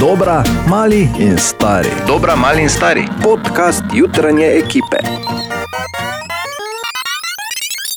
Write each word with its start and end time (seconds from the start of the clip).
Dobra, 0.00 0.42
mali 0.68 1.08
in 1.18 1.38
stari. 1.38 1.88
Dobra, 2.06 2.36
mali 2.36 2.62
in 2.62 2.68
stari. 2.68 3.02
Podcast 3.22 3.82
jutranje 3.94 4.46
ekipe. 4.46 4.96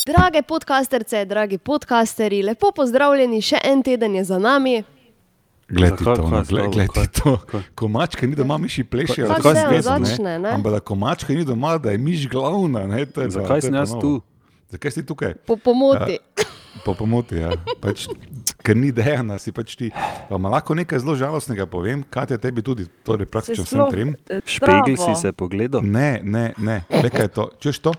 Drage 0.08 0.42
podcasterce, 0.42 1.26
dragi 1.26 1.58
podcasteri, 1.58 2.44
lepo 2.44 2.72
pozdravljeni, 2.72 3.42
še 3.42 3.58
en 3.64 3.84
teden 3.84 4.16
je 4.16 4.24
za 4.24 4.40
nami. 4.40 4.84
Glej 5.70 5.92
ti 5.92 6.04
Zakaj, 6.04 6.16
to, 6.16 6.30
no, 6.30 6.44
glej, 6.44 6.68
glej 6.68 6.88
ti 6.88 7.22
to. 7.22 7.38
Ko 7.76 7.88
mačka 7.88 8.28
ni 8.28 8.36
doma, 8.36 8.58
miši 8.58 8.84
plešijo. 8.84 9.28
Pač 9.28 9.38
tako 9.38 9.56
se 9.56 9.66
zvezno, 9.68 10.00
začne, 10.02 10.40
ne? 10.40 10.50
Ampak 10.50 10.72
da 10.72 10.80
ko 10.80 10.96
mačka 10.96 11.34
ni 11.34 11.46
doma, 11.46 11.78
da 11.78 11.92
je 11.92 11.98
miš 11.98 12.28
glavna. 12.28 12.88
Ne, 12.88 13.06
to 13.06 13.22
je 13.22 13.28
pa- 13.28 13.32
Zakaj 13.32 13.62
sem 13.62 13.76
jaz 13.76 13.94
tu? 13.94 14.22
Zakaj 14.70 14.92
si 14.92 15.06
tukaj? 15.06 15.34
Po 15.46 15.56
pomoti. 15.56 16.18
Po 16.86 16.94
pomoti, 16.96 17.36
ja. 17.36 17.52
Pač, 17.84 18.08
ker 18.64 18.78
ni 18.80 18.92
dejana, 18.96 19.36
si 19.38 19.52
pač 19.52 19.76
ti. 19.76 19.92
Pa 20.30 20.40
lahko 20.40 20.74
nekaj 20.74 21.04
zelo 21.04 21.16
žalostnega 21.20 21.68
povem, 21.68 22.04
kaj 22.08 22.36
je 22.36 22.38
tebi 22.40 22.64
tudi, 22.64 22.88
torej 23.06 23.28
praktično 23.28 23.68
vsem 23.68 23.84
trim. 23.92 24.10
Špegel 24.48 24.96
si 24.96 25.14
se 25.20 25.34
pogledal? 25.36 25.84
Ne, 25.84 26.24
ne, 26.24 26.54
ne. 26.58 26.82
Le 26.90 27.12
kaj 27.12 27.28
je 27.28 27.34
to? 27.36 27.46
Češ 27.60 27.80
to? 27.84 27.94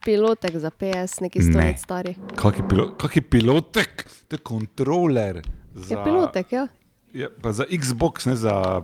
Pilotek 0.00 0.56
za 0.56 0.72
PS, 0.72 1.20
neki 1.20 1.38
Ne. 1.38 1.52
stolec 1.52 1.78
stari. 1.78 2.12
Kak 2.36 2.56
je, 2.56 2.64
pilo, 2.68 2.84
kak 2.96 3.16
je 3.16 3.22
pilotek? 3.22 4.08
To 4.28 4.36
je 4.36 4.40
kontroler. 4.40 5.42
Je 5.76 5.96
pilotek, 6.04 6.52
ja. 6.52 6.64
Ja, 7.12 7.28
pa 7.42 7.52
za 7.52 7.66
Xbox, 7.68 8.26
ne 8.26 8.36
za. 8.36 8.80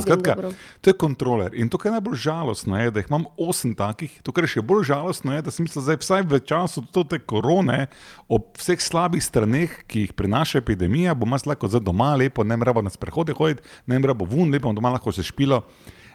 Skratka, 0.00 0.34
to 0.80 0.90
je 0.90 0.94
kontroler. 0.94 1.54
In 1.54 1.68
to, 1.68 1.78
kar 1.78 1.90
je 1.90 1.98
najbolj 1.98 2.16
žalostno, 2.16 2.78
je, 2.78 2.90
da 2.90 3.00
jih 3.00 3.10
imam 3.10 3.24
osem 3.36 3.74
takih. 3.74 4.20
To, 4.22 4.32
kar 4.32 4.44
je 4.44 4.48
še 4.48 4.62
bolj 4.62 4.84
žalostno, 4.84 5.34
je, 5.34 5.42
da 5.42 5.50
sem 5.50 5.64
mislil, 5.64 5.84
da 5.84 5.96
vsaj 5.96 6.22
v 6.22 6.40
času 6.40 6.84
te 7.04 7.18
korone, 7.18 7.86
ob 8.28 8.54
vseh 8.58 8.80
slabih 8.80 9.22
straneh, 9.24 9.84
ki 9.86 10.06
jih 10.06 10.12
prinaša 10.12 10.58
epidemija, 10.58 11.14
bom 11.14 11.30
jaz 11.30 11.46
lahko 11.46 11.68
zdaj 11.68 11.80
doma 11.80 12.14
lepo, 12.14 12.44
ne 12.44 12.56
morem 12.56 12.84
na 12.84 12.90
sprehode 12.90 13.32
hoditi, 13.32 13.62
ne 13.86 13.98
morem 13.98 14.18
vun, 14.24 14.50
lepo 14.50 14.68
bom 14.68 14.76
doma 14.76 14.94
lahko 14.94 15.12
se 15.12 15.22
špilo. 15.22 15.62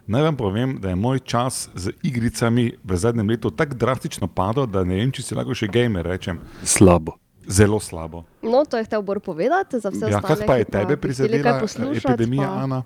Naj 0.10 0.22
vam 0.22 0.36
povem, 0.36 0.78
da 0.82 0.90
je 0.90 0.96
moj 0.96 1.20
čas 1.20 1.70
z 1.76 1.92
igricami 2.02 2.74
v 2.84 2.98
zadnjem 2.98 3.30
letu 3.30 3.52
tako 3.52 3.76
drastično 3.76 4.28
padel, 4.28 4.66
da 4.66 4.82
ne 4.84 4.96
vem, 4.96 5.12
če 5.12 5.22
si 5.22 5.36
lahko 5.36 5.54
še 5.54 5.68
gamer 5.68 6.06
rečem. 6.06 6.40
Slabo. 6.64 7.14
Zelo 7.46 7.80
slabo. 7.80 8.24
No, 8.42 8.62
to 8.66 8.78
je 8.78 8.84
hotel 8.84 9.02
Bor 9.02 9.20
povedati 9.20 9.80
za 9.80 9.90
vse 9.90 10.10
Ja, 10.10 10.18
ostale. 10.18 10.38
kaj 10.38 10.48
pa 10.48 10.56
je 10.56 10.66
tebe 10.66 10.98
prizadela 10.98 11.62
epidemija, 11.94 12.46
pa- 12.46 12.64
Ana? 12.64 12.84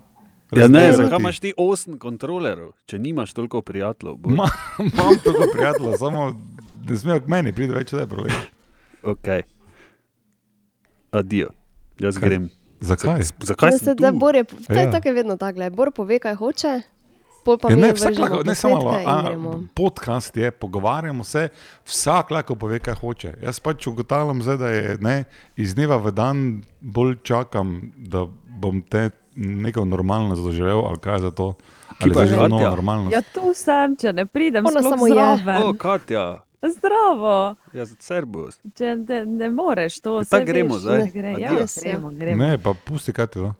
Ja, 0.56 0.68
ne, 0.68 0.92
zakaj 0.92 1.18
imaš 1.18 1.40
ti 1.40 1.52
osem 1.56 1.98
kontrolerjev, 1.98 2.72
če 2.86 2.98
nimaš 2.98 3.32
toliko 3.32 3.62
prijateljev? 3.62 4.16
Ma, 4.24 4.48
imam 4.78 5.18
toliko 5.24 5.48
prijateljev, 5.52 5.96
samo 5.98 6.40
ne 6.88 6.96
smejo 6.96 7.20
k 7.20 7.28
meni, 7.28 7.52
pride 7.52 7.74
več, 7.74 7.92
da 7.92 8.04
je 8.04 8.08
problem. 8.08 8.34
Ok. 9.02 9.28
Adijo. 11.10 11.50
Jaz 11.98 12.18
Kaj? 12.18 12.28
grem. 12.28 12.50
Zakaj? 12.80 13.22
Zakaj 13.40 13.78
si 13.78 13.84
se, 13.84 13.94
da? 13.94 14.12
Bor 14.12 14.36
je, 14.36 14.44
to 14.44 14.72
je 14.72 14.84
Ja. 14.84 14.90
tako 14.90 15.08
je 15.08 15.14
vedno 15.14 15.36
tako, 15.36 15.70
Bor 15.70 15.92
pove, 15.92 16.18
kaj 16.18 16.34
hoče, 16.34 16.80
pol 17.44 17.58
pa 17.58 17.70
Ja, 17.70 17.76
mi 17.76 17.82
ne, 17.82 17.92
vsak 17.92 18.18
lahko, 18.18 18.42
ne 18.44 18.54
samo 18.54 18.80
malo, 18.82 19.60
podcast 19.74 20.36
je, 20.36 20.50
pogovarjamo 20.50 21.24
se, 21.24 21.48
vsak 21.84 22.30
lahko 22.30 22.56
pove, 22.56 22.78
kaj 22.78 22.94
hoče. 22.94 23.34
Jaz 23.42 23.60
pač 23.60 23.86
ugotavljam, 23.86 24.42
zdaj, 24.42 24.56
da 24.56 24.68
je 24.68 24.96
ne, 25.00 25.24
iz 25.56 25.74
dneva 25.74 25.96
v 25.96 26.12
dan 26.12 26.62
bolj 26.80 27.16
čakam, 27.22 27.92
da 27.96 28.26
bom 28.60 28.82
te 28.82 29.10
neko 29.36 29.84
normalno 29.84 30.36
zaživel, 30.36 30.80
ali 30.80 30.98
kaj 30.98 31.18
za 31.18 31.30
to. 31.30 31.54
Ali 31.96 32.12
pa 32.12 32.20
je 32.20 32.26
zaživel 32.26 32.48
novo 32.48 32.62
normalno. 32.64 33.10
Ja, 33.10 33.22
tu 33.24 33.54
sem, 33.54 33.96
če 33.96 34.12
ne 34.12 34.26
pridem, 34.26 34.66
Ona 34.66 34.82
samo 34.82 35.06
je. 35.06 35.12
zraven. 35.12 35.62
O, 35.62 35.72
Katja, 35.74 36.40
Zdravo, 36.64 37.56
jaz 37.72 37.88
sem 37.88 37.96
servus. 38.00 38.56
če 38.74 38.96
ne, 38.98 39.18
ne 39.26 39.50
moreš 39.50 40.00
to. 40.00 40.14
Ja, 40.16 40.24
tako 40.26 40.46
gremo 40.46 40.78
zdaj. 40.78 41.10
Gre, 41.12 41.34
ja, 41.38 41.50
gremo, 41.76 42.10
gremo. 42.10 42.38
Ne, 42.40 42.56
pa 42.58 42.72
pusti, 42.74 43.12
kaj 43.12 43.26
ti 43.26 43.38
je 43.38 43.52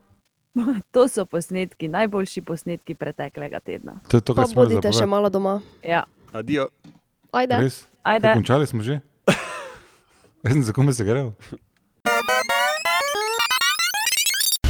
to. 0.91 1.07
So 1.07 1.25
posnetki, 1.25 1.87
najboljši 1.87 2.41
posnetki 2.41 2.95
preteklega 2.95 3.59
tedna. 3.59 3.99
To 4.07 4.17
je 4.17 4.21
to, 4.21 4.33
kar 4.33 4.47
smo 4.47 4.63
bodite 4.63 4.89
še 4.89 5.05
malo 5.05 5.29
doma. 5.29 5.59
Ja, 5.83 6.03
Adijo. 6.33 6.67
Ajde. 7.31 7.61
Res? 7.61 7.83
Ajde. 8.03 8.27
Ja, 8.27 8.33
končali 8.33 8.65
smo 8.65 8.81
že? 8.81 8.99
Jaz 10.43 10.53
sem 10.53 10.63
za 10.63 10.73
kome 10.73 10.93
se 10.93 11.03
grel. 11.03 11.31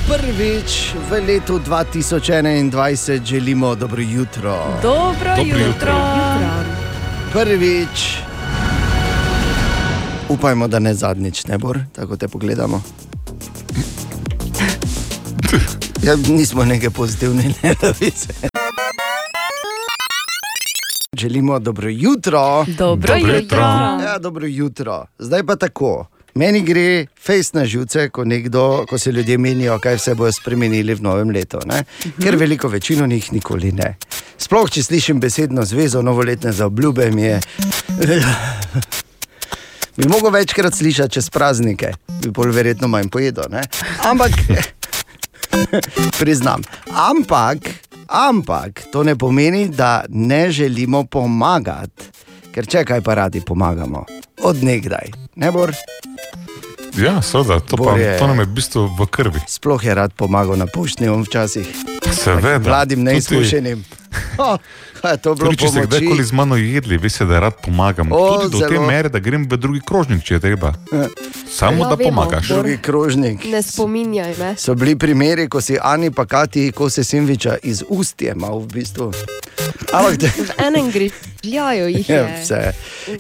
Prvič 0.06 0.94
v 1.10 1.12
letu 1.28 1.60
2021 1.60 3.26
želimo 3.26 3.76
dobro 3.76 4.02
jutro. 4.02 4.58
Dobro, 4.82 5.36
Dobro 5.38 5.60
jutro. 5.60 5.94
Prvič, 7.34 8.18
upajmo, 10.30 10.68
da 10.68 10.80
ne 10.80 10.94
zadnjič, 10.94 11.46
ne 11.46 11.58
bor, 11.58 11.80
tako 11.92 12.18
te 12.18 12.28
pogledamo. 12.28 12.82
Ja, 16.04 16.16
nismo 16.16 16.66
neke 16.66 16.90
pozitivne 16.90 17.44
novice. 17.82 18.34
Želimo 21.14 21.60
dobro 21.60 21.90
jutro. 21.90 22.66
Dobro 22.68 23.08
Dobro 23.08 23.16
jutro. 23.16 23.36
jutro. 23.36 23.60
Ja, 24.06 24.18
dobro 24.20 24.48
jutro. 24.48 25.06
Zdaj 25.20 25.44
pa 25.44 25.56
tako. 25.56 26.06
Meni 26.35 26.59
gre 26.68 27.07
fejs 27.16 27.53
na 27.56 27.62
živce, 27.66 28.09
ko, 28.12 28.25
nekdo, 28.28 28.84
ko 28.90 28.97
se 29.00 29.12
ljudje 29.12 29.38
menijo, 29.38 29.78
kaj 29.79 29.96
vse 29.96 30.16
bodo 30.19 30.31
spremenili 30.35 30.94
v 30.96 31.01
novem 31.01 31.29
letu. 31.31 31.62
Ne? 31.66 31.85
Ker 32.19 32.35
veliko 32.35 32.68
večino 32.68 33.07
njih 33.07 33.29
nikoli 33.34 33.72
ne. 33.72 33.94
Sploh, 34.38 34.68
če 34.68 34.84
slišim 34.84 35.19
besedno 35.24 35.63
zvezo, 35.63 36.01
novoletne 36.03 36.51
zaobljube, 36.51 37.07
mi 37.12 37.22
je. 37.24 37.40
Bi 39.97 40.09
mogel 40.12 40.34
večkrat 40.35 40.75
slišati 40.75 41.13
čez 41.13 41.29
praznike, 41.31 41.94
bi 42.22 42.29
bolj 42.29 42.51
verjetno 42.51 42.88
manj 42.91 43.07
pojedel. 43.09 43.47
Ne? 43.50 43.62
Ampak, 44.03 44.31
priznam, 46.19 46.68
ampak, 46.91 47.57
ampak 48.07 48.84
to 48.91 49.03
ne 49.07 49.16
pomeni, 49.16 49.69
da 49.69 50.03
ne 50.09 50.51
želimo 50.51 51.06
pomagati. 51.06 52.12
Ker 52.56 52.64
če 52.66 52.86
kaj 52.86 53.02
pa 53.02 53.14
radi 53.16 53.42
pomagamo, 53.42 54.06
odnegdaj. 54.40 55.12
Ne 55.36 55.52
bor, 55.52 55.76
Ja, 56.96 57.20
seveda, 57.20 57.60
to, 57.60 57.76
pa, 57.76 58.00
je- 58.00 58.16
to 58.16 58.24
nam 58.24 58.40
je 58.40 58.46
v 58.46 58.54
bistvu 58.54 58.82
v 58.90 59.04
krvi. 59.06 59.40
sploh 59.46 59.84
je 59.84 59.92
rad 59.92 60.14
pomagal 60.14 60.56
na 60.56 60.64
poštnjem 60.66 61.12
včasih, 61.22 61.68
Seveda. 62.14 62.64
mladim 62.64 63.00
Tudi- 63.00 63.12
neizkušenim. 63.12 63.84
Oh, 64.38 64.56
je 65.04 65.18
Tudi 65.20 65.58
če 65.58 65.68
ste 65.68 65.84
kdajkoli 65.84 66.24
z 66.24 66.32
mano 66.32 66.56
jedli, 66.56 66.96
veste, 66.96 67.26
da 67.26 67.40
rad 67.42 67.60
pomagam. 67.60 68.08
O, 68.10 68.40
Tudi 68.40 68.48
do 68.50 68.60
te 68.62 68.72
zelo. 68.72 68.88
mere, 68.88 69.10
da 69.10 69.20
grem 69.20 69.44
v 69.44 69.58
drugi 69.58 69.82
krožnik, 69.82 70.24
če 70.24 70.34
je 70.34 70.40
treba. 70.40 70.72
Samo 71.46 71.84
Ja, 71.84 71.90
da 71.90 71.96
vemo, 71.96 72.10
pomagaš. 72.16 72.48
Drugi 72.48 72.78
krožnik. 72.78 73.44
Ne 73.44 73.60
spominjaj 73.62 74.34
me. 74.38 74.56
So 74.56 74.72
bili 74.74 74.96
primeri, 74.96 75.50
ko 75.50 75.60
si 75.60 75.76
Ani 75.76 76.08
pa 76.10 76.24
Kati 76.26 76.72
kose 76.72 77.04
sendviča 77.04 77.58
iz 77.62 77.84
ust 77.90 78.16
jemal 78.18 78.60
v 78.62 78.68
bistvu. 78.70 79.12
Ampak 79.92 80.16
te, 80.18 80.28
V 80.30 80.52
enem 80.60 80.88
grižljajo 81.45 81.88
jih 81.88 82.09
je 82.09 82.16
je. 82.16 82.41
vse. 82.41 82.73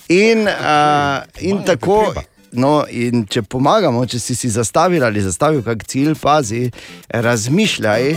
In, 0.07 0.47
uh, 0.47 1.23
in 1.39 1.63
tako. 1.65 2.13
No, 2.51 2.85
in 2.89 3.25
če 3.27 3.41
pomagamo, 3.41 4.05
če 4.07 4.19
si 4.19 4.35
si 4.35 4.49
zastavil 4.49 5.03
ali 5.03 5.19
zastavil 5.21 5.59
kak 5.63 5.83
cilj, 5.83 6.13
pazi, 6.21 6.69
razmišljaj, 7.09 8.13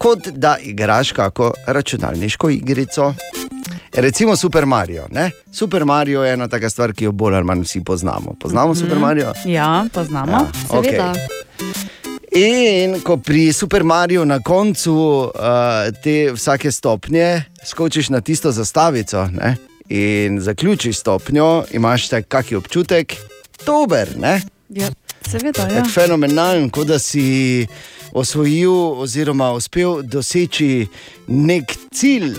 kot 0.00 0.30
da 0.32 0.56
igraš 0.62 1.12
kako 1.12 1.52
računalniško 1.66 2.50
igrico. 2.50 3.12
Recimo 3.92 4.36
Super 4.36 4.66
Mario. 4.66 5.04
Ne? 5.10 5.30
Super 5.52 5.84
Mario 5.84 6.24
je 6.24 6.32
ena 6.32 6.48
taka 6.48 6.70
stvar, 6.70 6.92
ki 6.92 7.04
jo 7.04 7.12
bolj 7.12 7.36
ali 7.36 7.44
manj 7.44 7.62
vsi 7.64 7.84
poznamo. 7.84 8.34
Poznamo 8.40 8.72
mm 8.72 8.74
-hmm. 8.74 8.80
Super 8.80 8.98
Mario? 8.98 9.32
Ja, 9.44 9.86
poznamo. 9.92 10.32
Ja, 10.32 10.46
Seveda. 10.70 11.14
In 12.36 12.98
ko 13.00 13.16
pri 13.16 13.52
Super 13.52 13.84
Mariju 13.84 14.24
na 14.24 14.42
koncu 14.44 14.92
uh, 14.92 15.30
te 16.04 16.32
vsake 16.32 16.72
stopnje 16.72 17.42
skočiš 17.64 18.08
na 18.08 18.20
tisto 18.20 18.52
zastavico 18.52 19.24
ne? 19.32 19.56
in 19.88 20.40
zaključiš 20.40 20.98
stopnjo, 20.98 21.64
imaš 21.72 22.08
tak 22.08 22.28
kaki 22.28 22.56
občutek, 22.56 23.16
dober, 23.66 24.08
ne? 24.18 24.40
Ja, 24.68 24.88
seveda, 25.30 25.68
ja. 25.72 25.84
Fenomenalen, 25.84 26.70
kot 26.70 26.86
da 26.86 26.98
si 26.98 27.66
osvojil 28.12 29.00
oziroma 29.02 29.52
uspel 29.52 30.02
doseči 30.02 30.86
nek 31.26 31.74
cilj. 31.94 32.36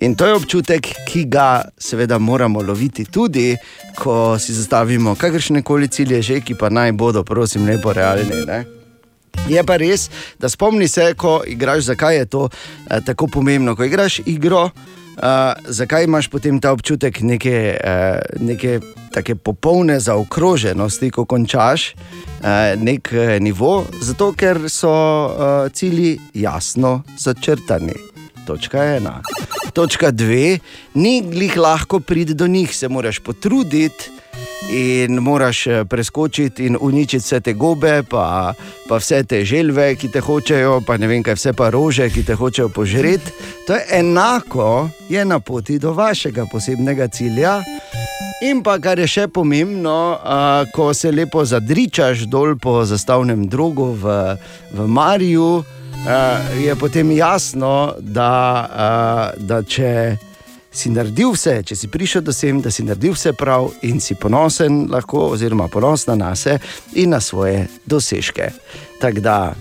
In 0.00 0.14
to 0.14 0.26
je 0.26 0.34
občutek, 0.34 0.88
ki 1.08 1.24
ga 1.24 1.64
seveda 1.78 2.18
moramo 2.18 2.62
loviti 2.62 3.04
tudi, 3.04 3.56
ko 3.96 4.38
si 4.38 4.52
zastavimo 4.52 5.14
kakršne 5.14 5.62
koli 5.62 5.88
cilje, 5.88 6.22
že 6.22 6.40
ki 6.40 6.54
pa 6.54 6.68
naj 6.68 6.92
bodo, 6.92 7.24
prosim, 7.24 7.66
lepo 7.66 7.92
realni. 7.92 8.44
Ne? 8.46 8.64
Je 9.48 9.62
pa 9.64 9.76
res, 9.76 10.10
da 10.38 10.48
spomni 10.48 10.88
se, 10.88 11.14
ko 11.14 11.40
igraš, 11.46 11.84
zakaj 11.84 12.16
je 12.16 12.26
to 12.26 12.48
eh, 12.48 13.00
tako 13.06 13.26
pomembno. 13.26 13.76
Ko 13.76 13.84
igraš 13.84 14.20
igro, 14.26 14.70
eh, 15.16 15.52
zakaj 15.64 16.04
imaš 16.04 16.28
potem 16.28 16.60
ta 16.60 16.72
občutek 16.72 17.20
neke, 17.20 17.78
eh, 17.84 18.20
neke 18.40 18.80
take 19.16 19.34
popolne 19.34 20.00
zaokroženosti, 20.00 21.10
ko 21.10 21.24
končaš 21.24 21.94
eh, 21.94 22.76
nek 22.76 23.12
eh, 23.12 23.38
nivo, 23.40 23.84
zato 24.00 24.32
ker 24.36 24.68
so 24.68 24.92
eh, 24.92 25.70
cilji 25.72 26.18
jasno 26.34 27.02
začrtani. 27.18 28.05
Točka 28.46 28.84
ena. 28.96 29.20
Točka 29.72 30.10
dve, 30.10 30.58
ni 30.94 31.20
glih 31.22 31.56
lahko 31.56 32.00
priti 32.00 32.34
do 32.34 32.46
njih, 32.46 32.76
se 32.76 32.88
moraš 32.88 33.18
potruditi. 33.18 34.16
in 34.70 35.14
moraš 35.14 35.66
eh, 35.66 35.84
preskočiti 35.84 36.66
in 36.66 36.76
uničiti 36.80 37.22
vse 37.24 37.40
te 37.40 37.52
gobe, 37.52 38.02
pa, 38.02 38.54
pa 38.88 38.96
vse 38.96 39.22
te 39.24 39.44
želve, 39.44 39.94
ki 39.94 40.08
te 40.08 40.20
hočejo, 40.20 40.80
pa 40.86 40.96
ne 40.96 41.06
vem 41.06 41.22
kaj, 41.22 41.34
vse 41.34 41.52
pa 41.52 41.70
rože, 41.70 42.08
ki 42.10 42.24
te 42.24 42.34
hočejo 42.34 42.68
požreti. 42.68 43.32
To 43.66 43.74
je 43.74 43.86
enako, 43.98 44.88
je 45.08 45.24
na 45.24 45.40
poti 45.40 45.78
do 45.78 45.92
vašega 45.92 46.46
posebnega 46.52 47.08
cilja. 47.08 47.62
In 48.42 48.62
pa 48.62 48.78
kar 48.78 48.98
je 48.98 49.06
še 49.08 49.28
pomembno, 49.28 50.18
a, 50.20 50.64
ko 50.74 50.92
se 50.94 51.12
lepo 51.12 51.44
zadričaš 51.44 52.26
dol 52.28 52.58
po 52.60 52.84
zastavnem 52.84 53.46
drogu 53.48 53.94
v, 53.96 54.36
v 54.76 54.86
Mariju, 54.86 55.64
je 56.58 56.76
potem 56.76 57.10
jasno, 57.10 57.94
da, 57.98 58.30
a, 58.70 59.30
da 59.36 59.62
če 59.62 60.16
si 60.76 60.90
naredil 60.92 61.32
vse, 61.32 61.62
če 61.66 61.76
si 61.76 61.88
prišel 61.88 62.22
do 62.26 62.32
sem, 62.36 62.60
da 62.62 62.70
si 62.70 62.84
naredil 62.84 63.14
vse 63.16 63.32
prav 63.36 63.70
in 63.88 64.00
si 64.00 64.14
ponosen, 64.14 64.86
lahko, 64.92 65.32
oziroma 65.34 65.68
ponosna 65.72 66.14
na 66.14 66.34
sebe 66.36 66.60
in 66.94 67.10
na 67.16 67.20
svoje 67.20 67.66
dosežke. 67.86 68.50
Tako 69.00 69.20
da 69.24 69.54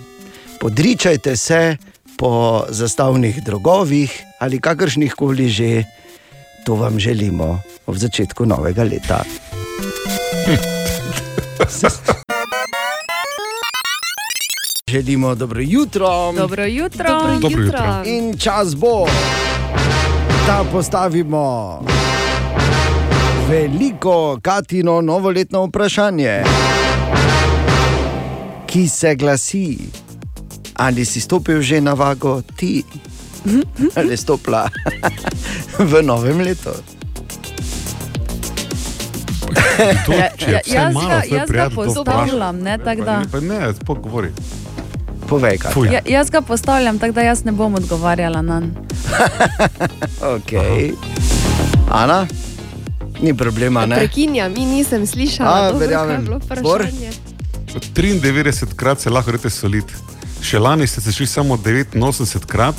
podričajte 0.60 1.36
se 1.38 1.78
po 2.18 2.66
zastavnih 2.70 3.44
drogovih 3.44 4.12
ali 4.40 4.60
kakršnih 4.60 5.14
koli 5.14 5.50
že, 5.50 5.84
to 6.66 6.76
vam 6.76 7.00
želimo 7.00 7.62
ob 7.86 7.98
začetku 7.98 8.46
novega 8.46 8.84
leta. 8.84 9.24
Želimo 14.90 15.36
dobro 15.36 15.62
jutro. 15.62 16.32
Dobro 16.32 16.66
jutro. 16.66 17.06
Dobro 17.10 17.34
Dobro 17.34 17.64
jutro. 17.64 17.80
jutro. 17.80 18.04
In 18.06 18.38
čas 18.38 18.76
bo, 18.76 19.06
da 20.48 20.64
postavimo 20.72 21.80
veliko 23.50 24.40
Katino 24.42 25.02
novoletno 25.02 25.66
vprašanje, 25.66 26.44
ki 28.66 28.88
se 28.88 29.16
glasi: 29.16 29.78
Ali 30.76 31.06
si 31.06 31.22
stopil 31.22 31.62
že 31.62 31.82
na 31.82 31.94
vago 31.94 32.42
ti, 32.56 32.84
ali 33.96 34.18
stopila 34.18 34.70
v 35.92 36.04
novem 36.04 36.40
letu? 36.40 36.70
To, 40.06 40.12
Ja, 40.12 40.30
ja, 40.48 40.60
jaz 40.66 40.94
malo 40.94 41.10
ga, 41.10 41.22
jaz 41.32 41.50
ga 41.50 41.70
postavljam, 41.70 42.60
ne, 42.60 42.78
tako 42.78 43.02
da. 43.02 43.22
Pa 43.32 43.40
ne, 43.40 43.74
sploh 43.74 44.00
govori. 44.00 44.30
Povej, 45.30 45.58
kaj 45.58 45.74
Fuj. 45.74 45.90
Ja, 45.94 46.00
jaz 46.06 46.30
ga 46.30 46.42
postavljam, 46.42 47.00
tako 47.00 47.14
da 47.14 47.22
jaz 47.22 47.46
ne 47.46 47.52
bom 47.52 47.76
odgovarjala 47.76 48.42
na 48.42 48.60
njega. 48.60 48.86
Okay. 50.36 50.94
Ana, 51.92 52.28
ni 53.22 53.34
problema, 53.38 53.86
ne? 53.86 53.96
Prekinjam 53.96 54.54
in 54.58 54.70
nisem 54.70 55.08
slišala, 55.08 55.68
A, 55.68 55.72
dobro, 55.72 55.88
kaj 55.88 56.14
je 56.14 56.18
bilo 56.18 56.40
Bor? 56.62 56.82
vprašanje. 56.82 57.12
93 57.96 58.76
krat 58.76 59.00
se 59.00 59.10
lahko 59.10 59.32
rečete 59.32 59.50
solid. 59.50 59.84
Še 60.42 60.60
lani 60.60 60.88
ste 60.88 61.02
se 61.02 61.12
šli 61.12 61.28
samo 61.28 61.58
89 61.58 62.46
krat. 62.46 62.76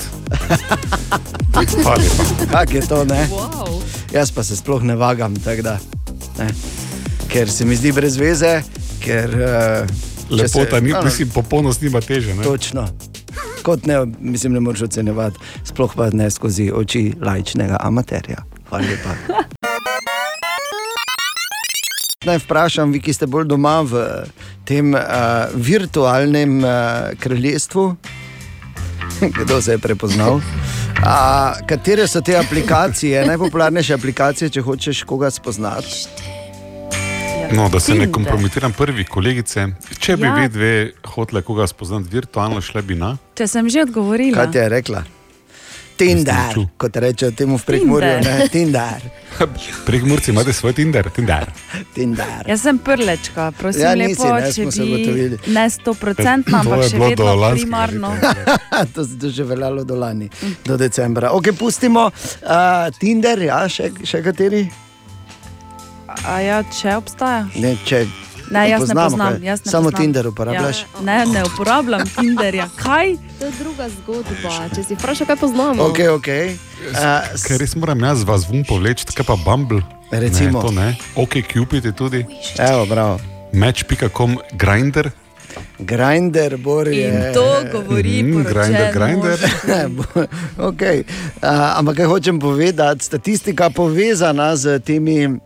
Lepa. 1.57 1.97
Kak 2.51 2.75
je 2.75 2.83
to, 2.87 3.05
ne? 3.05 3.27
Wow. 3.31 3.81
Jaz 4.13 4.31
pa 4.31 4.45
se 4.45 4.57
sploh 4.57 4.83
ne 4.83 4.97
vagam, 4.97 5.35
da. 5.63 5.79
Ne. 6.39 6.49
Ker 7.29 7.51
se 7.51 7.65
mi 7.65 7.77
zdi 7.77 7.93
brez 7.93 8.17
veze, 8.17 8.63
ker. 9.03 9.35
Uh, 9.35 10.16
Lepota, 10.31 10.81
ni, 10.81 10.93
mislim, 11.05 11.31
popolnost 11.31 11.83
nima 11.83 12.01
teže. 12.01 12.35
Ne? 12.35 12.43
Točno. 12.43 12.89
Kot 13.63 13.87
ne, 13.87 14.07
mislim, 14.21 14.53
ne 14.53 14.61
moreš 14.61 14.83
ocenjevati, 14.83 15.39
sploh 15.65 15.93
pa 15.97 16.11
ne 16.11 16.31
skozi 16.31 16.71
oči 16.75 17.13
lajčnega 17.23 17.77
amaterja. 17.81 18.45
Hvala 18.69 18.85
lepa. 18.85 19.15
Naj 22.27 22.39
vprašam, 22.43 22.91
vi, 22.93 22.99
ki 23.01 23.13
ste 23.15 23.27
bolj 23.31 23.45
doma 23.47 23.81
v 23.87 24.03
tem 24.67 24.95
uh, 24.95 25.03
virtualnem 25.55 26.59
uh, 26.59 26.71
kraljestvu, 27.23 27.85
kdo 29.39 29.61
se 29.63 29.77
je 29.77 29.79
prepoznal. 29.79 30.41
A, 31.07 31.55
katere 31.69 32.09
so 32.09 32.21
te 32.21 32.37
aplikacije, 32.37 33.23
najpopularnejše 33.31 33.95
aplikacije, 33.95 34.51
če 34.51 34.61
hočeš 34.67 35.05
koga 35.07 35.31
spoznati? 35.31 36.35
No, 37.49 37.69
da 37.69 37.81
se 37.81 37.93
ne 37.93 37.99
Tinder. 37.99 38.13
kompromitiram 38.13 38.73
prvi 38.73 39.05
kolegice. 39.05 39.67
Če 39.99 40.17
bi 40.17 40.25
Ja. 40.25 40.35
vi 40.35 40.49
dve 40.49 40.73
hotele 41.07 41.43
koga 41.43 41.67
spoznati 41.67 42.09
virtualno, 42.11 42.61
šle 42.61 42.83
bi 42.83 42.95
na. 42.95 43.17
Če 43.35 43.47
sem 43.47 43.69
že 43.69 43.81
odgovorila. 43.81 44.37
Kaj 44.37 44.53
ti 44.53 44.59
je 44.59 44.69
rekla? 44.71 45.03
Tinder, 45.97 46.53
kot 46.77 46.93
rečejo 46.95 47.31
temu 47.31 47.57
v 47.57 47.65
prekmurju, 47.65 48.09
Tinder. 48.13 48.39
ne 48.39 48.49
Tinder. 48.49 49.01
Prek 49.87 50.03
Murci 50.03 50.31
imate 50.31 50.53
svoj 50.53 50.73
Tinder. 50.73 51.09
Tinder. 51.11 51.49
Tinder. 51.95 52.45
Jaz 52.47 52.61
sem 52.61 52.79
prlečka, 52.79 53.51
prosim, 53.53 53.81
Ja, 53.81 53.95
nisi, 53.95 54.21
lepo, 54.21 54.35
ne, 54.35 54.41
če 54.45 54.53
smo 54.55 54.71
se 54.71 54.83
bi 54.83 54.93
ugotovili. 54.93 55.39
ne 55.49 55.71
sto 55.71 55.95
procentno, 55.95 56.53
To 56.59 56.69
ampak 56.69 56.83
je 56.83 56.89
še 56.91 56.99
vedno 56.99 57.35
lanskega 57.35 57.57
primarno. 57.57 58.11
to 58.95 59.01
je 59.03 59.19
to 59.19 59.29
že 59.31 59.45
veljalo 59.45 59.85
do 59.85 59.95
lani, 59.97 60.29
do 60.65 60.77
decembra. 60.77 61.31
Ok, 61.31 61.49
pustimo 61.55 62.07
uh, 62.07 62.53
Tinder, 63.01 63.39
ja, 63.41 63.65
še, 63.67 63.91
še 64.05 64.21
kateri? 64.23 64.69
A 66.25 66.41
ja, 66.41 66.63
če 66.63 66.97
obstaja? 66.97 67.47
Ne, 67.55 67.77
če, 67.85 68.07
Ne, 68.47 68.71
jaz 68.71 68.81
ne 68.81 68.87
poznamo, 68.87 69.11
poznam. 69.11 69.33
kaj? 69.33 69.43
Jaz 69.43 69.65
ne 69.65 69.71
Samo 69.71 69.85
poznam. 69.85 70.01
Tinder 70.01 70.27
uporabljaš? 70.29 70.79
Ja. 70.79 71.01
Ne, 71.03 71.27
ne 71.27 71.45
uporabljam 71.45 72.07
Tinderja. 72.09 72.69
Kaj? 72.77 73.17
To 73.41 73.45
je 73.45 73.53
druga 73.59 73.89
zgodba. 73.91 74.53
Če 74.71 74.83
si 74.85 74.95
vprašal, 74.95 75.27
kaj 75.27 75.37
poznamo. 75.37 75.83
Ok, 75.83 75.99
ok. 76.13 76.29
Uh, 76.87 77.43
Ker 77.43 77.59
res 77.59 77.75
moram 77.75 77.99
jaz 78.01 78.23
vas 78.23 78.47
vum 78.47 78.63
povleči, 78.63 79.03
kaj 79.11 79.27
pa 79.27 79.35
Bumble. 79.37 79.83
Recimo. 80.13 80.63
Ne, 80.63 80.63
to 80.63 80.71
ne. 80.71 80.89
Ok, 81.17 81.43
Cupid 81.43 81.85
je 81.85 81.93
tudi. 81.93 82.23
evo, 82.59 82.87
bravo. 82.87 83.19
Match.com, 83.53 84.39
Grinder. 84.53 85.11
Grinder, 85.79 86.57
bor 86.57 86.89
je. 86.89 87.09
In 87.09 87.35
to 87.35 87.63
govori 87.73 88.23
Grindr, 88.23 88.53
poročen 88.53 88.93
Grindr. 88.93 89.29
mož. 89.29 90.27
okay. 90.71 91.05
uh, 91.43 91.79
ampak 91.79 91.97
kaj 91.97 92.07
hočem 92.07 92.41
povedati, 92.41 93.05
statistika 93.05 93.71
povezana 93.71 94.57
z 94.57 94.81
temi 94.81 95.27
uh, 95.27 95.37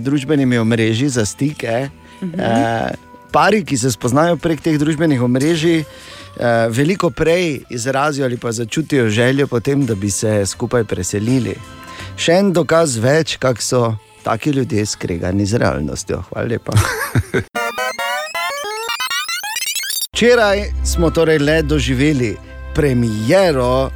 družbenimi 0.00 0.58
omrežji 0.58 1.08
za 1.08 1.26
stike. 1.26 1.88
Uh 2.20 2.28
-huh. 2.28 2.90
uh, 2.90 2.96
pari, 3.32 3.64
ki 3.64 3.78
se 3.78 3.90
spoznajo 3.90 4.36
prek 4.36 4.60
teh 4.60 4.78
družbenih 4.78 5.22
omrežij, 5.22 5.80
uh, 5.80 6.44
veliko 6.70 7.10
prej 7.10 7.60
izrazijo 7.70 8.24
ali 8.24 8.36
pa 8.36 8.52
začutijo 8.52 9.08
željo 9.08 9.46
po 9.46 9.60
tem, 9.60 9.86
da 9.86 9.94
bi 9.94 10.10
se 10.10 10.46
skupaj 10.46 10.84
preselili. 10.84 11.54
Še 12.16 12.32
en 12.32 12.52
dokaz 12.52 12.96
več, 12.96 13.36
kako 13.36 13.62
so 13.62 13.96
taki 14.24 14.50
ljudje 14.50 14.86
skregani 14.86 15.46
z 15.46 15.54
realnostjo. 15.54 16.22
Hvala 16.30 16.48
lepa. 16.48 16.72
Včeraj 20.14 20.62
smo 20.84 21.10
torej 21.10 21.38
le 21.38 21.62
doživeli 21.62 22.36
premiero 22.74 23.86
uh, 23.86 23.90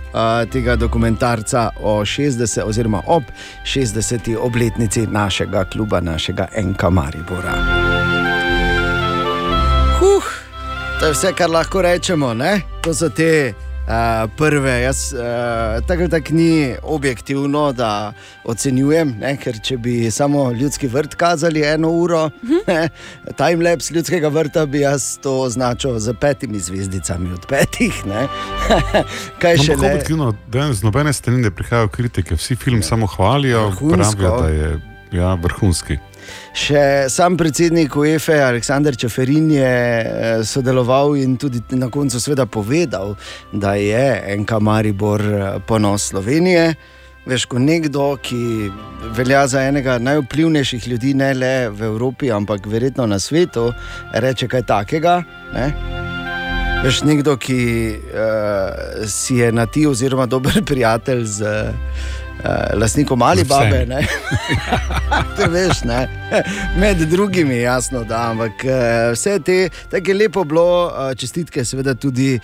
tega 0.50 0.76
dokumentarca 0.76 1.70
o 1.82 2.00
60, 2.04 2.62
oziroma 2.64 3.02
ob 3.06 3.22
60. 3.64 4.36
obletnici 4.36 5.06
našega 5.06 5.64
kluba, 5.64 6.00
našega 6.00 6.48
Enka 6.56 6.90
Maribora. 6.90 7.54
Huh, 10.00 10.24
to 11.00 11.06
je 11.06 11.12
vse, 11.12 11.32
kar 11.32 11.50
lahko 11.50 11.82
rečemo. 11.82 12.34
Ne? 12.34 12.60
To 12.82 12.94
so 12.94 13.08
te 13.08 13.54
uh, 13.88 13.94
prve. 14.36 14.82
Jaz 14.82 15.12
uh, 15.12 15.18
tako 15.86 16.00
ali 16.00 16.10
tako 16.10 16.34
ni 16.34 16.74
objektivno, 16.82 17.72
da 17.72 18.12
ocenjujem, 18.44 19.14
ne? 19.20 19.36
ker 19.36 19.60
če 19.60 19.76
bi 19.76 20.10
samo 20.10 20.52
ljudski 20.52 20.86
vrt 20.86 21.14
kazali 21.14 21.62
eno 21.62 21.90
uro, 21.90 22.30
ne, 22.68 22.88
timelapse 23.36 23.94
ljudskega 23.94 24.28
vrta 24.28 24.66
bi 24.66 24.80
jaz 24.80 25.18
to 25.18 25.40
označil 25.40 25.98
z 25.98 26.14
petimi 26.14 26.60
zvezdicami 26.60 27.32
od 27.32 27.46
petih. 27.46 28.06
ne. 28.06 28.26
Kaj 29.42 29.56
No, 29.56 29.62
še 29.64 29.72
le? 29.72 29.86
objektivno, 29.86 30.34
da 30.48 30.72
z 30.72 30.82
nobene 30.82 31.12
strani 31.12 31.42
ne 31.42 31.50
prihajajo 31.50 31.88
kritike, 31.88 32.34
vsi 32.34 32.56
film 32.56 32.82
samo 32.82 33.06
hvalijo, 33.06 33.68
Vrhunsko. 33.68 34.16
pravijo, 34.16 34.42
da 34.42 34.48
je 34.48 34.80
ja, 35.12 35.34
vrhunski. 35.34 35.98
Še 36.56 37.06
sam 37.12 37.36
predsednik 37.38 37.96
UEFA, 37.96 38.40
Aleksandr 38.48 38.96
Čeferin, 38.98 39.50
je 39.50 39.64
eh, 39.64 40.44
sodeloval 40.44 41.16
in 41.20 41.36
tudi 41.36 41.62
na 41.78 41.90
koncu 41.90 42.20
seveda 42.20 42.46
povedal, 42.46 43.16
da 43.52 43.74
je 43.74 44.36
NK 44.40 44.60
Maribor 44.60 45.22
eh, 45.22 45.58
ponos 45.66 46.10
Slovenije. 46.12 46.74
Veš, 47.28 47.44
ko 47.44 47.60
nekdo, 47.60 48.14
ki 48.24 48.70
velja 49.16 49.42
za 49.46 49.66
enega 49.68 49.98
najvplivnejših 50.00 50.88
ljudi, 50.88 51.12
ne 51.14 51.34
le 51.36 51.54
v 51.68 51.84
Evropi, 51.90 52.30
ampak 52.32 52.66
verjetno 52.66 53.04
na 53.06 53.18
svetu, 53.20 53.68
reče 54.14 54.48
kaj 54.48 54.64
takega. 54.70 55.18
Ne? 55.52 55.66
Veš, 56.84 57.02
nekdo, 57.04 57.36
ki 57.36 57.58
uh, 57.98 59.04
si 59.10 59.42
je 59.42 59.50
na 59.52 59.66
ti, 59.66 59.84
oziroma 59.86 60.24
dober 60.26 60.62
prijatelj 60.70 61.24
z 61.24 61.42
uh, 61.42 62.24
lastnikom 62.74 63.22
Alibabe. 63.22 63.68
vsemi. 63.68 63.86
ne. 63.86 64.06
Te 65.36 65.46
veš, 65.46 65.82
ne? 65.84 66.08
Med 66.76 66.96
drugimi, 66.96 67.60
jasno, 67.60 68.04
da. 68.04 68.30
Ampak 68.30 68.64
eh, 68.64 69.10
vse 69.12 69.38
te, 69.44 69.68
tako 69.90 70.10
je 70.10 70.14
lepo 70.14 70.44
bilo, 70.44 70.88
eh, 70.88 71.14
čestitke, 71.14 71.64
seveda 71.64 71.94
tudi 71.94 72.34
eh, 72.34 72.40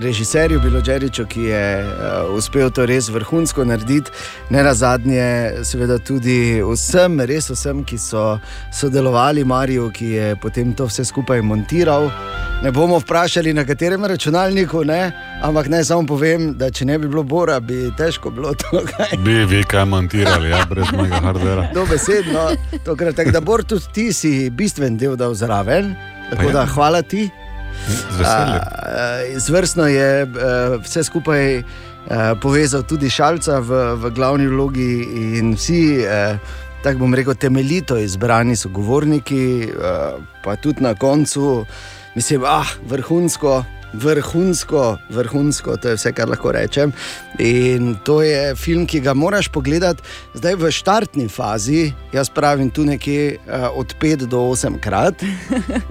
režiserju 0.00 0.60
Bilodžeriču, 0.60 1.26
ki 1.26 1.42
je 1.42 1.84
uh, 1.84 2.36
uspel 2.36 2.70
to 2.70 2.86
res 2.86 3.08
vrhunsko 3.08 3.64
narediti, 3.64 4.10
ne 4.50 4.62
na 4.62 4.74
zadnje, 4.74 5.52
seveda 5.64 5.98
tudi 5.98 6.62
vsem, 6.62 7.20
res 7.20 7.50
vsem, 7.50 7.84
ki 7.84 7.98
so 7.98 8.38
sodelovali, 8.74 9.44
Mariju, 9.44 9.90
ki 9.90 10.10
je 10.10 10.36
potem 10.42 10.74
to 10.74 10.86
vse 10.86 11.04
skupaj 11.04 11.42
montiral. 11.42 12.10
Ne 12.62 12.72
bomo 12.72 12.98
vprašali, 12.98 13.52
na 13.54 13.64
katerem 13.64 14.04
računalniku, 14.04 14.84
ne? 14.84 15.12
ampak 15.42 15.68
naj 15.68 15.84
samo 15.84 16.06
povem, 16.08 16.54
da 16.58 16.70
če 16.70 16.86
ne 16.88 16.98
bi 16.98 17.08
bilo 17.08 17.22
Bora, 17.22 17.60
bi 17.60 17.90
težko 17.96 18.30
bilo 18.30 18.54
to. 18.54 18.80
kaj. 18.90 19.18
Bi 19.24 19.44
vi 19.44 19.64
kaj 19.64 19.84
montirali, 19.84 20.50
ja, 20.50 20.64
brez 20.68 20.92
mojega 20.92 21.20
hardvera. 21.24 21.68
Dobesedno, 21.76 22.50
tokrat, 22.84 23.16
tako 23.16 23.34
da 23.34 23.40
Bor 23.40 23.64
tudi 23.64 23.92
ti 23.92 24.12
si 24.12 24.50
bistven 24.50 24.96
del 24.96 25.16
dal 25.16 25.34
zraven. 25.34 25.94
Tako 26.30 26.42
Pa 26.42 26.52
da 26.52 26.60
ja. 26.60 26.66
hvala 26.66 27.02
ti. 27.02 27.28
Veseljem. 28.18 28.60
Uh, 28.60 29.38
Zvrstno 29.38 29.86
je 29.86 30.24
uh, 30.24 30.30
vse 30.82 31.04
skupaj 31.04 31.62
povezal 32.38 32.84
tudi 32.86 33.10
Šalca 33.10 33.58
v, 33.58 33.78
v 33.98 34.10
glavni 34.14 34.46
vlogi 34.46 34.92
in 35.40 35.56
vsi, 35.58 36.06
tako 36.86 37.00
bom 37.02 37.14
rekel, 37.18 37.34
temeljito 37.34 37.96
izbrani 37.98 38.54
sogovorniki, 38.56 39.66
uh, 39.74 40.22
pa 40.44 40.54
tudi 40.56 40.86
na 40.86 40.94
koncu, 40.94 41.64
mislim, 42.14 42.44
ah, 42.46 42.76
vrhunsko. 42.86 43.64
Vrhunsko, 43.96 44.98
vrhunsko, 45.10 45.76
to 45.76 45.88
je 45.88 45.96
vse, 45.96 46.12
kar 46.12 46.28
lahko 46.28 46.52
rečem. 46.52 46.92
In 47.38 47.94
to 48.04 48.20
je 48.22 48.54
film, 48.56 48.86
ki 48.86 49.00
ga 49.00 49.14
moraš 49.14 49.48
pogledati 49.52 50.02
zdaj 50.34 50.56
v 50.60 50.70
štartni 50.72 51.28
fazi. 51.28 51.92
Jaz 52.12 52.28
pravim 52.28 52.70
tu 52.70 52.84
nekje 52.84 53.36
uh, 53.36 53.70
od 53.74 53.94
5 54.00 54.26
do 54.26 54.44
8 54.52 54.80
krat, 54.80 55.24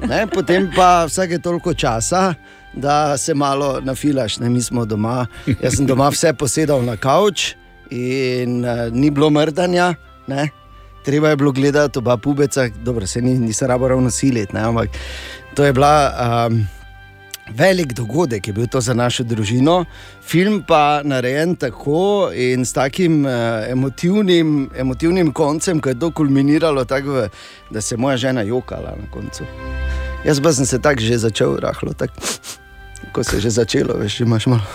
ne, 0.07 0.25
potem 0.35 0.69
pa 0.75 1.05
vsake 1.09 1.39
toliko 1.39 1.73
časa, 1.73 2.33
da 2.73 3.17
se 3.17 3.33
malo 3.33 3.79
nafilaš. 3.81 4.37
Ne, 4.39 4.49
mi 4.49 4.61
smo 4.61 4.85
doma, 4.85 5.25
jaz 5.61 5.77
sem 5.77 5.85
doma 5.85 6.09
vse 6.13 6.33
posedal 6.33 6.85
na 6.85 6.97
kavč 6.97 7.55
in 7.89 8.61
uh, 8.65 8.87
ni 8.91 9.09
bilo 9.09 9.29
mrdanja. 9.29 9.93
Ne. 10.27 10.49
Treba 11.05 11.29
je 11.29 11.37
bilo 11.37 11.51
gledati 11.51 11.99
oba 11.99 12.17
pubeca, 12.17 12.67
dobro, 12.83 13.07
se 13.07 13.21
ni, 13.21 13.37
nisem 13.39 13.67
rabo 13.67 13.87
ravno 13.87 14.09
siliti, 14.11 14.57
ampak 14.57 14.89
to 15.53 15.65
je 15.65 15.73
bila. 15.73 15.95
Um, 16.47 16.65
Velik 17.47 17.93
dogodek 17.93 18.47
je 18.47 18.53
bil 18.53 18.67
to 18.67 18.81
za 18.81 18.93
našo 18.93 19.23
družino, 19.23 19.85
film 20.21 20.63
pa 20.63 21.01
narejen 21.03 21.55
tako 21.55 21.97
in 22.33 22.65
s 22.65 22.73
takim 22.73 23.21
uh, 23.21 23.31
emotivnim, 23.69 24.69
emotivnim 24.75 25.31
koncem, 25.31 25.79
ki 25.79 25.89
je 25.89 25.99
to 25.99 26.11
kulminiralo 26.11 26.85
tako, 26.85 27.11
v- 27.11 27.29
da 27.69 27.81
se 27.81 27.93
je 27.93 27.99
moja 27.99 28.17
žena 28.17 28.41
jokala 28.41 28.91
na 28.91 29.11
koncu. 29.11 29.43
Jaz 30.25 30.41
pa 30.41 30.51
sem 30.51 30.65
se 30.65 30.79
tako 30.79 31.01
že 31.01 31.17
začel, 31.19 31.57
rahlo, 31.57 31.93
tako, 31.93 32.13
ko 33.11 33.23
se 33.23 33.35
je 33.35 33.41
že 33.41 33.49
začelo, 33.51 33.93
veš, 33.95 34.19
imaš 34.21 34.45
malo. 34.47 34.65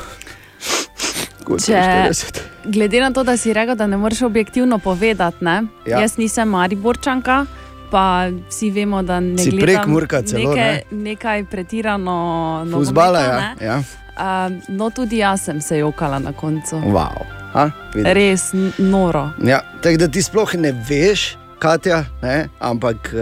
Če- 1.59 1.75
40? 2.07 2.39
Glede 2.67 3.01
na 3.01 3.11
to, 3.11 3.25
da 3.25 3.37
si 3.37 3.53
rekel, 3.53 3.75
da 3.75 3.87
ne 3.87 3.97
moreš 3.97 4.23
objektivno 4.23 4.79
povedati, 4.79 5.45
ne? 5.45 5.63
Ja. 5.87 6.01
jaz 6.01 6.17
nisem 6.17 6.49
Mariborčanka. 6.49 7.47
Pa 7.91 8.05
vsi 8.49 8.71
vemo, 8.71 9.03
da 9.03 9.21
ne 9.21 9.39
Si 9.39 9.51
gledam 9.51 9.67
Prekmurka 9.67 10.23
celo, 10.23 10.55
neke, 10.55 10.83
nekaj 10.91 11.45
pretirano 11.45 12.67
Fuzbala, 12.73 13.21
nogometa, 13.21 13.65
ja. 13.65 13.67
ja. 13.67 13.83
Uh, 14.13 14.53
no, 14.69 14.91
tudi 14.91 15.17
jaz 15.19 15.41
sem 15.41 15.61
se 15.61 15.79
jokala 15.79 16.19
na 16.19 16.33
koncu. 16.33 16.77
Wow. 16.77 17.25
Ha? 17.53 17.71
Res 17.95 18.51
noro. 18.79 19.31
Ja, 19.45 19.61
tako 19.83 19.97
da 19.97 20.09
ti 20.09 20.23
sploh 20.23 20.55
ne 20.55 20.73
veš, 20.89 21.37
Katja, 21.59 22.05
ne, 22.23 22.49
ampak 22.61 23.11
uh, 23.13 23.21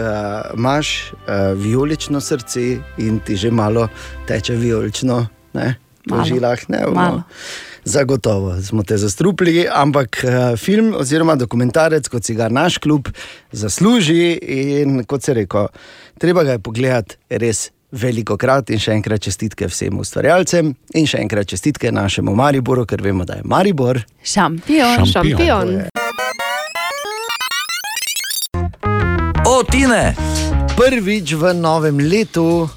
imaš 0.55 1.11
uh, 1.11 1.17
vijolično 1.57 2.21
srce 2.21 2.61
in 2.97 3.19
ti 3.19 3.35
že 3.35 3.51
malo 3.51 3.87
teče 4.27 4.53
vijolično 4.55 5.25
ne, 5.53 5.75
po 6.09 6.15
Malo. 6.15 6.25
žilah. 6.25 6.59
Ne, 6.67 6.77
bomo- 6.85 6.95
Malo. 6.95 7.23
Zagotovo 7.89 8.61
smo 8.61 8.83
te 8.83 8.97
zastrupili, 8.97 9.65
ampak 9.73 10.21
uh, 10.23 10.57
film 10.57 10.93
oziroma 10.97 11.35
dokumentarec, 11.35 12.07
kot 12.07 12.23
si 12.23 12.35
ga 12.37 12.45
naš 12.49 12.77
klub 12.77 13.07
zasluži. 13.51 14.37
In 14.41 15.03
kot 15.09 15.25
se 15.25 15.33
reko, 15.33 15.67
treba 16.21 16.43
ga 16.43 16.51
je 16.51 16.59
pogledati 16.59 17.17
res 17.29 17.71
veliko 17.91 18.37
krat. 18.37 18.69
In 18.69 18.77
še 18.77 18.93
enkrat 18.93 19.25
čestitke 19.25 19.71
vsem 19.71 19.97
ustvarjalcem, 19.97 20.69
in 20.93 21.09
še 21.09 21.23
enkrat 21.23 21.49
čestitke 21.49 21.89
našemu 21.91 22.35
Mariboru, 22.37 22.85
ker 22.85 23.01
vemo, 23.01 23.25
da 23.25 23.39
je 23.39 23.47
Maribor. 23.49 24.03
Šampion. 24.21 25.09
Šampion. 25.09 25.73
O, 29.49 29.63
Tine! 29.65 30.13
Prvič 30.77 31.33
v 31.41 31.57
novem 31.57 31.97
letu, 32.05 32.69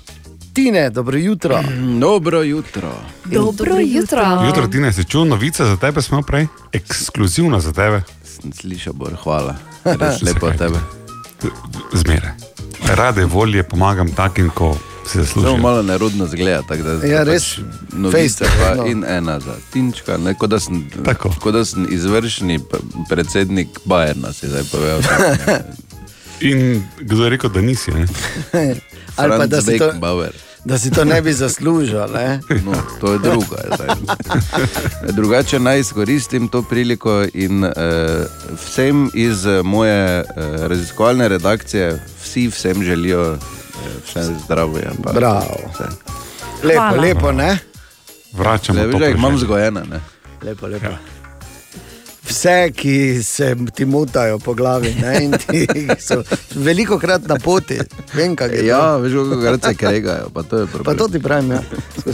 Tine, 0.53 0.91
dobro 0.91 1.19
jutro. 1.19 1.61
Dobro 2.01 2.43
jutro. 2.43 2.93
Dobro 3.25 3.75
jutro. 3.79 4.45
Jutro 4.47 4.67
ti 4.67 4.79
ne 4.79 4.93
si 4.93 5.01
čutil 5.01 5.25
novice 5.25 5.65
za 5.65 5.77
tebe, 5.77 6.03
smo 6.03 6.23
prej, 6.23 6.47
ekskluzivno 6.73 7.61
za 7.61 7.73
tebe, 7.73 8.03
Sem 8.25 8.53
slišal, 8.53 8.93
bor, 8.93 9.17
hvala. 9.17 9.55
Res 10.01 10.23
lepo 10.23 10.47
od 10.47 10.59
tebe. 10.59 10.79
zmeraj. 11.95 12.31
Rade 12.87 13.25
volje 13.25 13.63
pomagam 13.63 14.09
takim, 14.09 14.51
ko 14.51 14.77
si 15.03 15.13
Zelo 15.13 15.25
zaslužijo. 15.25 15.57
malo 15.57 15.83
nerodno 15.83 16.27
zgleda, 16.27 16.63
tako 16.63 16.83
da 16.83 17.07
Ja, 17.07 17.19
pač 17.19 17.29
res, 17.29 17.59
novice 17.93 18.45
pa 18.59 18.75
no. 18.75 18.87
in 18.87 19.05
ena 19.05 19.41
za 19.41 19.55
Tinčka, 19.73 20.17
ne, 20.17 20.35
kot 20.35 20.51
da 20.51 20.61
sem, 20.61 20.91
kot 21.41 21.55
da 21.55 21.65
sem 21.65 21.87
izvršni 21.91 22.61
predsednik 23.09 23.69
Bajerna, 23.85 24.33
si 24.33 24.49
zdaj 24.49 24.63
povedal. 24.65 25.01
In 26.43 26.83
kdo 26.99 27.25
je 27.25 27.31
rekel, 27.31 27.51
da 27.51 27.61
nisi? 27.61 27.91
Ne? 27.91 28.07
Ali 29.17 29.31
pa 29.31 29.47
da 29.47 29.63
si, 29.63 29.79
to, 29.79 29.93
Bauer. 29.93 30.33
da 30.65 30.79
si 30.79 30.91
to 30.91 31.05
ne 31.05 31.23
bi 31.23 31.33
zaslužil. 31.33 31.99
Ne? 32.09 32.41
No, 32.65 32.73
to 33.01 33.13
je 33.13 33.19
druga. 33.19 33.57
Drugače 35.13 35.59
naj 35.61 35.81
izkoristim 35.81 36.49
to 36.49 36.63
priliko 36.63 37.25
in 37.35 37.65
uh, 37.65 37.71
vsem 38.57 39.11
iz 39.15 39.47
eh, 39.47 39.63
moje 39.63 40.21
uh, 40.21 40.27
raziskovalne 40.63 41.29
redakcije, 41.29 41.93
vsi 42.23 42.49
vsem 42.49 42.83
želijo 42.85 43.33
uh, 43.33 43.39
vse 44.05 44.35
zdravje. 44.45 44.91
pa 45.05 45.13
Bravo. 45.13 45.57
vse. 45.75 45.85
Lepo, 46.63 46.81
Hvala. 46.81 47.01
lepo, 47.03 47.33
ne? 47.33 47.59
Vračamo 48.33 48.79
Le, 48.79 48.85
to. 48.85 48.89
veš, 48.89 49.01
da 49.01 49.07
jih 49.07 49.17
imam 49.17 49.39
zgojene. 49.39 49.81
Ne? 49.81 50.01
lepo, 50.43 50.67
lepo. 50.67 50.87
Vse, 52.33 52.73
ki 52.73 53.23
se 53.23 53.57
ti 53.75 53.85
motajo 53.85 54.39
po 54.39 54.55
glavi, 54.55 54.95
ne, 55.01 55.25
in 55.25 55.33
ti 55.33 55.67
so 56.09 56.23
veliko 56.55 56.99
krat 56.99 57.27
na 57.29 57.37
poti, 57.37 57.77
vem, 58.15 58.37
kaj 58.37 58.49
je. 58.49 58.67
Ja, 58.67 58.79
to. 58.79 58.99
veš, 58.99 59.12
kako 59.12 59.41
krat 59.41 59.65
se 59.65 59.75
kregajo, 59.75 60.31
pa 60.35 60.43
to 60.43 60.59
je 60.59 60.67
problem. 60.67 60.85
Pa 60.85 61.05
to 61.05 61.09
ti 61.09 61.21
pravim, 61.21 61.53
ja. 61.53 61.61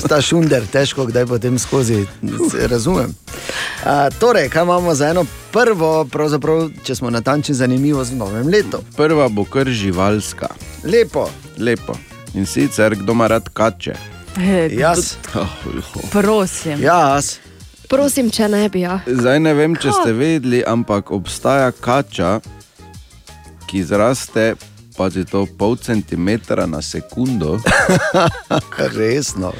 ta 0.08 0.20
šunder, 0.20 0.66
težko 0.66 1.06
kdaj 1.06 1.26
potem 1.26 1.58
skozi, 1.58 2.06
se 2.50 2.68
razumem. 2.68 3.14
A, 3.84 4.10
torej, 4.10 4.48
kaj 4.48 4.62
imamo 4.62 4.94
za 4.94 5.08
eno 5.08 5.26
prvo, 5.52 6.04
pravzaprav, 6.04 6.70
če 6.84 6.94
smo 6.94 7.10
natančni, 7.10 7.54
zanimivo 7.54 8.04
z 8.04 8.18
novim 8.18 8.50
letom? 8.50 8.82
Prva 8.96 9.28
bo 9.28 9.44
kar 9.44 9.70
živalska, 9.70 10.48
Lepo, 10.84 11.28
lepo. 11.58 11.94
In 12.34 12.46
sicer, 12.46 12.96
kdo 12.96 13.12
ima 13.12 13.26
rad 13.26 13.48
kače. 13.52 13.94
Eh, 14.36 14.68
jaz, 14.72 15.14
Prosim. 16.12 16.82
jaz. 16.82 17.38
Prosim, 17.88 18.30
če 18.30 18.48
ne 18.48 18.68
bi. 18.68 18.80
Ja. 18.84 19.00
Zdaj 19.06 19.40
ne 19.40 19.54
vem, 19.56 19.76
če 19.76 19.92
ste 19.92 20.12
vedeli, 20.12 20.60
ampak 20.66 21.10
obstaja 21.10 21.70
kača, 21.72 22.40
ki 23.66 23.84
zraste. 23.84 24.54
Pazi 24.98 25.22
to 25.22 25.44
pol 25.46 25.76
centimetra 25.78 26.66
na 26.66 26.82
sekundo, 26.82 27.60
Resno. 28.98 29.52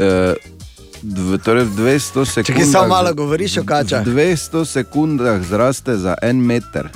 eh, 0.00 0.32
dv, 1.02 1.36
torej 1.36 1.68
v 1.68 1.76
200 1.76 2.24
sekundah. 2.24 2.48
Če 2.48 2.54
ki 2.56 2.64
samo 2.64 2.88
malo 2.88 3.12
govoriš 3.12 3.58
o 3.60 3.64
kačah. 3.68 4.00
V 4.00 4.14
200 4.16 4.64
sekundah 4.64 5.44
zraste 5.44 5.98
za 6.00 6.16
en 6.24 6.40
meter. 6.40 6.88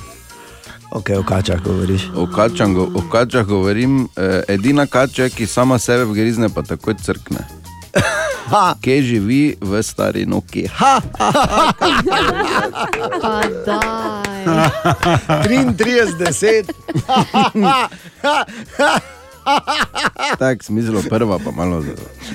Ok, 0.89 1.13
o 1.13 1.21
kačah 1.21 1.61
govoriš. 1.61 2.09
O 2.17 2.25
kačah, 2.25 2.73
go, 2.73 2.89
o 2.89 3.05
kačah 3.05 3.45
govorim, 3.45 4.09
eh, 4.17 4.41
edina 4.49 4.89
kača, 4.89 5.29
ki 5.29 5.45
sama 5.45 5.77
sebe 5.77 6.09
grizne, 6.09 6.49
pa 6.49 6.65
takoj 6.65 6.97
crkne. 6.97 7.45
Ha, 8.49 8.73
Kje 8.81 9.01
živi 9.01 9.53
v 9.61 9.83
stari 9.83 10.25
Noki? 10.25 10.65
Ha! 10.73 11.01
Pa 13.21 13.41
daj. 13.65 14.41
33, 15.45 16.17
10. 16.17 16.73
Tak 20.39 20.63
smisel, 20.63 21.01
prva 21.09 21.39
pa 21.39 21.51
malo. 21.51 21.83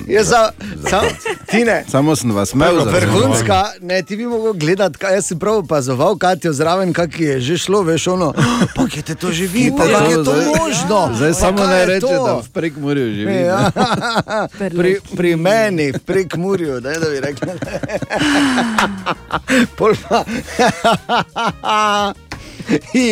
Jaz 0.07 0.27
sem, 0.27 0.69
sam, 0.89 1.05
ti 1.49 1.63
ne. 1.65 1.83
Samo 1.89 2.15
sem 2.15 2.31
vas 2.31 2.53
imel 2.53 2.83
za 2.83 2.91
Vrhunska, 2.91 3.63
ne, 3.81 4.01
ti 4.03 4.17
bi 4.17 4.25
mogel 4.25 4.53
gledati, 4.53 4.97
kaj 4.97 5.13
jaz 5.13 5.25
si 5.25 5.39
prav 5.39 5.57
opazoval, 5.57 6.17
Katijo 6.17 6.53
zraven, 6.53 6.93
kak 6.93 7.19
je 7.19 7.39
že 7.41 7.57
šlo, 7.57 7.81
veš, 7.81 8.07
ono, 8.07 8.33
pa 8.75 8.87
kje 8.87 9.01
te 9.01 9.15
to 9.15 9.31
živi, 9.31 9.71
pa 9.77 9.87
kako 9.87 10.11
je 10.11 10.23
to 10.23 10.33
možno. 10.59 11.09
Zdaj 11.15 11.31
Pa 11.31 11.39
samo 11.39 11.57
kaj 11.57 11.67
ne 11.67 11.79
je 11.79 11.85
reče, 11.85 12.07
to? 12.07 12.25
da 12.25 12.33
v 12.33 12.49
prekmorju 12.53 13.13
živi. 13.13 13.33
Ja. 13.35 13.71
ne. 14.59 14.69
Pri, 14.69 14.99
pri 15.15 15.35
meni, 15.35 15.93
prek 16.05 16.35
Murju, 16.35 16.79
da, 16.79 16.99
da 16.99 17.09
bi 17.09 17.19
rekli. 17.19 17.49
Pol 19.77 19.93
pa. 20.09 20.23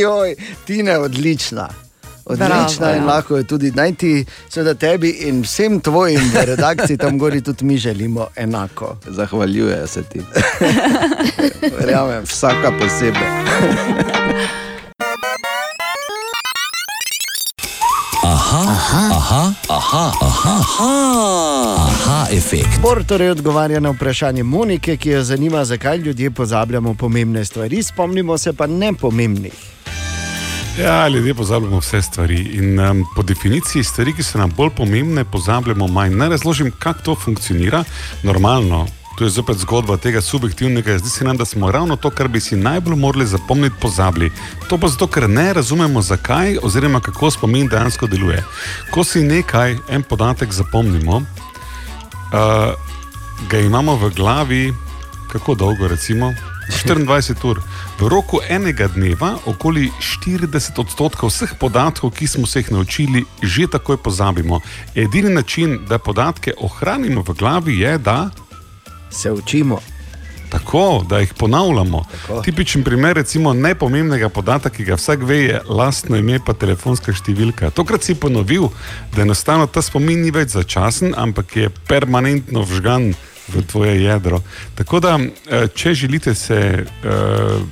Joj, 0.01 0.35
Tina 0.65 0.91
je 0.91 0.99
odlična. 0.99 1.82
Odlična 2.25 2.77
Bravo, 2.79 2.95
in 2.95 3.01
ja. 3.01 3.05
lahko 3.05 3.37
je 3.37 3.43
tudi 3.43 3.71
najti, 3.71 4.25
seveda 4.49 4.73
tebi 4.73 5.09
in 5.09 5.41
vsem 5.41 5.79
tvojim 5.79 6.31
v 6.33 6.45
redakciji, 6.45 6.97
tam 6.97 7.17
gori 7.17 7.41
tudi 7.41 7.65
mi 7.65 7.77
želimo 7.77 8.27
enako. 8.35 8.95
Zahvaljujejo 9.07 9.87
se 9.87 10.03
ti. 10.03 10.21
Verjamem. 11.79 12.23
Vsaka 12.23 12.71
posebej. 12.79 13.29
Aha, 18.23 18.63
aha, 19.11 19.53
aha, 19.69 20.11
aha, 20.21 20.61
aha, 20.61 20.91
aha, 21.77 22.27
efekt. 22.31 22.79
Bor 22.81 23.03
torej 23.03 23.29
odgovarja 23.29 23.79
na 23.79 23.89
vprašanje 23.89 24.43
Monike, 24.43 24.97
ki 24.97 25.09
jo 25.09 25.23
zanima, 25.23 25.65
zakaj 25.65 25.97
ljudje 25.97 26.31
pozabljamo 26.31 26.93
pomembne 26.93 27.45
stvari, 27.45 27.83
spomnimo 27.83 28.37
se 28.37 28.53
pa 28.53 28.67
nepomembnih. 28.67 29.53
Ja, 30.77 31.07
ljudje 31.07 31.33
pozabljamo 31.33 31.79
vse 31.79 32.01
stvari. 32.01 32.39
In 32.39 32.79
um, 32.79 33.05
po 33.15 33.21
definiciji 33.23 33.83
stvari, 33.83 34.13
ki 34.13 34.23
so 34.23 34.37
nam 34.37 34.51
bolj 34.57 34.69
pomembne, 34.77 35.23
pozabljamo 35.23 35.87
manj. 35.87 36.15
Naj 36.17 36.29
razložim, 36.29 36.71
kako 36.79 36.99
to 37.03 37.15
funkcionira. 37.15 37.83
Normalno, 38.23 38.87
to 39.17 39.23
je 39.23 39.29
zopet 39.29 39.57
zgodba 39.57 39.97
tega 39.97 40.21
subjektivnega. 40.21 40.97
Zdi 40.97 41.09
se 41.09 41.25
nam, 41.25 41.37
da 41.37 41.45
smo 41.45 41.71
ravno 41.71 41.95
to, 41.95 42.09
kar 42.09 42.27
bi 42.27 42.39
si 42.39 42.55
najbolj 42.55 42.95
morali 42.95 43.25
zapomniti, 43.25 43.75
pozabili. 43.81 44.31
To 44.69 44.77
pa 44.77 44.87
zato, 44.87 45.07
ker 45.07 45.29
ne 45.29 45.53
razumemo, 45.53 46.01
zakaj 46.01 46.57
oziroma 46.63 46.99
kako 46.99 47.31
spomin 47.31 47.67
dejansko 47.67 48.07
deluje. 48.07 48.43
Ko 48.91 49.03
si 49.03 49.21
nekaj, 49.23 49.77
en 49.89 50.03
podatek 50.03 50.51
zapomnimo, 50.51 51.17
uh, 51.17 51.23
ga 53.49 53.59
imamo 53.59 53.95
v 53.95 54.09
glavi, 54.09 54.73
kako 55.31 55.55
dolgo 55.55 55.87
recimo. 55.87 56.33
24 56.69 57.43
ur. 57.43 57.61
V 57.99 58.07
roku 58.07 58.39
enega 58.49 58.87
dneva 58.87 59.35
okoli 59.45 59.91
40 59.99 60.79
odstotkov 60.79 61.29
vseh 61.29 61.55
podatkov, 61.59 62.11
ki 62.11 62.27
smo 62.27 62.47
se 62.47 62.59
jih 62.59 62.71
naučili, 62.71 63.25
že 63.41 63.67
takoj 63.67 63.97
pozabimo. 63.97 64.61
Edini 64.95 65.29
način, 65.29 65.79
da 65.89 65.99
podatke 65.99 66.53
ohranimo 66.57 67.23
v 67.27 67.33
glavi, 67.33 67.79
je, 67.79 67.97
da 67.97 68.29
Se 69.13 69.31
učimo. 69.31 69.79
Tako, 70.49 71.05
da 71.09 71.19
jih 71.19 71.33
ponavljamo. 71.33 72.05
Tako. 72.11 72.41
Tipičen 72.41 72.83
primer, 72.83 73.15
recimo, 73.15 73.53
nepomembnega 73.53 74.29
podatka, 74.29 74.69
ki 74.69 74.83
ga 74.83 74.95
vsak 74.95 75.23
ve, 75.23 75.37
je 75.37 75.61
lastno 75.65 76.17
ime, 76.17 76.37
pa 76.45 76.53
telefonska 76.53 77.13
številka. 77.13 77.71
Tokrat 77.73 78.05
si 78.05 78.13
ponovil, 78.15 78.69
da 79.15 79.25
enostavno 79.25 79.65
ta 79.65 79.81
spomin 79.81 80.21
ni 80.21 80.29
več 80.31 80.53
začasen, 80.53 81.15
ampak 81.17 81.55
je 81.57 81.71
permanentno 81.89 82.61
vžgan 82.69 83.13
v 83.47 83.61
tvoje 83.61 84.03
jedro. 84.03 84.41
Tako 84.75 84.99
da, 84.99 85.19
eh, 85.19 85.67
če 85.75 85.93
želite 85.93 86.35
se 86.35 86.85
uh, 86.85 87.09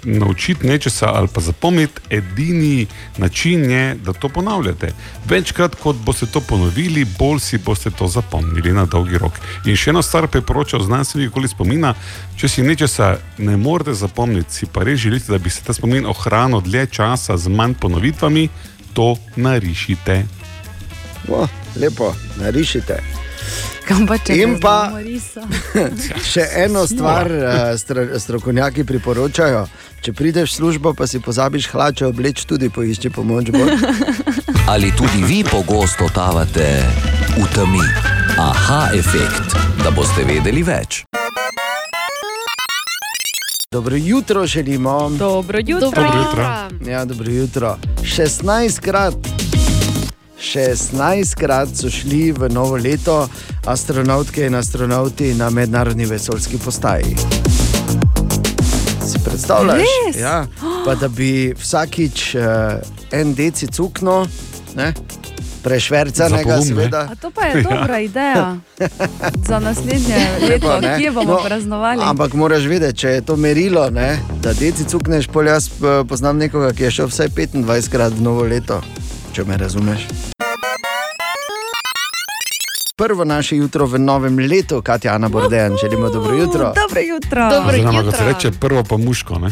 naučiti 0.04 0.68
nečesa 0.68 1.08
ali 1.13 1.28
pa 1.34 1.42
zapomniti, 1.42 2.01
edini 2.10 2.88
način 3.18 3.72
je, 3.72 3.96
da 3.96 4.13
to 4.13 4.30
ponavljate. 4.30 4.92
Večkrat, 5.25 5.75
kot 5.75 5.96
boste 5.96 6.25
to 6.25 6.42
ponovili, 6.42 7.06
bolj 7.20 7.40
si 7.40 7.58
boste 7.58 7.90
to 7.90 8.08
zapomnili 8.08 8.74
na 8.74 8.86
dolgi 8.86 9.18
rok. 9.18 9.34
In 9.66 9.75
še 9.75 9.90
eno 9.90 10.01
stvar 10.01 10.28
priporočam 10.28 10.84
znanstveniki 10.84 11.32
okoli 11.32 11.48
spomina. 11.48 11.94
Če 12.38 12.50
si 12.50 12.62
nečesa 12.62 13.18
ne 13.38 13.58
morete 13.58 13.94
zapomniti, 13.94 14.54
si 14.54 14.66
pa 14.66 14.84
res 14.84 15.00
želite, 15.00 15.32
da 15.32 15.38
bi 15.38 15.50
se 15.50 15.63
ta 15.63 15.74
spomin 15.74 16.06
ohranil 16.06 16.62
dlje 16.62 16.88
časa 16.92 17.38
z 17.38 17.48
manj 17.48 17.74
ponovitvami, 17.80 18.50
to 18.94 19.16
narišite. 19.36 20.24
O, 21.30 21.48
lepo, 21.75 22.13
narišite. 22.42 23.21
Kam 23.92 24.08
pa 24.08 24.18
če 24.18 24.36
In 24.38 24.50
ne 24.50 24.60
pa- 24.60 24.88
znamo 24.88 25.04
risa? 25.04 25.42
Še 26.32 26.46
eno 26.58 26.88
stvar 26.88 27.28
eh, 27.28 27.44
stro- 27.76 28.08
strokovnjaki 28.16 28.84
priporočajo. 28.84 29.66
Če 30.02 30.14
prideš 30.14 30.52
v 30.52 30.56
službo, 30.56 30.94
pa 30.94 31.06
si 31.06 31.20
pozabiš 31.20 31.68
hlače 31.68 32.08
obleči, 32.08 32.48
tudi 32.48 32.70
poišči 32.70 33.10
pomoč. 33.10 33.52
Bor. 33.52 33.68
Ali 34.72 34.90
tudi 34.92 35.22
vi 35.22 35.44
pogosto 35.44 36.08
totavate 36.08 36.82
v 37.34 37.46
temi? 37.52 37.84
Aha, 38.40 38.96
efekt, 38.96 39.54
da 39.78 39.92
boste 39.92 40.24
vedeli 40.24 40.64
več. 40.64 41.04
Dobro 43.72 43.96
jutro 43.96 44.48
želimo. 44.48 45.10
Dobro 45.12 45.60
jutro. 45.60 45.80
Dobro 45.82 46.04
jutro. 46.04 46.44
Ja, 46.88 47.06
dobro 47.06 47.32
jutro. 47.32 47.78
16 48.02 48.80
krat. 48.80 49.41
16 50.42 51.36
krat 51.36 51.70
so 51.77 51.90
šli 51.90 52.32
v 52.32 52.50
novo 52.50 52.75
leto 52.75 53.27
astronautke 53.66 54.46
in 54.46 54.56
astronauti 54.56 55.34
na 55.34 55.50
mednarodni 55.50 56.06
vesoljski 56.06 56.58
postaji. 56.58 57.16
Si 59.12 59.20
predstavljaš? 59.25 59.77
Res? 59.77 60.18
Ja, 60.22 60.46
pa 60.86 60.96
da 60.96 61.08
bi 61.08 61.54
vsakič 61.60 62.36
uh, 62.36 62.42
en 63.12 63.34
deci 63.34 63.68
cukno, 63.68 64.27
ne? 64.75 64.94
prešvercanega, 65.64 66.62
seveda. 66.62 67.01
A 67.12 67.16
to 67.16 67.30
pa 67.32 67.46
je 67.46 67.62
dobra 67.62 68.00
ideja 68.10 68.58
za 69.48 69.60
naslednje 69.60 70.18
leto, 70.50 70.68
Pa, 70.68 70.80
ne? 70.82 70.98
kje 71.00 71.12
bomo 71.12 71.34
No, 71.34 71.40
praznovali. 71.46 72.01
Ampak 72.04 72.34
moraš 72.34 72.66
vedeti, 72.66 72.98
če 73.00 73.10
je 73.10 73.22
to 73.22 73.36
merilo, 73.36 73.90
ne, 73.90 74.18
da 74.42 74.54
deci 74.54 74.84
cukneš, 74.90 75.27
pol 75.27 75.48
jaz 75.48 75.68
eh, 75.70 76.01
poznam 76.10 76.38
nekoga, 76.42 76.74
ki 76.74 76.84
je 76.84 76.92
šel 76.92 77.08
vsaj 77.14 77.30
25 77.30 77.90
krat 77.94 78.14
v 78.18 78.22
novo 78.25 78.42
leto, 78.42 78.82
če 79.31 79.44
me 79.44 79.57
razumeš. 79.57 80.07
Prvo 82.96 83.24
naše 83.25 83.57
jutro 83.57 83.85
v 83.85 83.98
novem 83.98 84.37
letu, 84.39 84.81
Katja 84.81 85.13
Ana 85.13 85.29
Bordejan, 85.29 85.75
želimo 85.77 86.09
dobro 86.09 86.35
jutro. 86.35 86.74
Dobro 86.77 87.01
jutro. 87.01 87.50
Dobro 87.50 87.70
Oziroma, 87.70 88.03
kot 88.03 88.15
se 88.15 88.20
jutro. 88.20 88.27
reče, 88.27 88.51
prvo 88.53 88.83
pa 88.83 88.98
muško. 88.98 89.39
Ne? 89.39 89.50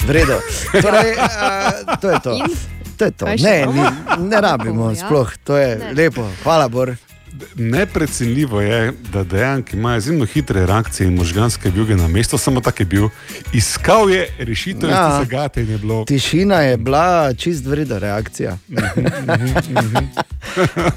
V 0.00 0.10
redu. 0.10 0.32
Torej, 0.72 1.14
to 2.00 2.10
je 2.10 2.18
to. 2.20 2.32
To 2.96 3.04
je 3.04 3.10
to. 3.10 3.26
Ne, 3.26 3.66
ni, 3.66 3.82
ne 4.20 4.40
rabimo, 4.40 4.90
Ja. 4.90 4.96
sploh, 4.96 5.32
to 5.44 5.56
je 5.56 5.76
Ne. 5.76 5.92
lepo. 5.94 6.24
Hvala, 6.42 6.68
Bor. 6.68 6.94
Neprecenljivo 7.56 8.60
je, 8.60 8.92
da 9.12 9.24
dejansko 9.24 9.76
ima 9.76 9.96
izjemno 9.96 10.26
hitre 10.26 10.66
reakcije 10.66 11.06
in 11.06 11.14
možganske 11.14 11.72
juge 11.76 11.96
na 11.96 12.08
mesto, 12.08 12.38
samo 12.38 12.60
tak 12.60 12.80
je 12.80 12.86
bil. 12.86 13.08
Iskal 13.52 14.10
je 14.10 14.28
rešitev, 14.38 14.90
Ja. 14.90 14.96
ja. 14.96 15.20
tega 15.24 15.48
te 15.48 15.60
je 15.60 15.78
bilo. 15.78 16.04
Tišina 16.04 16.60
je 16.60 16.76
bila 16.76 17.34
čist 17.34 17.66
vredna 17.66 17.98
reakcija. 17.98 18.58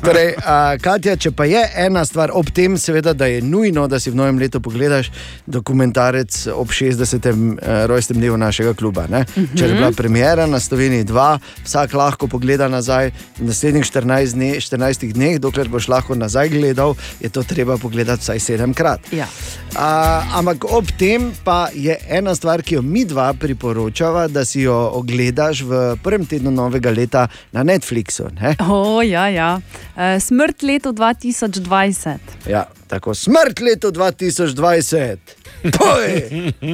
torej, 0.05 0.33
a, 0.45 0.77
Katja, 0.81 1.15
če 1.15 1.31
pa 1.31 1.45
je 1.45 1.63
ena 1.75 2.05
stvar 2.05 2.31
ob 2.33 2.49
tem, 2.55 2.77
seveda, 2.77 3.13
da 3.13 3.25
je 3.25 3.41
nujno, 3.41 3.87
da 3.87 3.99
si 3.99 4.11
v 4.11 4.15
novem 4.15 4.39
letu 4.39 4.61
pogledaš 4.61 5.11
dokumentarec 5.45 6.47
ob 6.53 6.67
60. 6.69 7.57
eh, 7.61 7.87
rojstnem 7.87 8.19
dnevu 8.19 8.37
našega 8.37 8.73
kluba. 8.73 9.03
Uh 9.03 9.09
-huh. 9.09 9.57
Če 9.57 9.65
je 9.65 9.73
bila 9.73 9.91
premjera 9.91 10.45
na 10.47 10.59
Sloveniji 10.59 11.03
2, 11.03 11.39
vsak 11.65 11.93
lahko 11.93 12.27
pogleda 12.27 12.67
nazaj 12.67 13.11
v 13.37 13.45
naslednjih 13.45 13.83
14, 13.85 14.33
dne, 14.33 14.55
14 14.55 15.13
dneh, 15.13 15.39
dokler 15.39 15.67
boš 15.69 15.87
lahko 15.87 16.15
nazaj 16.15 16.28
gledal, 16.49 16.93
je 17.19 17.29
to 17.29 17.43
treba 17.43 17.77
pogledati 17.77 18.21
vsaj 18.21 18.39
sedemkrat. 18.39 18.99
Ja. 19.11 19.27
A, 19.75 19.89
ampak 20.33 20.65
ob 20.65 20.85
tem 20.97 21.31
pa 21.43 21.69
je 21.73 21.97
ena 22.09 22.35
stvar, 22.35 22.61
ki 22.61 22.75
jo 22.75 22.81
mi 22.81 23.05
dva 23.05 23.33
priporočava, 23.33 24.27
da 24.27 24.45
si 24.45 24.61
jo 24.61 24.89
ogledaš 24.93 25.61
v 25.61 25.71
prvem 26.03 26.25
tednu 26.25 26.51
novega 26.51 26.89
leta 26.89 27.27
na 27.51 27.63
Netflixu. 27.63 28.29
Ne? 28.33 28.55
O, 28.61 29.01
ja, 29.01 29.27
ja. 29.27 29.61
E, 29.95 30.19
Smrt 30.19 30.61
leto 30.61 30.91
2020. 30.91 32.17
Ja, 32.47 32.65
tako 32.87 33.13
smrt 33.13 33.59
leto 33.59 33.91
2020. 33.91 35.17
Poj, 35.63 36.29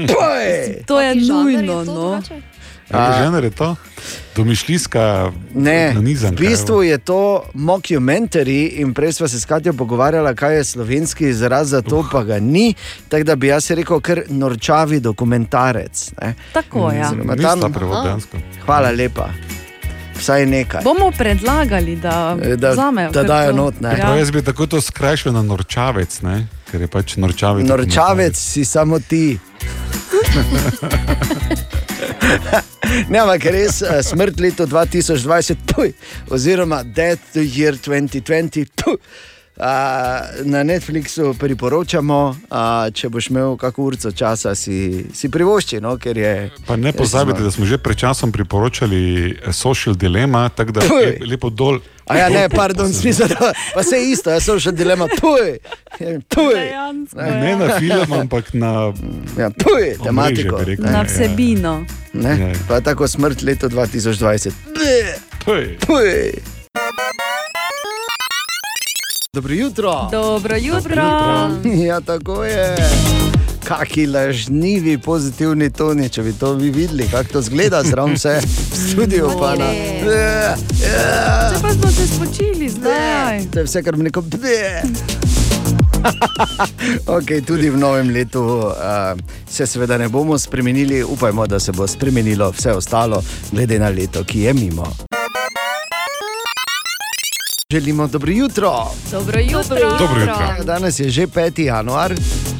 poj. 0.08 0.84
To 0.86 1.02
je 1.02 1.16
nujno. 1.16 1.74
to 1.76 1.94
No. 1.94 2.02
drugače? 2.02 2.55
Ja, 2.92 3.16
žena 3.18 3.38
je 3.40 3.50
to, 3.50 3.76
domišljijska 4.36 5.32
Ne, 5.54 5.94
nanizanka. 5.94 6.36
v 6.36 6.40
bistvu 6.40 6.84
je 6.84 6.98
to 6.98 7.44
mockumentary 7.54 8.70
in 8.72 8.94
prej 8.94 9.14
smo 9.14 9.28
se 9.28 9.40
s 9.40 9.46
Katjo 9.46 9.74
pogovarjali, 9.74 10.36
kaj 10.36 10.56
je 10.56 10.64
slovenski 10.64 11.26
izraz 11.26 11.70
za 11.70 11.82
to, 11.82 12.06
pa 12.12 12.24
ga 12.24 12.40
ni. 12.40 12.74
Tako 13.10 13.24
da 13.24 13.36
bi 13.36 13.48
jaz 13.48 13.72
rekel, 13.72 14.00
kar 14.00 14.22
norčavi 14.28 15.00
dokumentarec. 15.00 16.12
Ne? 16.22 16.34
Tako 16.54 16.92
ja. 16.92 17.06
Oziroma 17.06 17.36
Ni 17.36 17.44
tam-. 17.44 18.22
Hvala 18.66 18.92
lepa. 18.92 19.30
Vsaj 20.16 20.46
nekaj. 20.46 20.82
Bomo 20.84 21.12
predlagali, 21.12 21.96
da, 21.96 22.38
Eh, 22.42 22.56
da- 22.56 22.72
vzamejo 22.72 23.12
da 23.12 23.24
dajo 23.24 23.54
not, 23.54 23.82
ne. 23.82 23.90
Ja. 23.90 23.98
Ja. 24.00 24.16
Jaz 24.16 24.32
bi 24.32 24.42
tako 24.42 24.68
to 24.68 24.82
skrajšal 24.82 25.34
na 25.34 25.42
norčavec, 25.42 26.22
ne? 26.22 26.48
ker 26.72 26.82
je 26.82 26.88
pač 26.88 27.16
norčavec. 27.16 27.68
Norčavec 27.68 28.36
si 28.36 28.66
samo 28.66 29.00
ti. 29.00 29.40
ne, 33.12 33.20
ampak 33.22 33.46
res 33.54 33.82
eh, 33.86 34.02
smrt 34.04 34.42
leto 34.44 34.68
2020, 34.70 35.56
puj, 35.72 35.94
oziroma 36.34 36.84
Death 36.84 37.34
the 37.34 37.46
Year 37.46 37.78
2020. 37.78 38.66
Puj. 38.82 39.00
Na 40.42 40.64
Netflixu 40.64 41.34
priporočamo, 41.34 42.20
a, 42.50 42.62
če 42.90 43.08
boš 43.08 43.30
imel 43.30 43.56
kakšno 43.56 43.84
urco 43.86 44.12
časa, 44.12 44.52
si, 44.52 44.76
si 45.10 45.30
privošči. 45.30 45.80
No, 45.80 45.96
ker 45.96 46.18
je, 46.18 46.34
Pa 46.62 46.76
ne 46.76 46.92
pozabite, 46.92 47.40
da 47.40 47.52
smo 47.52 47.66
že 47.66 47.78
pred 47.78 47.96
časom 47.98 48.32
priporočali 48.32 49.02
eh, 49.34 49.54
Social 49.54 49.96
Dilemma, 49.96 50.50
tako 50.50 50.72
da 50.72 50.82
lep- 50.82 51.24
lepo 51.26 51.50
dol. 51.50 51.80
A 52.06 52.18
ja, 52.18 52.30
ne, 52.30 52.46
pardon, 52.48 52.94
smisel, 52.94 53.28
pa 53.74 53.82
se 53.82 53.96
je 53.96 54.12
isto, 54.12 54.30
jaz 54.30 54.44
sem 54.44 54.60
še 54.60 54.72
dilema, 54.72 55.08
tuj, 55.10 55.58
tuj, 56.28 56.54
Dejansko, 56.54 57.18
Ne 57.18 57.50
ja. 57.50 57.56
na 57.58 57.80
film, 57.80 58.14
ampak 58.16 58.54
na 58.54 58.92
ja, 59.36 59.50
tuj, 59.50 59.96
tematiko. 60.00 60.60
rekel. 60.60 60.86
Na 60.86 61.00
Ja. 61.00 61.04
vsebino. 61.04 61.86
Ne, 62.14 62.30
Ja. 62.32 62.52
pa 62.68 62.78
tako 62.80 63.08
smrt 63.08 63.42
leto 63.42 63.68
2020. 63.68 64.52
Bleh, 64.70 65.16
Tuj. 65.40 65.78
tuj. 65.80 66.55
Dobro 69.36 69.54
jutro. 69.54 70.08
Dobro 70.12 70.56
jutro. 70.56 71.04
Ja, 71.88 72.02
tako 72.02 72.44
je. 72.44 72.76
Kaki 73.64 74.08
lažnivi, 74.08 74.98
pozitivni 74.98 75.72
toni, 75.72 76.10
če 76.10 76.24
bi 76.24 76.34
to 76.34 76.54
vi 76.54 76.70
videli, 76.70 77.08
kako 77.12 77.34
to 77.34 77.42
zgleda, 77.42 77.84
zraven 77.84 78.14
vse 78.16 78.40
v 78.40 78.44
studiu. 78.90 79.30
Pa 79.40 79.56
na, 79.56 79.66
Ja, 79.66 80.16
ja. 80.16 80.56
Če 81.52 81.58
pa 81.62 81.74
smo 81.74 81.92
se 81.92 82.08
spočili 82.08 82.70
zdaj. 82.70 83.44
To 83.52 83.60
je 83.60 83.66
vse, 83.66 83.84
kar 83.84 83.98
mi 83.98 84.04
neko. 84.08 84.24
okay, 87.18 87.42
tudi 87.42 87.70
v 87.70 87.78
novem 87.78 88.10
letu 88.16 88.40
uh, 88.40 88.72
se 89.50 89.68
seveda 89.68 89.98
ne 89.98 90.08
bomo 90.08 90.40
spremenili, 90.40 91.04
upajmo, 91.04 91.48
da 91.48 91.60
se 91.60 91.72
bo 91.72 91.88
spremenilo 91.88 92.52
vse 92.56 92.72
ostalo, 92.72 93.24
glede 93.52 93.80
na 93.80 93.90
leto, 93.90 94.24
ki 94.24 94.42
je 94.48 94.54
mimo. 94.54 95.15
Želimo 97.74 98.08
dobro 98.08 98.32
jutro. 98.32 98.72
Dobro 99.12 99.40
jutro. 99.40 99.98
Dobro 100.00 100.20
jutro. 100.20 100.64
Danes 100.64 101.00
je 101.00 101.10
že 101.10 101.28
5. 101.28 101.62
januar, 101.62 102.14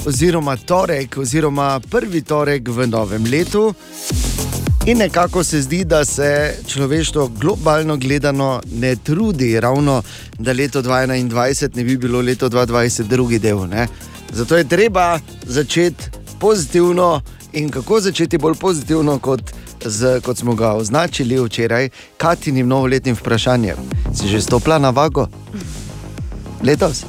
oziroma 0.06 0.58
torek, 0.58 1.18
oziroma 1.18 1.80
prvi 1.90 2.22
torek 2.22 2.68
v 2.68 2.88
novem 2.88 3.24
letu. 3.32 3.74
In 4.86 4.98
nekako 4.98 5.44
se 5.44 5.62
zdi, 5.62 5.84
da 5.84 6.06
se 6.06 6.56
človeštvo 6.68 7.28
globalno 7.28 7.98
gledano 7.98 8.62
ne 8.72 8.96
trudi 8.96 9.60
ravno, 9.60 10.04
da 10.40 10.52
leto 10.52 10.82
2021 10.82 11.76
ne 11.76 11.84
bi 11.84 11.98
bilo 11.98 12.22
leto 12.22 12.50
2020 12.50 13.04
drugi 13.04 13.40
del. 13.40 13.68
Ne? 13.70 13.88
Zato 14.34 14.58
je 14.58 14.68
treba 14.68 15.20
začeti 15.44 16.04
pozitivno 16.40 17.22
in 17.54 17.70
kako 17.70 18.00
začeti 18.00 18.38
bolj 18.38 18.56
pozitivno, 18.56 19.20
kot, 19.20 19.42
z, 19.86 20.22
kot 20.22 20.38
smo 20.38 20.56
ga 20.56 20.74
označili 20.74 21.40
včeraj, 21.40 21.90
Katinim 22.18 22.68
novoletnim 22.68 23.16
vprašanjem. 23.16 23.78
Si 24.14 24.28
že 24.28 24.42
stopila 24.42 24.78
na 24.80 24.90
vago? 24.90 25.28
Letos? 26.64 27.06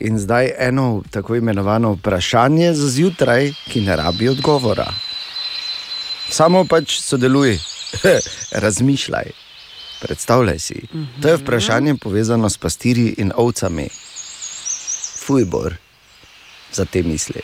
In 0.00 0.18
zdaj 0.18 0.52
eno 0.58 1.02
tako 1.10 1.36
imenovano 1.36 1.92
vprašanje 1.92 2.74
za 2.74 2.88
zjutraj, 2.88 3.52
ki 3.72 3.80
ne 3.80 3.96
rabi 3.96 4.28
odgovora. 4.28 4.92
Samo 6.30 6.64
pač 6.64 7.00
sodeluj, 7.00 7.58
razmišljaj, 8.64 9.30
predstavljaj 10.00 10.58
si. 10.58 10.82
To 11.22 11.28
je 11.28 11.36
vprašanje 11.36 11.94
povezano 11.94 12.50
s 12.50 12.58
pastirji 12.58 13.14
in 13.18 13.32
ovcami. 13.36 13.88
Fujbor 15.26 15.74
za 16.72 16.84
te 16.84 17.02
misli. 17.02 17.40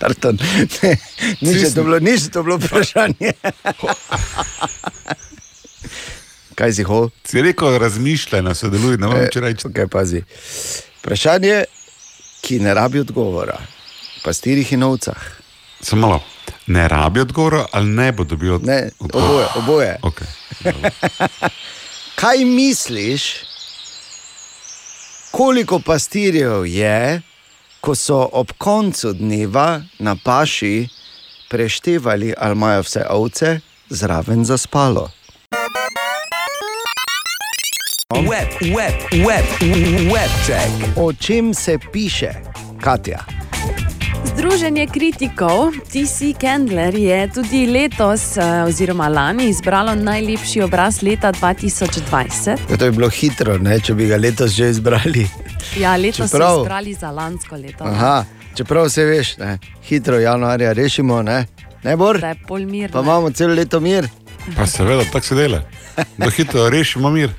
Pardon, 0.00 0.38
ne, 0.82 0.90
nič 1.44 1.56
je 1.60 1.70
to 1.70 1.84
bilo, 1.84 1.98
nič 2.00 2.22
je 2.22 2.30
to 2.30 2.42
bilo 2.42 2.56
vprašanje. 2.56 3.32
Kaj 6.54 6.72
si 6.72 6.82
ho? 6.82 7.10
Si 7.24 7.40
rekel, 7.40 7.78
razmišljaj, 7.78 8.42
na 8.42 8.54
sodeluj, 8.54 8.96
ne 8.96 9.08
vem, 9.08 9.28
če 9.28 9.40
reči. 9.40 9.66
Okay, 9.66 9.86
pazi. 9.86 10.22
Vprašanje, 10.98 11.64
ki 12.40 12.58
ne 12.58 12.74
rabi 12.74 13.00
odgovora, 13.00 13.56
pastirjih 14.22 14.72
in 14.72 14.82
ovcah. 14.82 15.20
Samo 15.80 16.00
malo. 16.02 16.20
Ne 16.66 16.88
rabi 16.88 17.20
odgovora, 17.20 17.66
ali 17.72 17.88
ne 17.88 18.12
bo 18.12 18.24
dobil 18.24 18.54
od- 18.54 18.64
Ne, 18.64 18.90
odgovora? 18.98 19.48
oboje, 19.56 19.96
oboje. 20.02 20.24
Okay. 20.62 20.90
Kaj 22.20 22.44
misliš, 22.44 23.22
koliko 25.30 25.78
pastirjev 25.80 26.66
je, 26.66 27.22
ko 27.80 27.94
so 27.94 28.28
ob 28.32 28.52
koncu 28.58 29.12
dneva 29.12 29.82
na 29.98 30.16
paši 30.24 30.88
preštevali, 31.48 32.34
ali 32.38 32.52
imajo 32.52 32.82
vse 32.82 33.04
ovce 33.10 33.60
zraven 33.88 34.44
za 34.44 34.58
spalo? 34.58 35.10
Web, 38.14 38.48
web, 38.76 38.94
web, 39.26 39.46
web 40.12 40.30
check. 40.46 40.96
O 40.96 41.12
čem 41.12 41.54
se 41.54 41.78
piše, 41.92 42.30
Katja? 42.80 43.24
Združenje 44.24 44.86
kritikov 44.86 45.72
TC 45.88 46.34
Candler 46.40 46.94
je 46.94 47.28
tudi 47.34 47.66
letos, 47.66 48.36
eh, 48.36 48.64
oziroma 48.66 49.08
lani, 49.08 49.48
izbralo 49.48 49.94
najlepši 49.94 50.62
obraz 50.62 51.02
leta 51.02 51.32
2020. 51.32 52.56
Ja, 52.70 52.76
to 52.76 52.84
je 52.84 52.90
bilo 52.92 53.08
hitro, 53.08 53.58
ne? 53.58 53.80
če 53.80 53.94
bi 53.94 54.06
ga 54.06 54.16
letos 54.16 54.52
že 54.52 54.70
izbrali. 54.70 55.26
Ja, 55.78 55.96
letos 55.96 56.30
Čeprav- 56.30 56.56
so 56.56 56.62
izbrali 56.62 56.94
za 56.94 57.10
lansko 57.10 57.56
leto. 57.56 57.84
Aha, 57.84 58.24
čeprav 58.54 58.88
se 58.88 59.04
veš, 59.04 59.36
ne? 59.38 59.58
hitro 59.82 60.18
januarja 60.18 60.72
rešimo, 60.72 61.22
ne, 61.22 61.46
ne 61.84 61.96
bor. 61.96 62.20
Mir. 62.66 62.90
Pa 62.92 63.00
imamo 63.00 63.30
celo 63.30 63.54
leto 63.54 63.80
mir. 63.80 64.08
Pa 64.56 64.66
seveda, 64.66 65.04
tako 65.04 65.26
se 65.26 65.34
dela. 65.34 65.62
Da 66.18 66.30
hitro 66.30 66.68
rešimo 66.68 67.10
mir. 67.10 67.30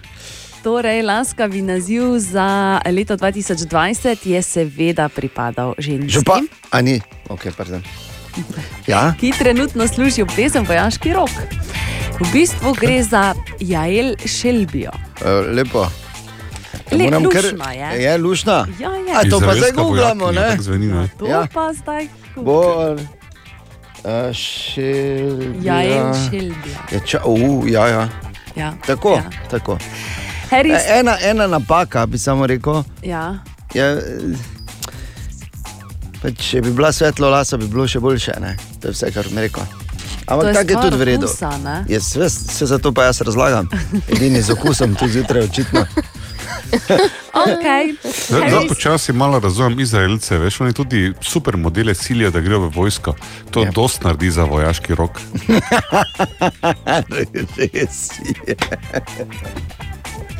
Torej, 0.61 1.01
lanskavi 1.01 1.61
naziv 1.61 2.03
za 2.19 2.47
leto 2.87 3.15
2020 3.15 3.65
je 4.25 4.41
seveda 4.41 5.09
pripadal 5.09 5.73
ženski. 5.77 6.09
Župa, 6.11 6.39
a 6.69 6.81
ni, 6.81 7.01
ok, 7.29 7.49
pardon. 7.51 7.81
Ja, 8.87 9.13
ki 9.13 9.33
trenutno 9.33 9.87
služi 9.87 10.21
obvezen 10.21 10.63
vojaški 10.63 11.13
rok. 11.13 11.29
V 12.13 12.29
bistvu 12.29 12.73
gre 12.73 13.03
za 13.03 13.23
Jael 13.59 14.15
Šelbijo. 14.19 14.91
eh, 15.17 15.27
lepo. 15.49 15.87
Le- 16.91 17.03
Moram 17.03 17.23
luštna 17.25 17.71
je. 17.71 18.03
Je 18.03 18.17
lušna. 18.17 18.67
Ja, 18.79 18.89
je. 18.91 19.11
A 19.15 19.21
to 19.23 19.39
pa 19.39 19.53
zdaj 19.53 19.71
googlamo, 19.71 20.31
ne? 20.31 20.57
zveni, 20.59 20.87
ne? 20.87 21.09
To 21.17 21.25
Ja. 21.25 21.47
pa 21.53 21.73
zdaj. 21.73 22.07
Bor, 22.35 22.99
uh, 23.97 24.33
šelbija. 24.33 25.73
Jael 25.73 26.13
Šelbija. 26.21 26.79
Ja, 26.91 26.99
ča, 27.01 27.19
uh, 27.25 27.37
ja, 27.65 27.87
ja. 27.87 28.09
Ja. 28.55 28.73
Tako, 28.85 29.09
Ja. 29.11 29.23
tako. 29.49 29.77
Harry, 30.51 30.71
E, 30.71 30.99
Ena, 30.99 31.17
ena 31.21 31.47
napaka, 31.47 32.05
bi 32.05 32.17
samo 32.17 32.47
rekel. 32.47 32.83
ja. 33.03 33.39
Je, 33.73 33.83
eh, 33.83 34.35
pa 36.21 36.31
če 36.31 36.59
bi 36.61 36.71
bila 36.75 36.91
svetlo 36.91 37.29
lasa, 37.31 37.57
bi 37.57 37.67
bilo 37.71 37.87
še 37.87 37.99
boljše. 37.99 38.33
Ne? 38.43 38.57
To 38.81 38.87
je 38.87 38.93
vse, 38.93 39.11
kar 39.15 39.25
mi 39.31 39.41
rekel. 39.41 39.63
To 39.63 40.33
Ampak 40.35 40.53
tako 40.53 40.71
je 40.71 40.81
tudi 40.81 40.97
v 40.97 41.03
redu. 41.03 41.27
vse, 41.27 41.47
vse 42.27 42.65
zato 42.65 42.91
pa 42.91 43.03
jaz 43.03 43.21
razlagam. 43.21 43.69
Edini 44.07 44.41
z 44.41 44.51
okusom 44.51 44.95
tu 44.95 45.07
zjutraj 45.07 45.43
očitno. 45.47 45.85
Okay. 47.33 47.95
Zdaj 48.29 48.49
zdaj 48.49 48.67
počasi 48.67 49.13
malo 49.13 49.39
razumem 49.39 49.79
Izraelce, 49.79 50.37
veš, 50.37 50.61
oni 50.61 50.73
tudi 50.73 51.13
super 51.21 51.57
modele 51.57 51.95
silijo, 51.95 52.31
da 52.31 52.39
grejo 52.39 52.59
v 52.59 52.71
vojsko. 52.75 53.15
To 53.51 53.63
ja. 53.63 53.71
dost 53.71 54.03
naredi 54.03 54.31
za 54.31 54.43
vojaški 54.43 54.95
rok. 54.95 55.15
Res 57.57 58.11
je. 58.47 58.55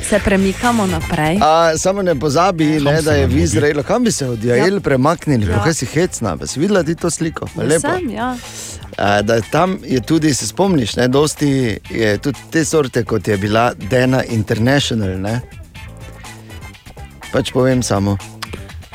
Se 0.08 0.20
premikamo 0.24 0.86
naprej. 0.86 1.38
A, 1.42 1.78
samo 1.78 2.02
ne 2.02 2.14
pozabi, 2.14 2.80
ne, 2.80 3.02
da 3.02 3.12
je 3.12 3.26
v? 3.26 3.38
Izraelu, 3.38 3.82
kam 3.82 4.04
bi 4.04 4.12
se 4.12 4.26
od 4.28 4.44
Jael 4.44 4.74
ja. 4.74 4.80
premaknili, 4.80 5.50
ja. 5.50 5.62
kaj 5.64 5.74
si 5.74 5.86
hecna, 5.86 6.36
pa 6.36 6.46
si 6.46 6.60
videla 6.60 6.82
ti 6.82 6.94
to 6.94 7.10
sliko. 7.10 7.46
Pa 7.56 7.62
Lepo. 7.62 7.80
Sem, 7.80 8.10
ja. 8.10 8.36
A, 8.96 9.22
da 9.22 9.40
tam 9.40 9.78
je 9.84 10.00
tudi, 10.00 10.34
se 10.34 10.46
spomniš, 10.46 10.96
ne, 10.96 11.08
dosti 11.08 11.78
je 11.90 12.18
tudi 12.18 12.38
te 12.50 12.64
sorte, 12.64 13.04
kot 13.04 13.28
je 13.28 13.36
bila 13.36 13.72
Dena 13.90 14.24
International. 14.24 15.18
Ne? 15.20 15.40
Pač 17.32 17.52
povem 17.52 17.82
samo. 17.82 18.16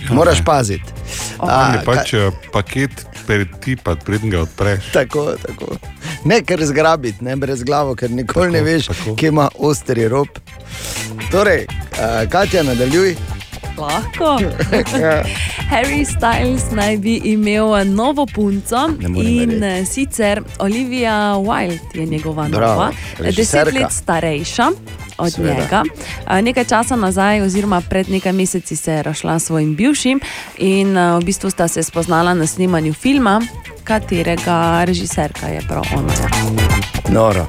Ja, 0.02 0.14
Moraš 0.14 0.44
paziti. 0.46 0.94
Ali 1.38 1.78
A, 1.78 1.82
pač 1.86 2.14
eh, 2.14 2.32
paket 2.54 3.06
pretipat, 3.28 4.04
preden 4.06 4.30
ga 4.30 4.42
odpreš. 4.42 4.92
Tako, 4.94 5.34
tako. 5.42 5.78
Ne 6.26 6.42
ker 6.42 6.66
zgrabiti, 6.66 7.24
ne 7.24 7.36
brez 7.36 7.64
glavo, 7.64 7.96
ker 7.96 8.12
nikoli 8.12 8.52
tako, 8.52 8.58
ne 8.58 8.62
veš, 8.62 8.88
tako. 8.88 9.16
kje 9.16 9.28
ima 9.28 9.50
ostri 9.60 10.08
rob. 10.08 10.28
Torej, 11.32 11.66
uh, 11.70 12.30
Katja, 12.30 12.64
nadaljuj. 12.64 13.16
Lahko. 13.78 14.40
Harry 15.72 16.06
Styles 16.06 16.72
naj 16.72 16.98
bi 16.98 17.22
imel 17.24 17.86
novo 17.86 18.26
punco 18.26 18.90
in 19.02 19.16
verjeti. 19.16 19.86
sicer 19.86 20.42
Olivia 20.60 21.14
Wilde 21.36 21.80
je 21.94 22.06
njegova 22.06 22.48
Bravo, 22.50 22.74
nova, 22.74 22.92
deset 23.20 23.26
režiserka. 23.26 23.80
let 23.80 23.92
starejša. 23.92 24.72
Od 25.18 25.34
Seveda. 25.34 25.54
njega. 25.54 25.84
Nekaj 26.42 26.66
časa 26.66 26.96
nazaj, 26.96 27.42
oziroma 27.42 27.82
pred 27.90 28.10
nekaj 28.10 28.34
meseci, 28.34 28.76
se 28.76 28.92
je 28.92 29.04
razšla 29.04 29.40
s 29.40 29.46
svojim 29.46 29.76
bivšim 29.76 30.20
in 30.58 30.98
v 30.98 31.26
bistvu 31.26 31.50
sta 31.50 31.68
se 31.68 31.84
spoznala 31.84 32.34
na 32.34 32.48
snemanju 32.48 32.94
filma, 32.94 33.42
katerega 33.84 34.84
režiserka 34.84 35.48
je 35.48 35.62
prav 35.68 35.84
ona. 35.96 36.14
Ja. 36.14 36.30
Noro. 37.10 37.48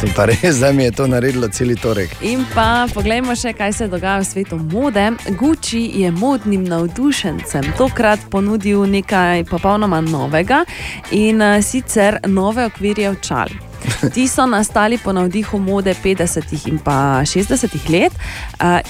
To 0.00 0.06
pa 0.16 0.24
res, 0.24 0.56
da 0.56 0.72
mi 0.72 0.84
je 0.84 0.90
to 0.96 1.06
naredilo 1.06 1.48
cel 1.48 1.74
torek. 1.76 2.14
In 2.24 2.46
pa 2.54 2.86
poglejmo 2.94 3.34
še, 3.36 3.52
kaj 3.52 3.72
se 3.76 3.88
dogaja 3.92 4.22
v 4.22 4.24
svetu 4.24 4.56
mode. 4.56 5.10
Gucci 5.36 5.82
je 6.00 6.10
modnim 6.10 6.64
navdušencem 6.64 7.74
tokrat 7.76 8.24
ponudil 8.30 8.86
nekaj 8.88 9.44
popolnoma 9.50 10.00
novega 10.00 10.64
in 11.12 11.44
sicer 11.60 12.16
nove 12.26 12.64
okvirje 12.72 13.10
očal. 13.10 13.69
Ti 14.14 14.28
so 14.28 14.46
nastali 14.46 14.98
po 14.98 15.12
navdihu 15.12 15.58
mode 15.58 15.94
50. 15.94 16.68
in 16.68 16.78
pa 16.78 17.20
60. 17.24 17.68
let 17.88 18.12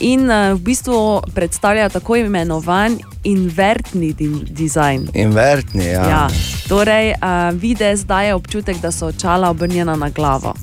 in 0.00 0.26
v 0.29 0.59
bistvu 0.59 1.22
predstavljajo 1.35 1.88
tako 1.88 2.16
imenovan 2.16 2.98
invertni 3.24 4.12
di- 4.12 4.44
dizajn. 4.50 5.09
Invertni, 5.14 5.85
ja. 5.85 6.03
Ja, 6.09 6.29
torej, 6.68 7.14
videz 7.53 8.05
daje 8.05 8.35
občutek, 8.35 8.81
da 8.81 8.92
so 8.92 9.07
očala 9.07 9.50
obrnjena 9.50 9.96
na 9.96 10.09
glavo. 10.09 10.55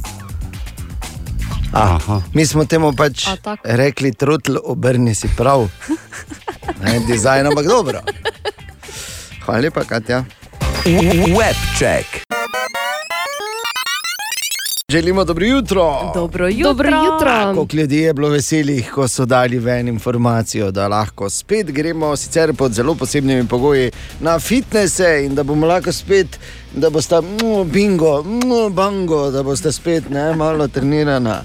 Aha. 1.72 2.22
Mi 2.34 2.46
smo 2.46 2.66
temu 2.66 2.94
pač 2.96 3.28
A, 3.28 3.56
rekli, 3.64 4.14
trotl, 4.14 4.58
obrni 4.64 5.16
si 5.16 5.28
prav. 5.38 5.68
Ne, 6.84 7.00
dizajn, 7.00 7.48
ampak 7.48 7.66
dobro. 7.66 8.02
Hvala 9.46 9.60
lepa, 9.60 9.84
Katja. 9.84 10.24
Webcheck. 11.32 12.37
Želimo 14.92 15.24
dobro 15.24 15.46
jutro. 15.46 16.12
Dobro 16.14 16.48
jutro. 16.48 16.64
Dobro 16.64 16.90
jutro. 16.90 17.54
Koliko 17.56 17.76
ljudi 17.76 17.98
je 17.98 18.14
bilo 18.14 18.30
veselih, 18.30 18.92
ko 18.92 19.08
so 19.08 19.26
dali 19.26 19.60
ven 19.60 19.88
informacijo, 19.88 20.72
da 20.72 20.88
lahko 20.88 21.30
spet 21.30 21.72
gremo, 21.72 22.16
sicer 22.16 22.54
pod 22.54 22.72
zelo 22.72 22.96
posebnimi 22.96 23.48
pogoji, 23.48 23.92
na 24.20 24.40
fitnese 24.40 25.26
in 25.26 25.36
da 25.36 25.44
bomo 25.44 25.68
lahko 25.68 25.92
spet, 25.92 26.40
da 26.76 26.90
boste 26.90 27.22
mm, 27.22 27.72
bingo, 27.72 28.24
mm, 28.24 28.74
bango, 28.74 29.32
da 29.32 29.44
boste 29.44 29.72
spet 29.72 30.10
ne, 30.10 30.36
malo 30.36 30.68
trenirana. 30.68 31.42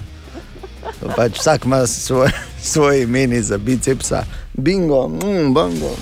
Pač 1.15 1.39
vsak 1.39 1.65
ima 1.65 1.87
svoj, 1.87 2.29
svoj 2.71 3.01
imen 3.01 3.43
za 3.43 3.57
bicepsa. 3.57 4.23
Bingo, 4.53 5.07
mm, 5.07 5.53
bango. 5.53 5.95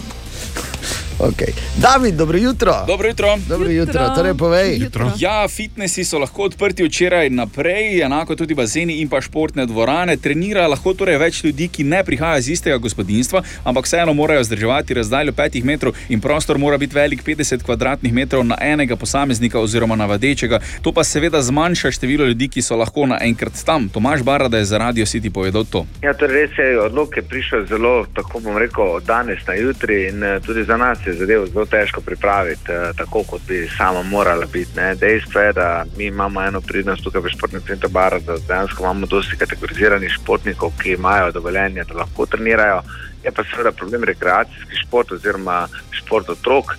Okay. 1.19 1.53
David, 1.77 2.15
dobro 2.15 2.37
jutro. 2.37 2.73
Dobro 2.87 3.07
jutro. 3.07 3.37
Dobro 3.49 3.69
jutro. 3.69 4.01
Jutro. 4.01 4.15
Torej, 4.15 4.33
povej. 4.33 4.77
Jutro. 4.77 5.11
Ja, 5.19 5.47
fitnesi 5.47 6.03
so 6.03 6.19
lahko 6.19 6.43
odprti 6.43 6.83
včeraj 6.83 7.29
naprej, 7.29 8.01
enako 8.01 8.35
tudi 8.35 8.53
bazeni 8.53 9.01
in 9.01 9.09
pa 9.09 9.21
športne 9.21 9.65
dvorane. 9.65 10.17
Trenira 10.17 10.67
lahko 10.67 10.93
torej 10.93 11.17
več 11.17 11.43
ljudi, 11.43 11.67
ki 11.67 11.83
ne 11.83 12.03
prihajajo 12.03 12.39
iz 12.39 12.49
istega 12.49 12.77
gospodinstva, 12.77 13.43
ampak 13.63 13.85
vseeno 13.85 14.13
morajo 14.13 14.43
zdrževati 14.43 14.93
razdaljo 14.93 15.31
5 15.31 15.63
metrov 15.63 15.93
in 16.09 16.21
prostor 16.21 16.57
mora 16.57 16.77
biti 16.77 16.95
velik 16.95 17.23
50 17.23 17.63
kvadratnih 17.63 18.13
metrov 18.13 18.43
na 18.45 18.57
enega 18.61 18.95
posameznika 18.95 19.59
oziroma 19.59 19.95
na 19.95 20.05
vadečega. 20.05 20.59
To 20.81 20.91
pa 20.91 21.03
seveda 21.03 21.41
zmanjša 21.41 21.91
število 21.91 22.25
ljudi, 22.25 22.49
ki 22.49 22.61
so 22.61 22.75
lahko 22.75 23.05
naenkrat 23.05 23.63
tam. 23.65 23.89
Tomaš 23.89 24.23
Barada 24.23 24.57
je 24.57 24.65
za 24.65 24.77
Radio 24.77 25.05
City 25.05 25.29
povedal 25.29 25.65
to. 25.65 25.85
Ja, 26.01 26.13
torej 26.13 26.47
res 26.47 26.57
je 26.57 26.79
odlok, 26.81 27.13
ki 27.13 27.19
je 27.19 27.29
prišel 27.29 27.65
zelo, 27.65 28.05
tako 28.15 28.39
bom 28.39 28.57
rekel, 28.57 28.95
od 28.97 29.03
danes 29.03 29.45
na 29.47 29.53
jutri 29.53 30.07
in 30.07 30.23
eh, 30.23 30.39
tudi 30.45 30.63
za 30.63 30.77
nas 30.77 30.99
je 31.05 31.10
zadevo 31.13 31.45
zelo 31.45 31.65
težko 31.65 32.01
pripraviti, 32.01 32.71
eh, 32.71 32.91
tako 32.97 33.23
kot 33.23 33.41
bi 33.47 33.67
sama 33.77 34.03
morala 34.03 34.45
biti. 34.53 34.71
Ne. 34.75 34.95
Dejstvo 34.95 35.41
je, 35.41 35.53
da 35.53 35.85
mi 35.97 36.05
imamo 36.05 36.41
eno 36.41 36.61
pridnost 36.61 37.03
tukaj 37.03 37.21
v 37.21 37.29
športnem 37.29 37.61
centru 37.67 37.89
Bara, 37.89 38.19
da 38.19 38.37
dejansko 38.47 38.83
imamo 38.83 39.05
dosti 39.05 39.37
kategoriziranih 39.37 40.11
športnikov, 40.21 40.71
ki 40.81 40.91
imajo 40.91 41.31
dovoljenje, 41.31 41.83
da 41.83 41.97
lahko 42.03 42.25
trenirajo. 42.25 42.81
Je 43.23 43.31
pa 43.31 43.43
seveda 43.43 43.71
problem 43.71 44.03
rekreacijski 44.03 44.83
šport 44.85 45.11
oziroma 45.11 45.67
šport 45.91 46.29
otrok, 46.29 46.75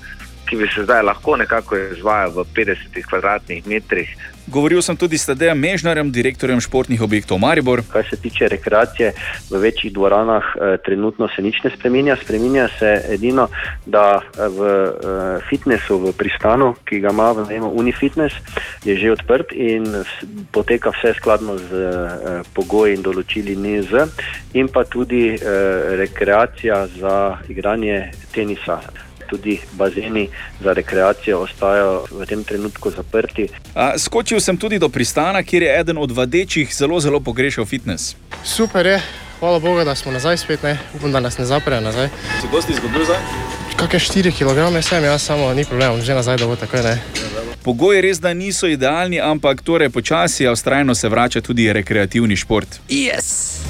ki 0.49 0.57
bi 0.57 0.69
se 0.75 0.85
zdaj 0.85 1.03
lahko 1.03 1.37
nekako 1.37 1.77
izvajal 1.77 2.31
v 2.31 2.45
50 2.55 3.03
kvadratnih 3.09 3.67
metrih 3.67 4.17
Govoril 4.47 4.83
sem 4.83 4.97
tudi 4.99 5.19
s 5.19 5.31
Tadejem 5.31 5.55
Mežnarjem, 5.55 6.11
direktorjem 6.11 6.59
športnih 6.61 7.03
objektov 7.03 7.39
Maribor. 7.39 7.83
Kar 7.93 8.03
se 8.11 8.17
tiče 8.17 8.49
rekreacije 8.49 9.13
v 9.51 9.59
večjih 9.59 9.93
dvoranah, 9.93 10.43
eh, 10.43 10.77
trenutno 10.85 11.29
se 11.37 11.43
nič 11.43 11.63
ne 11.63 11.71
spremenja. 11.71 12.17
Spremenja 12.17 12.69
se 12.79 13.05
edino, 13.09 13.49
da 13.87 14.19
eh, 14.19 14.49
v 14.49 14.61
eh, 14.67 15.39
fitnessu, 15.51 15.99
v 15.99 16.13
pristanu, 16.19 16.75
ki 16.85 17.01
ga 17.01 17.15
ima 17.15 17.31
v 17.33 17.47
najmu 17.49 17.71
Unifitness, 17.71 18.35
je 18.85 18.99
že 18.99 19.13
odprt 19.13 19.53
in 19.55 19.87
poteka 20.51 20.91
vse 20.91 21.15
skladno 21.15 21.59
z 21.59 21.71
pogoji 22.55 22.99
in 22.99 23.03
določili 23.03 23.55
NIZ, 23.57 23.95
in 24.59 24.69
pa 24.69 24.85
tudi 24.85 25.39
rekreacija 26.03 26.87
za 26.99 27.39
igranje 27.49 28.11
tenisa. 28.35 28.83
Tudi 29.33 29.57
bazeni 29.73 30.29
za 30.61 30.73
rekreacijo 30.77 31.39
ostajajo 31.47 32.05
v 32.11 32.27
tem 32.29 32.45
trenutku 32.45 32.91
zaprti. 32.93 33.49
A, 33.75 33.97
skočil 33.97 34.41
sem 34.45 34.61
tudi 34.61 34.77
do 34.79 34.93
pristana, 34.93 35.41
kjer 35.43 35.63
je 35.63 35.81
eden 35.81 35.99
od 35.99 36.13
vadečih 36.13 36.69
zelo, 36.75 37.01
zelo 37.01 37.21
pogrešal 37.21 37.65
fitness. 37.65 38.13
Super 38.45 38.87
je, 38.87 39.01
hvala 39.41 39.59
Bogu, 39.59 39.85
da 39.85 39.95
smo 39.95 40.13
nazaj 40.13 40.37
spet, 40.37 40.63
ne? 40.63 40.79
upam, 40.97 41.13
da 41.13 41.21
nas 41.21 41.39
ne 41.39 41.49
zaprejo 41.49 41.81
nazaj. 41.81 42.13
Si 42.41 42.53
dosti 42.53 42.77
izgubil 42.77 43.05
zdaj? 43.09 43.25
Kakšne 43.81 44.23
4 44.23 44.37
kg 44.37 44.83
sem, 44.83 45.05
jaz 45.05 45.23
samo 45.23 45.55
ni 45.55 45.65
problem, 45.65 46.03
že 46.03 46.15
nazaj, 46.15 46.37
da 46.37 46.47
bo 46.47 46.57
tako 46.57 46.77
ne. 46.77 47.01
Pogoji 47.65 48.01
res 48.01 48.21
da 48.21 48.35
niso 48.35 48.67
idealni, 48.67 49.21
ampak 49.21 49.63
torej 49.63 49.89
počasi, 49.89 50.47
a 50.47 50.53
vztrajno 50.53 50.95
se 50.95 51.09
vrača 51.09 51.41
tudi 51.41 51.73
rekreativni 51.73 52.37
šport. 52.37 52.69
Yes. 52.89 53.62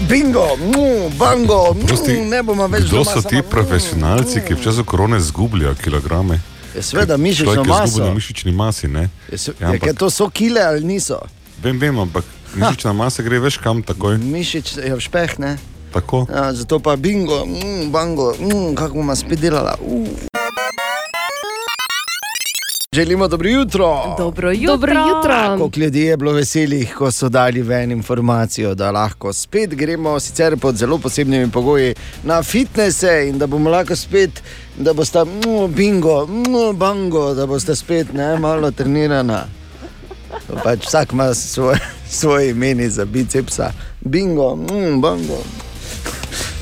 Bingo, 0.00 0.56
mm, 0.56 1.16
bango, 1.18 1.74
Prosti, 1.86 2.12
mm, 2.12 2.28
ne 2.28 2.42
bomo 2.42 2.66
več 2.68 2.84
Kdo 2.84 3.00
doma 3.00 3.10
so 3.10 3.22
ti 3.24 3.36
mm. 3.36 3.48
profesionalci, 3.50 4.42
ki 4.44 4.54
v 4.54 4.60
času 4.62 4.84
korone 4.84 5.20
zgubljajo 5.20 5.74
kilograme? 5.80 6.40
Ja, 6.76 6.82
Seveda, 6.82 7.16
mišično 7.16 7.52
je 7.52 7.64
maso. 7.64 8.04
na 8.04 8.12
mišični 8.14 8.52
masi, 8.52 8.88
ne? 8.88 9.08
Je, 9.32 9.38
se, 9.38 9.52
Ja, 9.60 9.66
ja, 9.66 9.72
ampak- 9.72 9.86
je 9.86 9.94
to 9.94 10.10
so 10.10 10.28
kile 10.30 10.60
ali 10.60 10.84
niso? 10.84 11.18
Vem, 11.62 11.78
vem, 11.80 11.98
ampak 11.98 12.24
mišična 12.54 12.92
masa 12.92 13.22
gre 13.22 13.38
veš 13.40 13.56
kam 13.56 13.82
takoj. 13.82 14.18
Mišič 14.18 14.76
je 14.76 14.94
v 14.94 15.00
špeh, 15.00 15.38
ne? 15.38 15.56
Tako. 15.92 16.26
Ja, 16.28 16.52
zato 16.52 16.78
pa 16.78 16.96
bingo, 16.96 17.46
mm, 17.46 17.88
bango, 17.90 18.34
mm, 18.36 18.74
kako 18.76 18.94
bomo 19.00 19.16
spet 19.16 19.40
delala. 19.40 19.76
Uh. 19.80 20.35
Želimo 22.96 23.28
dobro 23.28 23.48
jutro. 23.48 24.14
Dobro 24.18 24.50
jutro. 24.50 24.76
Dobro 24.76 24.92
jutro. 24.92 25.58
Koliko 25.58 25.80
ljudi 25.80 26.00
je 26.00 26.16
bilo 26.16 26.32
veselih, 26.32 26.94
ko 26.94 27.10
so 27.10 27.28
dali 27.28 27.62
ven 27.62 27.92
informacijo, 27.92 28.74
da 28.74 28.90
lahko 28.90 29.32
spet 29.32 29.74
gremo, 29.74 30.20
sicer 30.20 30.56
pod 30.56 30.76
zelo 30.76 30.98
posebnimi 30.98 31.50
pogoji, 31.50 31.94
na 32.24 32.42
fitnese 32.42 33.26
in 33.28 33.38
da 33.38 33.46
bomo 33.46 33.70
lahko 33.70 33.96
spet, 33.96 34.42
da 34.76 34.92
boste 34.92 35.24
mm, 35.24 35.74
bingo, 35.74 36.26
mm, 36.26 36.76
bango, 36.76 37.34
da 37.34 37.46
boste 37.46 37.76
spet 37.76 38.12
ne, 38.12 38.38
malo 38.38 38.70
trenirana. 38.70 39.44
Pač 40.64 40.86
vsak 40.86 41.12
ima 41.12 41.34
svoj, 41.34 41.76
svoj 42.18 42.50
imen 42.50 42.90
za 42.90 43.04
bicepsa. 43.04 43.72
Bingo, 44.00 44.56
mm, 44.56 45.00
bango. 45.00 45.42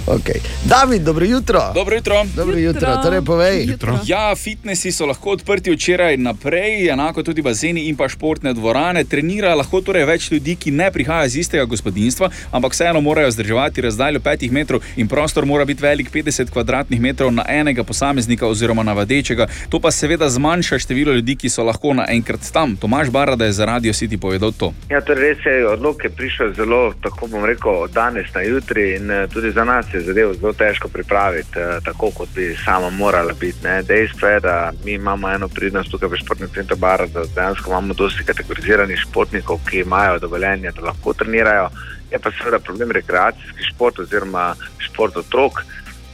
Okay. 0.06 0.40
David, 0.64 1.02
dobro 1.02 1.24
jutro. 1.24 1.60
Dobro 1.74 1.96
jutro. 1.96 2.24
Dobro 2.36 2.56
jutro. 2.56 2.96
Torej, 3.02 3.22
povej. 3.22 3.64
Jutro. 3.66 3.98
Ja, 4.06 4.34
fitnesi 4.36 4.92
so 4.92 5.06
lahko 5.06 5.30
odprti 5.30 5.70
včeraj 5.72 6.16
naprej, 6.16 6.88
enako 6.88 7.22
tudi 7.22 7.42
bazeni 7.42 7.88
in 7.88 7.96
pa 7.96 8.08
športne 8.08 8.52
dvorane. 8.52 9.04
Trenira 9.04 9.54
lahko 9.54 9.80
torej 9.80 10.04
več 10.04 10.30
ljudi, 10.30 10.56
ki 10.56 10.70
ne 10.70 10.90
prihajajo 10.92 11.26
iz 11.26 11.36
istega 11.36 11.64
gospodinstva, 11.64 12.28
ampak 12.52 12.72
vseeno 12.72 13.00
morajo 13.00 13.30
zdrževati 13.30 13.80
razdaljo 13.80 14.20
5 14.20 14.50
metrov 14.50 14.82
in 14.96 15.08
prostor 15.08 15.46
mora 15.46 15.64
biti 15.64 15.82
velik 15.82 16.10
50 16.12 16.52
kvadratnih 16.52 17.00
metrov 17.00 17.32
na 17.32 17.44
enega 17.48 17.84
posameznika 17.84 18.46
oziroma 18.46 18.82
na 18.82 18.92
vadečega. 18.92 19.46
To 19.68 19.80
pa 19.80 19.90
seveda 19.90 20.28
zmanjša 20.28 20.78
število 20.78 21.12
ljudi, 21.12 21.36
ki 21.36 21.48
so 21.48 21.64
lahko 21.64 21.94
naenkrat 21.94 22.52
tam. 22.52 22.76
Tomaš 22.76 23.08
Barada 23.08 23.44
je 23.44 23.52
za 23.52 23.64
Radio 23.64 23.92
City 23.92 24.20
povedal 24.20 24.52
to. 24.52 24.74
Ja, 24.90 25.00
torej 25.00 25.32
res 25.32 25.48
je 25.48 25.66
odlok, 25.68 26.02
ki 26.02 26.06
je 26.06 26.16
prišel 26.16 26.52
zelo, 26.52 26.92
tako 27.02 27.26
bom 27.26 27.44
rekel, 27.44 27.72
od 27.88 27.90
danes 27.90 28.28
na 28.34 28.44
jutri 28.44 28.96
in 28.96 29.10
eh, 29.10 29.26
tudi 29.32 29.50
za 29.50 29.64
nas 29.64 29.93
je 29.94 30.00
zadevo 30.00 30.34
zelo 30.34 30.52
težko 30.52 30.88
pripraviti, 30.88 31.58
eh, 31.58 31.78
tako 31.84 32.10
kot 32.10 32.28
bi 32.34 32.56
sama 32.64 32.90
morala 32.90 33.32
biti. 33.40 33.58
Ne. 33.64 33.82
Dejstvo 33.82 34.28
je, 34.28 34.40
da 34.40 34.72
mi 34.84 34.92
imamo 34.92 35.30
eno 35.30 35.48
pridnost 35.48 35.90
tukaj 35.90 36.08
v 36.08 36.16
športnem 36.16 36.50
centru 36.54 36.76
Bara, 36.76 37.06
da 37.06 37.24
dejansko 37.34 37.70
imamo 37.70 37.94
dosti 37.94 38.24
kategoriziranih 38.24 38.98
športnikov, 39.08 39.60
ki 39.70 39.78
imajo 39.80 40.18
dovoljenje, 40.18 40.72
da 40.72 40.86
lahko 40.86 41.12
trenirajo. 41.12 41.68
Je 42.10 42.18
pa 42.18 42.30
seveda 42.30 42.58
problem 42.58 42.90
rekreacijski 42.90 43.64
šport 43.74 43.98
oziroma 43.98 44.54
šport 44.78 45.16
otrok, 45.16 45.64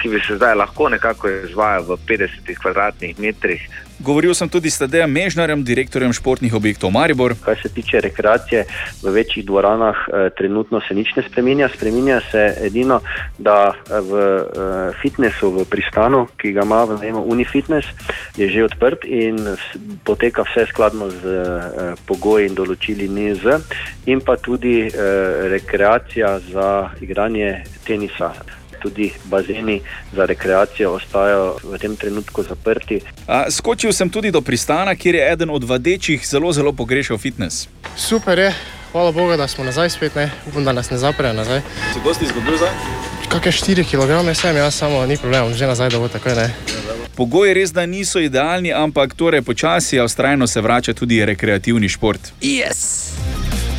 ki 0.00 0.08
bi 0.08 0.20
se 0.26 0.36
zdaj 0.36 0.56
lahko 0.62 0.88
nekako 0.88 1.30
izvajal 1.30 1.86
v 1.88 2.00
50 2.08 2.58
kvadratnih 2.62 3.18
metrih 3.18 3.68
Govoril 4.00 4.32
sem 4.32 4.48
tudi 4.48 4.72
s 4.72 4.80
Tadejem 4.80 5.12
Mežnarjem, 5.12 5.60
direktorjem 5.60 6.12
športnih 6.16 6.54
objektov 6.56 6.88
Maribor. 6.88 7.34
Kar 7.44 7.60
se 7.60 7.68
tiče 7.68 8.00
rekreacije 8.00 8.64
v 9.02 9.12
večjih 9.12 9.44
dvoranah, 9.44 9.96
eh, 10.08 10.30
trenutno 10.32 10.80
se 10.80 10.94
nič 10.94 11.12
ne 11.16 11.22
spremenja. 11.22 11.68
Spremenja 11.68 12.20
se 12.32 12.56
edino, 12.64 13.00
da 13.38 13.76
eh, 13.76 14.00
v 14.00 14.12
eh, 14.16 14.92
fitnessu, 15.02 15.50
v 15.52 15.66
pristanu, 15.68 16.28
ki 16.40 16.52
ga 16.56 16.64
ima 16.64 16.84
v 16.88 16.96
najmu 16.96 17.20
Unifitness, 17.28 17.92
je 18.40 18.48
že 18.48 18.64
odprt 18.64 19.04
in 19.04 19.36
poteka 20.04 20.48
vse 20.48 20.64
skladno 20.72 21.10
z 21.10 21.20
pogoji 22.08 22.48
in 22.48 22.56
določili 22.56 23.04
NIZ, 23.04 23.44
in 24.08 24.24
pa 24.24 24.40
tudi 24.40 24.88
rekreacija 25.52 26.40
za 26.48 26.96
igranje 27.04 27.68
tenisa. 27.84 28.32
Tudi 28.82 29.12
bazeni 29.24 29.80
za 30.12 30.24
rekreacijo 30.24 30.92
ostajajo 30.92 31.56
v 31.62 31.78
tem 31.78 31.96
trenutku 31.96 32.42
zaprti. 32.42 33.00
A, 33.26 33.50
skočil 33.50 33.92
sem 33.92 34.10
tudi 34.10 34.30
do 34.30 34.40
pristana, 34.40 34.94
kjer 34.94 35.14
je 35.14 35.32
eden 35.32 35.50
od 35.50 35.64
vadečih 35.64 36.26
zelo, 36.26 36.52
zelo 36.52 36.72
pogrešal 36.72 37.18
fitness. 37.18 37.68
Super 37.96 38.38
je, 38.38 38.54
hvala 38.92 39.12
Bogu, 39.12 39.36
da 39.36 39.48
smo 39.48 39.64
nazaj 39.64 39.90
spet, 39.90 40.14
ne? 40.14 40.30
upam, 40.48 40.64
da 40.64 40.72
nas 40.72 40.90
ne 40.90 40.98
zaprejo 40.98 41.32
nazaj. 41.32 41.60
Si 41.92 42.00
dosti 42.04 42.24
izgubil 42.24 42.56
zdaj? 42.56 42.70
Kakšne 43.30 43.74
4 43.74 43.84
kg 43.86 44.34
sem, 44.34 44.56
jaz 44.56 44.74
samo 44.74 45.06
ni 45.06 45.16
problem, 45.16 45.54
že 45.54 45.66
nazaj, 45.66 45.90
da 45.90 45.98
bo 45.98 46.08
tako 46.08 46.34
ne. 46.34 46.50
Pogoji 47.16 47.54
res 47.54 47.72
da 47.72 47.86
niso 47.86 48.18
idealni, 48.18 48.72
ampak 48.72 49.14
torej 49.14 49.42
počasi, 49.42 50.00
a 50.00 50.04
vztrajno 50.04 50.46
se 50.46 50.60
vrača 50.60 50.94
tudi 50.94 51.24
rekreativni 51.24 51.88
šport. 51.88 52.32
Yes! 52.40 53.12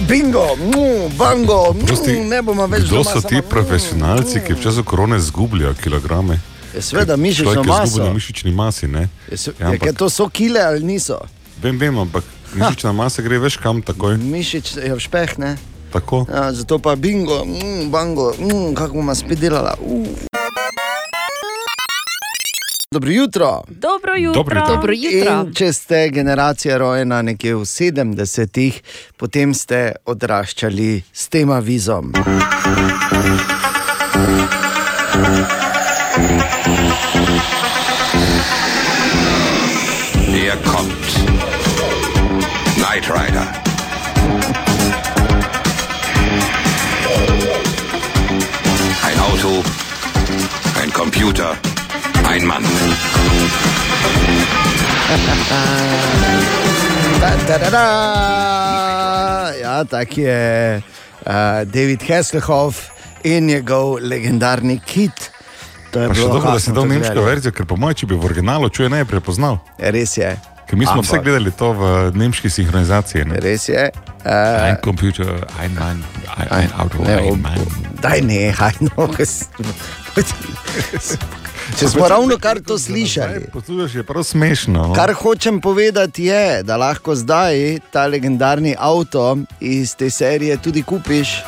Bingo, 0.07 0.55
mu, 0.57 1.09
bango, 1.17 1.73
mu, 1.73 1.85
Prosti, 1.85 2.19
ne 2.19 2.41
bomo 2.41 2.67
več 2.67 2.87
Kdo 2.87 3.01
doma 3.01 3.11
so 3.11 3.21
ti 3.21 3.41
profesionalci, 3.41 4.41
ki 4.41 4.53
v 4.53 4.61
času 4.63 4.83
korone 4.83 5.17
izgubljajo 5.17 5.73
kilograme? 5.83 6.39
Ja, 6.73 7.15
mišično 7.17 7.51
je 7.51 7.63
maso. 7.63 7.83
izgubljen 7.83 8.07
na 8.07 8.13
mišični 8.13 8.51
masi. 8.51 8.87
Ne? 8.87 9.09
Je, 9.31 9.37
se- 9.37 9.53
Ja, 9.59 9.67
je, 9.67 9.73
ampak- 9.73 9.83
ker 9.83 9.95
to 9.95 10.09
so 10.09 10.29
kile 10.29 10.59
ali 10.59 10.83
niso? 10.83 11.19
Vem, 11.61 11.77
vem, 11.77 11.97
ampak 11.97 12.23
mišična 12.55 12.91
masa 12.91 13.21
gre 13.21 13.39
veš 13.39 13.57
kam 13.57 13.81
takoj. 13.81 14.17
Mišič 14.17 14.75
je 14.77 14.95
v 14.95 14.99
špeh, 14.99 15.37
ne? 15.37 15.57
Tako. 15.93 16.25
Ja, 16.29 16.51
zato 16.53 16.79
pa 16.79 16.95
bingo, 16.95 17.45
mm, 17.45 17.91
bango, 17.91 18.33
mm, 18.39 18.73
kako 18.73 18.93
bomo 18.93 19.15
spet 19.15 19.39
delala. 19.39 19.75
Uh. 19.81 20.07
Dobro 22.93 23.11
jutro. 23.11 23.63
Dobro 23.67 24.15
jutro. 24.15 24.43
Dobro 24.43 24.59
jutro. 24.59 24.75
Dobro 24.75 24.93
jutro. 24.93 25.31
In 25.47 25.53
če 25.53 25.73
ste 25.73 26.09
generacija 26.09 26.77
rojena 26.77 27.21
nekje 27.21 27.55
v 27.55 27.61
70-ih, 27.63 28.81
potem 29.17 29.53
ste 29.53 29.95
odraščali 30.05 31.03
s 31.13 31.29
tem 31.31 31.49
avizom. 31.55 32.11
Er 40.35 40.59
kommt. 40.67 41.07
Knight 42.75 43.07
Rider. 43.07 43.47
Ein 49.07 49.19
Auto, 49.31 49.63
ein 50.83 50.91
Computer, 50.91 51.55
ein 52.31 52.45
Mann. 52.45 52.63
Da, 57.21 57.29
da, 57.47 57.57
da, 57.59 57.69
da. 57.69 57.85
Ja, 59.61 59.83
tak 59.83 60.17
je 60.17 60.81
uh, 61.19 61.31
David 61.65 62.01
Hasselhoff 62.03 62.89
in 63.23 63.45
njegov 63.45 63.97
legendarni 64.01 64.79
kit. 64.79 65.31
To 65.91 65.99
je 66.01 66.07
Pa 66.07 66.13
še 66.15 66.21
bilo 66.21 66.29
dobro, 66.29 66.51
da 66.51 66.59
si 66.59 66.61
hasno 66.61 66.73
dal 66.73 66.83
to 66.83 66.89
nemško 66.89 67.21
verzijo, 67.21 67.51
ker 67.51 67.65
po 67.65 67.75
mojem, 67.75 67.95
če 67.95 68.07
bi 68.07 68.15
v 68.15 68.25
originalu 68.25 68.69
čuje, 68.69 68.87
ne 68.89 69.03
bi 69.03 69.09
prepoznal. 69.11 69.59
Res 69.77 70.15
je. 70.17 70.31
Ker 70.65 70.79
mi 70.79 70.85
smo 70.85 71.01
Ampak- 71.01 71.09
vse 71.09 71.19
gledali 71.19 71.51
to 71.51 71.73
v 71.73 71.81
nemški 72.15 72.49
sinhronizaciji. 72.49 73.25
Ne? 73.27 73.41
Res 73.41 73.67
je. 73.67 73.89
Ein 74.23 74.77
Uh, 74.77 74.81
Computer, 74.81 75.27
ein 75.59 75.73
Mann, 75.73 76.03
ein, 76.37 76.47
ein 76.53 76.69
Auto, 76.77 77.01
ne, 77.03 77.17
ein 77.17 77.27
ob- 77.27 77.41
Mann. 77.41 77.59
daj 77.99 78.21
ne, 78.21 78.53
hajno. 78.59 79.09
Če 81.79 81.87
smo 81.87 82.07
ravno 82.07 82.37
kar 82.37 82.61
to 82.61 82.77
slišali. 82.79 83.47
Poslušaj, 83.53 83.99
je 83.99 84.03
prav 84.03 84.23
smešno. 84.23 84.87
no. 84.87 84.93
Kar 84.93 85.13
hočem 85.13 85.61
povedati 85.61 86.25
je, 86.25 86.63
da 86.63 86.77
lahko 86.77 87.15
zdaj 87.15 87.79
ta 87.91 88.07
legendarni 88.07 88.75
avto 88.79 89.37
iz 89.59 89.95
te 89.95 90.09
serije 90.09 90.57
tudi 90.57 90.83
kupiš, 90.83 91.39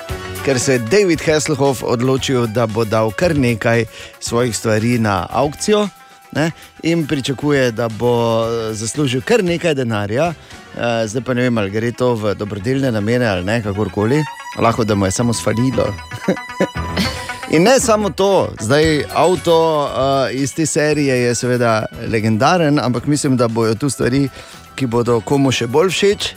ker 0.46 0.60
se 0.60 0.74
je 0.74 0.80
David 0.80 1.22
Hasselhoff 1.26 1.84
odločil, 1.84 2.48
da 2.48 2.68
bo 2.68 2.86
dal 2.86 3.12
kar 3.12 3.38
nekaj 3.38 3.86
svojih 4.20 4.58
stvari 4.58 5.00
na 5.00 5.28
aukcijo. 5.30 5.88
Ne, 6.34 6.52
in 6.84 7.08
pričakuje, 7.08 7.72
da 7.72 7.90
bo 7.90 8.46
eh, 8.46 8.74
zaslužil 8.74 9.22
kar 9.22 9.44
nekaj 9.44 9.74
denarja, 9.74 10.34
Eh, 10.74 11.08
zdaj 11.08 11.22
pa 11.22 11.34
ne 11.34 11.42
vem, 11.42 11.58
ali 11.58 11.70
gre 11.70 11.92
to 11.94 12.16
v 12.18 12.34
dobrodelne 12.34 12.90
namene 12.92 13.28
ali 13.30 13.46
ne, 13.46 13.62
kakorkoli, 13.62 14.24
lahko 14.58 14.84
da 14.84 14.96
mu 14.96 15.06
je 15.06 15.12
samo 15.12 15.34
sfalilo. 15.34 15.86
In 17.50 17.64
ne 17.64 17.80
samo 17.80 18.10
to, 18.10 18.50
zdaj 18.60 19.04
avto 19.14 19.84
uh, 19.84 20.36
iz 20.36 20.54
te 20.54 20.66
serije 20.66 21.16
je 21.22 21.36
seveda 21.36 21.86
legendaren, 22.12 22.80
ampak 22.80 23.06
mislim, 23.06 23.38
da 23.38 23.48
bodo 23.48 23.76
tu 23.76 23.90
stvari, 23.90 24.30
ki 24.76 24.88
bodo 24.88 25.20
komu 25.22 25.52
še 25.52 25.68
bolj 25.68 25.92
všeč, 25.92 26.34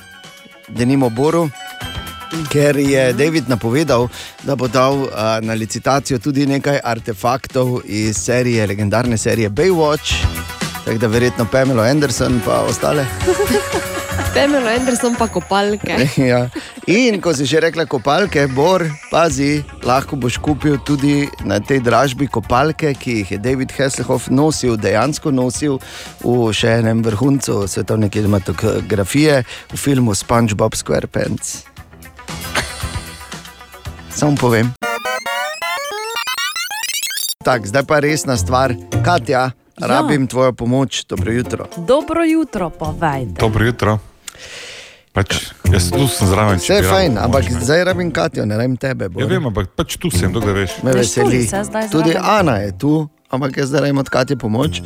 da 0.68 0.84
nimo 0.84 1.10
Boru. 1.10 1.48
Ker 2.50 2.76
je 2.76 3.12
David 3.12 3.48
napovedal, 3.48 4.08
da 4.42 4.56
bo 4.56 4.68
dal 4.68 5.06
uh, 5.06 5.10
na 5.40 5.54
licitacijo 5.54 6.18
tudi 6.18 6.46
nekaj 6.46 6.80
artefaktov 6.84 7.80
iz 7.84 8.18
serije, 8.18 8.66
legendarne 8.66 9.18
serije 9.18 9.50
Baywatch, 9.50 10.26
tako 10.84 10.98
da 10.98 11.06
verjetno 11.06 11.46
Pamela 11.52 11.86
Anderson 11.86 12.40
pa 12.44 12.64
ostale. 12.66 13.06
Pamela 14.36 14.76
Anderson 14.76 15.16
pa 15.16 15.28
kopalke. 15.32 15.96
ja. 16.20 16.52
In 16.84 17.16
ko 17.24 17.32
si 17.32 17.48
že 17.48 17.56
rekla 17.56 17.88
kopalke, 17.88 18.44
Bor, 18.52 18.84
pazi, 19.08 19.64
lahko 19.80 20.12
boš 20.20 20.36
kupil 20.44 20.76
tudi 20.84 21.24
na 21.40 21.56
tej 21.56 21.80
dražbi 21.80 22.28
kopalke, 22.28 22.92
ki 22.92 23.24
jih 23.24 23.30
je 23.32 23.38
David 23.40 23.72
Hasselhoff 23.72 24.28
nosil, 24.28 24.76
dejansko 24.76 25.32
nosil 25.32 25.80
v 26.20 26.52
še 26.52 26.84
enem 26.84 27.00
vrhuncu 27.00 27.64
svetovne 27.64 28.12
kinematografije, 28.12 29.40
v 29.72 29.76
filmu 29.80 30.12
SpongeBob 30.12 30.76
SquarePants. 30.76 31.64
Samo 34.12 34.36
povem. 34.36 34.68
Tak, 37.40 37.64
zdaj 37.64 37.84
pa 37.88 38.04
resna 38.04 38.36
stvar, 38.36 38.76
Katja, 39.00 39.56
Ja. 39.76 39.86
rabim 39.88 40.28
tvojo 40.28 40.52
pomoč, 40.52 41.04
dobro 41.08 41.32
jutro. 41.32 41.72
Dobro 41.76 42.24
jutro, 42.24 42.68
povej. 42.70 43.32
Dobro 43.40 43.64
jutro. 43.64 44.15
Pač, 45.16 45.32
jaz 45.72 45.88
tu 45.88 46.04
sem 46.12 46.28
zraven. 46.28 46.58
Vse 46.60 46.74
je 46.76 46.84
fajn, 46.84 47.14
ampak 47.18 47.46
zdaj 47.64 47.84
rabim 47.88 48.10
Katjo, 48.12 48.44
ne 48.44 48.56
rabim 48.56 48.76
tebe. 48.76 49.08
Bor. 49.08 49.22
Ja, 49.22 49.28
vem, 49.30 49.46
ampak 49.48 49.70
pač 49.72 49.96
tu 49.96 50.10
sem, 50.12 50.28
dokler 50.28 50.52
veš. 50.58 50.74
Me 50.84 50.92
Veš, 50.92 51.14
veseli. 51.16 51.40
tudi. 51.88 52.12
Ana 52.20 52.58
je 52.60 52.76
tu, 52.76 52.90
ampak 53.32 53.56
jaz 53.56 53.72
zdaj 53.72 53.80
rajem 53.80 53.98
od 53.98 54.10
Katja 54.12 54.36
pomoč. 54.36 54.82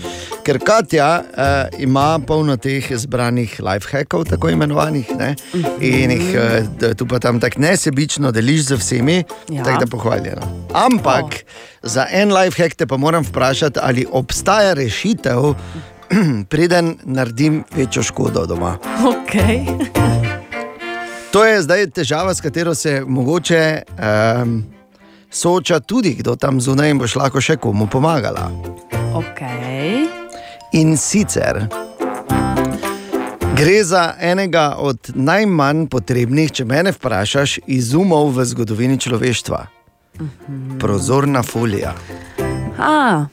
Ker 0.46 0.62
Katja 0.62 1.08
uh, 1.18 1.34
ima 1.76 2.22
polno 2.22 2.54
teh 2.56 2.78
zbranih 2.94 3.58
lifehackov, 3.58 4.30
tako 4.30 4.54
imenovanih, 4.54 5.10
ne? 5.18 5.34
in 5.82 6.14
jih 6.14 6.26
uh, 6.30 6.42
d- 6.78 6.94
tu 6.94 7.10
pa 7.10 7.18
tam 7.18 7.42
tako 7.42 7.58
nesebično 7.60 8.30
deliš 8.30 8.70
z 8.70 8.78
vsemi, 8.78 9.18
Ja. 9.50 9.56
ja. 9.56 9.62
tako 9.64 9.80
da 9.80 9.86
pohvaljeno. 9.88 10.42
Ampak 10.70 11.24
oh. 11.24 11.42
za 11.82 12.06
en 12.06 12.30
lifehack 12.30 12.74
te 12.74 12.86
pa 12.86 12.94
moram 12.96 13.26
vprašati, 13.26 13.82
ali 13.82 14.06
obstaja 14.06 14.78
rešitev, 14.78 15.58
preden 16.50 16.96
naredim 17.04 17.64
večjo 17.76 18.02
škodo 18.02 18.46
doma. 18.46 18.76
Okay. 19.02 19.66
To 21.30 21.44
je 21.44 21.62
zdaj 21.62 21.86
težava, 21.94 22.34
s 22.34 22.40
katero 22.40 22.74
se 22.74 23.04
mogoče 23.06 23.82
um, 24.42 24.64
sooča 25.30 25.80
tudi 25.80 26.10
kdo 26.10 26.36
tam 26.36 26.60
zunaj 26.60 26.90
in 26.90 26.98
boš 26.98 27.14
lahko 27.16 27.40
še 27.40 27.54
komu 27.56 27.86
pomagala. 27.86 28.50
Okay. 29.14 30.08
In 30.72 30.96
sicer 30.96 31.68
gre 33.54 33.84
za 33.84 34.14
enega 34.20 34.74
od 34.78 35.12
najmanj 35.14 35.86
potrebnih, 35.86 36.50
če 36.52 36.64
me 36.64 36.82
vprašaš, 36.96 37.58
izumov 37.66 38.32
v 38.34 38.44
zgodovini 38.44 38.98
človeštva. 38.98 39.58
Prozorna 40.80 41.42
folija. 41.42 41.94
A, 42.78 43.26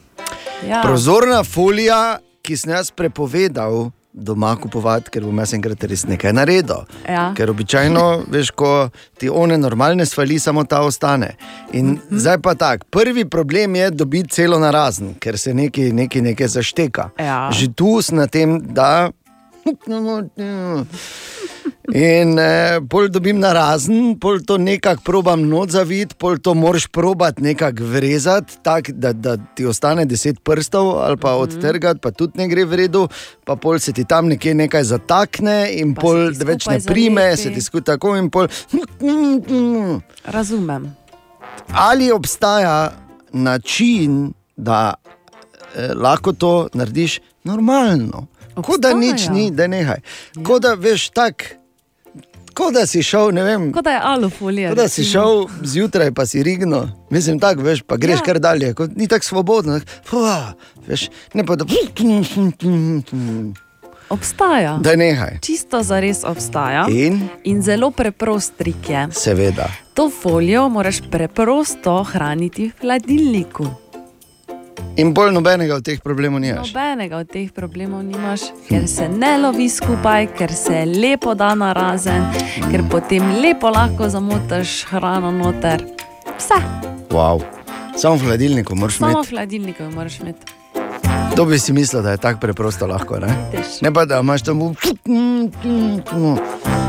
ja. 0.68 0.82
Prozorna 0.84 1.42
folija, 1.44 2.18
ki 2.48 2.56
sem 2.56 2.72
jaz 2.72 2.88
prepovedal 2.90 3.90
doma 4.12 4.54
kupovati, 4.56 5.12
ker 5.12 5.22
bom 5.22 5.36
jaz 5.42 5.52
enkrat 5.54 5.84
res 5.90 6.06
nekaj 6.08 6.32
naredil. 6.32 6.86
Ja. 7.04 7.28
Ker 7.36 7.52
običajno, 7.52 8.04
veš, 8.32 8.50
ko 8.56 8.88
ti 9.20 9.28
one 9.28 9.58
normalne 9.60 10.06
svali, 10.08 10.38
samo 10.40 10.64
ta 10.64 10.80
ostane. 10.82 11.34
In 11.72 11.86
mm 11.86 11.94
-hmm. 11.96 12.18
zdaj 12.18 12.38
pa 12.42 12.54
tako, 12.54 12.86
prvi 12.90 13.24
problem 13.24 13.76
je 13.76 13.90
dobiti 13.90 14.28
celo 14.28 14.58
narazen, 14.58 15.14
ker 15.14 15.38
se 15.38 15.54
nekaj, 15.54 15.92
nekaj, 15.92 16.22
nekaj 16.22 16.48
zašteka. 16.48 17.10
Ja. 17.18 17.50
Že 17.52 17.72
tu 17.74 18.02
sem 18.02 18.16
na 18.18 18.26
tem, 18.26 18.60
da. 18.74 19.10
In 21.88 22.36
eh, 22.36 22.80
pol 22.84 23.08
dobim 23.08 23.38
na 23.40 23.54
razen, 23.56 24.18
pol 24.20 24.42
to 24.44 24.58
nekako 24.60 25.00
probam 25.06 25.46
not 25.48 25.70
zaviti, 25.72 26.12
pol 26.20 26.36
to 26.36 26.52
moraš 26.54 26.84
probati 26.92 27.42
nekako 27.42 27.84
vrezati, 27.84 28.58
tako 28.62 28.92
da, 28.92 29.12
da 29.12 29.36
ti 29.54 29.64
ostane 29.66 30.04
deset 30.04 30.42
prstov 30.44 30.98
ali 31.00 31.16
pa 31.16 31.32
odtrgati, 31.40 32.00
pa 32.00 32.10
tudi 32.10 32.38
ne 32.38 32.48
gre 32.48 32.64
v 32.64 32.76
redu, 32.76 33.06
pa 33.44 33.56
pol 33.56 33.78
se 33.80 33.92
ti 33.92 34.04
tam 34.04 34.28
nekje 34.28 34.54
nekaj 34.54 34.84
zatakne 34.84 35.72
in 35.80 35.94
Pa 35.94 36.00
pol 36.02 36.28
več 36.44 36.66
ne 36.68 36.76
prime, 36.84 37.24
zalepi. 37.24 37.42
se 37.42 37.54
ti 37.56 37.64
skupaj 37.64 37.96
tako 37.96 38.16
in 38.16 38.28
pol. 38.30 38.48
Razumem. 40.24 40.90
Ali 41.72 42.12
obstaja 42.12 42.92
način, 43.32 44.32
da 44.56 44.94
eh, 45.74 45.94
lahko 45.94 46.32
to 46.32 46.68
narediš 46.74 47.20
normalno? 47.44 48.26
Kot 48.54 48.80
da 48.80 48.92
nič 48.92 49.28
ni, 49.32 49.50
da 49.50 49.66
nehaj. 49.66 50.02
Kot 50.44 50.62
da 50.62 50.74
veš 50.74 51.08
tako, 51.16 51.44
Kot 52.58 52.74
da 52.74 52.86
si 52.86 53.02
šel, 53.02 53.30
ne 53.30 53.42
vem. 53.46 53.68
Kot 53.72 53.84
da 53.84 53.90
je 53.90 54.00
alufolija. 54.02 54.70
Kot 54.70 54.78
da 54.78 54.88
si 54.88 55.04
šel 55.04 55.46
zjutraj, 55.62 56.10
pa 56.12 56.26
si 56.26 56.42
rigno. 56.42 56.88
Mislim, 57.10 57.38
tako 57.38 57.62
veš, 57.62 57.82
pa 57.86 57.96
greš 57.96 58.18
Ja. 58.18 58.24
kar 58.24 58.38
dalje, 58.38 58.74
kot 58.74 58.96
ni 58.96 59.06
tako 59.08 59.24
svobodno. 59.24 59.80
Fua, 60.04 60.52
veš, 60.86 61.08
ne 61.34 61.46
pa 61.46 61.56
da. 61.56 61.64
Obstaja. 64.10 64.78
Da 64.80 64.96
nehaj. 64.96 65.38
Čisto 65.40 65.82
zares 65.82 66.24
obstaja. 66.24 66.86
In? 66.90 67.28
In 67.44 67.62
zelo 67.62 67.90
preprost 67.90 68.52
trik 68.56 68.90
je. 68.90 69.08
Seveda. 69.12 69.68
To 69.94 70.10
folijo 70.10 70.68
moraš 70.68 71.00
preprosto 71.10 72.02
hraniti 72.04 72.68
v 72.68 72.80
hladilniku. 72.80 73.66
In 74.96 75.14
bolj 75.14 75.32
nobenega 75.32 75.74
od 75.74 75.84
teh 75.84 76.00
problemov 76.00 76.40
nimaš. 76.40 76.72
Nobenega 76.72 77.16
od 77.16 77.28
teh 77.28 77.50
problemov 77.50 78.02
nimaš, 78.02 78.40
ker 78.68 78.88
se 78.88 79.08
ne 79.08 79.38
lovi 79.38 79.68
skupaj, 79.68 80.26
ker 80.34 80.52
se 80.52 80.84
lepo 80.86 81.34
da 81.34 81.54
na 81.54 81.72
razen, 81.72 82.24
ker 82.66 82.82
potem 82.90 83.22
lepo 83.40 83.70
lahko 83.70 84.08
zamotaš 84.08 84.84
hrano 84.84 85.30
noter. 85.30 85.84
Vse, 86.36 86.58
Wow. 87.10 87.40
Samo 87.96 88.16
v 88.16 88.26
hladilniku 88.26 88.74
moraš 88.74 88.96
samo 88.96 89.10
imeti. 89.12 89.26
v 89.26 89.30
hladilniku 89.30 89.82
moraš 89.90 90.20
imeti. 90.20 90.52
To 91.36 91.44
bi 91.44 91.58
si 91.58 91.72
mislil, 91.72 92.02
da 92.02 92.10
je 92.10 92.16
tako 92.18 92.40
preprosto 92.40 92.86
lahko. 92.86 93.18
Ne, 93.18 93.30
Vidiš. 93.52 93.80
ne 93.80 93.92
pa 93.92 94.04
da 94.04 94.18
imaš 94.18 94.42
tam. 94.42 94.58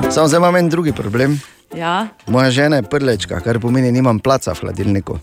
Samo 0.09 0.27
zdaj 0.27 0.37
imam 0.37 0.55
en 0.55 0.69
drugi 0.69 0.91
problem. 0.91 1.39
Ja, 1.69 2.07
Moja 2.27 2.51
žena 2.51 2.75
je 2.75 2.83
prlečka, 2.83 3.39
kar 3.39 3.59
pomeni, 3.59 3.91
nimam 3.91 4.19
placa 4.19 4.53
v 4.53 4.59
hladilniku. 4.59 5.19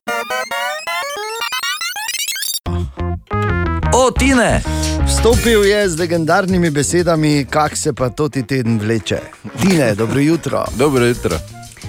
Tine! 4.11 4.63
Vstopil 5.07 5.65
je 5.65 5.89
z 5.89 5.99
legendarnimi 5.99 6.71
besedami, 6.71 7.47
kak 7.51 7.77
se 7.77 7.93
pa 7.93 8.09
to 8.09 8.29
ti 8.29 8.43
teden 8.43 8.79
vleče. 8.79 9.19
Tine, 9.63 9.95
dobro 9.95 10.21
jutro. 10.21 10.65
Dobro 10.77 11.07
jutro. 11.07 11.39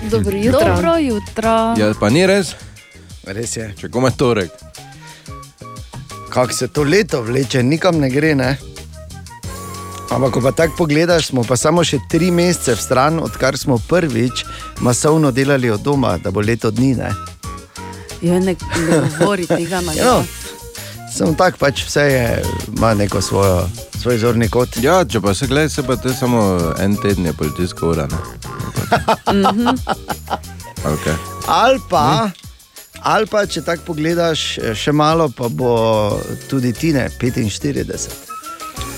Dobro 0.03 0.37
jutro. 0.37 0.59
dobro 0.59 0.97
jutro. 0.97 1.49
Ja, 1.77 1.93
pa 1.99 2.09
ni 2.09 2.27
res, 2.27 2.47
Res 3.25 3.57
je. 3.57 3.73
če 3.77 3.89
kome 3.89 4.11
torek. 4.11 4.49
Kako 6.29 6.53
se 6.53 6.67
to 6.67 6.83
leto 6.83 7.21
vleče, 7.21 7.63
nikam 7.63 7.99
ne 7.99 8.09
gre. 8.09 8.35
Ne? 8.35 8.57
Ampak, 10.09 10.31
ko 10.31 10.41
pa 10.41 10.51
tako 10.51 10.73
pogledaš, 10.77 11.27
smo 11.27 11.43
pa 11.43 11.57
samo 11.57 11.83
še 11.83 11.97
tri 12.09 12.31
mesece 12.31 12.75
v 12.75 12.81
stran, 12.81 13.19
odkar 13.19 13.57
smo 13.57 13.77
prvič 13.79 14.45
masovno 14.79 15.31
delali 15.31 15.69
od 15.69 15.81
doma, 15.81 16.17
da 16.17 16.31
bo 16.31 16.39
leto 16.41 16.71
dni. 16.71 16.95
Ne? 16.95 17.11
Jo, 18.21 18.39
ne, 18.39 18.55
ne 18.79 19.01
govori 19.19 19.45
tega 19.45 19.81
na 19.81 19.93
Ja, 19.93 20.03
glas. 20.03 20.27
Sem 21.07 21.35
tak, 21.35 21.57
pač 21.57 21.85
vse 21.87 22.01
je, 22.01 22.43
ima 22.77 22.93
neko 22.93 23.21
svojo, 23.21 23.69
svoj 24.01 24.17
zorni 24.17 24.49
kot. 24.49 24.77
Ja, 24.83 25.05
če 25.05 25.21
pa 25.23 25.33
se 25.33 25.47
gledaj, 25.47 25.69
se 25.69 25.83
pa 25.83 25.95
to 25.95 26.11
je 26.11 26.15
samo 26.15 26.41
en 26.79 26.95
teden, 27.01 27.25
je 27.25 27.33
policijska 27.33 27.85
ura. 27.87 28.07
ne. 28.07 28.17
okay. 30.93 31.15
Ali 31.47 31.79
pa, 31.89 32.29
ali 33.01 33.25
pa, 33.25 33.45
če 33.45 33.61
tako 33.63 33.93
pogledaš, 33.93 34.59
še 34.75 34.91
malo, 34.91 35.29
pa 35.29 35.47
bo 35.49 36.19
tudi 36.49 36.73
Tine 36.73 37.09
45. 37.21 38.07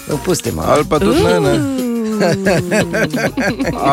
No, 0.09 0.17
pustimo. 0.25 0.65
Ali 0.65 0.85
pa 0.89 0.99
tudi 0.99 1.23
ne, 1.23 1.39
ne. 1.39 1.55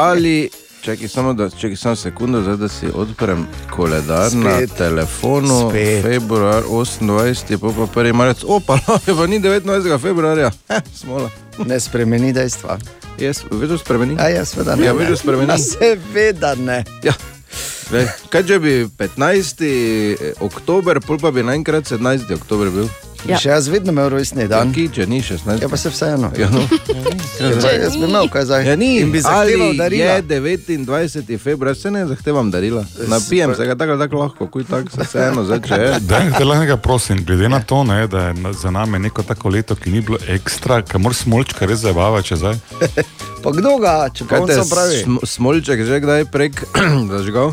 Ali, 0.08 0.50
čakaj 0.86 1.08
samo, 1.08 1.32
da, 1.32 1.50
čakaj 1.50 1.76
samo 1.76 1.96
sekundo, 1.96 2.42
zdaj, 2.42 2.56
da 2.56 2.68
si 2.68 2.86
odprem 2.94 3.46
koledar 3.70 4.30
Spet. 4.30 4.40
na 4.44 4.76
telefonu. 4.78 5.70
Spet. 5.70 6.02
Februar 6.02 6.62
28, 6.64 7.50
je 7.50 7.58
pa, 7.58 7.86
prvi 7.94 8.12
marec, 8.12 8.44
opa, 8.46 8.78
pa 9.18 9.26
ni 9.26 9.40
29. 9.40 10.00
februarja, 10.00 10.50
eh, 10.68 10.80
smola. 10.94 11.30
Ne 11.66 11.80
spremeni 11.80 12.32
dejstva. 12.32 12.78
Jaz, 13.18 13.42
vedno 13.50 13.78
spremeni. 13.78 14.16
A 14.18 14.28
ja, 14.28 14.44
seveda 14.44 14.76
ne. 14.76 14.84
Ja, 14.84 14.92
vedno 14.92 15.16
spremeni. 15.16 15.52
A 15.52 15.58
Seveda 15.58 16.54
ne. 16.54 16.84
Ja. 17.02 17.12
Kaj 18.28 18.42
če 18.46 18.58
bi 18.58 18.86
15. 18.98 19.64
oktober, 20.40 21.00
pol 21.00 21.18
pa 21.18 21.30
bi 21.30 21.42
naenkrat 21.42 21.90
17. 21.90 22.34
oktober 22.34 22.70
bil? 22.70 22.88
Ja. 23.24 23.38
Še 23.38 23.48
jaz 23.48 23.68
vedno 23.68 23.92
imel 23.92 24.08
rojstni 24.08 24.44
dan. 24.48 24.72
Ki, 24.72 24.88
če 24.88 25.06
ni 25.06 25.18
16. 25.18 25.62
Ja, 25.62 25.68
pa 25.68 25.76
se 25.76 25.90
vseeno. 25.90 26.30
Ja, 26.36 26.50
no. 26.50 26.62
Ja, 27.36 27.50
pa 27.60 27.68
jaz 27.70 27.92
bi 27.92 28.04
imel 28.04 28.28
kaj 28.28 28.44
zdaj. 28.44 28.64
Ja, 28.64 28.76
ni, 28.76 29.00
In 29.00 29.10
bi 29.12 29.20
zahteval 29.20 29.68
ali 29.68 29.76
darila. 29.76 30.12
Je 30.12 30.22
29. 30.22 31.38
februar, 31.38 31.76
se 31.76 31.90
ne 31.90 32.06
zahtevam 32.06 32.50
darila. 32.50 32.84
Napijem 33.06 33.54
se 33.54 33.66
ga 33.66 33.74
tako 33.74 33.96
tako 33.98 34.16
lahko, 34.16 34.46
kuj 34.48 34.64
tako 34.64 34.90
se 34.90 35.02
vseeno 35.02 35.44
začne. 35.44 36.00
Daj, 36.02 36.30
te 36.38 36.44
lahko 36.44 36.76
prosim, 36.78 37.24
glede 37.24 37.48
na 37.48 37.60
to, 37.60 37.84
ne, 37.84 38.06
da 38.06 38.20
je 38.20 38.34
na- 38.34 38.52
za 38.52 38.70
nami 38.70 38.98
neko 38.98 39.22
tako 39.22 39.48
leto, 39.48 39.74
ki 39.74 39.90
ni 39.90 40.00
bilo 40.00 40.18
ekstra, 40.28 40.82
kamor 40.82 41.14
smolčka 41.14 41.66
res 41.66 41.78
zabava, 41.78 42.22
če 42.22 42.36
zdaj. 42.36 42.56
Pa 43.46 43.52
kdo 43.54 43.76
ga, 43.78 44.10
če 44.10 44.24
Kaj 44.26 44.40
te 44.50 44.54
pravi? 44.66 44.96
sm 45.04 45.18
smolček 45.22 45.84
že 45.86 46.00
kdaj 46.02 46.24
prek 46.34 46.64
zažgal? 47.14 47.52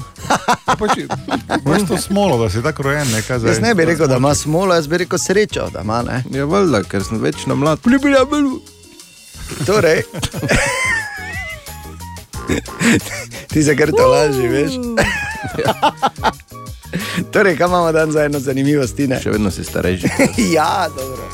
Imaš 1.62 1.86
to 1.86 1.98
smolo, 2.02 2.40
da 2.42 2.50
si 2.50 2.64
tako 2.66 2.90
rojen, 2.90 3.06
nekaj 3.14 3.44
zdaj. 3.44 3.52
Jaz 3.54 3.62
ne 3.62 3.76
bi 3.78 3.86
rekel, 3.86 4.10
da 4.10 4.18
ima 4.18 4.34
smolo, 4.34 4.74
jaz 4.74 4.90
bi 4.90 4.98
rekel 5.04 5.22
srečo, 5.22 5.68
da 5.70 5.86
ima. 5.86 6.02
Ne? 6.02 6.24
Ja, 6.34 6.50
valjda, 6.50 6.82
ker 6.90 7.06
sem 7.06 7.22
večno 7.22 7.54
mlad. 7.56 7.86
Torej, 9.70 10.02
ti 13.54 13.64
se 13.64 13.78
kar 13.78 13.94
to 13.94 14.08
laži, 14.08 14.48
veš. 14.50 14.72
torej, 17.34 17.58
kaj 17.58 17.68
imamo 17.70 17.92
dan 17.92 18.12
za 18.12 18.26
eno 18.26 18.42
zanimivost? 18.42 18.98
Tine? 18.98 19.22
Še 19.22 19.38
vedno 19.38 19.54
si 19.54 19.62
starejši. 19.62 20.10
ja, 20.58 20.90
dobro. 20.90 21.30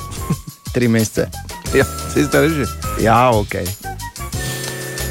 Tri 0.76 0.91
mesece. 0.91 1.30
Ja, 1.72 1.88
si 2.12 2.28
starejši. 2.28 2.68
Ja, 3.07 3.30
ok. 3.32 3.88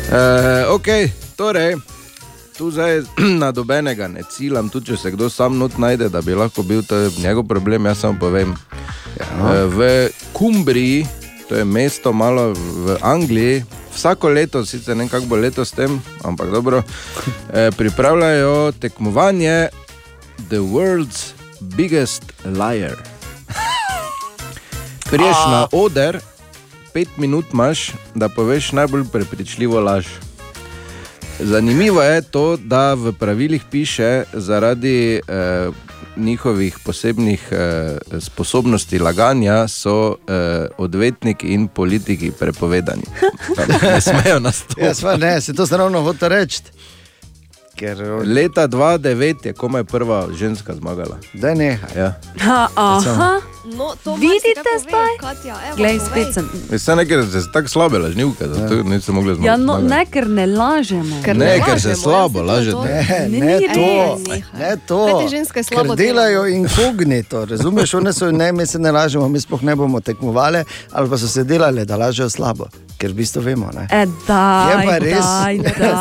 Uh, 0.09 0.73
ok, 0.73 0.89
torej, 1.37 1.77
tu 2.57 2.71
zdaj 2.73 3.05
na 3.43 3.53
dobenega 3.53 4.09
ne 4.09 4.23
ciljam, 4.25 4.71
tudi 4.73 4.87
če 4.93 4.97
se 4.97 5.11
kdo 5.13 5.29
sam 5.29 5.59
not 5.61 5.77
najde, 5.77 6.09
da 6.09 6.23
bi 6.25 6.33
lahko 6.33 6.65
bil 6.65 6.81
to 6.81 6.97
je 6.97 7.11
njegov 7.21 7.45
problem, 7.45 7.85
jaz 7.87 8.01
samo 8.01 8.17
povem. 8.17 8.55
Ja. 9.21 9.27
Uh, 9.37 9.69
v 9.69 10.09
Kumbriji, 10.33 11.05
to 11.49 11.61
je 11.61 11.65
mesto 11.69 12.13
malo 12.17 12.55
v 12.57 12.97
Angliji, 13.05 13.65
vsako 13.93 14.33
leto, 14.33 14.65
sicer 14.65 14.97
ne 14.97 15.05
vem, 15.05 15.13
kako 15.13 15.29
bo 15.29 15.37
letos 15.37 15.69
s 15.69 15.77
tem, 15.77 16.01
ampak 16.25 16.57
dobro, 16.57 16.81
eh, 17.53 17.69
pripravljajo 17.77 18.73
tekmovanje 18.81 19.69
The 20.49 20.65
World's 20.65 21.37
Biggest 21.77 22.33
Liar. 22.49 22.97
Priješ 25.11 25.37
na 25.53 25.67
oder, 25.73 26.21
pet 26.93 27.09
minut 27.16 27.45
imaš, 27.53 27.93
da 28.14 28.28
poveš 28.28 28.72
najbolj 28.72 29.05
prepričljivo 29.12 29.80
laž. 29.80 30.07
Zanimivo 31.41 32.03
je 32.03 32.22
to, 32.22 32.57
da 32.57 32.95
v 32.95 33.12
pravilih 33.12 33.62
piše, 33.70 34.24
zaradi 34.32 35.20
eh, 35.28 35.70
njihovih 36.16 36.78
posebnih 36.84 37.49
eh, 37.51 37.99
sposobnosti 38.20 38.99
laganja 38.99 39.68
so 39.68 40.16
eh, 40.28 40.66
odvetniki 40.78 41.47
in 41.47 41.68
politiki 41.68 42.30
prepovedani. 42.30 43.03
Ne 43.82 44.01
smejo 44.01 44.41
nastopiti. 44.41 44.86
Ja, 44.86 44.95
sva, 44.95 45.16
ne, 45.16 45.41
se 45.41 45.55
to 45.55 45.66
ravno 45.70 46.03
hoče 46.03 46.28
reči. 46.28 46.62
Ker, 47.78 47.99
Leta 48.24 48.68
2009 48.68 49.47
je 49.47 49.53
komaj 49.53 49.84
prva 49.84 50.26
ženska 50.34 50.74
zmagala. 50.74 51.18
da 51.34 51.55
ne. 51.55 51.78
Ja. 51.97 52.20
Ha, 52.41 52.68
aha, 52.74 53.41
No, 53.69 53.95
to 54.05 54.14
Vidite 54.14 54.71
zdaj? 54.81 55.14
Katja, 55.21 55.57
evo, 55.66 55.77
glej, 55.77 55.99
spet 56.01 56.35
sem. 56.35 56.49
Vse 56.71 56.97
nekaj, 56.97 57.16
ker 57.23 57.43
se 57.43 57.53
tako 57.53 57.69
slabe 57.69 57.99
lažnivke, 57.99 58.45
zato 58.47 58.83
niso 58.83 59.12
mogli 59.12 59.35
zmagati. 59.35 59.47
Ja, 59.47 59.57
no, 59.57 59.79
ne, 59.79 60.07
ker 60.07 60.29
ne 60.29 60.47
lažemo. 60.47 61.23
Ker 61.25 61.37
Ne, 61.37 61.61
ker 61.61 61.81
se 61.81 61.95
slabo 61.95 62.43
lažete. 62.43 62.79
Ne, 62.79 63.29
Ne, 63.31 63.41
ne 63.41 63.59
to, 63.69 64.19
ne 64.55 64.77
to. 64.87 65.07
Kaj 65.07 65.23
te 65.23 65.29
ženske 65.29 65.62
slabo 65.62 65.89
Ker 65.89 65.97
delajo 65.99 66.47
inkognito, 66.49 67.45
razumeš, 67.45 67.95
one 67.95 68.12
so 68.12 68.31
ne, 68.31 68.53
mi 68.53 68.66
se 68.66 68.79
ne 68.79 68.93
lažemo, 68.93 69.29
mi 69.29 69.41
sploh 69.41 69.62
ne 69.62 69.77
bomo 69.77 70.01
tekmovali, 70.01 70.64
ali 70.93 71.11
pa 71.11 71.19
so 71.19 71.29
se 71.29 71.45
delali, 71.45 71.85
da 71.85 71.97
lažejo 71.97 72.31
slabo, 72.31 72.66
ker 72.97 73.11
v 73.11 73.14
bistvu 73.14 73.41
vemo. 73.43 73.71
Ne. 73.75 73.87
E, 73.93 74.07
daj, 74.27 74.71
Je 74.71 74.87
pa 74.87 74.99
res, 74.99 75.21
daj, 75.21 75.59
ne 75.59 75.75
daj. 75.79 75.93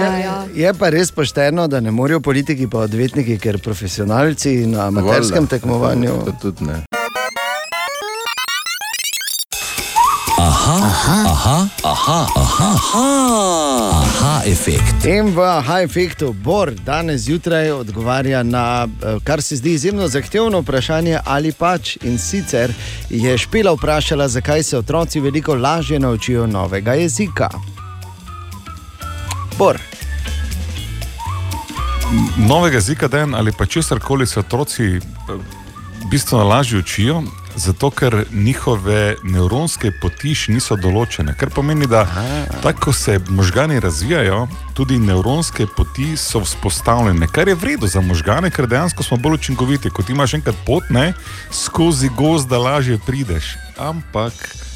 velja. 0.00 0.34
je 0.56 0.74
pa 0.74 0.88
res 0.88 1.12
pošteno, 1.12 1.68
da 1.68 1.80
ne 1.80 1.90
morejo 1.90 2.20
politiki 2.20 2.66
pa 2.66 2.78
odvetniki, 2.78 3.38
ker 3.38 3.58
profesionalci 3.58 4.66
na 4.66 4.86
amaterskem 4.86 5.46
tekmovanju. 5.46 6.10
To 6.24 6.32
tudi 6.40 6.64
ne. 6.64 6.82
Aha, 10.70 10.86
aha, 10.86 11.24
aha, 11.26 11.68
aha, 11.82 12.26
aha, 12.36 12.74
aha, 12.74 14.02
aha 14.02 14.42
efekt. 14.46 15.04
In 15.04 15.34
v 15.34 15.42
High 15.66 15.84
Effectu 15.84 16.32
Bor 16.32 16.70
danes 16.70 17.20
zjutraj 17.20 17.70
odgovarja 17.70 18.42
na 18.42 18.86
eh, 18.86 19.18
kar 19.24 19.42
se 19.42 19.56
zdi 19.56 19.72
izjemno 19.72 20.08
zahtevno 20.08 20.60
vprašanje 20.60 21.18
ali 21.24 21.52
pač. 21.52 21.96
In 22.02 22.18
sicer 22.18 22.70
je 23.10 23.38
Špila 23.38 23.72
vprašala, 23.74 24.28
zakaj 24.28 24.62
se 24.62 24.78
otroci 24.78 25.20
veliko 25.20 25.54
lažje 25.54 25.98
naučijo 25.98 26.46
novega 26.46 26.94
jezika. 26.94 27.48
Bor. 29.58 29.78
Novega 32.36 32.76
jezika 32.76 33.08
den 33.08 33.34
ali 33.34 33.52
pa 33.52 33.66
česar 33.66 33.98
koli 33.98 34.26
se 34.26 34.40
otroci 34.40 34.84
eh, 34.84 35.00
bistveno 36.10 36.44
lažje 36.44 36.78
učijo, 36.78 37.22
zato 37.56 37.90
ker 37.90 38.24
njihove 38.32 39.16
nevronske 39.22 39.90
poti 40.00 40.34
še 40.34 40.52
niso 40.52 40.76
določene. 40.76 41.34
Kar 41.38 41.50
pomeni, 41.54 41.86
da 41.90 42.04
tako 42.62 42.90
ko 42.90 42.92
se 42.96 43.18
možgani 43.28 43.80
razvijajo, 43.80 44.46
tudi 44.74 44.98
nevronske 44.98 45.66
poti 45.76 46.16
so 46.16 46.40
vzpostavljene, 46.44 47.28
kar 47.28 47.48
je 47.48 47.54
vredno 47.54 47.88
za 47.90 48.00
možgane, 48.00 48.50
ker 48.50 48.68
dejansko 48.70 49.02
smo 49.02 49.18
bolj 49.20 49.40
učinkoviti. 49.40 49.90
Kot 49.90 50.10
imaš 50.10 50.34
enkrat 50.40 50.56
pot, 50.66 50.88
ne, 50.90 51.12
skozi 51.52 52.10
gozd, 52.16 52.48
da 52.48 52.58
lažje 52.58 52.98
prideš, 53.06 53.54
ampak 53.78 54.32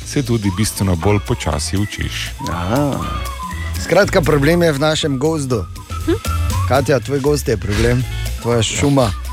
se 0.06 0.22
tudi 0.22 0.52
bistveno 0.56 0.96
bolj 0.96 1.22
počasi 1.26 1.80
učiš. 1.80 2.30
Aha. 2.52 3.00
Skratka, 3.84 4.20
problem 4.20 4.62
je 4.62 4.72
v 4.72 4.78
našem 4.78 5.18
gozdu. 5.18 5.64
Katja, 6.68 7.00
tvoj 7.00 7.20
gozd 7.20 7.48
je 7.48 7.56
problem, 7.56 8.04
tvoja 8.42 8.62
šuma. 8.62 9.10
A 9.10 9.23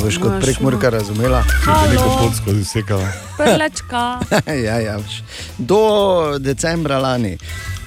Boš 0.00 0.18
kot 0.18 0.30
Moja 0.30 0.40
prekmurka 0.40 0.90
razumela. 0.90 1.44
Veliko 1.84 2.18
pot 2.20 2.36
skozi 2.36 2.64
sekala. 2.64 3.08
Prlečka. 3.36 4.18
ja, 4.66 4.78
ja. 4.80 4.98
Do 5.58 6.38
decembra 6.38 6.98
lani. 6.98 7.38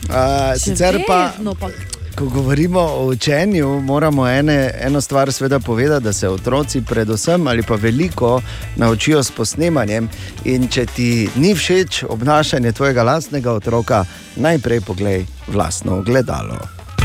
Uh, 0.09 0.57
sicer 0.57 1.03
pa, 1.07 1.32
No, 1.39 1.55
pa 1.55 1.70
ko 2.16 2.26
govorimo 2.26 2.80
o 2.80 3.05
učenju, 3.05 3.82
moramo 3.82 4.28
ene, 4.28 4.72
eno 4.82 5.01
stvar 5.01 5.32
seveda 5.32 5.59
povedati, 5.59 6.03
da 6.03 6.14
se 6.14 6.30
otroci 6.30 6.82
predvsem 6.82 7.47
ali 7.47 7.64
pa 7.64 7.76
veliko 7.76 8.41
naučijo 8.76 9.24
s 9.24 9.32
posnemanjem. 9.32 10.09
In 10.45 10.68
če 10.68 10.86
ti 10.86 11.30
ni 11.36 11.55
všeč 11.55 12.03
obnašanje 12.09 12.72
tvojega 12.72 13.03
lastnega 13.03 13.51
otroka, 13.51 14.05
najprej 14.36 14.82
poglej 14.82 15.26
vlastno 15.47 15.97
ogledalo. 15.97 16.57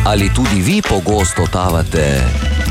Ali 0.07 0.31
tudi 0.35 0.61
vi 0.61 0.83
pogosto 0.83 1.47
totavate 1.47 2.21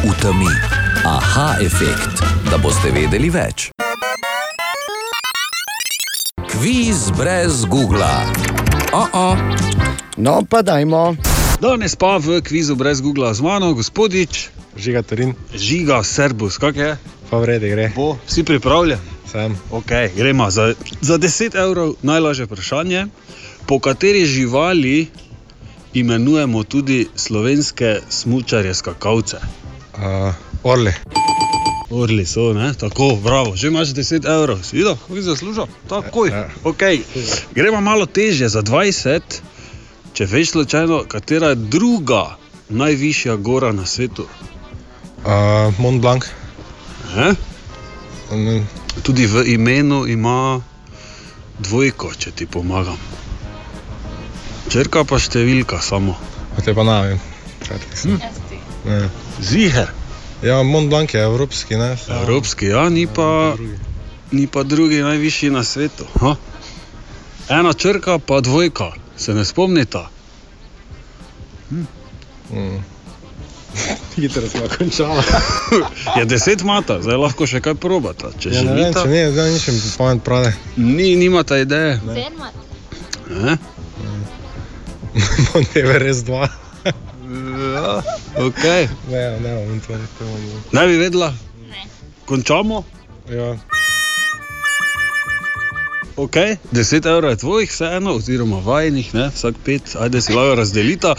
v 0.04 0.22
temi? 0.22 0.85
Aha, 1.06 1.58
efekt, 1.62 2.18
da 2.50 2.58
boste 2.58 2.90
vedeli 2.90 3.28
več. 3.30 3.68
Kviz 6.50 7.12
brez 7.14 7.60
Google. 7.70 8.10
Oh 8.90 9.14
-oh. 9.14 9.38
No, 10.18 10.42
pa 10.50 10.64
dajmo. 10.66 11.14
Danes 11.62 11.94
pa 11.96 12.18
v 12.18 12.42
kvizu 12.42 12.76
brez 12.76 13.02
Google 13.06 13.30
z 13.34 13.42
mano, 13.42 13.74
gospodič. 13.74 14.50
Žiga 14.78 15.02
Tarin. 15.02 15.36
Žiga, 15.54 16.02
Serbus, 16.04 16.58
kak 16.58 16.76
je? 16.76 16.98
Pa 17.30 17.38
vrede 17.38 17.70
gre. 17.70 17.92
Bo, 17.96 18.18
vsi 18.26 18.44
pripravljeni? 18.44 19.02
Sem. 19.32 19.58
Ok, 19.72 19.92
gremo 20.18 20.50
za, 20.50 20.74
za 21.02 21.18
10 21.18 21.54
evrov 21.54 21.94
najlažje 22.02 22.46
vprašanje. 22.46 23.06
Po 23.66 23.80
kateri 23.80 24.26
živali 24.26 25.08
imenujemo 25.94 26.64
tudi 26.64 27.08
slovenske 27.16 28.00
smučarje 28.10 28.74
skakalce? 28.74 29.38
Uh, 29.94 30.34
orli. 30.66 30.94
Orli 31.90 32.26
so, 32.26 32.54
ne? 32.54 32.74
Tako, 32.74 33.16
bravo, 33.24 33.56
že 33.56 33.68
imaš 33.68 33.94
10 33.94 34.26
evrov, 34.26 34.64
si 34.64 34.78
videl, 34.78 34.96
kako 34.96 35.16
si 35.16 35.22
zaslužil? 35.22 35.66
Takoj. 35.90 36.34
Okay. 36.64 37.02
Gremo 37.54 37.82
malo 37.82 38.06
težje, 38.06 38.50
za 38.50 38.62
20. 38.66 39.22
Če 40.14 40.26
veš 40.26 40.56
slučajno, 40.56 41.04
katera 41.08 41.54
je 41.54 41.56
druga 41.56 42.38
najvišja 42.70 43.36
gora 43.36 43.72
na 43.72 43.86
svetu? 43.86 44.26
Uh, 45.26 45.80
Mont 45.80 46.02
Blanc. 46.02 46.26
Eh? 47.18 47.34
Tudi 49.04 49.26
v 49.28 49.44
imenu 49.54 50.08
ima 50.08 50.62
dvojko, 51.60 52.14
če 52.18 52.32
ti 52.32 52.46
pomagam. 52.46 52.98
Črka 54.70 55.04
pa 55.06 55.20
številka 55.22 55.82
samo. 55.82 56.18
Te 56.66 56.74
pa 56.74 56.84
ne 56.88 56.98
vem. 57.06 57.20
Hm. 58.06 58.18
Ja, 60.42 60.64
Mont 60.64 60.90
Blanc 60.90 61.14
je 61.14 61.22
evropski, 61.24 61.76
ne? 61.76 61.98
Evropski, 62.22 62.66
ja, 62.66 62.90
ni 62.90 63.08
pa, 63.08 63.56
ni 64.32 64.48
pa 64.48 64.64
drugi 64.64 65.02
najvišji 65.02 65.50
na 65.50 65.64
svetu. 65.64 66.06
Ha? 66.20 66.36
Ena 67.50 67.74
črka, 67.74 68.20
pa 68.20 68.42
dvojka, 68.42 68.92
se 69.18 69.34
ne 69.34 69.46
spomnite? 69.46 70.00
Mm. 72.52 72.84
Hitro 74.16 74.50
smo 74.50 74.62
končali. 74.78 75.24
Je 76.20 76.26
deset 76.26 76.64
mata, 76.64 77.02
zdaj 77.02 77.18
lahko 77.18 77.48
še 77.48 77.62
kaj 77.62 77.76
probata. 77.76 78.32
Če 78.40 78.50
Ja, 78.54 78.64
ne 78.64 78.76
vem, 78.76 78.94
če 78.94 79.08
ne, 79.10 79.32
zdaj 79.32 79.52
ničem 79.52 79.80
pamet 79.98 80.24
prade. 80.24 80.54
Ni, 80.76 81.16
nimata 81.16 81.58
ideje. 81.58 82.00
Ne? 83.30 83.58
Mont 85.54 85.76
Everest 85.76 86.28
2. 86.28 86.48
Ja, 87.76 88.04
ok. 88.46 88.64
Ne, 89.10 89.40
ne, 89.40 89.66
ne, 89.66 89.80
to 89.88 89.94
ne, 89.94 90.08
to 90.20 90.26
ne. 90.26 90.82
Ne 90.82 90.88
bi 90.88 90.98
vedela? 90.98 91.34
Končamo? 92.26 92.84
Ja. 93.30 93.58
Ok, 96.18 96.36
10 96.72 97.10
evrov 97.10 97.32
je 97.32 97.38
tvojih, 97.38 97.72
vseeno, 97.72 98.14
oziroma 98.16 98.60
vajnih, 98.64 99.14
ne? 99.14 99.30
vsak 99.36 99.56
pet, 99.66 99.96
ajde 100.00 100.22
si 100.22 100.34
lahko 100.34 100.56
razdelita. 100.56 101.16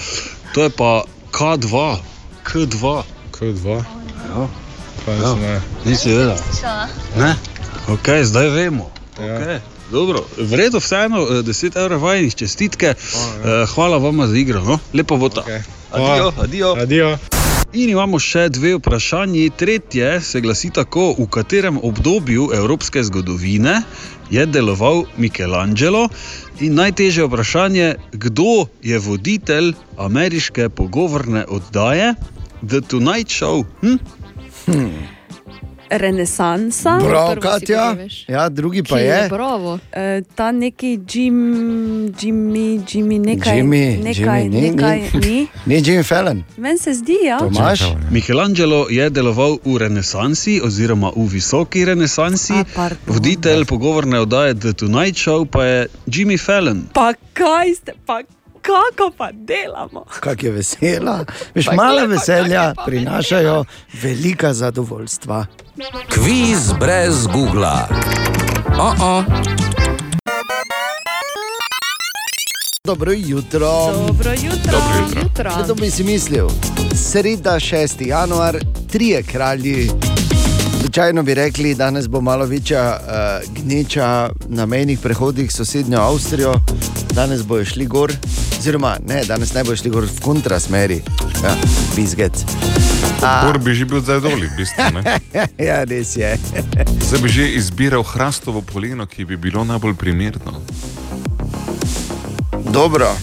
To 0.55 0.63
je 0.63 0.71
pa 0.71 1.03
K2, 1.33 1.97
K2. 2.45 3.03
K2. 3.31 3.69
Ja. 3.69 4.49
Pa 5.05 5.13
ja. 5.13 5.35
ne. 5.35 5.61
Nisi 5.85 6.11
vedela? 6.11 6.37
Ne? 7.19 7.35
Ok, 7.89 8.09
zdaj 8.23 8.49
vemo. 8.49 8.91
Ja. 9.19 9.25
Okay. 9.25 9.61
Dobro, 9.91 10.25
vredno 10.39 10.79
vseeno, 10.79 11.23
eh, 11.23 11.43
10 11.43 11.77
evrov 11.77 12.03
vajnih 12.03 12.35
čestitke. 12.35 12.87
Eh, 12.87 13.67
Hvala 13.75 13.99
vam 13.99 14.27
za 14.27 14.37
igro, 14.37 14.65
no? 14.65 14.79
lepo 14.93 15.17
bo 15.17 15.29
ta. 15.29 15.41
Okay. 15.41 15.61
Adijo, 15.97 16.33
adijo. 16.43 16.75
Adijo. 16.83 17.19
In 17.73 17.91
imamo 17.91 18.19
še 18.23 18.47
dve 18.49 18.77
vprašanji. 18.79 19.51
Tretje 19.57 20.21
se 20.21 20.41
glasi 20.41 20.71
tako, 20.71 21.11
v 21.19 21.27
katerem 21.29 21.81
obdobju 21.83 22.51
evropske 22.55 23.03
zgodovine 23.05 23.81
je 24.31 24.47
deloval 24.47 25.05
Michelangelo. 25.17 26.07
In 26.61 26.79
najtežje 26.79 27.27
vprašanje, 27.27 27.89
kdo 28.13 28.69
je 28.83 28.99
voditelj 28.99 29.75
ameriške 29.99 30.69
pogovorne 30.69 31.45
oddaje 31.49 32.15
The 32.63 32.81
Tonight 32.81 33.29
Show? 33.29 33.65
Hm? 33.83 33.99
Hm. 34.67 35.16
Renesansa. 35.91 36.99
Prav, 37.09 37.37
Katja. 37.41 37.95
kaj. 37.95 38.09
Ja, 38.29 38.49
drugi 38.49 38.83
pa 38.83 38.97
Ki 38.97 39.03
je. 39.03 39.29
Bravo. 39.29 39.79
E, 39.93 40.23
ta 40.35 40.53
neki 40.53 41.01
Jim, 41.13 41.37
Jimmy, 42.21 42.81
Jimmy, 42.89 43.19
nekaj, 43.19 43.59
Jimmy, 43.59 44.03
nekaj, 44.03 44.43
Jimmy, 44.43 44.61
ni, 44.61 44.71
nekaj, 44.71 45.01
ni. 45.15 45.21
ni. 45.27 45.47
Ni 45.67 45.83
Jim 45.87 46.05
Fallon. 46.05 46.43
Meni 46.57 46.79
se 46.79 46.95
zdi, 46.95 47.19
ja. 47.25 47.39
Michelangelo 48.11 48.87
je 48.91 49.11
deloval 49.11 49.59
v 49.65 49.79
renesansi 49.79 50.61
oziroma 50.65 51.13
v 51.17 51.29
visoki 51.29 51.85
renesansi, 51.85 52.55
voditelj 53.07 53.65
pogovorne 53.65 54.21
oddaje 54.21 54.55
The 54.55 54.73
Tonight 54.73 55.17
Show 55.17 55.47
pa 55.47 55.65
je 55.65 55.87
Jimmy 56.07 56.39
Fallon. 56.39 56.87
Pa 56.93 57.13
kaj 57.33 57.75
ste, 57.75 57.93
pa 58.07 58.23
kako 58.67 59.11
pa 59.17 59.31
delamo? 59.33 60.05
Kak 60.21 60.43
je 60.43 60.51
vesela. 60.51 61.25
Veš, 61.55 61.67
mala 61.77 62.05
veselja 62.05 62.75
prinašajo 62.87 63.65
velika 64.03 64.55
zadovoljstva. 64.55 65.47
Kviz 66.09 66.73
brez 66.81 67.27
Google. 67.27 67.83
Oh 68.79 68.95
-oh. 68.99 69.25
Dobro 72.85 73.13
jutro. 73.13 73.71
Dobro 74.07 74.31
jutro. 74.33 74.73
Dobro 74.73 75.21
jutro. 75.23 75.51
Kdo 75.65 75.75
bi 75.75 75.91
si 75.91 76.05
mislil? 76.05 76.49
Sreda 76.95 77.55
6. 77.55 78.07
januar, 78.07 78.59
trije 78.93 79.23
kralji. 79.23 79.91
Običajno 80.81 81.23
bi 81.23 81.35
rekli, 81.35 81.75
da 81.75 81.85
danes 81.85 82.09
bo 82.09 82.21
malo 82.21 82.47
večja 82.47 83.01
uh, 83.01 83.55
gneča 83.55 84.31
na 84.49 84.67
mejnih 84.67 84.99
prehodih 84.99 85.53
s 85.53 85.57
sosednjo 85.57 86.01
Avstrijo, 86.01 86.55
danes 87.15 87.43
bojo 87.43 87.65
šli 87.65 87.87
gor, 87.87 88.13
oziroma 88.59 88.97
ne, 89.07 89.25
danes 89.25 89.55
ne 89.55 89.65
bojo 89.65 89.77
šli 89.77 89.91
gor 89.91 90.05
v 90.05 90.21
kontrasmeri, 90.21 91.03
ja, 91.45 91.55
bizgec. 91.97 92.45
Gor 93.21 93.59
bi 93.59 93.75
že 93.75 93.85
bil 93.85 94.01
zdaj 94.01 94.21
dol, 94.21 94.37
v 94.37 94.51
bistvu. 94.57 95.03
ja, 95.69 95.85
res 95.85 96.17
je. 96.17 96.37
Zdaj 97.07 97.21
bi 97.23 97.29
že 97.29 97.49
izbiral 97.57 98.03
hrastovo 98.03 98.63
poleno, 98.63 99.07
ki 99.07 99.25
bi 99.25 99.37
bilo 99.37 99.65
najbolj 99.65 99.95
primerno. 99.95 100.61
Dobro, 102.73 103.17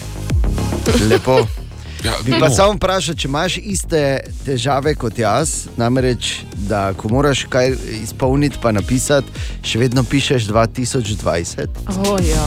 lepo. 1.08 1.63
Ja, 2.04 2.12
Bi 2.24 2.30
pa 2.40 2.48
no. 2.48 2.54
samo 2.54 2.74
vprašal, 2.76 3.14
če 3.16 3.28
imaš 3.28 3.54
iste 3.56 4.00
težave 4.44 4.92
kot 5.00 5.16
jaz, 5.18 5.70
namreč, 5.80 6.42
da 6.68 6.90
ko 7.00 7.08
moraš 7.08 7.46
kaj 7.48 7.72
izpolniti, 8.02 8.60
pa 8.60 8.74
napisati, 8.76 9.32
še 9.64 9.80
vedno 9.80 10.04
pišeš 10.04 10.50
2020. 10.52 11.80
Oh, 12.04 12.20
ja. 12.20 12.44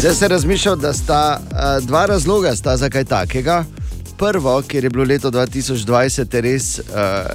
Zdaj 0.00 0.14
se 0.14 0.28
razmišljal, 0.28 0.76
da 0.76 0.92
sta 0.92 1.22
uh, 1.40 1.80
dva 1.86 2.04
razloga 2.12 2.52
sta 2.56 2.76
za 2.76 2.92
kaj 2.92 3.08
takega. 3.08 3.64
Prvo, 4.20 4.60
ker 4.68 4.84
je 4.84 4.92
bilo 4.92 5.08
leto 5.08 5.30
2020 5.32 6.40
res 6.44 6.74
uh, 6.78 6.84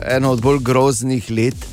eno 0.05 0.37
od 0.37 0.41
bolj 0.41 0.61
groznih 0.61 1.31
let, 1.33 1.65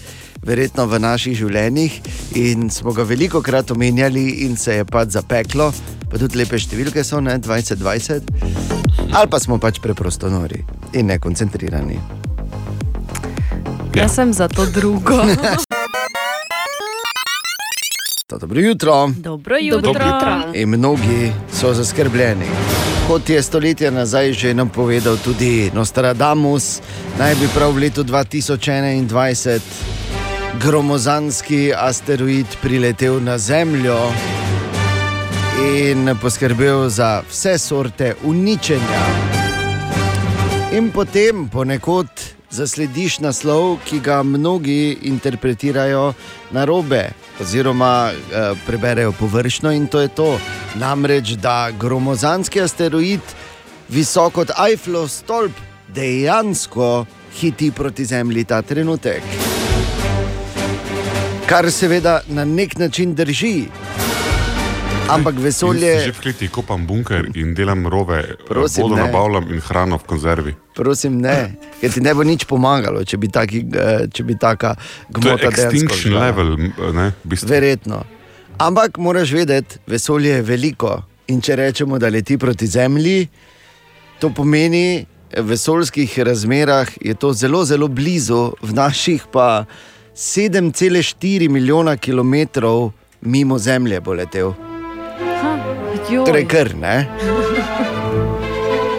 verjetno 0.43 0.89
v 0.89 1.05
naših 1.05 1.37
življenjih, 1.37 2.01
in 2.41 2.71
smo 2.73 2.97
ga 2.97 3.05
veliko 3.05 3.45
krat 3.45 3.77
omenjali, 3.77 4.47
in 4.49 4.57
se 4.57 4.81
je 4.81 4.89
pač 4.89 5.19
zapeklo, 5.21 5.69
pa 6.13 6.21
tudi 6.21 6.37
lepe 6.37 6.61
številke 6.61 7.01
so, 7.09 7.23
ne 7.25 7.39
2020, 7.41 8.29
ali 9.17 9.29
pa 9.33 9.39
smo 9.41 9.57
pač 9.57 9.81
preprosto 9.81 10.29
nori 10.29 10.61
in 10.93 11.09
nekoncentrirani. 11.09 11.97
Jaz 13.97 14.21
sem 14.21 14.33
za 14.37 14.49
to 14.53 14.67
drugo. 14.69 15.23
Dobro 18.33 18.61
jutro. 18.61 19.13
Dobro 19.17 19.57
jutro. 19.61 19.81
Dobro 19.93 20.05
jutro. 20.05 20.53
In 20.57 20.69
mnogi 20.69 21.33
so 21.53 21.75
zaskrbljeni. 21.77 22.49
Kot 23.09 23.29
je 23.29 23.43
stoletje 23.43 23.91
nazaj 23.91 24.33
že 24.33 24.55
nam 24.55 24.69
povedal 24.69 25.17
tudi 25.17 25.71
Nostradamus, 25.75 26.81
naj 27.19 27.35
bi 27.35 27.49
prav 27.55 27.73
v 27.73 27.79
letu 27.89 28.05
2021 28.05 29.61
gromozanski 30.61 31.73
asteroid 31.77 32.47
priletel 32.63 33.21
na 33.21 33.39
Zemljo 33.39 34.13
in 35.63 36.19
poskrbel 36.21 36.89
za 36.89 37.23
vse 37.31 37.59
sorte 37.59 38.15
uničenja. 38.25 39.03
In 40.73 40.91
potem 40.91 41.49
ponekod 41.49 42.07
zaslediš 42.51 43.19
naslov, 43.19 43.79
ki 43.85 44.01
ga 44.01 44.23
mnogi 44.23 44.99
interpretirajo 45.03 46.13
na 46.51 46.65
robe, 46.65 47.11
oziroma 47.41 48.11
eh, 48.13 48.53
preberejo 48.67 49.13
površno, 49.13 49.73
in 49.73 49.87
to 49.87 50.01
je 50.01 50.09
to. 50.09 50.39
Namreč, 50.75 51.37
da 51.37 51.71
gromozanski 51.79 52.61
asteroid, 52.61 53.21
visok 53.89 54.33
kot 54.33 54.51
Eiffelov 54.69 55.09
stolp, 55.09 55.53
dejansko 55.89 57.07
hiti 57.41 57.71
proti 57.71 58.05
Zemlji 58.05 58.45
ta 58.45 58.63
trenutek. 58.63 59.23
Kar 61.47 61.71
seveda 61.71 62.21
na 62.29 62.45
nek 62.45 62.79
način 62.79 63.15
drži. 63.15 63.69
Ampak 65.13 65.37
vesolje. 65.39 65.93
Že 66.09 66.13
v 66.13 66.21
kleti 66.25 66.49
kopam 66.49 66.87
bunker 66.87 67.29
in 67.35 67.55
delam 67.55 67.87
rove, 67.87 68.23
Prosim, 68.49 68.87
vodo 68.87 68.97
ne. 68.97 69.07
nabavljam 69.07 69.51
in 69.53 69.61
hrano 69.61 69.99
v 69.99 70.09
konzervi. 70.09 70.55
Prosim, 70.75 71.21
ne, 71.21 71.55
ker 71.81 71.93
ti 71.93 72.01
ne 72.01 72.15
bo 72.17 72.25
nič 72.25 72.47
pomagalo, 72.49 73.05
če 73.05 73.21
bi, 73.21 73.29
taki, 73.29 73.65
eh, 73.69 74.09
če 74.09 74.25
bi 74.25 74.39
taka 74.41 74.75
gmota 75.13 75.51
dejansko 75.51 75.69
extinction 75.69 76.17
level, 76.17 76.57
ne? 76.97 77.13
v 77.25 77.33
bistvu. 77.35 77.53
Verjetno. 77.53 78.03
Ampak 78.63 78.99
moraš 78.99 79.33
vedeti, 79.33 79.81
vesolje 79.87 80.39
je 80.39 80.43
veliko. 80.43 81.03
In 81.33 81.41
če 81.41 81.57
rečemo, 81.57 81.99
da 81.99 82.11
leti 82.13 82.37
proti 82.39 82.67
Zemlji, 82.67 83.29
to 84.21 84.31
pomeni, 84.35 85.07
v 85.33 85.47
vesoljskih 85.49 86.19
razmerah 86.29 86.89
je 87.01 87.15
to 87.15 87.33
zelo, 87.33 87.65
zelo 87.65 87.89
blizu, 87.89 88.53
v 88.61 88.75
naših 88.77 89.25
pa 89.33 89.65
7,4 90.15 91.49
milijona 91.49 91.97
kilometrov 91.97 92.93
mimo 93.21 93.59
Zemlje 93.59 94.01
bo 94.01 94.13
letel. 94.13 94.72
Joj. 96.11 96.27
Torej, 96.27 96.47
kar 96.49 96.75
ne. 96.75 97.09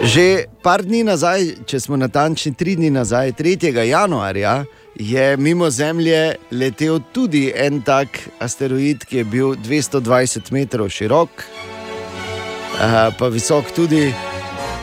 Že 0.04 0.46
par 0.62 0.82
dni 0.84 1.02
nazaj, 1.04 1.64
če 1.68 1.80
smo 1.80 1.96
natančni, 1.96 2.52
tri 2.56 2.76
dni 2.76 2.90
nazaj, 2.92 3.32
3. 3.38 3.72
januarja, 3.88 4.64
je 4.94 5.36
mimo 5.36 5.70
Zemlje 5.70 6.36
letel 6.50 7.00
tudi 7.12 7.48
en 7.56 7.80
tak 7.82 8.20
asteroid, 8.38 9.04
ki 9.04 9.22
je 9.22 9.24
bil 9.24 9.54
220 9.56 10.52
metrov 10.52 10.88
širok, 10.88 11.30
eh, 11.40 13.10
pa 13.18 13.28
visok 13.28 13.72
tudi, 13.76 14.12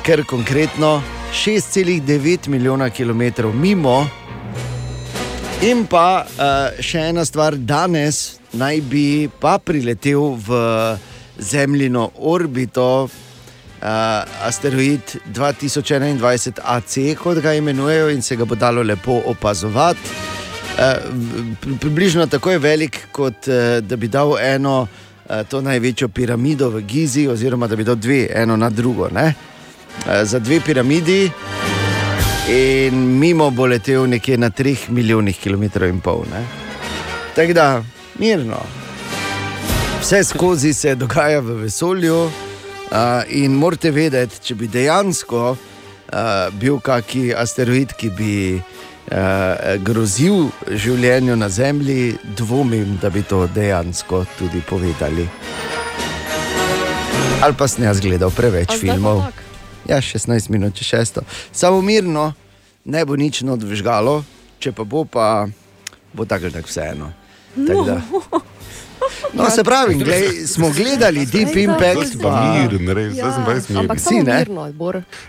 ker 0.04 0.26
konkretno 0.26 1.02
6,9 1.34 2.48
milijona 2.48 2.90
km 2.90 3.22
mimo. 3.54 4.08
In 5.62 5.86
pa 5.86 6.26
uh, 6.26 6.82
še 6.82 7.12
ena 7.12 7.22
stvar, 7.22 7.54
danes 7.54 8.40
naj 8.58 8.80
bi 8.90 9.30
pa 9.40 9.60
priletel 9.62 10.34
v 10.42 10.58
zemljino 11.42 12.10
orbito 12.18 13.04
uh, 13.04 13.10
asteroid 14.48 15.02
2021 15.34 16.60
AC, 16.64 17.18
kot 17.24 17.42
ga 17.42 17.54
imenujejo, 17.54 18.10
in 18.10 18.22
se 18.22 18.36
ga 18.36 18.46
bo 18.46 18.56
dalo 18.56 18.84
lepo 18.84 19.22
opazovati. 19.26 20.00
Uh, 20.72 20.84
pri, 21.62 21.78
približno 21.80 22.28
tako 22.28 22.52
je 22.52 22.60
velik, 22.60 23.08
kot 23.12 23.48
uh, 23.48 23.80
da 23.82 23.96
bi 23.96 24.08
dal 24.08 24.38
eno, 24.40 24.88
uh, 25.26 25.48
to 25.50 25.62
največjo 25.62 26.08
piramido 26.08 26.70
v 26.70 26.82
Gizi, 26.82 27.28
oziroma 27.28 27.68
da 27.68 27.76
bi 27.76 27.84
dal 27.84 27.96
dve, 27.96 28.28
eno 28.34 28.58
na 28.58 28.70
drugo. 28.70 29.10
Ne? 29.10 29.34
Uh, 30.06 30.24
za 30.24 30.40
dve 30.40 30.60
piramidi, 30.66 31.32
in 32.52 32.96
mimo 33.20 33.50
bo 33.52 33.66
letel 33.66 34.10
nekje 34.10 34.38
na 34.38 34.50
3 34.50 34.90
milijonih 34.90 35.40
km 35.44 35.64
in 35.64 36.00
pol. 36.02 36.24
ne. 36.32 36.46
Tako 37.36 37.54
da, 37.54 37.84
mirno. 38.20 38.60
Vse 40.02 40.24
skozi 40.24 40.74
se 40.74 40.96
dogaja 40.96 41.40
v 41.40 41.52
vesolju, 41.62 42.26
uh, 42.26 42.32
in 43.30 43.54
morate 43.54 43.92
vedeti, 43.92 44.40
če 44.44 44.56
bi 44.56 44.68
dejansko 44.68 45.42
uh, 45.52 45.58
bil 46.60 46.80
kaki 46.82 47.30
asteroid, 47.38 47.94
ki 47.94 48.10
bi 48.18 48.34
uh, 48.58 49.78
grozil 49.86 50.50
življenju 50.68 51.38
na 51.38 51.50
Zemlji, 51.50 52.18
dvomim, 52.38 52.98
da 53.02 53.10
bi 53.10 53.24
to 53.24 53.46
dejansko 53.54 54.26
tudi 54.40 54.62
povedali. 54.70 55.28
Ali 57.42 57.58
pa 57.58 57.68
sem 57.68 57.86
jaz 57.86 58.02
gledal 58.02 58.34
preveč 58.34 58.74
filmov. 58.78 59.22
tako? 59.30 59.50
Ja, 59.90 59.98
16 60.02 60.50
minut, 60.54 60.76
če 60.78 60.86
šesto. 60.86 61.24
Samo 61.52 61.82
mirno, 61.82 62.34
ne 62.86 63.06
bo 63.06 63.18
nič 63.18 63.42
odvžgalo, 63.46 64.22
če 64.62 64.74
pa 64.78 64.84
bo, 64.86 65.06
pa 65.06 65.48
bo 66.14 66.26
tako 66.26 66.50
ali 66.50 66.58
tako 66.58 66.70
vseeno. 66.70 67.14
Tako 67.68 67.86
da- 67.86 68.50
No, 69.34 69.50
se 69.50 69.64
pravi, 69.64 69.96
glej, 69.96 70.48
smo 70.48 70.70
gledali 70.70 71.26
Deep 71.26 71.56
Impact. 71.56 72.22
Pa 72.22 72.32
miren, 72.54 72.90
res, 72.90 73.14
zdaj 73.14 73.32
sem 73.32 73.46
pa 73.46 73.54
res 73.54 73.70
miren. 73.70 73.82
Ampak 73.82 74.00
Si, 74.00 74.16
ne? 74.16 74.38
mirno. 74.40 74.70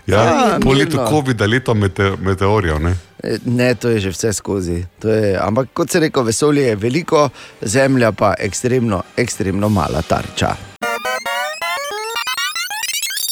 Ja, 0.07 0.23
Ja, 0.23 0.59
po 0.59 0.73
letu. 0.73 0.97
COVID-a, 1.09 1.45
leto 1.45 1.73
mete, 1.73 2.11
meteorjev. 2.19 2.79
Ne? 2.79 2.95
E, 3.23 3.37
Ne, 3.45 3.75
to 3.75 3.89
je 3.89 3.99
že 3.99 4.09
vse 4.09 4.33
skozi. 4.33 4.85
To 4.99 5.07
Je, 5.07 5.37
ampak 5.37 5.69
kot 5.73 5.89
se 5.89 5.99
reče, 5.99 6.21
vesolje 6.21 6.61
je 6.63 6.75
veliko, 6.75 7.29
Zemlja 7.61 8.11
pa 8.11 8.33
ekstremno, 8.39 9.03
ekstremno 9.17 9.69
mala 9.69 10.01
tarča. 10.01 10.55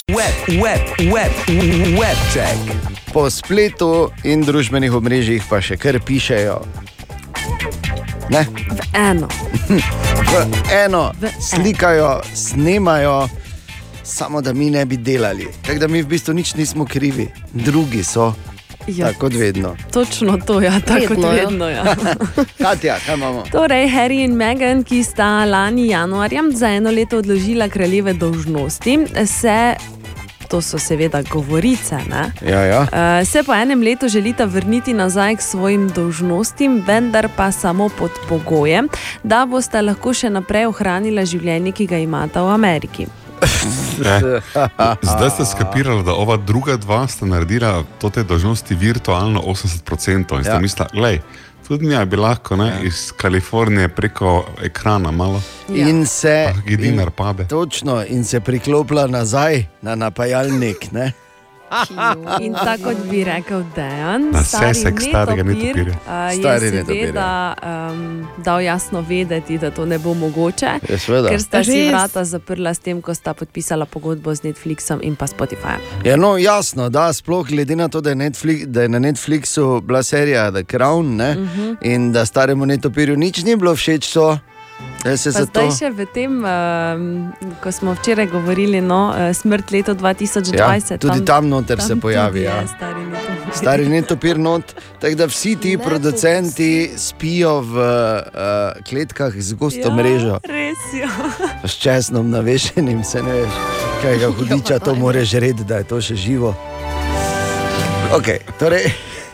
Web, 0.09 0.61
web, 0.61 0.81
web, 1.13 1.31
web 1.99 2.17
check. 2.33 2.59
Po 3.13 3.29
spletu 3.29 4.11
in 4.23 4.43
družbenih 4.43 4.91
omrežjih 4.93 5.43
pa 5.49 5.61
še 5.61 5.77
kar 5.77 5.99
pišejo. 5.99 6.61
Ne? 8.31 8.45
V 8.71 8.79
eno. 8.95 9.27
v 10.31 10.33
eno, 10.71 11.11
V 11.19 11.27
slikajo, 11.41 12.21
snemajo, 12.35 13.27
samo 14.03 14.41
da 14.41 14.53
mi 14.53 14.69
ne 14.69 14.85
bi 14.85 14.97
delali. 14.97 15.47
Tako 15.61 15.79
da 15.79 15.87
mi 15.87 16.01
v 16.01 16.07
bistvu 16.07 16.33
nič 16.33 16.55
nismo 16.55 16.85
krivi, 16.85 17.27
drugi 17.53 18.03
so. 18.03 18.33
Ja. 18.87 19.07
Tako 19.07 19.19
kot 19.19 19.33
vedno. 19.33 19.75
Točno 19.93 20.37
to, 20.47 20.61
ja, 20.61 20.79
tako 20.79 20.99
Vedno, 20.99 21.15
kot 21.15 21.37
ja. 21.37 21.43
vedno. 21.43 21.69
Ja. 21.69 21.83
Katja, 22.63 22.95
kaj 23.05 23.15
imamo? 23.15 23.43
Torej, 23.51 23.87
Harry 23.89 24.23
in 24.23 24.33
Meghan, 24.35 24.83
ki 24.83 25.03
sta 25.03 25.45
lani 25.45 25.87
januarja 25.87 26.41
za 26.53 26.67
eno 26.67 26.91
leto 26.91 27.17
odložila 27.17 27.69
kraljeve 27.69 28.13
dolžnosti, 28.13 28.97
se, 29.27 29.75
to 30.51 30.59
so 30.61 30.79
seveda 30.79 31.21
govorice, 31.31 31.95
ne? 32.09 32.25
Ja, 32.43 32.59
ja. 32.65 32.81
Uh, 32.81 33.27
se 33.27 33.43
po 33.43 33.53
enem 33.55 33.81
letu 33.81 34.09
želita 34.11 34.45
vrniti 34.45 34.93
nazaj 34.93 35.35
k 35.35 35.41
svojim 35.41 35.87
dolžnostim, 35.89 36.83
vendar 36.87 37.29
pa 37.35 37.51
samo 37.51 37.89
pod 37.89 38.11
pogojem, 38.29 38.89
da 39.23 39.45
boste 39.45 39.81
lahko 39.81 40.13
še 40.13 40.29
naprej 40.29 40.67
ohranila 40.67 41.23
življenje, 41.25 41.71
ki 41.71 41.87
ga 41.87 42.03
imata 42.03 42.43
v 42.43 42.51
Ameriki. 42.53 43.07
Ne. 44.05 44.41
Zdaj 45.01 45.29
ste 45.29 45.45
skapirali, 45.45 46.03
da 46.03 46.13
ova 46.13 46.37
druga 46.37 46.75
dva 46.77 47.07
sta 47.07 47.25
naredila 47.25 47.83
to 47.99 48.09
te 48.09 48.23
dožnosti 48.23 48.75
virtualno 48.75 49.41
80%. 49.41 50.37
In 50.37 50.43
ste 50.43 50.51
Ja. 50.51 50.59
mislili, 50.59 50.89
gledaj, 50.93 51.19
tudi 51.67 51.85
mi 51.87 52.05
bi 52.05 52.15
lahko 52.15 52.55
ne, 52.55 52.79
iz 52.83 53.11
Kalifornije 53.17 53.87
preko 53.87 54.45
ekrana 54.63 55.11
malo, 55.11 55.41
Ja. 55.69 55.89
In 55.89 56.05
se. 56.05 56.53
ki 56.67 56.77
dinar 56.77 57.09
pade. 57.11 57.47
Točno, 57.47 58.03
in 58.07 58.23
se 58.23 58.39
priklopila 58.39 59.07
nazaj 59.07 59.65
na 59.81 59.95
napajalnik. 59.95 60.91
Ne? 60.91 61.11
In 62.41 62.53
tako 62.55 62.83
kot 62.83 62.97
bi 63.05 63.23
rekel 63.23 63.63
Dejan, 63.75 64.29
Na 64.31 64.43
stari 64.43 64.73
sesek 64.73 65.01
starega 65.01 65.43
netopirja. 65.43 65.93
uh, 66.01 66.29
je 66.29 66.37
Stari 66.37 66.71
netopir, 66.71 66.95
seveda 66.97 67.53
um, 67.63 68.01
dal 68.37 68.61
jasno 68.61 69.01
vedeti, 69.01 69.57
da 69.57 69.71
to 69.71 69.85
ne 69.85 69.99
bo 69.99 70.13
mogoče. 70.13 70.65
Ja, 70.89 70.97
seveda. 70.97 71.29
Ker 71.29 71.41
sta 71.41 71.63
si 71.63 71.87
vrata 71.87 72.23
zaprla 72.25 72.73
s 72.73 72.79
tem, 72.79 73.01
ko 73.01 73.13
sta 73.13 73.33
podpisala 73.33 73.85
pogodbo 73.85 74.35
z 74.35 74.43
Netflixom 74.43 74.99
in 75.01 75.15
pa 75.15 75.27
Spotifyjem. 75.27 75.79
Ja, 76.03 76.15
no, 76.15 76.37
jasno, 76.37 76.89
da 76.89 77.13
sploh 77.13 77.47
glede 77.47 77.75
na 77.75 77.87
to, 77.87 78.01
da 78.01 78.09
je, 78.09 78.15
Netflix, 78.17 78.65
da 78.65 78.81
je 78.81 78.89
na 78.89 78.99
Netflixu 78.99 79.81
bila 79.81 80.03
serija 80.03 80.51
The 80.51 80.63
Crown 80.65 81.15
ne, 81.15 81.31
uh 81.31 81.37
Mhm. 81.37 81.61
-huh. 81.61 81.75
in 81.83 82.11
da 82.11 82.25
staremu 82.25 82.65
netopirju 82.65 83.17
nič 83.17 83.43
ni 83.43 83.55
bilo 83.55 83.71
všeč, 83.73 84.13
to, 84.13 84.37
za 85.31 85.45
zdaj 85.45 85.69
to. 85.69 85.75
še 85.75 85.89
v 85.89 86.05
tem, 86.13 86.31
um, 86.45 87.33
ko 87.63 87.71
smo 87.73 87.93
včeraj 87.97 88.27
govorili, 88.29 88.81
no, 88.81 89.13
eh, 89.17 89.33
smrt 89.33 89.71
leto 89.71 89.95
2020. 89.97 90.91
Ja, 90.91 90.97
tudi 90.97 91.25
tam 91.25 91.49
noter 91.49 91.81
se 91.81 91.95
pojavi, 91.95 92.41
ja. 92.41 92.61
je 92.61 92.67
stari 92.67 93.05
netopir. 93.05 93.55
Stari 93.55 93.89
netopir 93.89 94.39
not, 94.39 94.75
tako 95.01 95.15
da 95.15 95.25
vsi 95.25 95.55
ti 95.55 95.73
Ne, 95.77 95.83
producenti 95.83 96.91
spijo 96.97 97.61
v 97.61 97.75
uh, 97.75 98.83
kletkah 98.85 99.33
z 99.33 99.53
gosto 99.53 99.89
Ja, 99.89 99.95
mrežo, 99.95 100.39
Res 100.45 100.81
je. 100.93 101.07
s 101.71 101.73
česnom 101.81 102.29
navešenim, 102.29 103.03
se 103.03 103.23
ne 103.23 103.33
veš, 103.33 103.53
kaj 104.01 104.17
ga 104.17 104.29
hudiča 104.37 104.79
to 104.79 104.95
more 104.95 105.25
žreti, 105.25 105.63
da 105.63 105.81
je 105.81 105.83
to 105.83 106.01
še 106.01 106.15
živo. 106.15 106.53
Okay, 108.11 108.43
torej, 108.59 108.91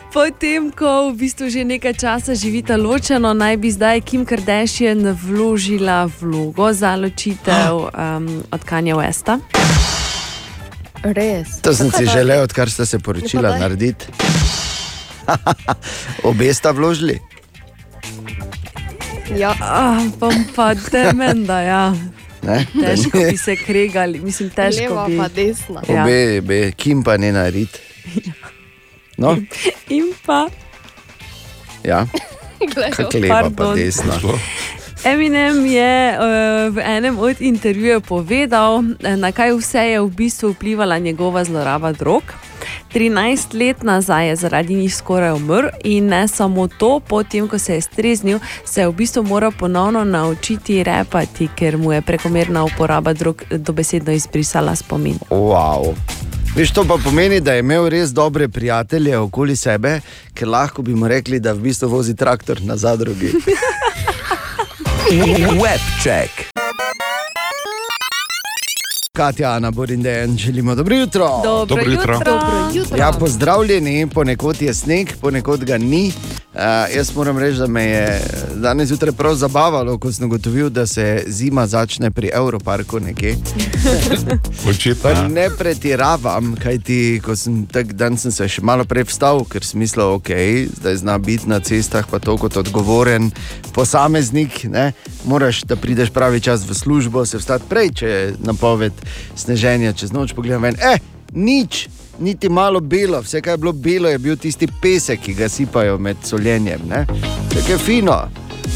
Potem, 0.08 0.72
ko 0.72 1.12
v 1.12 1.20
bistvu 1.20 1.52
že 1.52 1.68
nekaj 1.68 1.94
časa 2.00 2.32
živita 2.32 2.80
ločeno, 2.80 3.36
naj 3.36 3.60
bi 3.60 3.68
zdaj 3.68 4.00
Kim 4.08 4.24
Kardashian 4.24 5.04
vložila 5.12 6.08
vlogo 6.08 6.72
za 6.72 6.96
ločitev 6.96 7.76
um, 7.92 8.40
od 8.48 8.62
Kanye 8.64 8.96
Westa. 8.96 9.36
Res. 11.04 11.60
To 11.62 11.76
sem 11.76 11.92
si 11.92 12.08
želel, 12.16 12.42
odkar 12.42 12.70
ste 12.70 12.86
se 12.86 12.98
poročila 12.98 13.52
Ja, 13.54 13.58
narediti. 13.60 14.08
Obe 16.28 16.48
sta 16.56 16.72
vložili. 16.72 17.20
Ja. 19.36 19.52
Ah, 19.60 20.00
bom 20.16 20.32
pa 20.56 20.72
temenda, 20.74 21.60
ja. 21.60 21.84
Ne? 22.38 22.62
Težko 22.70 23.18
bi 23.18 23.34
se 23.36 23.56
kregali, 23.58 24.22
mislim, 24.22 24.48
težko 24.54 24.94
Leva 24.94 25.04
bi. 25.10 25.16
pa 25.18 25.26
desna. 25.28 25.82
Ja. 25.90 26.06
Obe, 26.06 26.38
obe, 26.38 26.58
Kim 26.72 27.02
pa 27.04 27.18
ne 27.18 27.32
nared. 27.34 27.68
No, 29.18 29.36
In 29.96 30.14
pa 30.26 30.46
ja, 31.84 32.06
kako 32.96 33.18
leva 33.18 33.50
pa 33.56 33.74
desna. 33.74 34.14
Eminem 35.04 35.66
je 35.66 36.18
uh, 36.18 36.74
v 36.74 36.82
enem 36.82 37.18
od 37.18 37.40
intervjujev 37.40 38.00
povedal, 38.00 38.82
eh, 39.02 39.14
na 39.16 39.30
kaj 39.32 39.54
vse 39.54 39.82
je 39.94 40.00
v 40.02 40.10
bistvu 40.10 40.50
vplivala 40.52 40.98
njegova 40.98 41.44
zloraba 41.44 41.92
drog. 41.92 42.22
13 42.94 43.54
let 43.54 43.82
nazaj 43.82 44.28
je 44.28 44.36
zaradi 44.36 44.74
njih 44.74 44.94
skoraj 44.94 45.32
umrl 45.32 45.68
in 45.84 46.06
ne 46.06 46.28
samo 46.28 46.68
to, 46.68 47.00
potem 47.00 47.48
ko 47.48 47.58
se 47.58 47.74
je 47.74 47.80
streznil, 47.80 48.38
se 48.64 48.80
je 48.80 48.88
v 48.88 48.92
bistvu 48.92 49.22
moral 49.22 49.52
ponovno 49.52 50.04
naučiti 50.04 50.82
repati, 50.82 51.48
ker 51.56 51.78
mu 51.78 51.92
je 51.92 52.02
prekomerna 52.02 52.64
uporaba 52.64 53.12
drog 53.12 53.42
dobesedno 53.50 54.12
izbrisala 54.12 54.74
spomin. 54.74 55.18
Wow. 55.30 55.94
Veš, 56.56 56.70
to 56.70 56.84
pa 56.84 56.96
pomeni, 57.04 57.40
da 57.40 57.52
je 57.52 57.60
imel 57.60 57.88
res 57.88 58.10
dobre 58.10 58.48
prijatelje 58.48 59.18
okoli 59.18 59.56
sebe, 59.56 60.00
ker 60.34 60.48
lahko 60.48 60.82
bi 60.82 60.94
mu 60.94 61.08
rekli, 61.08 61.40
da 61.40 61.52
v 61.52 61.60
bistvu 61.60 61.88
vozi 61.88 62.16
traktor 62.16 62.60
na 62.62 62.76
zadrugi. 62.76 63.32
Webček. 65.62 66.48
Katja, 69.12 69.50
Ana, 69.50 69.70
Borindejan, 69.70 70.36
želimo 70.38 70.74
dobro 70.74 70.96
jutro. 70.96 71.28
Dobro 71.44 71.66
Dobro 71.66 71.90
jutro. 71.92 72.14
jutro. 72.14 72.32
Dobro 72.32 72.70
jutro. 72.74 72.96
Ja, 72.96 73.12
pozdravljeni, 73.12 74.06
ponekod 74.06 74.62
je 74.62 74.74
sneg, 74.74 75.08
ponekod 75.20 75.64
ga 75.64 75.78
ni. 75.78 76.12
Uh, 76.54 76.60
jaz 76.96 77.14
moram 77.16 77.38
reči, 77.38 77.58
da 77.58 77.66
me 77.66 77.84
je 77.84 78.20
danes 78.54 78.88
zjutraj 78.88 79.12
prav 79.12 79.34
zabavalo, 79.34 79.98
ko 79.98 80.12
sem 80.12 80.26
ugotovil, 80.26 80.70
da 80.70 80.86
se 80.86 81.24
zima 81.26 81.66
začne 81.66 82.10
pri 82.10 82.30
Evroparku 82.34 83.00
nekje. 83.00 83.36
Očitno. 84.70 85.28
Ne 85.28 85.50
pretiravam, 85.58 86.56
kajti 86.62 87.20
sem 87.36 87.66
tak 87.66 87.92
dan 87.92 88.16
sem 88.16 88.32
se 88.32 88.48
še 88.48 88.64
malo 88.64 88.88
prej 88.88 89.04
vstal, 89.10 89.44
ker 89.44 89.64
sem 89.64 89.84
mislil, 89.84 90.06
ok, 90.16 90.32
zdaj 90.80 90.96
zna 91.04 91.18
biti 91.18 91.52
na 91.52 91.60
cestah, 91.60 92.08
pa 92.08 92.18
to 92.18 92.38
kot 92.40 92.56
odgovoren 92.56 93.28
posameznik. 93.76 94.64
Ne? 94.72 94.92
Moraš, 95.28 95.62
da 95.68 95.76
prideš 95.76 96.10
pravi 96.16 96.40
čas 96.40 96.64
v 96.64 96.74
službo, 96.74 97.26
se 97.28 97.38
vstati 97.38 97.68
prej, 97.68 97.92
če 98.00 98.08
je 98.08 98.34
napoved 98.40 98.96
sneženja 99.36 99.92
čez 99.92 100.16
noč. 100.16 100.32
Pogledam 100.32 100.64
ven, 100.64 100.80
eh, 100.80 100.96
nič. 101.36 101.88
Niti 102.20 102.48
malo 102.48 102.80
belo, 102.80 103.20
vse, 103.20 103.40
kar 103.40 103.52
je 103.52 103.56
bilo 103.56 103.72
belo, 103.72 104.08
je 104.08 104.18
bil 104.18 104.36
tisti 104.36 104.68
pesek, 104.82 105.20
ki 105.20 105.34
ga 105.34 105.48
sipajo 105.48 105.98
med 105.98 106.16
soljenjem. 106.24 106.80
Tako 107.54 107.72
je 107.72 107.78
fino. 107.78 108.28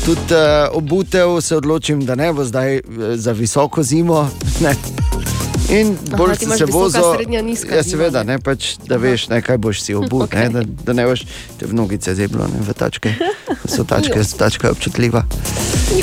Tudi 0.04 0.34
uh, 0.34 0.76
obutev 0.76 1.40
se 1.40 1.56
odločim, 1.56 2.04
da 2.04 2.14
ne 2.14 2.32
bo 2.32 2.44
zdaj 2.44 2.76
uh, 2.76 2.82
za 3.14 3.32
visoko 3.32 3.82
zimo. 3.82 4.30
Ne. 4.60 4.74
In 5.70 5.96
Aha, 6.06 6.16
bolj 6.16 6.34
imaš 6.42 6.58
se 6.58 6.64
vozil. 6.64 7.02
Ja, 7.74 7.82
seveda, 7.82 8.22
ne, 8.22 8.38
pač, 8.38 8.74
da 8.88 8.96
veš, 8.96 9.28
ne, 9.28 9.40
kaj 9.42 9.58
boš 9.62 9.80
si 9.80 9.94
obul, 9.94 10.26
okay. 10.26 10.48
ne, 10.48 10.48
da, 10.48 10.82
da 10.86 10.92
ne 10.92 11.06
boš 11.06 11.22
te 11.58 11.66
v 11.66 11.74
nogice 11.74 12.14
zeblo, 12.14 12.48
ne, 12.50 12.60
v 12.66 12.74
tačke. 12.74 13.14
So 13.72 13.84
tačke, 13.84 14.20
tačka 14.38 14.68
je 14.68 14.72
občutljiva. 14.72 15.22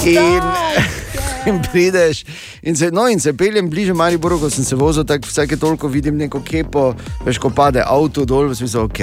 In, 0.05 0.41
in 1.47 1.61
prideš, 1.71 2.23
in 2.61 2.75
se, 2.75 2.91
no, 2.91 3.07
in 3.09 3.19
se 3.19 3.33
peljem 3.33 3.69
bliže 3.69 3.93
Mariboru, 3.93 4.39
ko 4.39 4.49
sem 4.49 4.65
se 4.65 4.75
vozil, 4.75 5.03
tako 5.03 5.29
vsake 5.29 5.57
toliko 5.57 5.87
vidim 5.87 6.17
neko 6.17 6.41
kepo, 6.45 6.93
veš, 7.25 7.39
ko 7.39 7.49
pade 7.49 7.83
avto 7.85 8.25
dol, 8.25 8.49
v 8.49 8.57
smislu, 8.57 8.87
ok, 8.87 9.01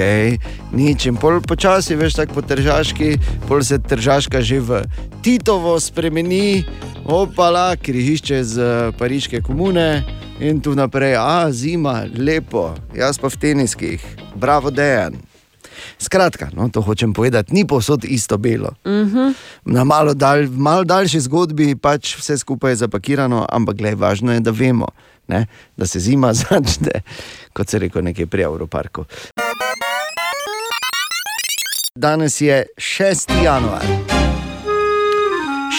nič. 0.75 1.07
In 1.09 1.17
pol 1.17 1.41
počasi, 1.41 1.97
veš, 1.97 2.19
tako 2.21 2.39
po 2.39 2.45
tržaški, 2.45 3.15
pol 3.47 3.63
se 3.63 3.79
tržaška 3.79 4.41
že 4.41 4.59
v 4.59 4.83
Titovo 5.23 5.79
spremeni, 5.79 6.65
opala, 7.05 7.75
križišče 7.75 8.43
z 8.43 8.55
eh, 8.57 8.91
pariške 8.97 9.41
komune. 9.41 10.03
In 10.37 10.61
tu 10.61 10.75
naprej, 10.77 11.17
a 11.17 11.49
zima, 11.49 12.05
lepo, 12.13 12.75
jaz 12.93 13.17
pa 13.17 13.25
v 13.25 13.41
teniskih, 13.41 14.03
bravo, 14.37 14.69
dejan. 14.69 15.17
Skratka, 15.99 16.49
no, 16.53 16.69
to 16.69 16.81
hočem 16.81 17.13
povedati, 17.13 17.53
ni 17.53 17.65
posod 17.65 18.05
isto 18.05 18.37
belo. 18.37 18.73
Mhm. 18.85 19.33
Na 19.65 19.83
malo, 19.83 20.13
dalj, 20.13 20.47
malo 20.47 20.83
daljši 20.83 21.19
zgodbi 21.19 21.75
pač 21.75 22.15
vse 22.17 22.37
skupaj 22.37 22.71
je 22.71 22.75
zapakirano, 22.75 23.45
ampak 23.49 23.77
glej, 23.77 23.95
važno 23.95 24.33
je, 24.33 24.39
da 24.39 24.51
vemo, 24.51 24.87
ne, 25.27 25.45
da 25.77 25.87
se 25.87 25.99
zima 25.99 26.33
začne, 26.43 27.01
kot 27.53 27.69
se 27.69 27.79
reko, 27.79 28.01
nekje 28.01 28.27
pri 28.27 28.41
Evroparku. 28.41 29.05
Danes 31.95 32.41
je 32.41 32.65
6. 32.77 33.43
januar. 33.43 33.85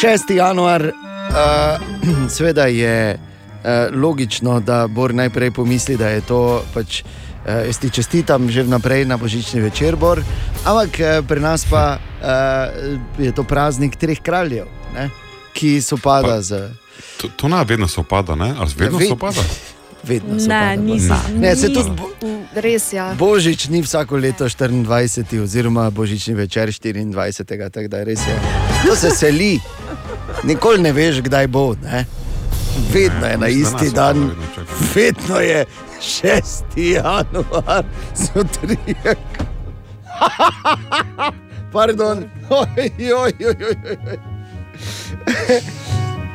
6. 0.03 0.35
januar, 0.35 0.83
uh, 0.83 2.29
seveda 2.35 2.66
je 2.66 3.14
uh, 3.14 4.01
logično, 4.03 4.61
da 4.61 4.87
Bor 4.87 5.14
najprej 5.14 5.51
pomisli, 5.51 5.97
da 5.97 6.09
je 6.09 6.21
to 6.21 6.62
pač. 6.75 7.03
Uh, 7.49 7.65
jaz 7.65 7.79
ti 7.79 7.89
čestitam 7.89 8.45
že 8.45 8.61
vnaprej 8.63 9.05
na 9.05 9.17
božični 9.17 9.61
večer, 9.63 9.97
Bor, 9.97 10.21
ampak 10.63 10.91
uh, 10.95 11.25
pri 11.25 11.41
nas 11.41 11.65
pa 11.65 11.97
uh, 11.97 12.29
je 13.17 13.33
to 13.33 13.41
praznik 13.41 13.97
treh 13.97 14.21
kraljev, 14.21 14.67
ne? 14.93 15.09
ki 15.51 15.81
so 15.81 15.97
pada 15.97 16.43
z. 16.43 16.69
To, 17.17 17.29
to 17.31 17.49
ne 17.49 17.65
vedno 17.65 17.89
sopada, 17.89 18.35
ne? 18.43 18.53
Ali 18.53 18.71
vedno 18.77 18.99
Ja, 18.99 19.01
ved- 19.01 19.09
sopada? 19.09 19.43
Vedno 19.99 20.35
Ne, 20.35 20.41
sopada, 20.41 20.77
nisem. 20.77 21.17
Ne, 21.35 21.57
se 21.57 21.69
tudi 21.69 21.91
Mm, 22.19 22.45
Res 22.55 22.93
ja. 22.93 23.15
Božič 23.15 23.69
ni 23.69 23.81
vsako 23.81 24.17
leto 24.17 24.45
24, 24.45 25.09
oziroma 25.39 25.91
božični 25.91 26.35
večer 26.35 26.69
24, 26.69 27.33
tako 27.71 27.89
da 27.89 28.03
res 28.03 28.21
je. 28.21 28.37
To 28.85 28.97
se 28.97 29.11
seli, 29.11 29.61
nikoli 30.45 30.79
ne 30.81 30.93
veš, 30.93 31.21
kdaj 31.21 31.47
bo. 31.47 31.75
Ne? 31.75 32.05
Vedno 32.89 33.27
je 33.27 33.39
na 33.39 33.49
isti 33.49 33.91
dan, 33.91 34.31
vedno 34.95 35.39
je 35.39 35.65
6. 36.01 36.65
januar, 36.77 37.85
zjutraj. 38.15 39.15
Pardon, 41.73 42.25
oj, 42.51 42.91
oj, 43.15 43.33
oj. 43.47 43.77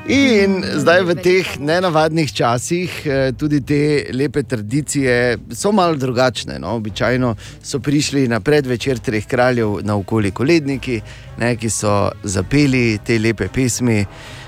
In 0.04 0.58
zdaj 0.84 1.00
v 1.08 1.14
teh 1.16 1.48
nenavadnih 1.64 2.28
časih 2.36 2.96
eh, 3.08 3.32
tudi 3.40 3.62
te 3.64 4.10
lepe 4.12 4.44
tradicije 4.44 5.38
so 5.52 5.72
malo 5.72 5.96
drugačne. 5.96 6.60
No? 6.60 6.76
Običajno 6.76 7.36
so 7.64 7.80
prišli 7.80 8.28
na 8.28 8.40
predvečer 8.40 9.00
treh 9.00 9.26
kraljev 9.26 9.80
na 9.82 9.96
okoli 9.96 10.32
koledniki, 10.32 11.00
ne, 11.40 11.56
ki 11.56 11.70
so 11.70 12.12
zapeli 12.24 13.00
te 13.06 13.16
lepe 13.20 13.48
pesmi, 13.48 14.04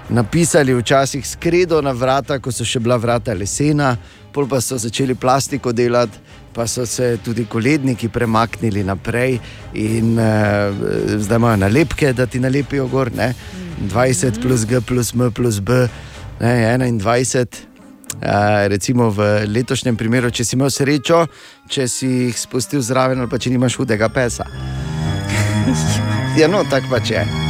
napisali 0.09 0.75
včasih 0.75 1.27
skredo 1.27 1.81
na 1.81 1.91
vrata, 1.91 2.39
ko 2.39 2.51
so 2.51 2.67
še 2.67 2.83
bila 2.83 2.97
vrata 2.99 3.33
lesena, 3.33 3.95
pol 4.35 4.49
pa 4.51 4.59
so 4.61 4.77
začeli 4.77 5.15
plastiko 5.15 5.71
delati. 5.71 6.19
Pa 6.55 6.67
so 6.67 6.85
se 6.87 7.17
tudi 7.23 7.43
koledniki 7.51 8.07
premaknili 8.07 8.83
naprej, 8.83 9.39
in 9.73 10.15
uh, 10.15 10.71
zdaj 11.19 11.35
imajo 11.41 11.57
nalepke, 11.65 12.13
da 12.13 12.25
ti 12.25 12.39
nalepijo 12.39 12.87
gor. 12.87 13.11
Ne? 13.15 13.33
20 13.91 14.41
plus 14.41 14.63
G 14.65 14.79
plus 14.81 15.13
M 15.13 15.31
plus 15.31 15.59
B, 15.59 15.87
ne, 16.39 16.77
21. 16.77 17.45
Uh, 18.15 18.67
recimo 18.71 19.09
v 19.11 19.43
letošnjem 19.51 19.97
primeru, 19.99 20.31
če 20.31 20.45
si 20.47 20.55
imel 20.55 20.71
srečo, 20.71 21.25
če 21.67 21.87
si 21.91 22.07
jih 22.07 22.39
spustil 22.39 22.79
zraven, 22.79 23.19
ali 23.19 23.27
pa 23.27 23.37
če 23.37 23.51
nimaš 23.51 23.75
hudega 23.75 24.07
pesa. 24.09 24.47
ja, 26.39 26.47
no, 26.47 26.63
tako 26.71 26.95
pač 26.95 27.11
je. 27.11 27.44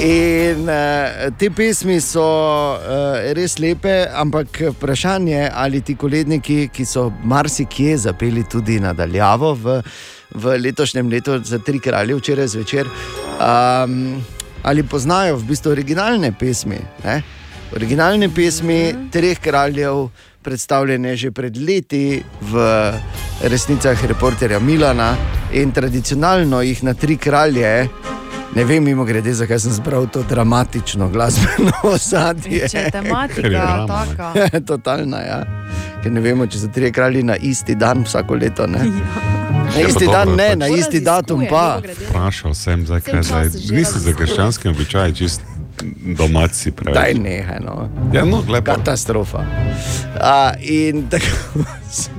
In 0.00 0.64
uh, 0.64 1.28
te 1.36 1.50
pesmi 1.52 1.98
so 2.00 2.22
uh, 2.24 3.18
res 3.36 3.58
lepe, 3.60 4.06
ampak 4.16 4.62
vprašanje 4.72 5.34
je, 5.34 5.50
ali 5.52 5.82
ti 5.84 5.92
koledniki, 5.92 6.70
ki 6.72 6.86
so 6.88 7.10
marsikje 7.20 7.98
zapeli 8.06 8.46
tudi 8.48 8.78
nadaljavo 8.80 9.50
v, 9.60 9.74
v 10.40 10.54
letošnjem 10.64 11.10
letu 11.12 11.36
za 11.44 11.58
tri 11.60 11.82
kralje, 11.84 12.16
včeraj 12.16 12.48
zvečer, 12.48 12.88
um, 13.36 14.16
ali 14.64 14.86
poznajo 14.88 15.36
v 15.36 15.50
bistvu 15.52 15.74
originalne 15.76 16.32
pesmi. 16.32 16.80
Ne? 17.04 17.20
Originalne 17.76 18.30
pesmi 18.32 19.10
treh 19.12 19.36
kraljev, 19.36 20.06
predstavljene 20.40 21.12
že 21.20 21.28
pred 21.30 21.60
leti 21.60 22.22
v 22.40 22.64
resnicah 23.52 24.00
reporterja 24.08 24.64
Milana 24.64 25.12
in 25.52 25.76
tradicionalno 25.76 26.62
jih 26.64 26.80
na 26.88 26.96
tri 26.96 27.20
kralje. 27.20 27.90
Ne 28.54 28.64
vem, 28.64 28.84
mimo 28.84 29.04
grede, 29.04 29.34
zakaj 29.34 29.58
sem 29.58 29.72
zbral 29.72 30.06
to 30.06 30.22
dramatično 30.22 31.08
glasbeno 31.08 31.72
ozadje. 31.94 32.68
Če 32.68 32.78
je 32.78 32.90
tematika 32.90 33.86
taka. 33.86 34.32
Totalna, 34.70 35.20
ja. 35.20 35.40
Ker 36.02 36.12
ne 36.12 36.20
vemo, 36.24 36.46
če 36.50 36.64
so 36.64 36.70
tri 36.74 36.90
kralji 36.92 37.22
na 37.22 37.36
isti 37.36 37.76
dan 37.78 38.02
vsako 38.08 38.40
leto. 38.40 38.66
Ne? 38.66 38.88
Na 39.70 39.86
isti 39.86 40.06
dan 40.06 40.34
ne, 40.34 40.48
na 40.56 40.68
isti 40.68 41.00
datum 41.00 41.44
pa. 41.50 41.78
Vprašal 42.08 42.54
sem, 42.54 42.86
zdaj, 42.86 43.04
kaj 43.06 43.22
Sem 43.22 43.28
zdaj. 43.30 43.76
Nisi 43.76 44.02
za 44.02 44.14
krščanski 44.18 44.72
običaj, 44.72 45.14
čist 45.14 45.49
domači 46.16 46.70
preveč. 46.70 46.94
Daj 46.94 47.14
nehaj, 47.14 47.60
no. 47.60 47.88
Ja, 48.12 48.24
no, 48.24 48.44
lepo. 48.48 48.64
Katastrofa. 48.66 49.44
A, 50.16 50.52
in 50.60 51.06
tako 51.10 51.64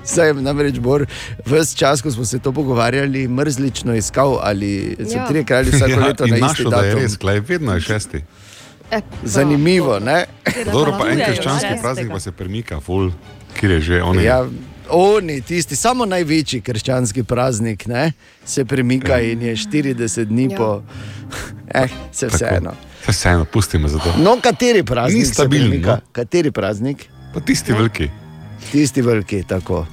sem 0.03 0.43
namreč 0.43 0.79
bor, 0.79 1.05
ves 1.45 1.75
čas, 1.75 2.01
ko 2.01 2.11
smo 2.11 2.25
se 2.25 2.39
to 2.39 2.51
pogovarjali, 2.51 3.27
mrzlično 3.27 3.95
iskal, 3.95 4.39
ali 4.41 4.97
so 5.01 5.17
Ja. 5.17 5.27
tri 5.27 5.45
kralje 5.45 5.71
vsako 5.71 5.91
Ja, 5.91 6.07
leto 6.07 6.25
na 6.25 6.35
isti 6.35 6.41
našel, 6.41 6.71
datum. 6.71 6.99
res, 6.99 7.17
glej, 7.17 7.39
vedno 7.39 7.73
je 7.73 7.81
šesti. 7.81 8.23
E, 8.91 9.01
Zanimivo, 9.23 9.99
ne? 9.99 10.25
Dobro, 10.71 10.97
pa 10.99 11.07
en 11.07 11.21
krščanski 11.21 11.79
praznik 11.81 12.11
pa 12.11 12.19
se 12.19 12.31
premika, 12.31 12.79
ful, 12.79 13.11
kjer 13.55 13.71
je 13.71 13.79
že 13.81 14.01
on. 14.03 14.19
Ja, 14.19 14.43
oni, 14.89 15.41
tisti, 15.41 15.75
samo 15.75 16.05
največji 16.05 16.61
krščanski 16.61 17.23
praznik, 17.23 17.85
ne, 17.87 18.11
se 18.45 18.65
premika 18.65 19.21
in 19.21 19.41
je 19.41 19.55
40 19.55 20.25
dni 20.25 20.49
Ja. 20.49 20.57
po. 20.57 20.81
Eh, 21.73 21.87
se 22.11 22.27
vseeno. 22.27 22.73
Se 23.05 23.11
vseeno, 23.11 23.45
pustimo 23.45 23.87
za 23.87 23.99
to. 23.99 24.13
No, 24.17 24.37
kateri 24.41 24.83
praznik? 24.83 25.19
Ni 25.19 25.25
stabilen, 25.25 25.81
no. 25.81 25.97
Kateri 26.11 26.51
praznik? 26.51 27.09
Pa 27.33 27.39
tisti 27.39 27.73
veliki. 27.73 28.09
Tisti 28.71 29.01
veliki, 29.01 29.43
tako. 29.47 29.85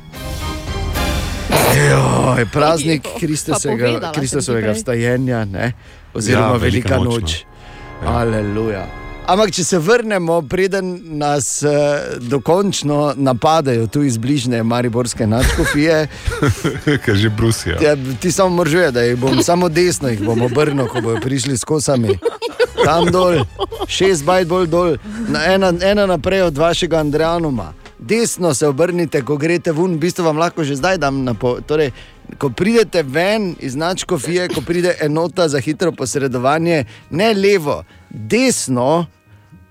Joj, 1.78 2.46
praznik 2.52 3.06
Kristusovega, 3.18 4.12
Kristusovega 4.14 4.72
vstajenja, 4.72 5.44
ne? 5.44 5.72
oziroma 6.14 6.46
Ja, 6.46 6.52
ja, 6.52 6.58
velika 6.58 6.98
velika 6.98 7.10
noč, 7.10 7.44
no. 8.02 8.16
Aleluja. 8.18 8.86
Ampak, 9.28 9.50
če 9.52 9.64
se 9.64 9.78
vrnemo, 9.78 10.38
preden 10.48 10.94
nas 11.20 11.62
uh, 11.62 11.70
dokončno 12.16 13.12
napadajo 13.16 13.86
tu 13.86 14.02
iz 14.02 14.16
bližnje 14.16 14.62
Mariborske 14.62 15.26
načkofije, 15.26 16.06
Ker 17.04 17.16
že 17.16 17.28
brusijo. 17.28 17.76
ja, 17.82 17.92
ti 18.20 18.32
samo 18.32 18.56
moržuje, 18.56 18.90
da 18.90 19.02
jih 19.02 19.18
bom 19.20 19.42
samo 19.42 19.68
desno 19.68 20.08
jih 20.08 20.22
bom 20.24 20.42
obrnil, 20.42 20.88
ko 20.88 21.00
bodo 21.00 21.20
prišli 21.20 21.58
s 21.58 21.64
kosami. 21.64 22.16
Tam 22.84 23.10
dol, 23.12 23.44
šest 23.86 24.24
bajt 24.24 24.48
bolj 24.48 24.66
dol, 24.66 24.96
na 25.28 25.44
ena, 25.44 25.74
ena 25.82 26.06
naprej 26.06 26.46
od 26.48 26.58
vašega 26.58 26.96
Andrejanuma. 27.04 27.74
Desno 27.98 28.54
se 28.54 28.66
obrnite, 28.66 29.20
ko 29.22 29.36
greste 29.36 29.72
ven, 29.76 29.98
v 29.98 30.06
bistvu 30.06 30.24
vam 30.24 30.40
lahko 30.40 30.64
že 30.64 30.78
zdaj 30.80 31.02
dam 31.04 31.20
na 31.24 31.34
pol. 31.34 31.60
Torej, 31.66 31.92
ko 32.40 32.48
pridete 32.48 33.02
ven 33.02 33.52
iz 33.60 33.76
načkofije, 33.76 34.48
ko 34.54 34.64
pride 34.64 34.96
enota 35.04 35.48
za 35.48 35.60
hitro 35.60 35.92
posredovanje, 35.92 36.84
ne 37.10 37.34
levo, 37.34 37.82
desno, 38.08 39.06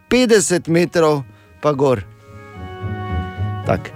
50 0.09 0.69
metrov 0.69 1.23
pa 1.61 1.73
gor. 1.73 2.03
Tak. 3.65 3.91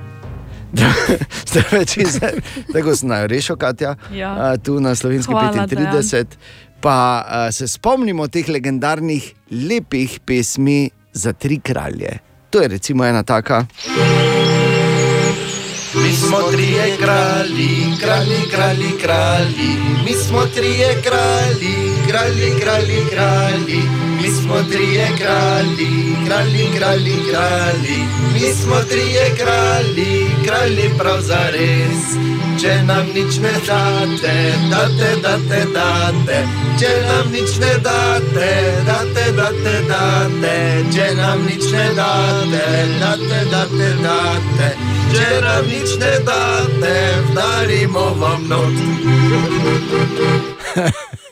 Zdaj, 1.52 1.86
če 1.86 2.06
se 2.08 2.28
tako 2.74 2.94
znajo, 2.96 3.28
rešil 3.28 3.56
Katja, 3.56 3.96
Ja. 4.14 4.58
tu 4.58 4.80
na 4.80 4.96
slovenski 4.96 5.32
Hvala, 5.34 5.68
35. 5.68 6.26
Pa 6.82 6.96
a, 7.28 7.52
se 7.52 7.68
spomnimo 7.68 8.28
teh 8.28 8.48
legendarnih 8.50 9.34
lepih 9.52 10.20
pesmi 10.26 10.90
za 11.14 11.34
tri 11.34 11.60
kralje. 11.60 12.20
To 12.50 12.62
je 12.62 12.68
recimo 12.68 13.06
ena 13.06 13.24
taka. 13.24 13.66
Mi 15.96 16.12
smo 16.16 16.42
trije 16.52 16.98
kralji, 16.98 17.94
kralji, 18.02 18.42
kralji, 18.52 18.92
kralji. 19.02 19.72
Mi 20.06 20.14
smo 20.14 20.42
trije 20.56 21.02
kralji, 21.04 21.78
kralji, 22.12 22.50
kralji, 22.62 23.00
kralji. 23.12 23.82
Mi 24.22 24.30
smo 24.30 24.56
trije 24.72 25.08
kralji, 25.18 26.16
kralji, 26.28 26.66
kralji, 26.78 27.16
kralji. 27.32 28.00
Mi 28.34 28.54
smo 28.54 28.76
trije 28.90 29.26
kralji, 29.40 30.26
kralji 30.46 30.90
prav 30.98 31.22
za 31.22 31.44
res. 31.54 32.04
Če 32.62 32.84
nam 32.84 33.06
nič 33.16 33.40
ne 33.42 33.54
date, 33.68 34.34
date, 34.72 35.10
date, 35.24 35.62
date. 35.74 36.38
Če 36.80 36.92
nam 37.08 37.32
nič 37.32 37.52
ne 37.64 37.74
date, 37.86 38.52
date, 38.88 39.26
date, 39.38 39.76
date. 39.90 40.56
Če 40.94 41.08
nam 41.16 41.46
nič 41.46 41.66
ne 41.72 41.88
date, 41.98 42.66
date, 43.00 43.40
date, 43.52 43.90
date. 44.04 44.70
Če 45.16 45.30
nam 45.46 45.64
nič 45.68 45.90
ne 46.04 46.14
date, 46.28 46.96
vdarimo 47.32 48.06
vam 48.20 48.42
not. 48.48 48.76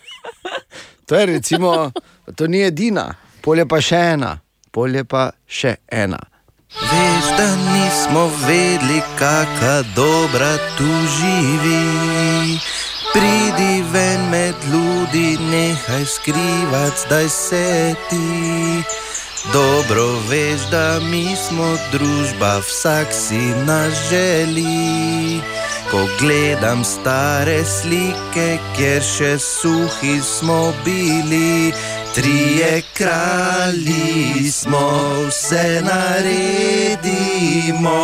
To 1.10 1.16
je 1.16 1.26
recimo, 1.26 1.92
to 2.36 2.48
ni 2.48 2.62
edina, 2.62 3.16
polje 3.42 3.64
pa 3.66 3.80
še 3.82 4.00
ena, 4.14 4.36
polje 4.70 5.02
pa 5.10 5.32
še 5.50 5.72
ena. 5.90 6.20
Veš, 6.70 7.30
da 7.34 7.48
nismo 7.58 8.28
vedeli, 8.44 9.00
kakšna 9.18 9.80
dobra 9.98 10.52
tu 10.78 10.90
živi. 11.16 12.60
Pridi 13.10 13.82
ven 13.90 14.30
med 14.30 14.54
ljudi, 14.70 15.40
nehaj 15.50 16.06
skrivati, 16.06 17.02
zdaj 17.08 17.30
se 17.30 17.96
ti. 18.10 18.84
Dobro 19.54 20.06
veš, 20.30 20.70
da 20.70 21.00
mi 21.10 21.34
smo 21.48 21.74
družba, 21.92 22.60
vsak 22.62 23.10
si 23.10 23.50
nas 23.66 23.98
želi. 24.14 25.42
Ko 25.92 26.08
gledam 26.20 26.84
stare 26.86 27.66
slike, 27.66 28.60
kjer 28.78 29.02
še 29.02 29.40
suhi 29.42 30.22
smo 30.22 30.74
bili, 30.86 31.74
trije 32.14 32.84
kralji 32.94 34.52
smo, 34.52 35.02
vse 35.28 35.82
naredimo. 35.88 37.98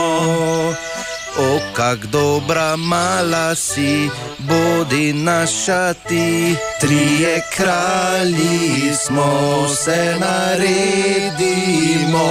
O, 1.38 1.59
kak 1.77 1.99
dobra 2.09 2.75
mala 2.75 3.55
si, 3.55 4.09
bodi 4.39 5.13
naša 5.13 5.93
ti, 5.93 6.55
trije 6.81 7.43
kralji 7.53 8.95
smo, 8.97 9.67
vse 9.69 10.15
naredimo. 10.19 12.25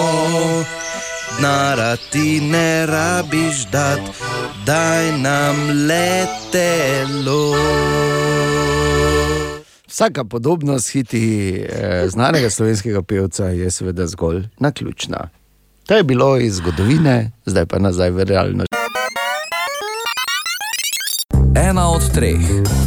Nara 1.42 1.96
ti 1.96 2.40
ne 2.40 2.86
rabiš 2.86 3.66
dat, 3.72 4.00
daj 4.66 5.18
nam 5.18 5.56
letelo. 5.88 7.54
Vsaka 9.88 10.24
podobnost 10.24 10.92
hiti 10.92 11.54
eh, 11.68 12.08
znanega 12.08 12.50
slovenskega 12.50 13.02
pevca 13.02 13.44
je 13.44 13.70
seveda 13.70 14.06
zgolj 14.06 14.42
naključna. 14.58 15.28
To 15.86 15.96
je 15.96 16.02
bilo 16.02 16.38
iz 16.38 16.54
zgodovine, 16.56 17.30
zdaj 17.46 17.66
pa 17.66 17.78
nazaj 17.78 18.10
v 18.10 18.24
realnost. 18.24 18.73
Ena 21.56 21.88
od 21.88 22.02
treh, 22.12 22.40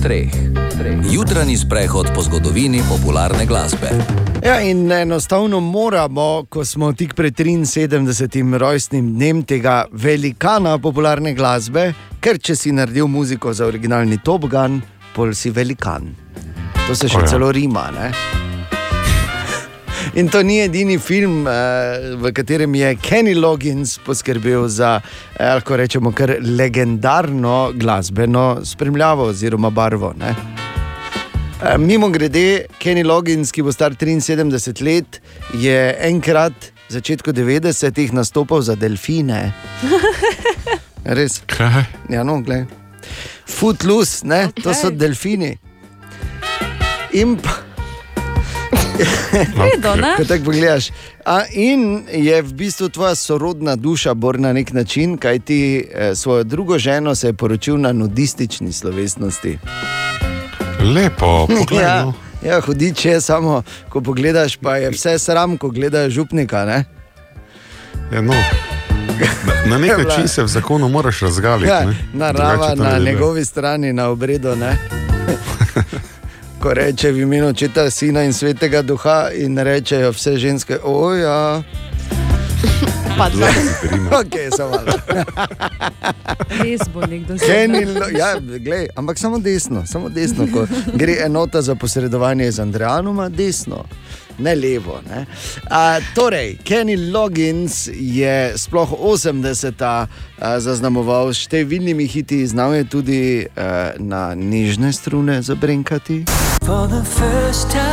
treh, 0.04 0.32
treh. 0.78 1.00
Jutranji 1.12 1.58
sprehod 1.58 2.08
po 2.16 2.22
zgodovini 2.22 2.82
popularne 2.90 3.46
glasbe. 3.46 3.88
Ja, 4.44 4.62
in 4.62 4.92
enostavno 4.92 5.60
moramo, 5.60 6.46
ko 6.50 6.66
smo 6.66 6.94
tik 6.94 7.14
pred 7.16 7.34
73. 7.34 8.58
rojstnim 8.58 9.14
dnem 9.14 9.44
tega 9.44 9.86
velikana 9.92 10.78
popularne 10.78 11.34
glasbe, 11.34 11.94
ker 12.20 12.40
če 12.40 12.56
si 12.56 12.72
naredil 12.72 13.08
muziko 13.08 13.54
za 13.54 13.66
originalni 13.66 14.20
Top 14.24 14.50
Gun, 14.52 14.82
pol 15.16 15.34
si 15.34 15.50
velikan. 15.50 16.12
To 16.88 16.96
se 16.96 17.08
še 17.08 17.18
O 17.18 17.22
ja. 17.24 17.28
celo 17.28 17.52
rima. 17.52 17.88
Ne? 17.96 18.12
In 20.18 20.30
to 20.34 20.40
ni 20.42 20.56
edini 20.58 20.98
film, 20.98 21.46
eh, 21.48 22.16
v 22.18 22.32
katerem 22.34 22.74
je 22.74 22.96
Kenny 22.96 23.36
Loggins 23.38 24.00
poskrbel 24.02 24.68
za, 24.68 25.02
eh, 25.38 25.54
lahko 25.54 25.78
rečemo, 25.78 26.12
kar 26.12 26.30
legendarno 26.42 27.72
glasbeno 27.78 28.66
spremljavo 28.66 29.28
oziroma 29.30 29.70
barvo. 29.70 30.14
Ne? 30.18 30.36
Eh, 31.62 31.78
Mimo 31.78 32.10
grede, 32.10 32.66
Kenny 32.80 33.04
Loggins, 33.04 33.52
ki 33.52 33.62
bo 33.62 33.72
star 33.72 33.94
73 33.94 34.82
let, 34.82 35.22
je 35.54 35.96
enkrat 36.00 36.72
v 36.90 36.94
začetku 36.98 37.30
90-ih 37.32 38.12
nastopal 38.14 38.62
za 38.62 38.76
delfine. 38.76 39.54
Res. 41.06 41.44
Kaj? 41.46 41.86
Ja, 42.10 42.24
no, 42.24 42.42
gledaj. 42.42 42.66
Footloose, 43.46 44.26
ne, 44.26 44.48
okay. 44.48 44.64
to 44.64 44.74
so 44.74 44.90
delfini. 44.90 45.60
In 47.14 47.38
pa. 47.38 47.67
Redo, 49.64 49.96
ne? 49.96 50.14
Ko 50.18 50.26
tako 50.26 50.44
pogledaš. 50.44 50.90
A, 51.26 51.42
in 51.52 52.04
je 52.12 52.42
v 52.42 52.54
bistvu 52.54 52.90
tvoja 52.90 53.16
sorodna 53.16 53.76
duša, 53.76 54.14
bor 54.14 54.40
na 54.40 54.54
nek 54.54 54.74
način, 54.74 55.18
kaj 55.18 55.40
ti 55.40 55.88
eh, 55.92 56.16
svojo 56.16 56.44
drugo 56.44 56.78
ženo 56.78 57.16
se 57.16 57.28
je 57.28 57.34
poročil 57.34 57.78
na 57.78 57.92
nudistični 57.94 58.74
slovesnosti. 58.74 59.58
Lepo, 60.96 61.48
poglej. 61.60 61.84
Ja, 61.84 62.04
no. 62.04 62.14
ja 62.44 62.62
hudič 62.62 63.06
je 63.06 63.22
samo, 63.22 63.64
ko 63.90 64.02
pogledaš, 64.02 64.58
pa 64.58 64.78
je 64.78 64.90
vse 64.90 65.20
sram, 65.20 65.58
ko 65.58 65.70
gledaš 65.70 66.14
župnika. 66.14 66.66
Ne? 66.66 66.86
Ja, 68.14 68.22
no. 68.22 68.34
Na, 69.46 69.54
na 69.66 69.78
nek 69.78 69.98
način 70.08 70.28
se 70.28 70.44
v 70.44 70.48
zakonu 70.48 70.90
moraš 70.90 71.20
razgaliti. 71.20 71.70
Ja, 71.70 71.86
ne. 71.86 71.96
narava 72.14 72.76
na 72.76 72.98
njegovi 72.98 73.46
strani, 73.46 73.94
na 73.94 74.08
obredu. 74.08 74.56
Ne? 74.56 75.07
Ko 76.68 76.74
reče 76.74 77.12
v 77.12 77.22
imenu 77.24 77.48
očeta, 77.48 77.90
sina 77.90 78.24
in 78.28 78.34
svetega 78.34 78.82
duha, 78.82 79.30
in 79.32 79.56
rečejo 79.58 80.12
vse 80.12 80.36
ženske, 80.38 80.80
oja. 80.84 81.64
napadla. 83.18 83.48
Okay, 84.22 84.50
samo 84.58 84.70
malo. 84.70 84.92
Res 86.64 86.82
bo 86.94 87.02
nekdo 87.06 87.38
Kenny, 87.38 87.86
Lo- 87.86 88.10
ja, 88.18 88.40
glej, 88.40 88.88
ampak 88.96 89.18
samo 89.18 89.40
desno, 89.40 89.86
samo 89.86 90.10
desno. 90.10 90.48
Ko 90.54 90.68
gre 90.94 91.18
enota 91.26 91.62
za 91.62 91.76
posredovanje 91.76 92.52
z 92.52 92.60
Andrejanoma, 92.60 93.30
desno. 93.30 93.86
Ne 94.40 94.56
levo. 94.56 95.02
Ne? 95.10 95.26
A, 95.70 96.00
torej, 96.16 96.58
Kenny 96.64 96.96
Loggins 97.12 97.90
je 97.94 98.54
sploh 98.58 98.90
80-ta 98.94 100.06
a, 100.06 100.60
zaznamoval 100.60 101.34
s 101.34 101.50
številnimi 101.50 102.06
hiti, 102.06 102.46
znal 102.46 102.74
je 102.78 102.84
tudi 102.86 103.22
a, 103.50 103.98
na 103.98 104.38
nižne 104.38 104.94
strune 104.94 105.42
zabrenkati. 105.42 106.30
For 106.62 106.86
the 106.88 107.02
first 107.02 107.72
time, 107.74 107.88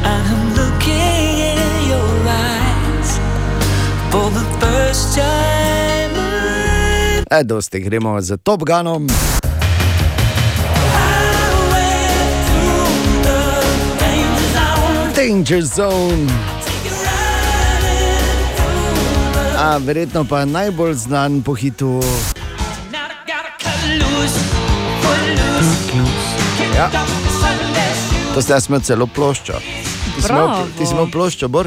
I'm 0.00 0.56
looking 0.56 1.36
in 1.52 1.92
your 1.92 2.12
eyes. 2.24 3.20
For 4.08 4.32
the 4.32 4.46
first 4.62 5.12
time, 5.12 6.16
E, 7.30 7.44
dosti 7.44 7.80
gremo 7.80 8.20
za 8.20 8.36
Top 8.36 8.64
Gunom. 8.64 9.06
Danger 15.18 15.62
Zone. 15.62 16.30
A, 19.58 19.78
verjetno 19.82 20.22
pa 20.24 20.44
najbolj 20.44 20.94
znan 20.94 21.42
po 21.42 21.54
hitu. 21.54 22.00
Ja. 26.76 26.90
To 28.34 28.42
ste 28.42 28.60
imel 28.68 28.80
celo 28.80 29.06
ploščo. 29.10 29.58
Ti 29.58 30.22
Bravo. 30.22 30.68
Ti 30.78 30.86
si 30.86 30.94
imel 30.94 31.10
ploščo, 31.10 31.48
Bor? 31.50 31.66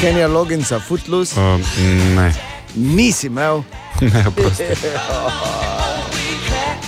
Kenja 0.00 0.26
Loginsa, 0.26 0.80
Footloose. 0.82 1.38
Uh, 1.38 1.62
ne, 2.18 2.32
Nisi 2.74 3.30
imel. 3.30 3.62
ne, 4.00 4.26
prosti. 4.34 4.74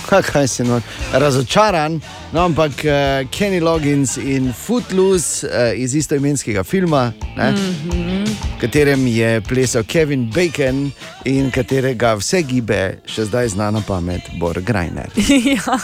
Kaj 0.31 0.47
si 0.47 0.63
no, 0.63 0.81
razočaran, 1.13 2.01
no, 2.31 2.45
ampak 2.45 2.71
uh, 2.85 2.91
Kenny 3.31 3.59
Loggins 3.59 4.17
in 4.17 4.53
Footloose 4.53 5.47
uh, 5.47 5.51
iz 5.75 5.95
istoimenskega 5.95 6.63
filma, 6.63 7.11
ne, 7.37 7.51
Mhm. 7.51 8.25
v 8.57 8.61
katerem 8.61 9.07
je 9.07 9.41
plesal 9.41 9.83
Kevin 9.83 10.29
Bacon 10.29 10.91
in 11.25 11.51
katerega 11.51 12.15
vse 12.15 12.41
gibe 12.41 12.99
še 13.05 13.25
zdaj 13.25 13.47
zna 13.49 13.71
na 13.71 13.81
pamet 13.81 14.21
Bor 14.39 14.61
Grajner. 14.61 15.09
ja. 15.53 15.77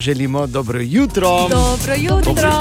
Želimo 0.00 0.46
dobro 0.46 0.80
jutro. 0.80 1.48
Dobro 1.48 1.94
jutro. 1.98 2.52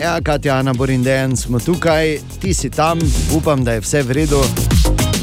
Ja, 0.00 0.20
Katja, 0.20 0.54
Ana, 0.56 0.72
Bor 0.72 0.90
in 0.90 1.02
Dejan 1.02 1.36
smo 1.36 1.58
tukaj, 1.60 2.18
ti 2.40 2.54
si 2.54 2.70
tam, 2.70 2.98
upam, 3.32 3.64
da 3.64 3.72
je 3.72 3.80
vse 3.80 4.02
v 4.02 4.12
redu. 4.12 4.65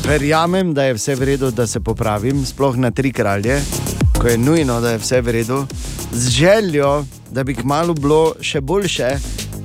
Verjamem, 0.04 0.74
da 0.74 0.84
je 0.84 0.93
vse 0.93 1.16
v 1.16 1.24
redu, 1.24 1.51
da 1.51 1.68
se 1.68 1.80
popravim, 1.80 2.45
sploh 2.45 2.78
na 2.78 2.91
tri 2.91 3.12
kralje, 3.12 3.62
ko 4.20 4.28
je 4.28 4.38
nujno, 4.38 4.82
da 4.82 4.91
je 4.91 4.97
vse 4.97 5.22
v 5.22 5.32
redu, 5.32 5.66
z 6.12 6.30
željo, 6.30 7.06
da 7.32 7.43
bi 7.43 7.56
kmalo 7.56 7.93
bilo 7.93 8.36
še 8.41 8.62
boljše, 8.62 9.10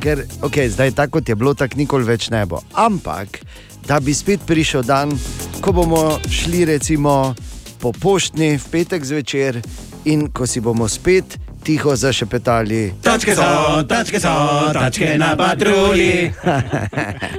ker 0.01 0.23
okay, 0.41 0.69
zdaj 0.71 0.95
tako 0.95 1.19
kot 1.19 1.29
je 1.29 1.35
bilo, 1.35 1.55
tako 1.55 1.79
nikoli 1.79 2.07
več 2.07 2.31
ne 2.31 2.45
bo. 2.47 2.63
Ampak, 2.75 3.41
da 3.87 4.01
bi 4.01 4.15
spet 4.15 4.47
prišel 4.47 4.87
dan, 4.87 5.13
ko 5.61 5.73
bomo 5.73 6.19
šli 6.31 6.65
recimo 6.65 7.35
po 7.83 7.93
poštni 7.93 8.57
v 8.59 8.71
petek 8.71 9.05
zvečer 9.05 9.59
in 10.05 10.29
ko 10.31 10.47
si 10.47 10.61
bomo 10.61 10.89
spet 10.89 11.39
tiho 11.65 11.97
zašepetali. 11.97 12.95
Tačke 13.03 13.35
so, 13.35 13.83
tačke 13.89 14.21
so, 14.21 14.39
tačke 14.73 15.19
na 15.19 15.35
patrulji. 15.37 16.31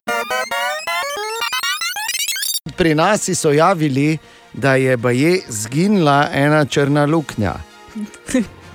Pri 2.80 2.96
nas 2.96 3.30
so 3.36 3.52
javili, 3.52 4.18
da 4.54 4.76
je 4.76 4.98
baje 4.98 5.42
zginila 5.50 6.28
ena 6.34 6.66
črna 6.66 7.06
luknja. 7.06 7.54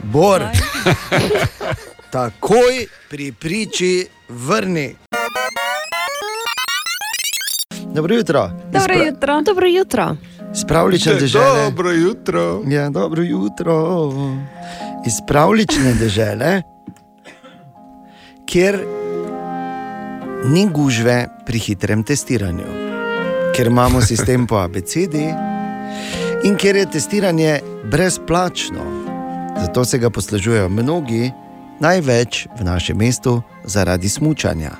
Bor, 0.02 0.42
takoj 2.12 2.86
pri 3.11 3.32
priči 3.32 4.07
vrni. 4.28 4.94
Dobro 7.94 8.14
jutro. 8.14 8.50
Dobro 8.72 8.94
jutro. 8.94 9.42
Dobro 9.42 9.66
jutro. 9.66 10.16
Iz 10.55 10.64
pravlične 10.68 11.14
dežele. 11.14 11.64
Dobro 11.64 11.90
jutro. 11.90 12.62
Ja, 12.66 12.90
dobro 12.90 13.22
jutro. 13.22 14.12
Iz 15.07 15.14
pravlične 15.28 15.94
dežele, 15.94 16.62
kjer 18.46 18.84
ni 20.44 20.68
gužve 20.72 21.28
pri 21.46 21.59
hitrem 21.59 22.05
testiranju, 22.05 22.84
ker 23.57 23.66
imamo 23.66 24.00
sistem 24.00 24.46
po 24.46 24.57
ABCD 24.57 25.14
in 26.44 26.57
ker 26.59 26.76
je 26.76 26.90
testiranje 26.90 27.61
brezplačno. 27.84 28.82
Zato 29.61 29.84
se 29.84 29.98
ga 29.98 30.11
poslužujejo 30.11 30.68
mnogi, 30.68 31.30
največ 31.80 32.46
v 32.59 32.64
našem 32.64 32.98
mestu 32.98 33.42
zaradi 33.64 34.09
smučanja. 34.09 34.70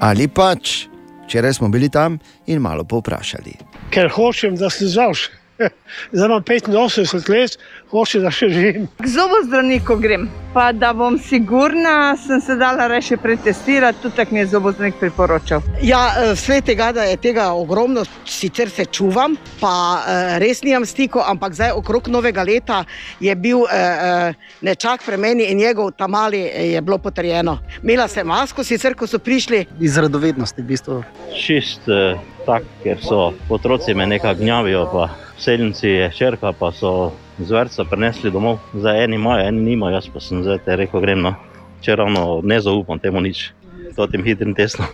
Ali 0.00 0.28
pač, 0.28 0.86
včeraj 1.24 1.54
smo 1.54 1.68
bili 1.68 1.88
tam 1.88 2.18
in 2.46 2.58
malo 2.58 2.84
povprašali. 2.84 3.54
ker 3.90 4.10
hočem, 4.10 4.56
da 4.56 4.70
se 4.70 4.86
zavš. 4.86 5.30
Zdaj 6.12 6.26
imam 6.26 6.42
85 6.42 7.28
let, 7.30 7.58
hočem, 7.90 8.22
da 8.24 8.30
še 8.32 8.48
živim. 8.48 8.86
K 9.00 9.08
zobozdravniku 9.08 9.96
grem, 10.00 10.26
pa 10.54 10.70
da 10.72 10.92
bom 10.96 11.18
sigurna, 11.20 12.14
sem 12.20 12.40
se 12.40 12.56
dala 12.56 12.86
reči 12.90 13.16
pretestirati, 13.20 14.00
tudi 14.02 14.16
tako 14.16 14.34
mi 14.34 14.40
je 14.40 14.46
zobozdravnik 14.54 14.98
priporočal. 15.00 15.62
Ja, 15.82 16.02
vse 16.32 16.60
tega, 16.64 16.92
da 16.96 17.04
je 17.08 17.18
tega 17.20 17.50
ogromno, 17.52 18.04
sicer 18.24 18.70
se 18.70 18.84
čuvam, 18.84 19.36
pa 19.60 19.74
eh, 19.74 20.38
res 20.42 20.62
nimam 20.64 20.86
stikov, 20.88 21.24
ampak 21.28 21.56
zdaj 21.58 21.74
okrog 21.76 22.08
novega 22.08 22.44
leta 22.46 22.82
je 23.20 23.34
bil 23.36 23.66
eh, 23.68 23.78
eh, 23.78 24.56
nečak 24.62 25.04
pri 25.06 25.16
meni 25.20 25.50
in 25.52 25.58
njegov 25.58 25.92
tamali 25.98 26.40
je 26.72 26.80
bilo 26.80 26.98
potrjeno. 26.98 27.58
Imela 27.82 28.08
sem 28.08 28.26
masko, 28.26 28.64
sicer 28.64 28.96
ko 28.96 29.06
so 29.06 29.18
prišli. 29.18 29.66
Iz 29.80 29.98
radovednosti, 29.98 30.62
v 30.62 30.66
bistvu. 30.66 31.02
Čist 31.36 31.88
eh, 31.88 32.16
tak, 32.46 32.64
ker 32.82 32.98
so 33.02 33.32
otroci 33.52 33.94
me 33.94 34.06
nekako 34.06 34.40
gnjavijo, 34.40 34.86
pa 34.92 35.10
seljenci 35.42 35.88
je 35.88 36.10
črka, 36.14 36.52
pa 36.58 36.70
so 36.72 37.12
z 37.38 37.50
vrca 37.50 37.84
prinesli 37.84 38.30
domov. 38.30 38.58
Zdaj 38.74 39.04
eni 39.04 39.18
imajo, 39.18 39.48
eni 39.48 39.62
nimajo, 39.70 39.98
jaz 39.98 40.08
pa 40.12 40.20
sem 40.20 40.42
zdaj 40.42 40.62
te 40.64 40.76
rekel, 40.76 41.02
grem 41.02 41.22
no. 41.22 41.34
Če 41.82 41.96
ravno 41.98 42.40
ne 42.46 42.60
zaupam 42.62 43.00
temu 43.02 43.20
nič, 43.20 43.48
to 43.96 44.06
tem 44.06 44.22
hitrim 44.24 44.54
testom. 44.54 44.86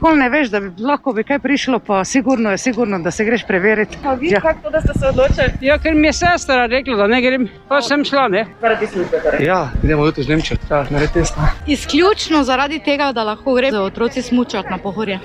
Pol 0.00 0.16
ne 0.18 0.26
veš, 0.30 0.50
da 0.50 0.60
bi 0.60 0.70
lahko 0.82 1.12
bi 1.14 1.22
kaj 1.24 1.38
prišlo, 1.38 1.78
pa 1.86 2.02
sigurno 2.04 2.50
je 2.50 2.58
sigurno, 2.58 2.98
da 2.98 3.10
se 3.10 3.24
greš 3.24 3.44
preveriti. 3.46 3.98
A 4.04 4.14
vi, 4.14 4.32
ja. 4.32 4.40
kako 4.40 4.62
to, 4.62 4.70
da 4.70 4.80
ste 4.80 4.98
se 4.98 5.08
odločili? 5.08 5.52
Ja, 5.60 5.78
ker 5.78 5.94
mi 5.94 6.08
je 6.10 6.12
sestra 6.18 6.66
rekla, 6.66 6.96
da 6.96 7.06
ne 7.06 7.20
grem, 7.22 7.46
pa 7.68 7.78
sem 7.82 8.04
šla, 8.04 8.26
ne. 8.28 8.46
Zaradi 8.60 8.86
službe. 8.86 9.22
torej. 9.22 9.46
Ja, 9.46 9.68
idemo 9.84 10.06
jutri 10.06 10.24
z 10.24 10.34
Nemčijo, 10.34 10.58
da 10.68 10.82
naredi 10.90 11.12
test. 11.12 11.38
Izključno 11.66 12.42
zaradi 12.44 12.82
tega, 12.84 13.12
da 13.12 13.24
lahko 13.24 13.54
gre 13.54 13.70
za 13.70 13.82
otroci 13.82 14.22
smučati 14.22 14.68
na 14.70 14.78
pohorje. 14.78 15.20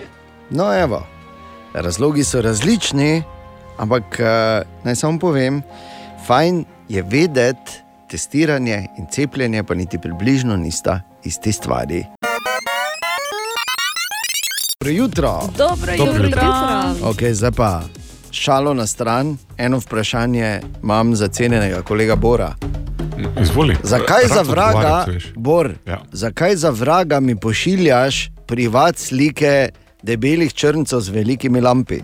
No, 0.49 0.69
evo, 0.79 1.01
razlogi 1.73 2.23
so 2.23 2.41
različni, 2.41 3.23
ampak 3.77 4.03
uh, 4.19 4.27
naj 4.83 4.95
samo 4.95 5.19
povem, 5.19 5.61
fajn 6.27 6.65
je 6.89 7.03
vedeti, 7.03 7.71
testiranje 8.09 8.87
in 8.97 9.05
cepljenje 9.11 9.63
pa 9.63 9.73
niti 9.75 9.99
približno 9.99 10.57
nista 10.57 11.01
isti 11.23 11.51
stvari. 11.51 12.05
Dobro 14.79 14.91
jutro. 14.91 15.41
Dobro 15.57 15.91
jutro. 15.93 16.41
Okay, 17.03 17.31
zdaj 17.31 17.51
pa 17.51 17.81
šalo 18.31 18.73
na 18.73 18.87
stran, 18.87 19.37
eno 19.57 19.77
vprašanje 19.79 20.61
imam 20.83 21.15
za 21.15 21.27
cenjenega 21.27 21.81
kolega 21.81 22.15
Bora. 22.15 22.55
Izvoli. 23.41 23.75
Zakaj 23.83 24.21
Rad 24.21 24.31
za 24.31 24.41
vraga. 24.41 25.05
Bor, 25.35 25.73
Ja. 25.85 26.01
zakaj 26.11 26.55
za 26.55 26.69
vraga 26.69 27.19
mi 27.19 27.35
pošiljaš 27.35 28.29
privat 28.47 28.97
slike 28.97 29.69
debelih 30.03 30.53
črncev 30.53 30.99
z 30.99 31.09
velikimi 31.09 31.61
lampi? 31.61 31.99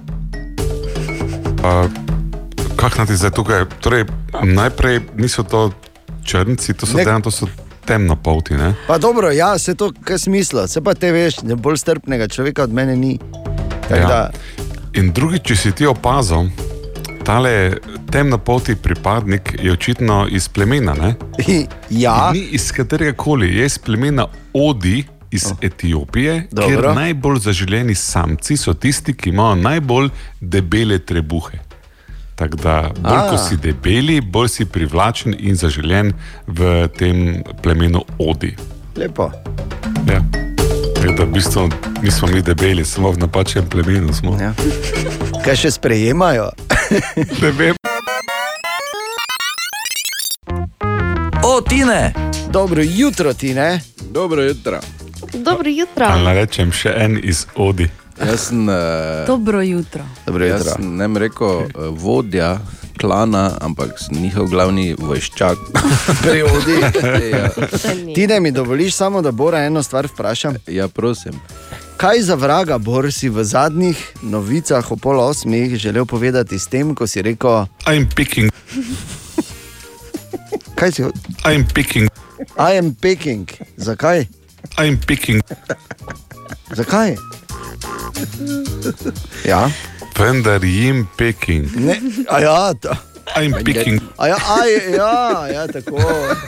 Uh, 1.64 1.88
Kaj 2.76 2.90
naj 2.98 3.08
ti 3.08 3.16
zdaj 3.16 3.32
tukaj? 3.32 3.66
Torej, 3.80 4.04
najprej 4.44 5.00
niso 5.16 5.44
to 5.44 5.72
črnci, 6.26 6.74
to 6.74 6.86
so, 6.86 6.98
Ne- 6.98 7.06
dejan, 7.06 7.22
to 7.22 7.32
so 7.32 7.48
temnopolti. 7.86 8.54
Ne? 8.54 8.74
Pa 8.88 8.98
dobro, 8.98 9.32
ja, 9.32 9.58
se 9.58 9.76
to 9.76 9.92
kaj 9.98 10.18
smisla, 10.20 10.68
se 10.68 10.82
pa 10.82 10.94
te 10.94 11.12
veš, 11.12 11.36
da 11.38 11.56
bolj 11.56 11.78
strpnega 11.78 12.28
človeka 12.28 12.64
od 12.64 12.74
mene 12.74 12.96
ni. 12.96 13.20
Tako 13.82 13.96
Ja. 13.96 14.08
da- 14.08 14.32
In 14.94 15.12
drugič, 15.12 15.42
če 15.44 15.56
si 15.56 15.72
ti 15.72 15.86
opazil, 15.86 16.50
tale 17.24 17.78
temnopolti 18.12 18.76
pripadnik 18.76 19.56
je 19.58 19.72
očitno 19.72 20.28
iz 20.30 20.48
plemena. 20.48 20.94
Ne? 20.94 21.16
ja. 21.90 22.32
Ni 22.32 22.40
iz 22.52 22.72
katerega 22.72 23.14
koli, 23.14 23.56
je 23.56 23.66
iz 23.66 23.78
plemena 23.78 24.28
Odi. 24.54 25.06
Iz 25.34 25.46
Etiopije, 25.62 26.48
Dobro. 26.52 26.68
kjer 26.68 26.96
najbolj 26.96 27.40
zaželeni 27.40 27.96
samci 27.96 28.58
so 28.58 28.74
tisti, 28.74 29.14
ki 29.14 29.30
imajo 29.30 29.56
najbolj 29.56 30.10
debele 30.42 31.00
trebuhe. 31.00 31.58
Tako 32.36 32.58
da, 32.58 32.92
bolj 33.00 33.18
A. 33.18 33.30
ko 33.30 33.38
si 33.38 33.58
debeli, 33.58 34.22
bolj 34.22 34.50
si 34.50 34.66
privlačen 34.66 35.36
in 35.40 35.56
zaželen 35.56 36.14
v 36.48 36.88
tem 36.98 37.44
plemenu 37.62 38.02
Odi. 38.20 38.56
Lepo. 38.96 39.32
Ja. 40.10 40.22
Je, 41.04 41.14
da 41.18 41.24
v 41.24 41.32
bistvu 41.34 41.70
nismo 42.02 42.28
mi 42.28 42.42
debeli, 42.42 42.86
samo 42.86 43.12
v 43.12 43.18
napačnem 43.18 43.66
plemenu 43.70 44.14
smo. 44.14 44.38
Ja. 44.42 44.54
Kaj 45.46 45.56
še 45.56 45.72
sprejemajo? 45.72 46.52
ne 47.42 47.52
vem. 47.52 47.76
O, 51.44 51.62
Tine! 51.62 52.14
Dobro 52.50 52.82
jutro, 52.86 53.34
Tine. 53.34 53.82
Dobro 54.12 54.44
jutro. 54.44 54.80
Dobro 55.34 55.70
jutro. 55.70 56.06
Ali 56.06 56.34
rečem 56.34 56.72
še 56.72 56.94
en 56.98 57.20
iz 57.24 57.46
Odi. 57.56 57.90
Jaz 58.20 58.48
sem, 58.48 58.68
uh, 58.70 58.76
Dobro 59.28 59.62
jutro. 59.62 60.06
Dobro 60.26 60.46
jaz 60.46 60.68
sem 60.76 60.96
ne 60.98 61.08
bi 61.08 61.20
rekel 61.20 61.48
uh, 61.48 61.90
vodja 61.90 62.60
klana, 63.02 63.58
ampak 63.62 63.98
njihov 64.12 64.48
glavni 64.48 64.94
vojščak. 65.00 65.58
Prevodi. 66.24 66.78
ja. 67.32 67.50
Tine, 68.16 68.40
mi 68.40 68.52
dovoliš 68.52 68.96
samo, 68.96 69.22
da 69.22 69.32
Bora 69.32 69.64
eno 69.66 69.84
stvar 69.84 70.08
vprašam? 70.14 70.56
ja, 70.68 70.88
prosim. 70.88 71.34
Kaj 71.98 72.22
za 72.22 72.36
vraga, 72.36 72.78
Bor, 72.78 73.12
si 73.12 73.30
v 73.30 73.44
zadnjih 73.44 73.98
novicah 74.22 74.92
o 74.92 74.96
pol 74.96 75.20
osmih 75.20 75.76
želel 75.76 76.06
povedati 76.06 76.60
s 76.60 76.68
tem, 76.68 76.96
ko 76.96 77.08
si 77.08 77.22
rekel: 77.22 77.66
I'm 77.88 78.06
picking. 78.16 78.52
Kaj 80.76 80.92
si? 80.92 81.04
I'm 81.46 81.66
picking. 81.74 82.10
I 82.58 82.78
am 82.78 82.94
picking. 82.96 83.50
Zakaj? 83.78 84.26
I'm 84.78 84.98
picking. 85.08 85.42
Zakaj? 86.74 87.16
Ja. 89.46 89.70
Vendar 90.18 90.64
jim 90.64 91.08
picking. 91.18 91.76
Ne, 91.76 92.00
a 92.30 92.40
ja, 92.40 92.74
ta. 92.74 92.98
I'm 93.36 93.64
picking. 93.64 94.02
A 94.18 94.28
ja, 94.28 94.38
a, 94.38 94.66
ja, 94.68 95.48
ja, 95.48 95.68
tako. 95.68 95.98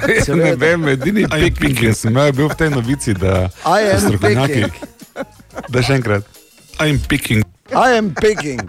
Jaz 0.07 0.27
ne 0.27 0.55
vem, 0.55 0.87
edini 0.87 1.25
picking, 1.27 1.77
ki 1.77 1.93
sem 1.93 2.11
imel, 2.11 2.29
je 2.29 2.33
bil 2.39 2.49
v 2.51 2.57
tej 2.59 2.69
novici, 2.69 3.13
da 3.13 3.49
I 3.65 3.89
am 3.91 3.99
strokovnjaki. 4.05 4.53
picking. 4.53 4.73
Da 5.71 5.81
še 5.81 5.97
enkrat. 5.99 6.23
I'm 6.83 6.99
picking. 7.09 7.45
I 7.71 7.97
am 7.97 8.13
picking. 8.13 8.61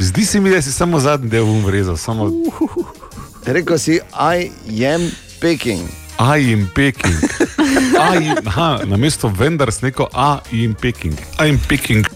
Zdi 0.00 0.26
se 0.26 0.40
mi, 0.40 0.50
da 0.50 0.62
si 0.62 0.72
samo 0.72 0.98
zadnji 1.00 1.30
del 1.30 1.46
umrezal, 1.46 1.96
samo 1.96 2.30
Rekel 3.46 3.78
si, 3.78 4.00
I 4.18 4.50
am 4.86 5.10
picking. 5.40 6.01
I 6.22 6.38
am 6.52 6.70
picking. 6.70 7.18
I 7.98 8.30
am, 8.30 8.46
aha, 8.46 8.84
na 8.86 8.96
mesto 8.96 9.26
vendar 9.28 9.72
sneko 9.74 10.06
I 10.14 10.38
am 10.64 10.74
picking. 10.78 11.18
I'm 11.38 11.58
picking. 11.58 12.06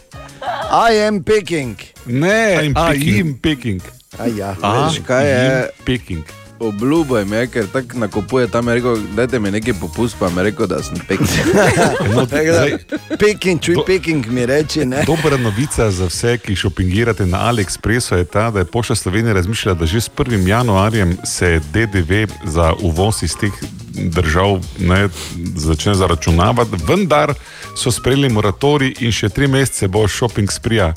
I 0.71 0.93
am 1.03 1.25
picking. 1.25 1.75
Ne, 2.07 2.55
I'm 2.55 2.75
picking. 2.75 3.19
I'm 3.19 3.35
picking. 3.35 3.83
A 4.19 4.31
ja. 4.31 4.55
Veš, 4.55 5.03
kaj 5.03 5.27
je? 5.27 5.71
Picking. 5.83 6.23
Obljubo 6.61 7.19
jim 7.19 7.33
je, 7.33 7.47
ker 7.47 7.67
tako 7.73 7.99
nakupuje 7.99 8.49
tam, 8.49 8.69
je 8.69 8.75
rekel, 8.75 8.97
dajte 9.17 9.39
mi 9.39 9.51
nekaj 9.51 9.75
popust, 9.81 10.17
pa 10.19 10.31
mi 10.31 10.43
rekel, 10.43 10.67
da 10.67 10.83
sem 10.83 10.97
pek. 11.09 11.21
No, 12.15 12.25
zdaj, 12.25 12.79
Picking, 13.19 13.61
čuj, 13.61 13.77
picking 13.87 14.27
mi 14.27 14.47
reči, 14.47 14.85
ne. 14.85 15.05
Dobra 15.07 15.37
novica 15.37 15.91
za 15.91 16.07
vse, 16.07 16.39
ki 16.39 16.57
šopingirate 16.57 17.27
na 17.27 17.39
AliExpressu, 17.51 18.17
je 18.17 18.25
ta, 18.25 18.51
da 18.51 18.59
je 18.59 18.65
Pošta 18.65 18.95
Slovenije 18.95 19.35
razmišljala, 19.35 19.79
da 19.79 19.87
že 19.87 20.01
s 20.01 20.11
1. 20.17 20.49
januarjem 20.49 21.17
se 21.25 21.61
DDV 21.73 22.33
za 22.45 22.73
uvoz 22.81 23.23
iz 23.23 23.37
teh 23.37 23.53
držav 23.97 24.61
ne, 24.79 25.09
začne 25.57 25.95
zaračunavati, 25.95 26.71
vendar 26.89 27.35
so 27.77 27.91
sprejeli 27.91 28.29
moratorij 28.29 28.95
in 29.01 29.13
še 29.13 29.29
tri 29.29 29.49
mesece 29.49 29.89
bo 29.89 30.09
šoping 30.09 30.53
sprija. 30.53 30.93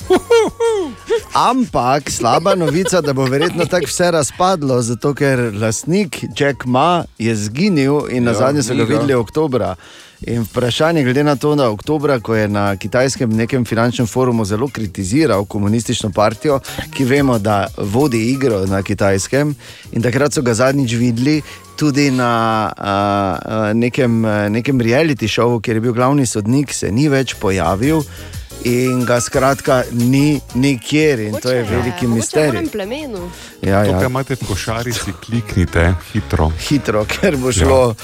Ampak 1.32 2.10
slaba 2.10 2.54
novica, 2.54 3.00
da 3.00 3.12
bo 3.12 3.24
verjetno 3.24 3.64
tako 3.64 3.86
vse 3.86 4.10
razpadlo, 4.10 4.82
zato 4.82 5.14
ker 5.14 5.38
lastnik 5.54 6.24
Jack 6.38 6.64
Ma 6.66 7.04
je 7.18 7.36
zginil 7.36 8.00
in 8.10 8.24
na 8.24 8.30
Ja, 8.30 8.38
zadnje 8.38 8.62
so 8.62 8.74
ga 8.74 8.84
videli 8.84 9.14
oktobra. 9.14 9.76
In 10.26 10.42
vprašanje, 10.42 11.04
glede 11.04 11.24
na 11.24 11.36
to, 11.36 11.54
da 11.54 11.70
oktobra, 11.70 12.18
ko 12.20 12.34
je 12.34 12.48
na 12.48 12.76
kitajskem 12.76 13.30
nekem 13.36 13.64
finančnem 13.64 14.06
forumu 14.06 14.44
zelo 14.44 14.68
kritiziral 14.68 15.44
komunistično 15.44 16.10
partijo, 16.10 16.60
ki 16.96 17.04
vemo, 17.04 17.38
da 17.38 17.66
vodi 17.78 18.30
igro 18.30 18.66
na 18.66 18.82
kitajskem, 18.82 19.54
in 19.92 20.02
takrat 20.02 20.34
so 20.34 20.42
ga 20.42 20.54
zadnjič 20.54 20.92
videli 20.92 21.42
tudi 21.76 22.10
na 22.10 22.32
a, 22.76 23.38
a, 23.44 23.72
nekem, 23.72 24.20
nekem 24.50 24.80
reality 24.80 25.28
šovu, 25.28 25.60
kjer 25.60 25.76
je 25.76 25.80
bil 25.80 25.92
glavni 25.92 26.26
sodnik, 26.26 26.74
se 26.74 26.90
ni 26.92 27.08
več 27.08 27.38
pojavil. 27.40 28.02
In 28.64 29.04
ga 29.04 29.20
skratka 29.20 29.82
ni 29.92 30.40
nikjer, 30.54 31.20
in 31.20 31.34
to 31.40 31.50
je 31.50 31.62
veliki 31.64 32.06
V 32.06 32.10
misterij. 32.10 32.68
plemenu. 32.72 33.30
Ja, 33.62 33.84
To, 33.84 33.90
ja. 33.90 33.98
kar 33.98 34.06
imate 34.10 34.34
v 34.36 34.46
košarici, 34.48 35.12
kliknite 35.20 35.94
hitro. 36.12 36.52
Hitro, 36.68 37.04
ker 37.04 37.36
bo 37.36 37.52
šlo, 37.52 37.88
ja. 37.88 37.94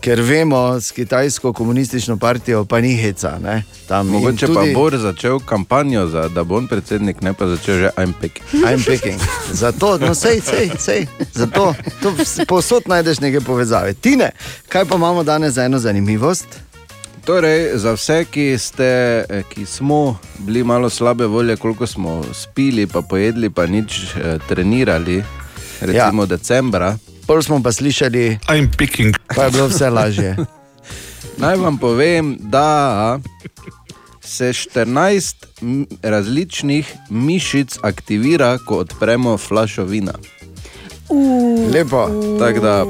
ker 0.00 0.20
vemo, 0.22 0.80
s 0.80 0.92
kitajsko 0.92 1.52
komunistično 1.52 2.16
partijo 2.16 2.64
pa 2.64 2.80
ni 2.80 2.96
heca. 2.96 3.38
Ne? 3.42 3.62
Tam 3.88 4.06
Mogoče 4.08 4.46
pa 4.46 4.64
bo 4.74 4.90
začel 4.90 5.38
kampanjo, 5.40 6.06
za, 6.08 6.28
da 6.28 6.44
bo 6.44 6.56
on 6.56 6.66
predsednik, 6.68 7.20
ne 7.22 7.32
pa 7.32 7.46
začel 7.46 7.74
že 7.78 7.90
I'm 7.96 8.12
pek. 8.20 8.40
I'm 8.52 8.84
picking. 8.86 9.20
Zato, 9.52 9.98
no, 9.98 10.14
sej, 10.14 10.40
sej, 10.40 10.70
sej. 10.78 11.06
Zato, 11.34 11.74
to 12.02 12.12
povsod 12.46 12.88
najdeš 12.88 13.20
neke 13.20 13.40
povezave. 13.40 13.94
Tine, 13.94 14.30
kaj 14.68 14.84
pa 14.84 14.96
imamo 14.96 15.22
danes 15.24 15.52
za 15.54 15.64
eno 15.64 15.78
zanimivost? 15.78 16.46
Torej, 17.26 17.74
za 17.74 17.92
vse, 17.92 18.24
ki, 18.30 18.54
ste, 18.58 18.86
eh, 19.28 19.42
ki 19.50 19.66
smo 19.66 20.18
bili 20.38 20.64
malo 20.64 20.90
slabe 20.90 21.26
volje, 21.26 21.56
koliko 21.56 21.86
smo 21.86 22.22
spili, 22.32 22.86
pa 22.86 23.02
pojedli, 23.02 23.50
pa 23.50 23.66
nič 23.66 24.14
eh, 24.14 24.38
trenirali, 24.48 25.24
recimo 25.80 26.22
ja. 26.22 26.26
decembra. 26.26 26.98
Pol 27.26 27.42
smo 27.42 27.58
pa 27.62 27.72
slišali, 27.72 28.38
I'm 28.46 28.70
picking. 28.78 29.16
pa 29.34 29.44
je 29.44 29.50
bilo 29.50 29.66
vse 29.66 29.90
lažje. 29.90 30.36
Naj 31.42 31.56
vam 31.56 31.78
povem, 31.78 32.36
da 32.40 33.18
se 34.22 34.52
14 34.52 35.34
m- 35.62 35.86
različnih 36.02 36.94
mišic 37.10 37.78
aktivira, 37.82 38.58
ko 38.58 38.76
odpremo 38.86 39.38
flašo 39.38 39.84
vina. 39.84 40.14
Lepo. 41.74 42.06
Tako 42.38 42.60
da, 42.60 42.84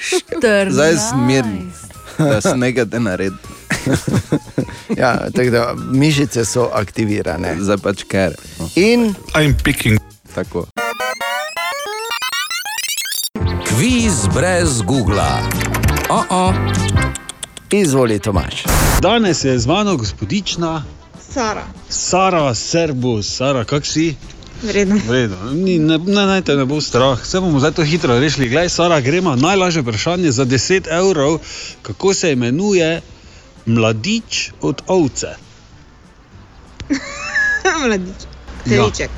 zdaj 0.76 0.96
sem 0.96 1.26
miren, 1.26 1.72
da 2.18 2.40
se 2.40 2.56
nekaj 2.56 2.86
te 2.86 3.00
naredi. 3.00 3.59
Ja, 5.00 5.30
tako 5.34 5.50
da 5.50 5.74
mišice 5.92 6.44
so 6.44 6.68
aktivirane. 6.72 7.56
Zdaj 7.60 7.76
pač 7.76 8.02
ker. 8.04 8.34
In 8.76 9.14
I'm 9.34 9.54
picking. 9.64 9.98
Tako. 10.34 10.66
Kviz 13.68 14.26
brez 14.34 14.82
Google. 14.82 15.42
Oh 16.08 16.24
-oh. 16.30 16.54
Izvoli, 17.70 18.18
Tomaš. 18.18 18.64
Danes 19.02 19.44
je 19.44 19.58
z 19.58 19.66
mano 19.66 19.96
gospodična 19.96 20.84
Sara, 21.32 21.64
Sara 21.88 22.54
Serbus. 22.54 23.36
Sara, 23.36 23.64
kak 23.64 23.86
si? 23.86 24.16
vredno. 24.62 25.00
Vredo. 25.08 25.36
Ni, 25.52 25.78
ne, 25.78 25.98
ne, 25.98 26.26
naj 26.26 26.42
te 26.42 26.56
ne 26.56 26.64
bo 26.64 26.80
strah, 26.80 27.20
vse 27.22 27.40
bomo 27.40 27.60
zdaj 27.60 27.72
to 27.72 27.84
hitro 27.84 28.18
rešili. 28.20 28.48
Glej, 28.48 28.68
Sara, 28.68 29.00
gremo 29.00 29.36
najlažje 29.36 29.82
vprašanje 29.82 30.30
za 30.30 30.44
10 30.44 30.88
evrov, 30.90 31.38
kako 31.82 32.14
se 32.14 32.32
imenuje 32.32 33.00
mladič 33.66 34.50
od 34.60 34.82
ovce. 34.86 35.34
Mladič. 37.86 38.20
Ja. 38.66 38.70
Teliček. 38.70 39.10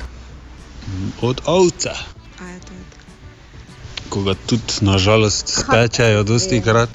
Od 1.21 1.41
ovce. 1.45 1.89
Ko 4.09 4.21
ga 4.23 4.35
tudi 4.47 4.73
nažalost 4.81 5.47
spečejo, 5.47 6.23
dosti 6.23 6.61
krat. 6.61 6.89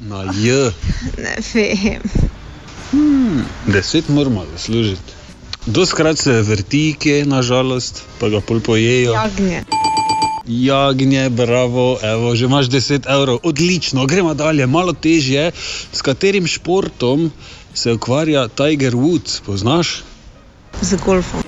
Na 0.00 0.22
J. 0.34 0.70
Ne 1.24 1.36
vem. 1.54 2.02
Hmm, 2.90 3.44
deset 3.66 4.08
moramo 4.08 4.46
zaslužiti. 4.52 5.12
Doskrat 5.66 6.18
se 6.18 6.42
vrti, 6.42 6.96
kje 6.98 7.24
nažalost, 7.26 8.02
pa 8.20 8.28
ga 8.28 8.40
pol 8.40 8.60
pojejo. 8.60 9.12
Jagnje. 9.12 9.64
Jagnje, 10.48 11.28
bravo, 11.30 11.98
evo, 12.02 12.32
že 12.36 12.44
imaš 12.44 12.66
10 12.72 13.04
evrov, 13.04 13.38
odlično, 13.42 14.06
gremo 14.06 14.34
dalje, 14.34 14.66
malo 14.66 14.92
težje. 14.92 15.52
S 15.92 16.02
katerim 16.02 16.46
športom 16.46 17.30
se 17.74 17.92
ukvarja 17.92 18.48
Tiger 18.48 18.94
Woods, 18.96 19.40
poznaš? 19.46 20.02
Z 20.80 20.96
golfom. 21.04 21.42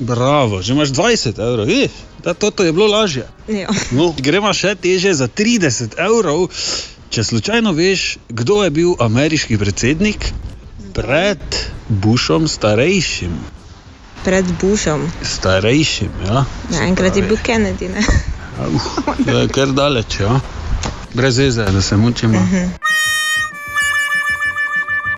Bravo, 0.00 0.62
že 0.62 0.72
imaš 0.72 0.88
20 0.88 1.38
evrov, 1.38 1.66
vidiš, 1.66 1.90
da 2.24 2.34
toto 2.34 2.64
je 2.64 2.72
bilo 2.72 2.86
lažje. 2.86 3.28
Ja. 3.48 3.70
No, 3.94 4.10
gremo 4.18 4.50
še 4.52 4.74
teže 4.74 5.14
za 5.14 5.28
30 5.28 5.94
evrov. 5.94 6.50
Če 7.10 7.24
slučajno 7.24 7.72
veš, 7.72 8.18
kdo 8.28 8.64
je 8.64 8.70
bil 8.70 8.96
ameriški 8.98 9.58
predsednik 9.58 10.32
pred 10.92 11.38
Bushom 11.88 12.48
starejšim. 12.50 13.55
Pred 14.26 14.46
Bushom. 14.60 15.06
Starejšim, 15.22 16.10
ja. 16.26 16.44
Ja, 16.74 16.82
enkrat 16.82 17.16
je 17.16 17.22
bil 17.22 17.38
Kennedy. 17.38 17.86
To 19.30 19.38
je 19.38 19.48
kar 19.48 19.68
daleč, 19.68 20.20
ja. 20.20 20.40
Brez 21.14 21.38
veze, 21.38 21.64
da 21.64 21.82
se 21.82 21.96
mučimo. 21.96 22.40
Mhm. 22.40 22.64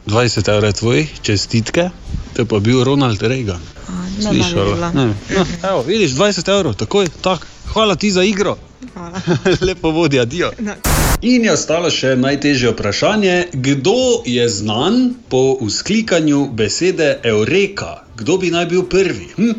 20 0.06 0.48
evrov 0.48 0.68
je 0.68 0.72
tvoj, 0.72 1.06
čestitke, 1.22 1.90
to 2.35 2.43
je 2.43 2.47
pa 2.47 2.59
bil 2.59 2.85
Ronald 2.85 3.22
Reagan. 3.22 3.60
no, 4.18 4.30
Slišala? 4.30 4.93
ne. 4.93 5.06
No, 5.36 5.47
evo, 5.70 5.82
vidiš, 5.82 6.10
20 6.10 6.59
evrov, 6.59 6.74
takoj, 6.74 7.09
tak. 7.20 7.47
Hvala 7.72 7.97
ti 7.97 8.10
za 8.10 8.22
igro. 8.24 8.56
Hvala. 8.94 9.20
Lepo 9.66 9.90
vodi, 9.90 10.20
adijo. 10.20 10.52
In 11.32 11.44
je 11.44 11.52
ostalo 11.52 11.90
še 11.90 12.16
najtežje 12.16 12.70
vprašanje, 12.70 13.47
kdo 13.52 14.22
je 14.24 14.48
znan 14.48 15.14
po 15.28 15.59
vzklikanju 15.60 16.48
besede 16.52 17.18
Eureka? 17.22 18.07
Kdo 18.19 18.39
bi 18.39 18.51
naj 18.51 18.66
bil 18.66 18.82
prvi? 18.90 19.28
Hm? 19.36 19.53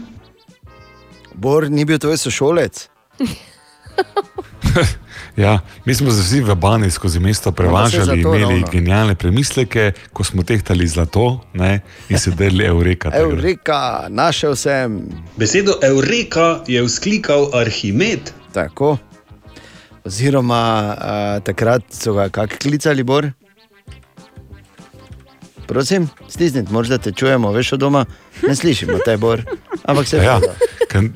Bor 1.34 1.70
ni 1.72 1.86
bil 1.86 2.00
tvoj 2.00 2.18
sošolec. 2.18 2.88
Ja, 5.40 5.60
mi 5.86 5.96
smo 5.96 6.12
se 6.12 6.22
vsi 6.22 6.42
v 6.42 6.56
bani 6.56 6.92
skozi 6.92 7.20
mesto 7.20 7.52
prevažali, 7.52 8.06
zato 8.06 8.18
imeli 8.18 8.42
ravno. 8.42 8.68
genialne 8.72 9.16
premisleke, 9.16 9.92
ko 10.14 10.24
smo 10.24 10.44
tehtali 10.44 10.88
zlato 10.88 11.40
ne, 11.54 11.80
in 12.10 12.20
se 12.20 12.32
delili 12.32 12.66
Eureka. 12.66 13.12
Eureka, 13.14 14.06
našel 14.10 14.56
sem. 14.56 15.02
Besedo 15.38 15.80
Eureka 15.84 16.64
je 16.68 16.84
vzklikal 16.84 17.50
Arhimed. 17.54 18.20
Tako. 18.54 18.98
Oziroma, 20.04 20.96
uh, 20.98 21.44
takrat 21.44 21.84
so 21.90 22.14
ga 22.14 22.30
kako 22.30 22.56
klicali, 22.60 23.04
Bor? 23.04 23.32
Prosim, 25.68 26.10
stisnite, 26.28 26.72
morda 26.72 26.98
te 26.98 27.12
čujemo, 27.12 27.52
veš 27.52 27.74
od 27.74 27.80
doma, 27.80 28.06
ne 28.48 28.56
slišimo 28.56 28.98
te, 29.06 29.18
Bor. 29.18 29.42
Ampak 29.84 30.08
se 30.08 30.18
Ja, 30.18 30.38
vidi. 30.38 30.54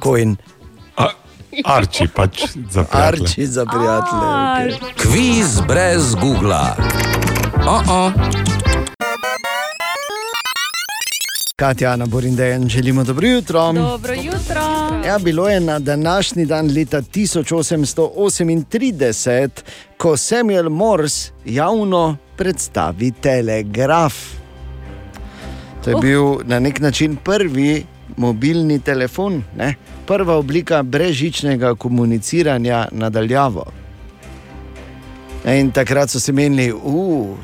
Coin. 0.03 0.35
Arči 1.65 2.07
pač 2.15 2.41
za 2.71 2.83
prijatelje. 2.83 3.23
Arči 3.23 3.47
za 3.47 3.65
prijatelje. 3.65 4.73
Okay. 4.73 4.93
Kviz 4.97 5.61
brez 5.67 6.15
Google. 6.15 6.55
Oh 7.67 7.81
-oh. 7.87 8.11
Katja, 11.55 11.91
Ana 11.91 12.05
Borindejan, 12.05 12.69
želimo 12.69 13.03
dobro 13.03 13.27
jutro. 13.27 13.73
Dobro 13.73 14.13
jutro. 14.13 14.61
Ja, 15.05 15.19
bilo 15.19 15.49
je 15.49 15.59
na 15.59 15.79
današnji 15.79 16.45
dan 16.45 16.71
leta 16.75 17.01
1838, 17.01 19.49
ko 19.97 20.17
Samuel 20.17 20.69
Morse 20.69 21.31
javno 21.45 22.17
predstavi 22.37 23.11
telegraf. 23.11 24.13
To 25.83 25.89
je 25.89 25.95
Oh. 25.95 26.01
bil 26.01 26.23
na 26.43 26.59
nek 26.59 26.79
način 26.79 27.15
prvi 27.15 27.85
mobilni 28.17 28.79
telefon, 28.79 29.43
ne? 29.57 29.75
prva 30.05 30.35
oblika 30.37 30.83
brezžičnega 30.83 31.75
komuniciranja 31.75 32.87
nadaljavo. 32.91 33.65
In 35.45 35.71
takrat 35.71 36.09
so 36.09 36.19
se 36.19 36.31
menili, 36.31 36.73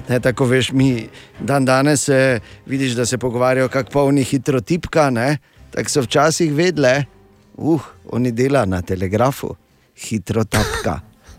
da 0.07 0.19
tako 0.19 0.45
veš, 0.45 0.71
mi 0.71 1.07
dan 1.39 1.65
danes 1.65 2.09
eh, 2.09 2.39
vidiš, 2.65 2.91
da 2.91 3.05
se 3.05 3.17
pogovarjajo, 3.17 3.67
kako 3.67 3.91
polni 3.91 4.23
hitro 4.23 4.61
tipka. 4.61 5.09
ne. 5.09 5.37
Tako 5.71 5.89
so 5.89 6.01
včasih 6.01 6.53
vedle, 6.53 7.03
uh, 7.57 7.81
oni 8.11 8.31
dela 8.31 8.65
na 8.65 8.81
telegrafu, 8.81 9.55
hitro 9.95 10.43
tapka. 10.43 11.08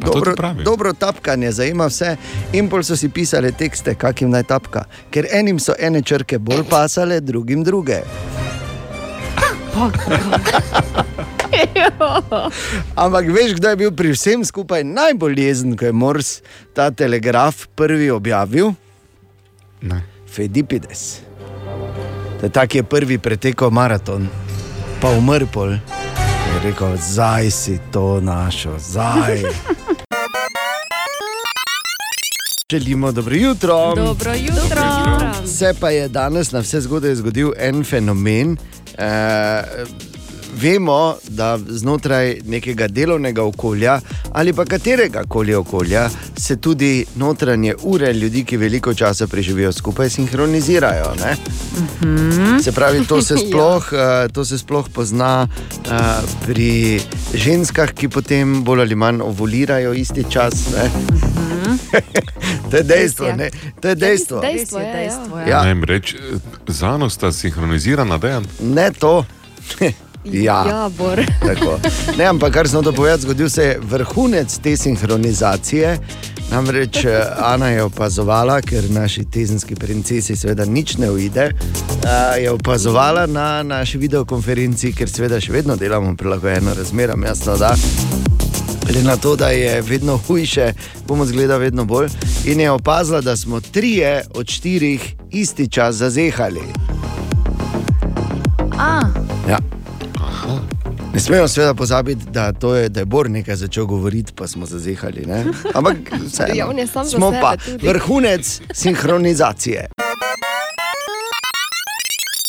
Dobro, 0.00 0.34
dobro 0.64 0.92
tapkanje 0.92 1.52
zajema 1.52 1.86
vse. 1.86 2.16
In 2.52 2.68
pol 2.68 2.82
so 2.82 2.96
si 2.96 3.08
pisali 3.08 3.52
tekste, 3.52 3.94
kakim 3.94 4.30
naj 4.30 4.42
tapka. 4.42 4.84
Ker 5.10 5.26
enim 5.32 5.58
so 5.58 5.74
ene 5.78 6.02
črke 6.02 6.38
bolj 6.38 6.64
pasale, 6.70 7.20
drugim 7.20 7.64
druge. 7.64 8.02
Ampak 12.94 13.24
veš, 13.26 13.54
kdo 13.58 13.68
je 13.68 13.76
bil 13.76 13.92
pri 13.94 14.12
vsem 14.12 14.44
skupaj 14.44 14.84
najbolj 14.84 15.40
jezen, 15.40 15.76
ko 15.76 15.84
je 15.88 15.92
Mors 15.92 16.42
ta 16.74 16.90
telegraf 16.90 17.66
prvi 17.74 18.10
objavil? 18.10 18.74
Ne. 19.82 20.02
Fedipides. 20.26 21.20
To 22.38 22.46
je 22.46 22.50
tak 22.50 22.74
je 22.74 22.82
prvi 22.82 23.18
pretekel 23.18 23.70
maraton, 23.70 24.28
pa 25.02 25.10
umrl 25.10 25.46
pol. 25.50 25.78
Je 26.58 26.64
rekel, 26.64 26.96
zdaj 26.96 27.50
si 27.50 27.78
to 27.92 28.20
našel, 28.20 28.72
zdaj. 28.78 29.38
Želimo 32.72 33.12
dobro 33.12 33.34
jutro. 33.34 33.94
Dobro 33.96 34.32
jutro. 34.34 34.82
Se 35.46 35.74
pa 35.80 35.90
je 35.90 36.08
danes 36.08 36.52
na 36.52 36.58
vse 36.58 36.80
zgodaj 36.80 37.14
zgodil 37.14 37.52
en 37.58 37.84
fenomen. 37.84 38.56
Eh, 38.98 39.62
vemo, 40.56 41.16
da 41.28 41.58
znotraj 41.68 42.40
nekega 42.46 42.88
delovnega 42.88 43.44
okolja 43.44 44.00
ali 44.32 44.52
pa 44.52 44.64
katerega 44.64 45.22
koli 45.28 45.54
okolja 45.54 46.10
se 46.36 46.56
tudi 46.56 47.04
notranje 47.16 47.74
ure 47.82 48.12
ljudi, 48.12 48.44
ki 48.44 48.56
veliko 48.56 48.94
časa 48.94 49.26
preživijo 49.26 49.72
skupaj, 49.72 50.10
sinhronizirajo. 50.10 51.14
Ne? 51.20 51.36
Mhm. 51.80 52.58
Se 52.62 52.72
pravi, 52.72 53.06
to 53.06 53.22
se 53.22 53.36
sploh, 53.48 53.92
uh, 53.92 54.32
to 54.32 54.44
se 54.44 54.58
sploh 54.58 54.88
pozna 54.94 55.48
uh, 55.48 55.92
pri 56.46 57.00
ženskah, 57.34 57.92
ki 57.92 58.08
potem 58.08 58.64
bolj 58.64 58.80
ali 58.80 58.94
manj 58.94 59.20
ovulirajo 59.22 59.92
isti 59.92 60.24
čas. 60.30 60.54
Ne? 60.72 60.90
to 62.70 62.76
je 62.76 62.82
dejstvo. 62.82 63.26
Je. 63.26 63.36
Ne? 63.36 63.50
To 63.80 63.88
je 63.88 63.94
dejstvo. 63.94 64.40
Dejstvo 64.40 64.78
je, 64.78 64.92
dejstvo, 64.92 65.38
ja. 65.38 65.48
Ja. 65.48 65.62
Ne 65.62 65.74
vem 65.74 65.84
reči, 65.84 66.16
zano 66.66 67.10
sta 67.10 67.32
sinhronizirana, 67.32 68.18
dejan. 68.18 68.46
Ne 68.60 68.90
to. 68.90 69.24
ja. 70.32 70.64
Ja, 70.68 70.90
Bor. 70.98 71.20
Tako. 71.48 71.78
Ne, 72.18 72.24
ampak 72.24 72.52
kar 72.52 72.68
sem 72.68 72.82
to 72.84 72.92
povedal, 72.92 73.18
zgodil 73.18 73.50
se 73.50 73.64
je 73.64 73.78
vrhunec 73.82 74.58
te 74.58 74.76
sinhronizacije. 74.76 75.98
Namreč 76.50 77.04
Ana 77.52 77.68
je 77.68 77.82
opazovala, 77.82 78.60
ker 78.60 78.90
naši 78.90 79.24
tezenski 79.24 79.74
princesi 79.74 80.36
seveda 80.36 80.64
nič 80.64 80.96
ne 80.96 81.10
uide. 81.10 81.50
Je 82.40 82.50
opazovala 82.50 83.26
na 83.26 83.62
naši 83.62 83.98
videokonferenci, 83.98 84.92
ker 84.92 85.10
seveda 85.10 85.40
še 85.40 85.52
vedno 85.52 85.76
delamo 85.76 86.16
prilagojeno 86.16 86.74
razmeram, 86.74 87.24
jasno 87.24 87.56
da. 87.56 87.74
Glede 88.88 89.02
na 89.04 89.16
to, 89.16 89.36
da 89.36 89.48
je 89.52 89.82
vedno 89.82 90.16
hujše, 90.16 90.72
bomo 91.06 91.26
zgleda 91.26 91.56
vedno 91.56 91.84
bolj. 91.84 92.08
In 92.44 92.60
je 92.60 92.70
opazila, 92.70 93.20
da 93.20 93.36
smo 93.36 93.60
trije 93.60 94.22
od 94.34 94.48
štirih 94.48 95.14
isti 95.30 95.68
čas 95.68 95.96
zazehali. 95.96 96.64
A, 98.78 99.00
Ja. 99.48 99.77
Ne 101.14 101.20
smemo 101.20 101.48
seveda 101.48 101.74
pozabiti, 101.74 102.24
da, 102.30 102.52
to 102.52 102.74
je, 102.74 102.88
da 102.88 103.00
je 103.00 103.04
Bor 103.06 103.30
nekaj 103.30 103.56
začel 103.56 103.86
govoriti, 103.86 104.32
pa 104.32 104.46
smo 104.46 104.66
zazehali. 104.66 105.26
Ne? 105.26 105.44
Ampak 105.74 105.96
vseeno, 106.26 106.54
Ja, 106.54 106.66
smo 107.10 107.30
pa 107.32 107.56
tudi. 107.56 107.86
vrhunec 107.88 108.60
sinhronizacije. 108.72 109.86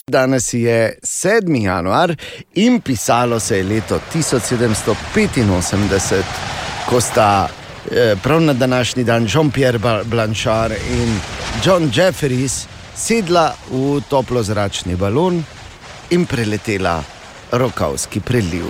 Danes 0.07 0.53
je 0.53 0.99
7. 1.03 1.63
januar 1.63 2.15
in 2.53 2.81
pisalo 2.81 3.39
se 3.39 3.57
je 3.57 3.63
leto 3.63 3.99
1785, 4.13 6.21
ko 6.89 7.01
sta 7.01 7.47
eh, 7.91 8.15
prav 8.23 8.41
na 8.41 8.53
današnji 8.53 9.03
dan 9.03 9.27
Jean-Pierre 9.27 10.03
Blanchard 10.03 10.71
in 10.91 11.19
John 11.65 11.91
Jeffries 11.93 12.65
sedla 12.95 13.53
v 13.71 14.01
toplozračni 14.09 14.95
balon 14.95 15.43
in 16.09 16.25
preletela 16.25 17.03
Rokavski 17.51 18.19
preliv. 18.19 18.65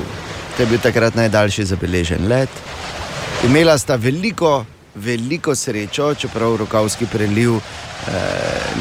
To 0.57 0.63
je 0.63 0.67
bil 0.67 0.79
takrat 0.79 1.15
najdaljši 1.15 1.65
zabeležen 1.65 2.27
let. 2.27 2.49
Imela 3.45 3.77
sta 3.77 3.95
veliko, 3.95 4.65
veliko 4.95 5.55
srečo, 5.55 6.13
čeprav 6.15 6.55
Rokavski 6.55 7.05
preliv 7.05 7.55
eh, 7.55 7.61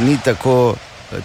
ni 0.04 0.18
tako, 0.24 0.74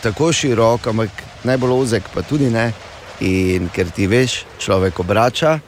tako 0.01 0.33
širok, 0.33 0.87
ampak 0.87 1.09
najbolj 1.43 1.71
ozek, 1.71 2.03
pa 2.13 2.21
tudi 2.21 2.49
ne. 2.49 2.71
In 3.19 3.69
ker 3.73 3.89
ti 3.91 4.07
veš, 4.07 4.43
človek 4.59 4.99
obrača, 4.99 5.59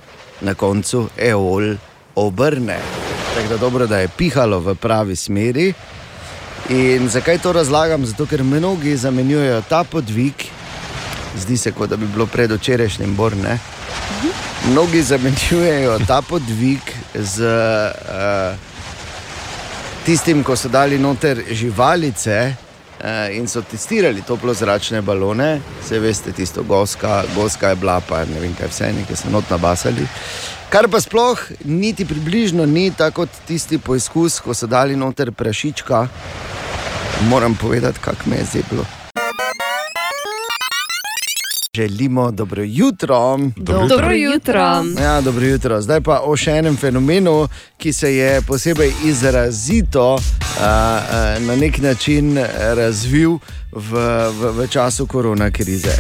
na 0.42 0.54
koncu 0.54 1.10
eol 1.18 1.76
obrne. 2.16 2.80
Tako 3.36 3.48
da 3.48 3.58
dobro, 3.58 3.88
da 3.88 4.00
je 4.00 4.08
pihalo 4.18 4.60
v 4.60 4.76
pravi 4.76 5.16
smeri. 5.16 5.74
In 6.70 7.10
zakaj 7.10 7.38
to 7.38 7.52
razlagam? 7.54 8.06
Zato, 8.06 8.26
ker 8.26 8.44
mnogi 8.44 8.98
zamenjujejo 8.98 9.62
ta 9.70 9.84
podvig, 9.84 10.34
zdi 11.38 11.58
se, 11.58 11.72
kot 11.72 11.90
da 11.90 11.96
bi 11.96 12.08
bilo 12.08 12.26
predvčerajšnjim 12.26 13.16
borne. 13.16 13.60
Mnogi 14.72 15.02
zamenjujejo 15.02 16.00
ta 16.08 16.22
podvig 16.22 16.80
z 17.14 17.46
uh, 17.46 18.56
tistim, 20.06 20.44
ko 20.44 20.56
so 20.56 20.70
dali 20.70 21.00
noter 21.00 21.44
živalice 21.52 22.56
uh, 22.56 23.38
in 23.38 23.48
so 23.48 23.62
testirali 23.62 24.22
toplozračne 24.22 25.02
balone. 25.02 25.62
Se 25.88 26.00
veste, 26.00 26.32
tisto 26.32 26.64
goska, 26.64 27.24
goska 27.36 27.70
je 27.70 27.76
bila, 27.76 28.00
pa 28.02 28.26
ne 28.26 28.40
vem 28.40 28.56
kaj 28.58 28.68
vse, 28.68 28.92
nekaj 29.00 29.16
so 29.16 29.30
not 29.30 29.50
nabasali. 29.50 30.08
Kar 30.70 30.90
pa 30.90 31.00
sploh 31.02 31.40
niti 31.66 32.06
približno 32.06 32.66
ni 32.66 32.92
tako 32.92 33.26
kot 33.26 33.30
tisti 33.48 33.78
poizkus, 33.78 34.40
ko 34.40 34.54
so 34.54 34.68
dali 34.68 34.96
noter 34.96 35.32
prašička. 35.32 36.08
Moram 37.30 37.56
povedati, 37.56 38.00
kako 38.00 38.30
me 38.30 38.36
je 38.36 38.46
zeblo. 38.54 39.05
Želimo 41.76 42.32
dobro 42.32 42.64
jutro. 42.66 43.38
Dobro 43.56 43.88
Dobro 43.88 44.12
jutro. 44.12 44.34
jutro. 44.34 45.04
Ja, 45.04 45.22
dobro 45.22 45.46
jutro. 45.46 45.82
Zdaj 45.82 46.02
pa 46.02 46.22
o 46.24 46.38
še 46.38 46.52
enem 46.52 46.78
fenomenu, 46.78 47.48
ki 47.78 47.94
se 47.94 48.16
je 48.16 48.42
posebej 48.42 48.94
izrazito 49.04 50.14
uh, 50.14 50.22
uh, 50.22 51.48
na 51.48 51.56
nek 51.56 51.78
način 51.78 52.38
razvil 52.76 53.38
v, 53.76 53.92
v, 54.32 54.42
v 54.56 54.68
času 54.68 55.06
korona 55.08 55.52
krize. 55.52 55.92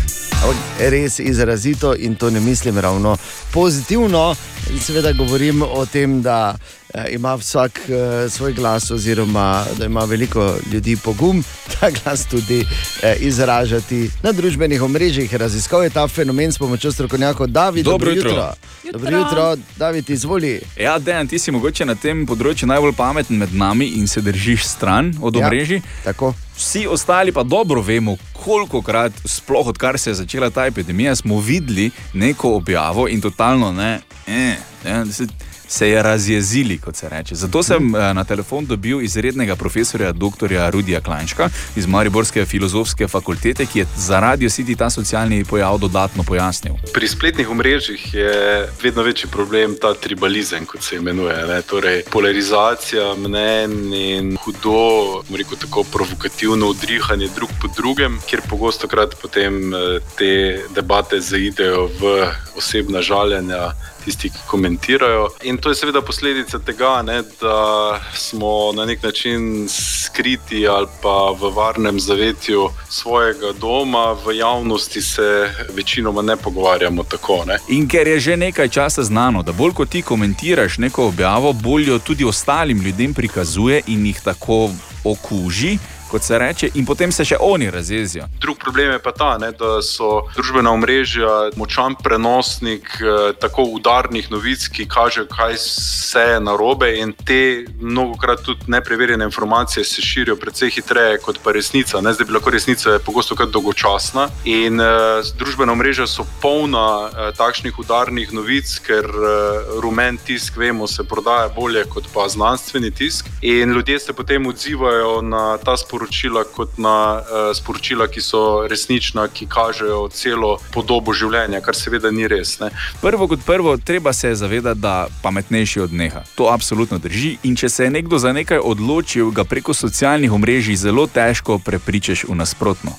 Res 0.79 1.19
izrazito 1.19 1.95
in 1.95 2.15
to 2.15 2.29
ne 2.29 2.39
mislim 2.39 2.79
ravno 2.79 3.17
pozitivno. 3.51 4.35
Seveda 4.79 5.11
govorim 5.13 5.61
o 5.61 5.85
tem, 5.85 6.21
da 6.21 6.55
eh, 6.93 7.05
ima 7.11 7.35
vsak 7.35 7.79
eh, 7.89 8.29
svoj 8.29 8.53
glas, 8.53 8.91
oziroma 8.91 9.65
da 9.77 9.85
ima 9.85 10.05
veliko 10.05 10.55
ljudi 10.73 10.95
pogum 10.95 11.43
ta 11.79 11.89
glas 11.89 12.25
tudi 12.25 12.65
eh, 13.03 13.15
izražati 13.19 14.09
na 14.23 14.31
družbenih 14.31 14.81
omrežjih. 14.81 15.35
Raziskal 15.35 15.83
je 15.83 15.89
ta 15.89 16.07
fenomen 16.07 16.51
s 16.51 16.57
pomočjo 16.57 16.91
strokovnjakov 16.91 17.47
David. 17.47 17.85
Dobro 17.85 18.11
jutro. 18.11 18.29
jutro. 18.29 18.53
Dobro 18.91 19.17
jutro, 19.17 19.57
David, 19.75 20.09
izvoli. 20.09 20.61
Ja, 20.79 20.99
Dejan, 20.99 21.27
ti 21.27 21.39
si 21.39 21.51
mogoče 21.51 21.85
na 21.85 21.95
tem 21.95 22.25
področju 22.25 22.67
najbolj 22.67 22.93
pameten 22.93 23.37
med 23.37 23.53
nami 23.53 23.87
in 23.97 24.07
se 24.07 24.21
držiš 24.21 24.65
stran 24.65 25.13
od 25.21 25.35
Ja, 25.35 25.47
omrežij. 25.47 25.81
Tako. 26.03 26.33
Vsi 26.57 26.87
ostali 26.87 27.31
pa 27.31 27.43
dobro 27.43 27.81
vemo, 27.81 28.17
koliko 28.43 28.81
krat, 28.81 29.11
sploh 29.25 29.67
odkar 29.67 29.99
se 29.99 30.09
je 30.09 30.13
začela 30.13 30.49
ta 30.49 30.65
epidemija, 30.65 31.15
smo 31.15 31.39
videli 31.39 31.91
neko 32.13 32.55
objavo 32.55 33.07
in 33.07 33.21
totalno 33.21 33.71
ne. 33.71 33.99
Eh, 34.27 34.55
ne 34.83 35.05
se, 35.05 35.27
se 35.67 35.89
je 35.89 36.03
razjezili, 36.03 36.77
kot 36.77 36.95
se 36.95 37.09
reče. 37.09 37.35
Zato 37.35 37.63
sem 37.63 37.95
eh, 37.95 38.13
na 38.13 38.23
telefon 38.23 38.65
dobil 38.65 39.01
izrednega 39.01 39.55
profesorja, 39.55 40.11
dr. 40.11 40.53
Rudija 40.71 41.01
Klančka 41.01 41.49
iz 41.75 41.87
Mariborske 41.87 42.45
filozofske 42.45 43.07
fakultete, 43.07 43.65
ki 43.65 43.79
je 43.79 43.85
za 43.97 44.19
Radio 44.19 44.49
City 44.49 44.77
ta 44.77 44.89
socialni 44.89 45.43
pojav 45.43 45.77
dodatno 45.77 46.23
pojasnil. 46.23 46.73
Pri 46.93 47.07
spletnih 47.07 47.49
omrežjih 47.49 48.13
je 48.13 48.67
vedno 48.83 49.03
večji 49.03 49.29
problem 49.31 49.75
ta 49.81 49.93
tribalizem, 49.93 50.65
kot 50.65 50.83
se 50.83 50.95
imenuje. 50.95 51.47
Ne? 51.47 51.61
Torej, 51.61 52.03
polarizacija 52.11 53.15
mnen 53.15 53.93
in 53.93 54.37
hudo, 54.37 55.23
rekel 55.37 55.57
tako 55.57 55.83
provokativno 55.83 56.69
udrihanje 56.69 57.27
drug 57.35 57.49
po 57.61 57.67
drugem, 57.77 58.19
kjer 58.29 58.41
pogosto 58.49 58.87
krat 58.87 59.15
potem 59.21 59.73
eh, 59.73 59.99
te 60.17 60.61
debate 60.75 61.19
zaidejo 61.21 61.89
v 61.99 62.31
osebna 62.57 63.01
žaljenja. 63.01 63.73
Tisti, 64.05 64.29
ki 64.29 64.37
komentirajo. 64.47 65.29
In 65.43 65.57
to 65.57 65.69
je 65.69 65.75
seveda 65.75 66.01
posledica 66.01 66.59
tega, 66.59 67.01
ne, 67.01 67.23
da 67.41 67.99
smo 68.13 68.71
na 68.75 68.85
nek 68.85 69.03
način 69.03 69.67
skriti 69.69 70.67
ali 70.67 70.87
pa 71.01 71.33
v 71.41 71.49
varnem 71.55 71.99
zavetju 71.99 72.69
svojega 72.89 73.51
doma, 73.61 74.15
v 74.25 74.37
javnosti 74.37 75.01
se 75.01 75.49
večinoma 75.73 76.21
ne 76.21 76.37
pogovarjamo 76.37 77.03
tako. 77.03 77.43
Ne. 77.47 77.57
In 77.69 77.87
ker 77.87 78.07
je 78.07 78.19
že 78.19 78.37
nekaj 78.37 78.69
časa 78.69 79.03
znano, 79.03 79.43
da 79.43 79.51
bolj 79.51 79.73
kot 79.73 79.89
ti 79.89 80.01
komentiraš 80.01 80.77
neko 80.77 81.07
objavo, 81.07 81.53
bolj 81.53 81.89
jo 81.89 81.99
tudi 81.99 82.25
ostalim 82.25 82.81
ljudem 82.81 83.13
prikazuje 83.13 83.81
in 83.87 84.05
jih 84.05 84.21
tako 84.23 84.69
okuži, 85.03 85.77
kot 86.11 86.23
se 86.23 86.39
reče, 86.39 86.69
in 86.73 86.85
potem 86.85 87.11
se 87.11 87.25
še 87.25 87.37
oni 87.39 87.69
razjezijo. 87.71 88.27
Drug 88.41 88.57
problem 88.57 88.91
je 88.91 88.99
pa 89.03 89.11
ta, 89.11 89.37
ne, 89.37 89.51
da 89.51 89.81
so 89.81 90.25
družbena 90.35 90.71
omrežja 90.71 91.51
močan 91.55 91.95
prenosnik 91.95 92.89
eh, 93.01 93.33
tako 93.39 93.67
udarnih 93.77 94.31
novic, 94.31 94.67
ki 94.67 94.87
kažejo, 94.89 95.27
kaj 95.31 95.57
se 95.61 96.19
je 96.19 96.39
narobe, 96.39 96.91
in 96.99 97.13
te 97.13 97.65
mnogokrat 97.81 98.43
tudi 98.45 98.71
nepreverjene 98.71 99.25
informacije 99.25 99.83
se 99.85 100.01
širijo 100.01 100.35
precej 100.35 100.69
hitreje 100.69 101.17
kot 101.17 101.39
pa 101.43 101.51
resnica. 101.51 102.01
Ne, 102.01 102.13
zdaj 102.13 102.25
bi 102.25 102.33
lahko 102.33 102.49
resnica 102.49 102.99
pogosto 103.05 103.35
kar 103.35 103.47
dolgočasna. 103.47 104.27
In 104.45 104.81
eh, 104.81 105.21
družbena 105.37 105.71
omrežja 105.71 106.07
so 106.07 106.25
polna 106.41 107.09
eh, 107.09 107.31
takšnih 107.37 107.79
udarnih 107.79 108.33
novic, 108.33 108.77
ker 108.85 109.05
eh, 109.05 109.79
rumen 109.81 110.17
tisk, 110.25 110.57
vemo, 110.57 110.87
se 110.87 111.03
prodaja 111.03 111.49
bolje 111.55 111.85
kot 111.89 112.09
pa 112.13 112.27
znanstveni 112.29 112.91
tisk. 112.91 113.29
In 113.41 113.73
ljudje 113.73 113.99
se 113.99 114.13
potem 114.13 114.47
odzivajo 114.47 115.21
na 115.21 115.57
ta 115.57 115.77
sporočila 115.95 116.43
kot 116.43 116.77
na 116.77 117.21
uh, 117.23 117.55
sporočila, 117.55 118.07
ki 118.07 118.21
so 118.21 118.67
resnična, 118.67 119.27
ki 119.27 119.47
kažejo 119.47 120.09
celo 120.11 120.57
podobo 120.73 121.13
življenja, 121.15 121.61
kar 121.63 121.75
seveda 121.75 122.11
ni 122.11 122.27
res. 122.27 122.57
Ne. 122.59 122.69
Prvo 123.01 123.27
kot 123.31 123.45
prvo, 123.45 123.77
treba 123.77 124.13
se 124.13 124.33
zavedati, 124.35 124.81
da 124.81 125.07
pametnejši 125.23 125.79
od 125.79 125.93
neha. 125.93 126.23
To 126.35 126.51
absolutno 126.51 126.99
drži. 126.99 127.37
In 127.43 127.55
če 127.55 127.69
se 127.69 127.87
je 127.87 127.93
nekdo 127.95 128.19
za 128.19 128.33
nekaj 128.35 128.59
odločil, 128.59 129.31
ga 129.31 129.47
preko 129.47 129.73
socialnih 129.73 130.31
omrežij 130.31 130.75
zelo 130.75 131.07
težko 131.07 131.59
prepričaš 131.63 132.25
v 132.27 132.35
nasprotno. 132.35 132.91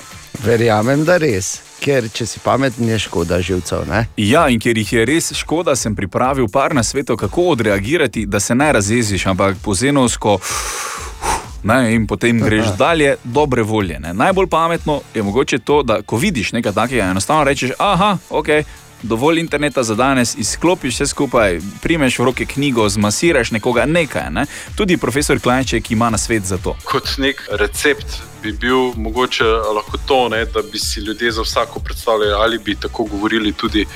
Verjamem, 0.44 1.05
da 1.05 1.18
res. 1.20 1.60
Ker 1.81 2.09
če 2.12 2.24
si 2.27 2.40
pameten, 2.40 2.89
je 2.89 2.98
škoda 3.01 3.40
živcev. 3.44 3.85
Ne? 3.89 4.06
Ja, 4.16 4.47
in 4.48 4.60
ker 4.60 4.77
jih 4.77 4.93
je 4.93 5.05
res 5.09 5.32
škoda, 5.36 5.77
sem 5.77 5.97
pripravil 5.97 6.48
par 6.48 6.74
na 6.74 6.85
svetu, 6.85 7.16
kako 7.16 7.51
odreagirati, 7.52 8.24
da 8.27 8.40
se 8.40 8.56
ne 8.56 8.73
razjeziš, 8.73 9.27
ampak 9.32 9.60
pozenovsko. 9.64 10.39
Ne, 11.62 11.95
in 11.95 12.07
potem 12.07 12.41
greš 12.41 12.66
dalje, 12.78 13.16
dobre 13.24 13.62
volje. 13.62 13.99
Ne. 14.01 14.15
Najbolj 14.15 14.47
pametno 14.47 15.01
je 15.15 15.23
mogoče 15.23 15.59
to, 15.59 15.83
da 15.83 16.03
ko 16.03 16.16
vidiš 16.16 16.53
nekaj 16.53 16.73
takega, 16.73 17.05
enostavno 17.05 17.45
rečeš: 17.45 17.70
Ah, 17.78 18.16
ok, 18.31 18.47
dovolj 19.03 19.41
interneta 19.41 19.83
za 19.83 19.95
danes, 19.95 20.35
izklopiš 20.39 20.95
vse 20.95 21.07
skupaj, 21.07 21.61
primeš 21.83 22.19
v 22.19 22.24
roke 22.24 22.47
knjigo, 22.47 22.89
zmasiraš 22.89 23.51
nekoga, 23.51 23.85
nekaj. 23.87 24.31
Ne. 24.31 24.47
Tudi 24.77 24.97
profesor 24.97 25.41
Klajček 25.41 25.91
ima 25.91 26.11
na 26.11 26.19
svet 26.19 26.43
za 26.43 26.59
to. 26.59 26.77
Kot 26.85 27.19
nek 27.19 27.49
recept 27.51 28.07
bi 28.43 28.53
bil 28.53 28.93
mogoče 28.97 29.45
lahko 29.45 29.99
to, 30.07 30.28
ne, 30.28 30.45
da 30.45 30.62
bi 30.73 30.78
si 30.78 31.01
ljudje 31.01 31.33
za 31.33 31.43
vsako 31.43 31.81
predstavljali, 31.81 32.33
ali 32.33 32.59
bi 32.59 32.74
tako 32.74 33.05
govorili 33.05 33.53
tudi 33.53 33.87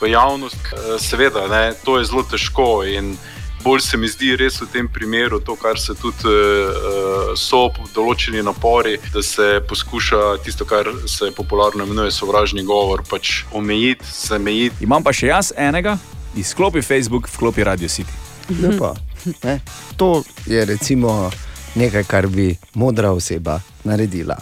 v 0.00 0.10
javnost. 0.10 0.56
Seveda, 0.98 1.48
ne, 1.48 1.72
to 1.84 1.98
je 1.98 2.04
zelo 2.04 2.22
težko. 2.22 2.84
in 2.84 3.16
Bolj 3.64 3.80
se 3.80 3.96
mi 3.96 4.08
zdi 4.08 4.36
res 4.36 4.60
v 4.60 4.66
tem 4.72 4.88
primeru 4.88 5.38
to, 5.40 5.54
kar 5.56 5.78
se 5.78 5.94
tudi 5.94 6.26
uh, 6.26 7.30
so 7.38 7.68
določeni 7.94 8.42
napori, 8.42 8.96
da 9.14 9.22
se 9.22 9.60
poskuša 9.68 10.42
tisto, 10.42 10.66
kar 10.66 10.90
se 11.06 11.30
popularno 11.36 11.86
imenuje 11.86 12.10
sovražni 12.10 12.64
govor, 12.66 13.04
pač 13.06 13.44
omejiti, 13.54 14.06
zamejiti. 14.10 14.82
Imam 14.82 15.06
pa 15.06 15.14
še 15.14 15.30
jaz 15.30 15.52
enega, 15.54 15.94
izklopi 16.34 16.82
Facebook, 16.82 17.30
vklopi 17.30 17.64
Radio 17.70 17.88
City. 17.88 18.18
Lepo. 18.58 18.96
Ne? 19.44 19.60
To 19.96 20.24
je 20.50 20.64
recimo 20.66 21.30
nekaj, 21.78 22.04
kar 22.10 22.26
bi 22.26 22.50
modra 22.74 23.12
oseba 23.14 23.60
naredila. 23.86 24.40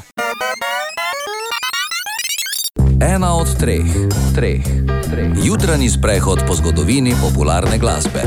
Ena 3.00 3.34
od 3.36 3.52
treh, 3.60 3.84
treh, 4.32 4.64
treh. 5.10 5.36
Jutranji 5.44 5.88
sprehod 5.92 6.44
po 6.48 6.56
zgodovini 6.56 7.14
popularne 7.20 7.78
glasbe. 7.78 8.24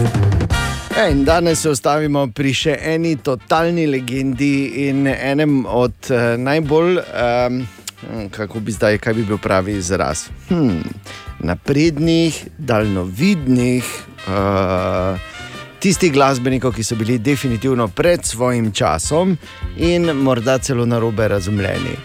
E, 0.98 1.12
in 1.12 1.24
danes 1.24 1.62
se 1.62 1.70
ustavimo 1.74 2.28
pri 2.30 2.52
še 2.54 2.74
eni 2.94 3.16
totalni 3.18 3.88
legendi 3.90 4.86
in 4.86 5.08
enem 5.10 5.64
od 5.66 6.10
uh, 6.14 6.36
najbolj, 6.38 7.00
um, 7.02 7.58
kako 8.30 8.62
bi 8.62 8.76
zdaj, 8.76 9.00
kaj 9.02 9.16
bi 9.18 9.26
bil 9.26 9.40
pravi 9.42 9.74
izraz, 9.82 10.28
hmm, 10.52 10.84
naprednih, 11.50 12.38
daljnovidnih. 12.58 13.94
Uh, 14.28 15.32
Tistih 15.84 16.14
glasbenikov, 16.16 16.78
ki 16.78 16.84
so 16.88 16.96
bili 16.96 17.18
definitivno 17.20 17.90
pred 17.92 18.24
svojim 18.24 18.70
časom 18.72 19.34
in 19.76 20.14
morda 20.24 20.56
celo 20.64 20.86
na 20.86 21.02
robe 21.02 21.28
razumljeni. 21.28 21.98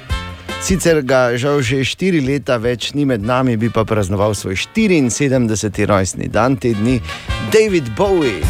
Sicer 0.59 1.03
ga 1.07 1.39
žal 1.39 1.63
že 1.63 1.87
štiri 1.87 2.19
leta 2.19 2.59
več 2.59 2.91
ni 2.91 3.07
med 3.07 3.23
nami, 3.23 3.55
bi 3.55 3.71
pa 3.71 3.87
praznoval 3.87 4.35
svoj 4.35 4.59
74. 4.59 5.47
rojstni 5.87 6.27
dan 6.27 6.59
te 6.59 6.75
dni, 6.75 6.99
David 7.55 7.95
Bowie. 7.95 8.43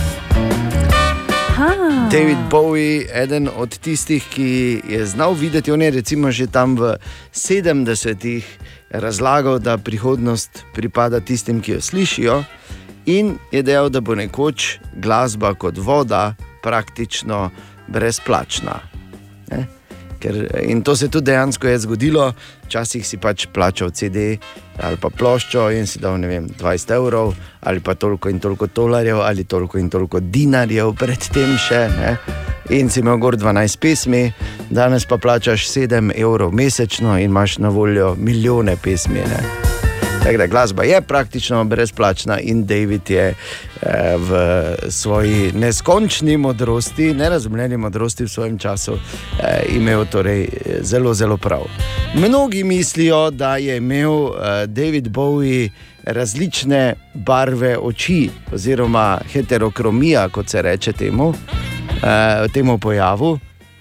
David 2.09 2.41
Bowie, 2.49 3.05
eden 3.13 3.53
od 3.53 3.77
tistih, 3.77 4.25
ki 4.25 4.81
je 4.89 5.05
znal 5.05 5.37
videti, 5.37 5.69
on 5.69 5.85
je 5.85 5.91
recimo 5.91 6.33
že 6.33 6.49
tam 6.49 6.81
v 6.81 6.97
70-ih 7.37 8.45
razlagal, 8.91 9.61
da 9.61 9.77
prihodnost 9.77 10.65
pripada 10.73 11.21
tistim, 11.21 11.61
ki 11.61 11.77
jo 11.77 11.81
slišijo, 11.85 12.37
in 13.05 13.37
je 13.53 13.61
dejal, 13.63 13.93
da 13.93 14.01
bo 14.01 14.17
nekoč 14.17 14.81
glasba 14.97 15.53
kot 15.55 15.77
voda 15.77 16.33
praktično 16.65 17.51
brezplačna. 17.93 18.81
Ne? 19.53 19.78
Ker, 20.19 20.39
in 20.63 20.83
to 20.83 20.97
se 20.97 21.09
tudi 21.09 21.31
dejansko 21.31 21.69
je 21.69 21.79
zgodilo, 21.79 22.33
včasih 22.67 23.07
si 23.07 23.17
pač 23.17 23.47
plačal 23.55 23.91
CD 23.91 24.39
ali 24.83 24.97
pa 25.01 25.11
ploščo 25.11 25.71
in 25.75 25.87
si 25.91 25.99
dal 25.99 26.21
vem, 26.23 26.47
20 26.49 26.95
evrov 26.95 27.35
ali 27.67 27.81
pa 27.81 27.95
toliko 27.95 28.31
in 28.31 28.41
toliko 28.41 28.67
dolarjev 28.67 29.21
ali 29.21 29.45
toliko 29.45 29.79
in 29.79 29.91
toliko 29.91 30.21
dinarjev, 30.21 30.95
predtem 30.99 31.57
še. 31.59 31.87
Ne? 31.99 32.17
In 32.71 32.91
si 32.91 33.01
imel 33.01 33.17
gor 33.19 33.39
12 33.39 33.81
pesmi, 33.81 34.27
danes 34.71 35.07
pa 35.09 35.17
plačaš 35.19 35.67
7 35.71 36.13
evrov 36.15 36.53
mesečno 36.53 37.17
in 37.19 37.31
imaš 37.31 37.59
na 37.59 37.73
voljo 37.73 38.15
milijone 38.19 38.77
pesmi. 38.77 39.25
Ne? 39.25 39.69
Tako 40.23 40.39
da 40.39 40.47
glasba 40.47 40.85
je 40.85 41.01
praktično 41.01 41.65
brezplačna 41.65 42.39
in 42.41 42.67
David 42.67 43.11
je 43.11 43.35
v 44.19 44.31
svoji 44.91 45.53
neskončni 45.53 46.37
modrosti, 46.37 47.15
nerazumljeni 47.15 47.77
modrosti 47.77 48.25
v 48.25 48.29
svojem 48.29 48.59
času 48.59 48.93
eh, 48.95 49.63
imel 49.77 50.05
torej 50.11 50.43
eh, 50.43 50.79
zelo, 50.83 51.15
zelo 51.15 51.37
prav. 51.37 51.63
Mnogi 52.15 52.65
mislijo, 52.65 53.31
da 53.31 53.57
je 53.57 53.77
imel 53.77 54.27
eh, 54.27 54.67
David 54.67 55.09
Bowie 55.09 55.71
različne 56.05 56.95
barve 57.15 57.79
oči, 57.79 58.31
oziroma 58.53 59.19
heterokromija, 59.33 60.29
kot 60.29 60.49
se 60.49 60.63
reče 60.63 60.93
temu, 60.93 61.35
eh, 62.03 62.49
temu 62.53 62.79
pojavu, 62.79 63.39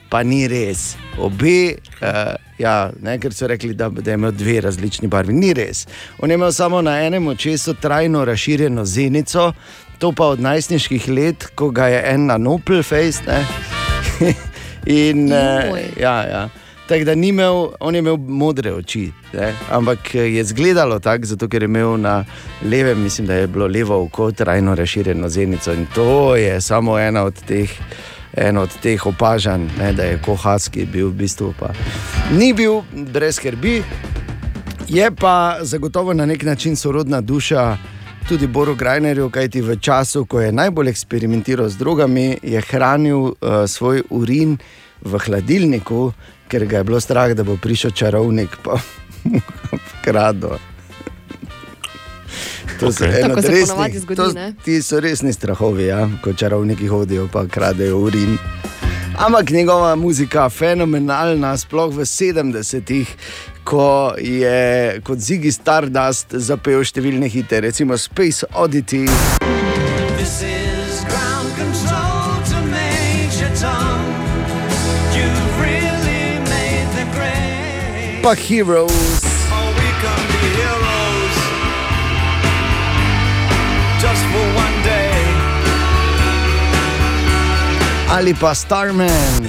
pa 0.09 0.23
ni 0.23 0.47
res. 0.47 0.95
Obe, 1.19 1.73
eh, 2.01 2.35
ja, 2.57 2.91
ne, 3.01 3.17
ker 3.19 3.33
so 3.33 3.47
rekli, 3.47 3.73
da, 3.73 3.89
da 3.89 4.13
imel 4.13 4.31
dve 4.31 4.61
različni 4.61 5.07
barvi, 5.07 5.33
ni 5.33 5.53
res. 5.53 5.87
On 6.19 6.29
je 6.29 6.35
imel 6.35 6.51
samo 6.51 6.81
na 6.81 6.99
enem 7.05 7.27
očesu 7.27 7.73
trajno 7.73 8.25
razširjeno 8.25 8.85
zenico, 8.85 9.53
to 9.99 10.11
pa 10.11 10.25
od 10.25 10.39
najstniških 10.39 11.09
let, 11.09 11.47
ko 11.55 11.69
ga 11.69 11.87
je 11.87 12.03
en 12.13 12.25
na 12.25 12.37
Nopel 12.37 12.83
face. 12.83 13.21
In, 14.85 15.31
eh, 15.33 15.67
Joj. 15.69 15.83
ja, 15.99 16.21
ja. 16.23 16.49
Tako 16.87 17.03
da 17.03 17.15
ni 17.15 17.27
imel, 17.27 17.67
on 17.79 17.95
je 17.95 17.99
imel 17.99 18.17
modre 18.17 18.73
oči, 18.73 19.11
ne? 19.33 19.53
ampak 19.71 20.15
eh, 20.15 20.19
je 20.19 20.41
izgledalo 20.41 20.99
tako, 20.99 21.25
zato 21.25 21.47
ker 21.47 21.63
je 21.63 21.65
imel 21.65 21.97
na 21.99 22.25
levem, 22.63 23.01
mislim, 23.03 23.27
da 23.27 23.33
je 23.33 23.47
bilo 23.47 23.67
levo 23.67 24.03
oko 24.03 24.31
trajno 24.31 24.75
razširjeno 24.75 25.29
zenico 25.29 25.73
in 25.73 25.85
to 25.95 26.35
je 26.35 26.61
samo 26.61 26.99
ena 26.99 27.23
od 27.23 27.43
teh. 27.47 27.69
En 28.37 28.57
od 28.57 28.69
teh 28.81 29.05
opažanj, 29.05 29.63
ne, 29.79 29.93
da 29.93 30.03
je 30.03 30.19
Kohaski 30.25 30.85
bil 30.85 31.07
v 31.07 31.13
bistvu 31.13 31.53
pa. 31.59 31.71
Ni 32.31 32.53
bil 32.53 32.81
brez 32.93 33.35
skrbi, 33.35 33.81
je 34.87 35.11
pa 35.11 35.57
zagotovo 35.61 36.13
na 36.13 36.25
nek 36.25 36.43
način 36.43 36.75
sorodna 36.75 37.21
duša 37.21 37.77
tudi 38.27 38.47
Boru 38.47 38.75
Grajnerju, 38.75 39.29
kajti 39.29 39.61
v 39.61 39.75
času, 39.77 40.25
ko 40.25 40.41
je 40.41 40.51
najbolj 40.51 40.89
eksperimentiral 40.89 41.69
z 41.69 41.77
drogami, 41.77 42.37
je 42.43 42.61
hranil 42.61 43.17
uh, 43.17 43.33
svoj 43.65 44.03
urin 44.09 44.57
v 45.01 45.17
hladilniku, 45.17 46.11
ker 46.47 46.65
ga 46.65 46.77
je 46.77 46.83
bilo 46.83 46.99
strah, 46.99 47.31
da 47.31 47.43
bo 47.43 47.57
prišel 47.57 47.91
čarovnik 47.91 48.57
pa 48.59 48.75
mu 49.23 49.39
krado. 50.03 50.57
To 52.79 52.91
so 52.91 53.05
eno 53.05 53.29
Tako 53.29 53.41
se 53.41 53.47
resnih- 53.49 53.67
ponavadi 53.67 53.99
zgodi, 53.99 54.15
to- 54.17 54.33
ne? 54.33 54.53
Ti 54.59 54.81
so 54.81 54.99
resni 54.99 55.33
strahovi, 55.33 55.85
ja? 55.85 56.09
ko 56.21 56.33
čarovniki 56.33 56.87
hodijo 56.87 57.27
pa 57.27 57.47
kradejo 57.47 57.97
urin. 57.99 58.37
Ampak 59.17 59.49
njegova 59.49 59.95
muzika 59.95 60.43
je 60.43 60.49
fenomenalna, 60.51 61.57
sploh 61.57 61.89
v 61.89 62.01
70-ih, 62.01 63.07
ko 63.67 64.15
je 64.17 65.01
kot 65.03 65.19
Ziggy 65.19 65.51
Stardust 65.51 66.31
zapel 66.39 66.85
številne 66.87 67.27
hite, 67.27 67.59
recimo 67.67 67.99
Space 67.99 68.47
Oddity. 68.55 69.03
Really. 75.57 76.23
Pa 78.23 78.33
Heroes. 78.35 78.91
Oh, 79.51 79.71
heroes 80.55 81.35
just 83.99 84.23
for 84.31 84.45
one 84.55 84.77
day. 84.83 85.17
ali 88.07 88.31
pa 88.31 88.55
starman 88.55 89.43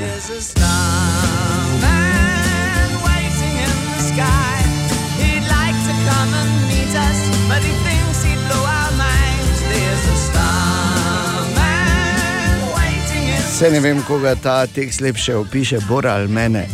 waiting 13.61 13.67
in 13.67 13.69
Se 13.71 13.71
ne 13.71 13.81
vem, 13.81 14.03
koga 14.03 14.35
ta 14.35 14.67
tekst 14.67 15.01
lepše 15.01 15.37
opiše, 15.37 15.79
Bora 15.89 16.15
ali 16.15 16.29
mene. 16.29 16.67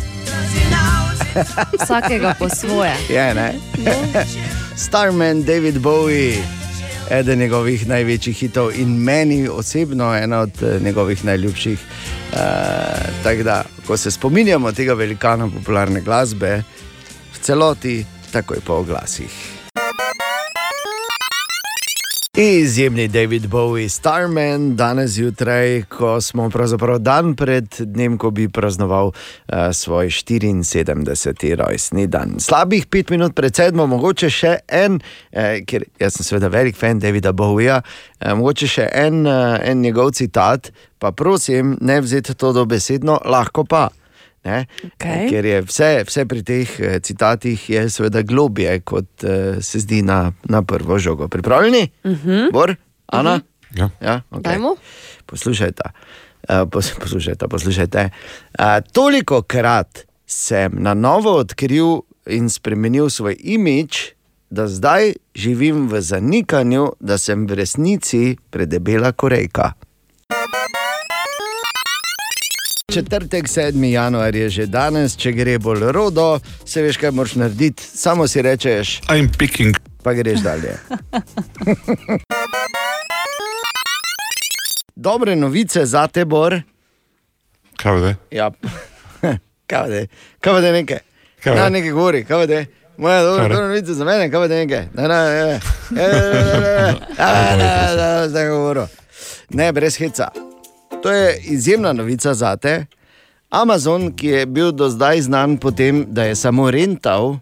Vsakega 1.83 2.35
po 2.39 2.49
svoje. 2.49 2.93
Je, 3.09 3.33
ne? 3.33 3.53
Starman 4.85 5.43
David 5.43 5.77
Bowie, 5.77 6.37
eden 7.09 7.39
njegovih 7.39 7.87
največjih 7.87 8.37
hitov 8.37 8.71
in 8.75 8.97
meni 8.97 9.47
osebno 9.47 10.15
ena 10.15 10.39
od 10.39 10.63
eh, 10.63 10.79
njegovih 10.79 11.25
najljubših. 11.25 11.79
Uh, 12.31 12.39
Tako 13.23 13.43
da, 13.43 13.63
ko 13.87 13.97
se 13.97 14.11
spominjamo 14.11 14.71
tega 14.71 14.93
velikana 14.93 15.49
popularne 15.49 16.01
glasbe, 16.01 16.63
v 17.33 17.39
celoti, 17.41 18.05
takoj 18.31 18.57
po 18.65 18.73
oglasih. 18.73 19.54
Izjemni 22.37 23.07
David 23.07 23.47
Bowie, 23.47 23.89
Starman, 23.89 24.75
danes 24.75 25.11
zjutraj, 25.11 25.83
ko 25.83 26.21
smo 26.21 26.49
pravzaprav 26.49 26.99
dan 26.99 27.35
pred 27.35 27.65
dnem, 27.79 28.17
ko 28.17 28.31
bi 28.31 28.49
praznoval 28.49 29.07
uh, 29.07 29.71
svoj 29.71 30.09
74. 30.09 31.55
rojstni 31.55 32.07
dan. 32.07 32.35
Slabih 32.39 32.85
pet 32.91 33.09
minut 33.09 33.35
pred 33.35 33.55
sedmo, 33.55 33.87
mogoče 33.87 34.29
še 34.29 34.57
en, 34.67 34.99
eh, 35.31 35.63
ker 35.63 35.87
jaz 35.99 36.17
sem 36.17 36.27
seveda 36.27 36.51
velik 36.51 36.75
fan 36.75 36.99
Davida 36.99 37.31
Bowieja, 37.31 37.81
eh, 38.19 38.33
mogoče 38.35 38.67
še 38.67 38.89
en, 38.91 39.27
eh, 39.27 39.71
en 39.71 39.81
njegov 39.81 40.11
citat, 40.11 40.71
pa 40.99 41.11
prosim, 41.11 41.77
ne 41.81 42.01
vzeti 42.01 42.35
to 42.35 42.51
dobesedno, 42.51 43.21
lahko 43.25 43.63
pa. 43.63 43.89
Ne? 44.45 44.65
Okej. 44.85 45.29
Ker 45.29 45.45
je 45.45 45.61
vse, 45.65 45.89
vse 46.05 46.25
pri 46.29 46.43
teh 46.45 46.73
eh, 46.79 46.99
citatih 47.01 47.69
je 47.69 47.87
seveda 47.89 48.21
globje, 48.21 48.77
kot 48.85 49.25
eh, 49.25 49.57
se 49.61 49.81
zdi 49.81 50.03
na, 50.05 50.31
na 50.45 50.61
prvo 50.61 50.99
žogo. 51.01 51.27
Pripravljeni? 51.27 51.89
Mhm. 52.05 52.51
Bor, 52.53 52.75
Ana? 53.07 53.39
Ja. 53.75 53.89
ja 54.01 54.21
okay. 54.31 54.41
Dajmo. 54.41 54.75
Poslušajte. 55.25 55.83
Uh, 56.45 56.69
pos, 56.69 56.91
poslušajte, 57.01 57.47
poslušajte. 57.47 58.09
Uh, 58.59 58.65
toliko 58.93 59.41
krat 59.41 60.05
sem 60.25 60.71
na 60.77 60.93
novo 60.93 61.33
odkril 61.41 62.05
in 62.29 62.49
spremenil 62.49 63.09
svoj 63.09 63.37
imič, 63.39 64.13
da 64.49 64.67
zdaj 64.67 65.13
živim 65.35 65.87
v 65.89 66.01
zanikanju, 66.01 66.91
da 66.99 67.17
sem 67.17 67.47
v 67.47 67.57
resnici 67.57 68.37
predebela 68.49 69.11
korejka. 69.11 69.73
Četrtek, 72.93 73.45
7. 73.45 73.83
januar 73.83 74.35
je 74.35 74.49
že 74.49 74.65
danes, 74.69 75.15
če 75.17 75.31
gre 75.33 75.57
bolj 75.59 75.89
rodo, 75.91 76.37
se 76.65 76.83
veš, 76.85 76.97
kaj 77.01 77.11
moraš 77.11 77.33
narediti, 77.35 77.83
samo 77.83 78.27
si 78.27 78.41
rečeš: 78.41 79.01
I'm 79.09 79.29
picking. 79.37 79.73
Pa 80.03 80.13
greš 80.13 80.39
dalje. 80.45 80.77
Dobre 84.95 85.35
novice 85.35 85.85
za 85.85 86.07
te, 86.07 86.25
Bor. 86.25 86.61
Kaj 87.75 87.93
vede? 87.93 88.13
Ja, 88.31 88.51
kaj 89.67 89.81
vede, 89.83 90.07
kaj 90.39 90.53
vede 90.53 90.71
nekaj. 90.71 90.99
Kaj 91.43 91.51
Ja, 91.51 91.63
vede? 91.63 91.73
nekaj 91.73 91.91
govori, 91.91 92.23
kaj 92.25 92.37
vede. 92.37 92.65
Moja 92.97 93.23
dobra, 93.23 93.43
dobra 93.43 93.67
novica 93.67 93.93
za 93.93 94.05
mene, 94.05 94.29
kaj 94.31 94.39
vede 94.39 94.55
nekaj. 94.61 94.83
Ne, 94.93 95.03
ne, 95.03 95.19
ne, 95.25 95.43
ne. 95.43 95.59
Ne, 95.89 96.07
ne, 96.07 96.21
ne, 96.21 96.43
ne, 96.45 96.61
ne, 96.61 96.93
ne, 97.17 97.57
ne, 97.57 97.95
ne, 97.97 98.29
zdaj 98.29 98.49
govorim. 98.49 98.87
Ne, 99.49 99.71
brez 99.73 99.97
heca. 99.97 100.29
To 101.05 101.11
je 101.11 101.39
izjemna 101.43 101.93
novica 101.93 102.33
za 102.33 102.55
te. 102.55 102.85
Amazon, 103.49 104.11
ki 104.11 104.27
je 104.27 104.45
bil 104.45 104.71
do 104.71 104.89
zdaj 104.89 105.21
znan 105.21 105.57
po 105.57 105.71
tem, 105.71 106.05
da 106.09 106.23
je 106.23 106.35
samo 106.35 106.71
rental, 106.71 107.37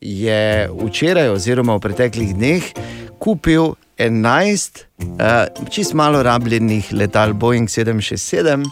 je 0.00 0.68
včeraj, 0.84 1.30
oziroma 1.32 1.78
v 1.78 1.80
preteklih 1.80 2.34
dneh, 2.36 2.66
kupil 3.18 3.72
11 3.98 4.84
uh, 5.00 5.70
čist 5.70 5.94
malo 5.96 6.20
rabljenih 6.22 6.92
letal 6.92 7.32
Boeing 7.32 7.68
767, 7.68 8.68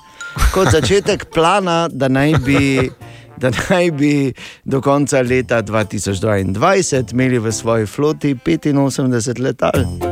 kot 0.53 0.69
začetek 0.69 1.25
plana, 1.35 1.89
da 1.89 2.09
naj 2.09 2.37
bi. 2.45 2.91
Da 3.37 3.51
naj 3.53 3.91
bi 3.91 4.33
do 4.65 4.81
konca 4.81 5.21
leta 5.21 5.63
2022 5.63 7.13
imeli 7.13 7.39
v 7.39 7.53
svoji 7.53 7.87
floti 7.87 8.35
85 8.35 9.41
letal. 9.41 10.06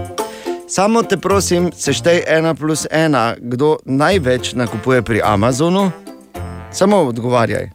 Samo 0.74 1.02
te 1.02 1.16
prosim, 1.16 1.70
seštej 1.76 2.24
ena 2.26 2.54
plus 2.54 2.86
ena, 2.90 3.34
kdo 3.38 3.76
največ 3.84 4.52
nakupuje 4.52 5.02
pri 5.02 5.20
Amazonu. 5.24 5.90
Samo 6.72 6.96
odgovarjaj. 6.96 7.70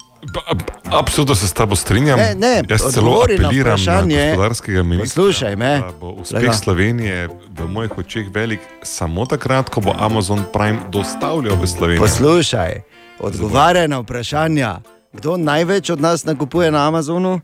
Absolutno 0.92 1.36
se 1.36 1.48
s 1.48 1.54
tabo 1.54 1.76
strinjam. 1.76 2.20
Ne, 2.20 2.36
ne, 2.36 2.64
Jaz 2.70 2.82
celo 2.94 3.12
na 3.12 3.24
apeliram 3.24 3.70
na, 3.70 3.76
vprašanje. 3.76 4.26
gospodarskega 4.30 4.84
ministra. 4.84 5.22
Poslušaj 5.22 5.56
me. 5.56 5.80
da 5.80 5.92
bo 6.00 6.10
uspeh 6.10 6.42
Lega. 6.42 6.54
Slovenije 6.54 7.30
v 7.50 7.68
mojih 7.68 7.98
očeh 7.98 8.28
velik 8.34 8.60
samo 8.84 9.26
takrat, 9.26 9.70
ko 9.70 9.82
bo 9.82 9.94
Amazon 10.00 10.44
Prime 10.54 10.80
dostavljal 10.90 11.56
v 11.62 11.68
Slovenijo. 11.68 12.02
Poslušaj, 12.02 12.82
odgovarjaj 13.20 13.88
na 13.88 14.00
vprašanja. 14.00 14.80
Kdo 15.14 15.38
največ 15.38 15.90
od 15.90 16.02
nas 16.02 16.26
nakupuje 16.26 16.72
na 16.72 16.88
Amazonu? 16.88 17.40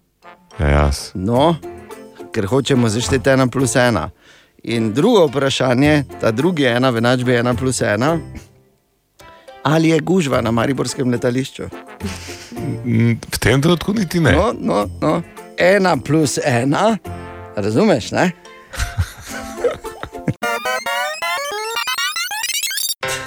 Ja, 0.60 0.68
jaz. 0.68 1.12
No, 1.14 1.56
ker 2.32 2.46
hočemo 2.46 2.90
zaštiti 2.90 3.30
ena 3.30 3.48
plus 3.48 3.76
ena. 3.76 4.10
In 4.68 4.94
drugo 4.94 5.26
vprašanje, 5.28 6.04
ta 6.22 6.32
drugi 6.32 6.64
je 6.64 6.72
ena 6.76 6.90
v 6.90 6.98
enačbi 6.98 7.36
ena 7.36 7.54
plus 7.54 7.82
ena. 7.82 8.18
Ali 9.64 9.90
je 9.90 10.00
gužva 10.00 10.42
na 10.42 10.52
Mariborskem 10.52 11.12
letališču? 11.12 11.64
Mm, 12.86 13.18
V 13.32 13.38
tem 13.40 13.62
trenutku 13.62 13.94
niti 13.94 14.20
ne. 14.20 14.32
No, 14.32 14.54
no, 14.60 14.90
no. 15.02 15.22
Ena 15.58 15.98
plus 15.98 16.40
ena 16.44 16.98
Razumeš, 17.56 18.12
ne? 18.12 18.32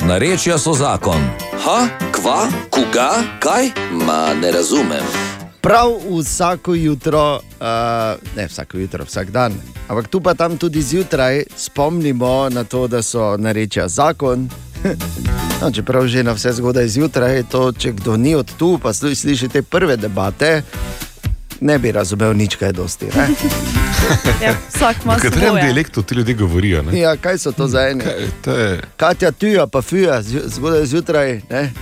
Narečja 0.00 0.58
so 0.58 0.72
zakon. 0.74 1.20
Ha, 1.64 1.88
kva, 2.12 2.48
koga, 2.70 3.10
kaj? 3.40 3.70
Ma 3.92 4.34
ne 4.34 4.52
razumem. 4.52 5.27
Prav 5.68 5.90
vsako 6.12 6.74
jutro, 6.74 7.34
uh, 7.34 7.66
ne 8.36 8.46
vsako 8.46 8.78
jutro, 8.78 9.04
vsak 9.04 9.30
dan, 9.30 9.52
ampak 9.88 10.08
tu 10.08 10.20
pa 10.20 10.34
tam 10.34 10.56
tudi 10.56 10.82
zjutraj 10.82 11.42
spomnimo 11.56 12.48
na 12.48 12.64
to, 12.64 12.86
da 12.86 13.02
so 13.02 13.36
narečja 13.36 13.88
zakon. 13.88 14.48
No, 15.60 15.70
čeprav 15.70 16.06
že 16.06 16.22
na 16.22 16.32
vse 16.32 16.52
zgodaj 16.52 16.88
zjutraj, 16.88 17.42
to, 17.42 17.72
če 17.72 17.92
kdo 17.92 18.16
ni 18.16 18.34
od 18.34 18.46
tu, 18.58 18.78
pa 18.78 18.92
sli- 18.92 19.14
sliši 19.14 19.48
te 19.48 19.62
prve 19.62 19.96
debate, 19.96 20.62
ne 21.60 21.78
bi 21.78 21.92
razumel 21.92 22.32
nič 22.32 22.56
kaj 22.56 22.72
dosti. 22.72 23.06
Ne? 23.06 23.26
Ja, 24.42 24.54
vsak 24.68 24.96
ima 25.04 25.14
V 25.14 25.20
katerem 25.20 25.48
svoje. 25.48 25.62
dialektu 25.62 26.02
ti 26.02 26.14
ljudje 26.14 26.34
govorijo? 26.34 26.82
Ne? 26.82 26.98
Ja, 26.98 27.16
kaj 27.16 27.38
so 27.38 27.52
to 27.52 27.66
za 27.66 27.88
ene? 27.88 28.04
Kaj, 28.04 28.28
to 28.42 28.50
je... 28.52 28.80
Katja, 28.96 29.32
tuja, 29.32 29.66
pa 29.66 29.82
fuja, 29.82 30.22
zgodaj 30.22 30.86
zjutraj. 30.86 31.40
Ne? 31.50 31.72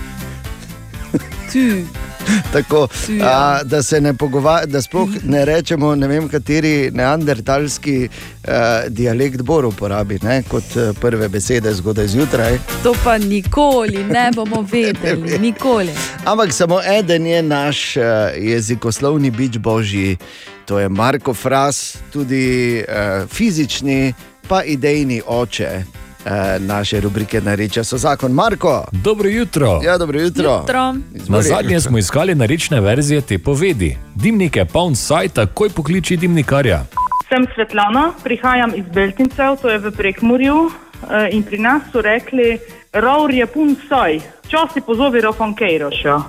Tu. 1.53 1.85
Tako, 2.53 2.87
Tuja. 3.05 3.25
a, 3.25 3.63
da 3.63 3.83
se 3.83 4.01
ne 4.01 4.13
pogovarjamo, 4.13 4.71
da 4.71 4.81
sploh 4.81 5.09
ne 5.23 5.45
rečemo, 5.45 5.95
ne 5.95 6.07
vem, 6.07 6.29
kateri 6.29 6.91
neandertalski 6.93 8.09
uh, 8.09 8.51
dialekt 8.87 9.41
Bor 9.41 9.65
uporabi 9.65 10.19
ne, 10.21 10.43
kot 10.49 10.63
eh, 10.75 10.93
prve 11.01 11.29
besede 11.29 11.73
zgodaj 11.73 12.07
zjutraj. 12.07 12.59
To 12.83 12.93
pa 13.03 13.17
nikoli 13.17 14.03
ne 14.03 14.31
bomo 14.35 14.65
vedeli, 14.71 15.39
nikoli. 15.47 15.91
Ampak 16.25 16.53
samo 16.53 16.81
eden 16.99 17.27
je 17.27 17.43
naš 17.43 17.97
uh, 17.97 18.03
jezikoslovni 18.37 19.31
bič 19.31 19.57
božji, 19.57 20.17
to 20.65 20.79
je 20.79 20.89
Marko 20.89 21.33
Fras, 21.33 21.97
tudi 22.13 22.83
uh, 22.87 23.29
fizični, 23.29 24.13
pa 24.47 24.63
idejni 24.63 25.21
oče 25.27 25.83
naše 26.59 26.99
rubrike 26.99 27.41
Nareča 27.41 27.83
so 27.83 27.97
zakon. 27.97 28.31
Marko, 28.31 28.85
Dobro 28.93 29.29
jutro. 29.29 29.79
ja, 29.83 29.97
dobro 29.97 30.21
jutro. 30.21 30.63
Na 31.27 31.41
zadnje 31.41 31.81
smo 31.81 31.97
iskali 31.97 32.35
narečne 32.35 32.81
verzije 32.81 33.21
te 33.21 33.37
povedi. 33.39 33.97
Dimnik 34.15 34.55
je 34.55 34.65
poln 34.65 34.95
saj, 34.95 35.27
takoj 35.29 35.69
pokliči 35.69 36.17
dimnikarja. 36.17 36.83
Sem 37.29 37.45
Svetlana, 37.55 38.11
prihajam 38.23 38.71
iz 38.75 38.85
Beltincev, 38.85 39.55
to 39.61 39.69
je 39.69 39.79
v 39.79 39.91
Prekmurju. 39.91 40.71
eh, 41.03 41.29
In 41.31 41.43
pri 41.43 41.57
nas 41.57 41.81
so 41.91 42.01
rekli, 42.01 42.59
Pun 43.53 43.75
saj, 43.89 44.19
časi 44.49 44.81
pozovi 44.81 45.21
Rofankejroša. 45.21 46.21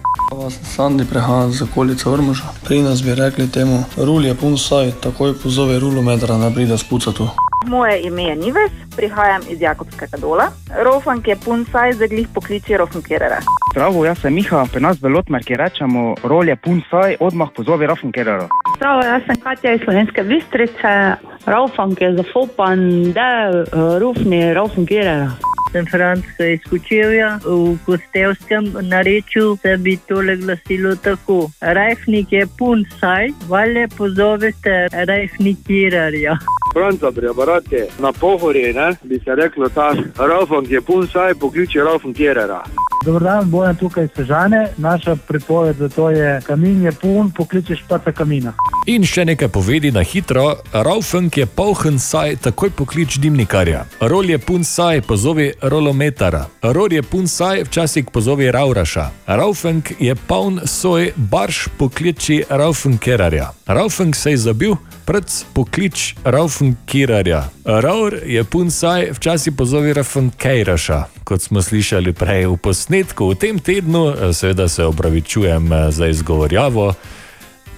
Sandi 0.51 1.05
prehajam 1.11 1.53
z 1.53 1.63
okolice 1.63 2.11
Vrmuža. 2.11 2.45
Pri 2.65 2.83
nas 2.83 3.03
bi 3.03 3.15
rekli 3.15 3.49
temu, 3.51 3.85
rul 3.97 4.25
je 4.25 4.35
pun 4.35 4.59
saj, 4.59 4.93
takoj 5.01 5.33
pozove 5.43 5.79
rulometra, 5.79 6.37
da 6.37 6.51
pride 6.51 6.79
spucati. 6.79 7.25
Moje 7.67 8.03
ime 8.03 8.23
je 8.23 8.37
Nives, 8.37 8.73
prihajam 8.97 9.43
iz 9.49 9.61
Jakobskega 9.61 10.17
dola. 10.21 10.51
Rofank 10.85 11.29
je 11.29 11.37
puncaj, 11.37 11.93
zaglih 11.93 12.29
pokliči 12.35 12.77
Rofankerera. 12.77 13.41
Zdravo, 13.73 14.05
jaz 14.05 14.21
sem 14.21 14.35
Miha, 14.35 14.67
pri 14.73 14.81
nas 14.81 15.01
v 15.01 15.09
Lotmarki 15.09 15.57
rečemo, 15.57 16.15
rol 16.23 16.49
je 16.49 16.57
pun 16.57 16.83
saj, 16.91 17.17
odmah 17.21 17.49
pozove 17.57 17.87
Raffenkerero. 17.87 18.49
Zdravo, 18.77 19.03
jaz 19.09 19.23
sem 19.27 19.41
Katja 19.41 19.73
iz 19.73 19.81
Slovenske 19.85 20.23
Bistrice, 20.23 21.17
Raufank 21.47 22.01
je 22.01 22.13
zafopan, 22.17 23.13
da 23.13 23.49
uh, 23.49 23.97
rufni 23.99 24.53
Raufankirera. 24.55 25.33
Sem 25.73 25.87
Franca 25.87 26.47
iz 26.49 26.61
Kučevja, 26.71 27.39
v 27.45 27.77
Kostevskem 27.87 28.71
narečju 28.89 29.57
se 29.63 29.77
bi 29.77 29.99
tole 30.09 30.37
glasilo 30.37 30.95
tako. 30.97 31.51
Rajfnik 31.61 32.33
je 32.33 32.47
pun 32.59 32.85
saj, 33.01 33.29
valje 33.49 33.89
pozovete 33.97 34.87
rajfnikirarja. 34.93 36.39
Franca 36.73 37.11
pri 37.11 37.29
aparati 37.29 37.77
na 37.99 38.13
pohori, 38.13 38.73
ne, 38.73 38.97
bi 39.03 39.21
se 39.25 39.35
reklo 39.35 39.69
ta 39.69 39.95
Raufan, 40.17 40.67
ki 40.67 40.75
je 40.75 40.81
pun 40.81 41.07
saj, 41.07 41.35
pokliče 41.35 41.79
Raufan 41.79 42.15
Kjerera. 42.15 42.63
Dobro 43.05 43.25
dan, 43.25 43.51
bojem 43.51 43.77
tukaj 43.77 44.09
Sežane. 44.17 44.69
Naša 44.77 45.17
pripoved 45.17 45.77
za 45.77 45.89
to 45.89 46.11
je: 46.11 46.41
kamin 46.47 46.83
je 46.83 46.93
pun, 46.93 47.31
pokličeš 47.31 47.85
pa 47.89 47.99
ta 47.99 48.13
kamina. 48.13 48.53
In 48.87 49.05
še 49.05 49.25
nekaj 49.25 49.49
povedi 49.49 49.91
na 49.91 50.03
hitro. 50.03 50.57
Raufenk 50.73 51.37
je 51.37 51.47
polhen 51.47 51.99
saj, 51.99 52.37
takoj 52.43 52.71
poklič 52.71 53.19
dimnikarja. 53.23 53.85
Rol 54.01 54.31
je 54.31 54.39
pun 54.39 54.65
saj, 54.65 55.01
pozovi 55.01 55.53
rolometara. 55.63 56.47
Ror 56.63 56.93
je 56.93 57.03
pun 57.03 57.29
saj, 57.29 57.65
včasih 57.69 58.11
pozovi 58.13 58.51
Rauraša. 58.51 59.11
Raufenk 59.27 59.93
je 60.01 60.15
poln 60.15 60.61
soj, 60.65 61.13
barš 61.17 61.69
pokliči 61.79 62.43
Raufenkerarja. 62.51 63.53
Raufenk 63.67 64.17
se 64.17 64.31
je 64.31 64.37
zabil, 64.37 64.75
prc 65.09 65.45
poklič 65.57 66.15
Raufenkerarja. 66.25 67.49
Raur 67.65 68.17
je 68.27 68.45
pun 68.45 68.71
saj, 68.71 69.13
včasih 69.17 69.53
pozovi 69.57 69.93
Raufenkeraša. 69.93 71.05
Kot 71.25 71.43
smo 71.43 71.63
slišali 71.63 72.13
prej 72.13 72.45
v 72.47 72.57
posnetku 72.61 73.31
v 73.33 73.39
tem 73.41 73.57
tednu, 73.59 74.13
eh, 74.13 74.33
seveda 74.37 74.69
se 74.69 74.85
opravičujem 74.85 75.73
eh, 75.73 75.91
za 75.91 76.07
izgovorjavo. 76.13 76.93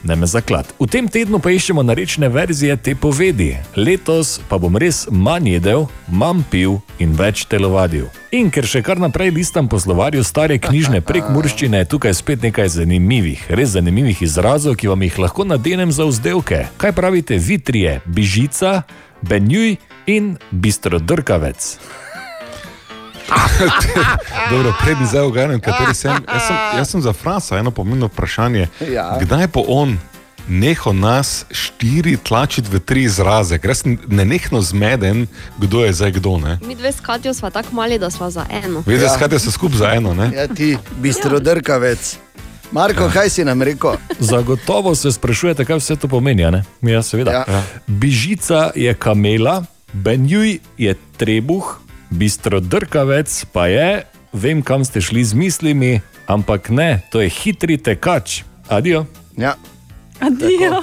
Ne 0.04 0.16
me 0.16 0.26
zaklad. 0.26 0.66
V 0.80 0.86
tem 0.88 1.08
tednu 1.08 1.38
pa 1.44 1.52
iščemo 1.52 1.82
narečne 1.84 2.28
verzije 2.32 2.76
te 2.76 2.94
povedi. 2.96 3.50
Letos 3.76 4.38
pa 4.48 4.56
bom 4.58 4.76
res 4.80 5.04
manj 5.12 5.50
jedel, 5.52 5.84
manj 6.08 6.40
pil 6.50 6.78
in 6.98 7.12
več 7.18 7.44
telovadil. 7.50 8.08
In 8.32 8.48
ker 8.48 8.64
še 8.64 8.80
kar 8.86 9.00
naprej 9.02 9.32
listam 9.36 9.68
po 9.68 9.76
slovarju 9.80 10.24
stare 10.24 10.56
knjižne 10.62 11.02
prekmurščine, 11.08 11.84
je 11.84 11.90
tukaj 11.92 12.16
spet 12.16 12.48
nekaj 12.48 12.72
zanimivih, 12.80 13.44
res 13.52 13.76
zanimivih 13.76 14.24
izrazov, 14.24 14.78
ki 14.80 14.88
vam 14.88 15.04
jih 15.04 15.20
lahko 15.20 15.44
nadenem 15.44 15.92
za 15.92 16.08
vzdevke. 16.08 16.64
Kaj 16.80 16.96
pravite 16.96 17.36
vitrije, 17.36 18.00
bižica, 18.08 18.82
benjuj 19.20 19.76
in 20.08 20.36
bistrodrkavec? 20.50 21.76
Dobro, 24.50 24.74
prednji 24.80 25.06
zdaj 25.06 25.26
uganem, 25.26 25.60
kateri 25.60 25.94
sem. 25.94 26.12
Jaz 26.24 26.42
sem, 26.42 26.56
jaz 26.76 26.90
sem 26.90 27.02
za 27.02 27.12
Franca 27.12 27.58
eno 27.58 27.70
pomembno 27.70 28.06
vprašanje. 28.06 28.68
Ja. 28.92 29.18
Kdaj 29.20 29.46
bo 29.46 29.64
on 29.68 29.98
nehal 30.48 30.92
nas 30.94 31.44
štiri 31.50 32.16
tlačiti 32.18 32.68
v 32.68 32.80
tri 32.80 33.02
izraze? 33.02 33.58
Ker 33.58 33.76
sem 33.76 33.98
nenehno 34.08 34.60
zmeden, 34.60 35.26
kdo 35.58 35.84
je 35.84 35.92
zdaj 35.92 36.10
kdo. 36.12 36.38
Ne? 36.38 36.58
Mi 36.62 36.74
dve 36.74 36.92
s 36.92 37.00
Katjo 37.00 37.34
smo 37.34 37.50
tako 37.50 37.74
mali, 37.74 37.98
da 37.98 38.10
smo 38.10 38.30
za 38.30 38.46
eno. 38.64 38.82
Vedeti, 38.86 39.04
ja. 39.04 39.14
skate 39.14 39.38
se 39.38 39.50
skupaj 39.50 39.78
za 39.78 39.92
eno. 39.92 40.14
Ne? 40.14 40.30
Ja, 40.34 40.46
ti 40.48 40.76
bistrodrkavec. 40.92 42.16
Marko, 42.72 43.02
Ja. 43.02 43.10
kaj 43.10 43.28
si 43.28 43.44
nam 43.44 43.62
rekel? 43.62 43.92
Zagotovo 44.18 44.94
se 44.94 45.12
sprašujete, 45.12 45.64
kaj 45.64 45.76
vse 45.76 45.96
to 45.96 46.08
pomeni. 46.08 46.44
a 46.44 46.50
ne? 46.50 46.64
Ja, 46.82 47.02
seveda. 47.02 47.30
Ja. 47.30 47.44
Ja. 47.48 47.62
Bižica 47.86 48.70
je 48.74 48.94
kamela, 48.94 49.64
benjuj 49.92 50.58
je 50.78 50.94
trebuh, 51.16 51.76
bistrodrkavec 52.10 53.44
pa 53.52 53.66
je, 53.66 54.02
vem, 54.32 54.62
kam 54.62 54.84
ste 54.84 55.00
šli 55.00 55.24
z 55.24 55.34
mislimi, 55.34 56.00
ampak 56.26 56.70
ne, 56.70 57.02
to 57.10 57.20
je 57.20 57.28
hitri 57.30 57.78
tekač. 57.78 58.42
Adijo. 58.68 59.06
Ja. 59.36 59.54
Adijo. 60.20 60.82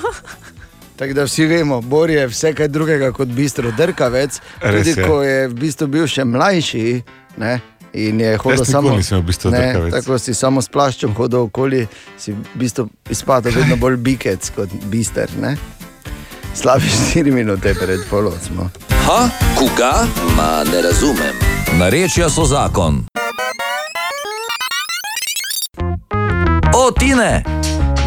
Tako 0.97 1.13
da 1.13 1.23
vsi 1.23 1.45
vemo, 1.45 1.81
Bor 1.81 2.09
je 2.09 2.27
vse 2.27 2.53
kaj 2.53 2.67
drugega 2.67 3.11
kot 3.11 3.27
bistro 3.27 3.71
drkavec. 3.71 4.41
Res 4.61 4.87
Tudi 4.87 4.99
je. 5.01 5.07
ko 5.07 5.21
je 5.23 5.47
v 5.47 5.53
bistvu 5.53 5.87
bil 5.87 6.07
še 6.09 6.25
mlajši. 6.25 7.01
Ne? 7.37 7.59
In 7.93 8.19
je 8.19 8.37
hodil 8.37 8.59
nikoli 8.59 8.71
samo, 8.71 8.95
nisem 8.97 9.21
bil 9.21 9.27
bistrodrkavec. 9.27 9.93
tako 9.93 10.17
si 10.19 10.33
samo 10.33 10.61
s 10.61 10.69
plaščem 10.73 11.13
hodil 11.13 11.45
okoli, 11.47 11.85
si 12.17 12.33
v 12.33 12.59
bistvu 12.59 12.89
izpadel 13.09 13.53
vedno 13.55 13.77
bolj 13.77 13.97
bikec 13.97 14.49
kot 14.55 14.73
bister. 14.89 15.29
Ne? 15.41 15.55
Slabi 16.53 16.85
4 17.13 17.31
minute 17.31 17.73
pred 17.75 17.99
polom 18.09 18.33
smo. 18.47 18.69
Ha, 19.05 19.29
koga? 19.55 20.05
Ma 20.35 20.63
ne 20.63 20.81
razumem. 20.81 21.35
Narečja 21.79 22.29
so 22.29 22.45
zakon. 22.45 23.05
O, 26.75 26.91
Tine! 26.91 27.43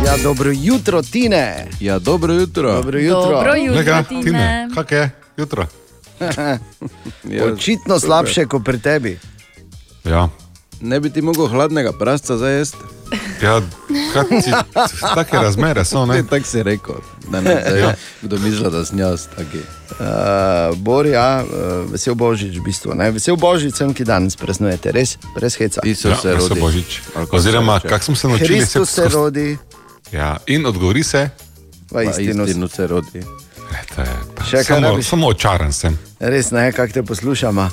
Ja, 0.06 0.16
dobro 0.22 0.50
jutro, 0.54 1.02
Tine. 1.02 1.66
Ja, 1.80 1.98
dobro 1.98 2.32
jutro. 2.32 2.72
Dobro 2.72 2.98
jutro. 2.98 3.22
Dobro 3.22 3.54
jutro, 3.54 3.74
Lega, 3.74 4.02
Tine. 4.02 4.22
Tine, 4.22 4.68
kak 4.74 4.92
je 4.92 5.10
jutro? 5.36 5.66
Očitno 7.52 8.00
slabše 8.00 8.46
kot 8.46 8.64
pri 8.64 8.78
tebi. 8.78 9.18
Ja. 10.04 10.28
Ne 10.80 11.00
bi 11.00 11.10
ti 11.10 11.22
mogel 11.22 11.46
hladnega 11.46 11.92
prasca 11.92 12.36
zdaj 12.36 12.54
jesti? 12.54 12.78
Ja, 13.42 13.60
kaj 14.12 14.40
si, 14.40 14.50
take 15.14 15.36
razmere 15.36 15.84
so, 15.84 16.06
ne? 16.06 16.22
Tako 16.22 16.46
si 16.46 16.62
rekel. 16.62 16.94
Da 17.26 17.40
ne, 17.40 17.56
zdaj, 17.60 17.80
Ja. 17.80 17.94
Kdo 18.22 18.38
misli, 18.38 18.70
da 18.70 18.84
sem 18.84 18.98
jaz 18.98 19.26
taki. 19.28 19.58
Uh, 19.58 20.06
Bor, 20.76 21.06
ja, 21.06 21.42
uh, 21.42 21.50
vesel 21.90 22.14
božič, 22.14 22.54
v 22.54 22.62
bistvu. 22.62 22.94
Ne? 22.94 23.10
Vesel 23.10 23.36
božič, 23.36 23.74
sem 23.74 23.90
ki 23.90 24.04
danes 24.04 24.36
praznujete, 24.36 24.92
res, 24.92 25.16
brez 25.34 25.56
heca. 25.56 25.80
Isus 25.84 26.16
se 26.16 26.28
Ja, 26.28 26.34
rodi. 26.34 26.48
vesel 26.48 26.56
Božič. 26.58 27.00
Oziroma, 27.30 27.80
kak 27.80 28.02
smo 28.02 28.14
se 28.14 28.28
naučili, 28.28 28.48
Kristus 28.48 28.90
se 28.90 29.00
skozi- 29.02 29.14
rodi, 29.14 29.58
Ja, 30.12 30.36
in 30.46 30.66
odgovori 30.66 31.02
se. 31.02 31.28
v 31.90 32.04
istinu. 32.04 32.44
istinu 32.44 32.68
se 32.68 32.86
rodi. 32.86 33.20
Še 34.40 34.56
kaj 34.56 34.64
Samo, 34.64 34.88
rabiš? 34.88 35.06
samo 35.06 35.26
očaran 35.28 35.72
sem. 35.72 35.98
Res 36.20 36.50
ne, 36.50 36.72
kako 36.72 36.92
te 36.92 37.02
poslušamo. 37.02 37.70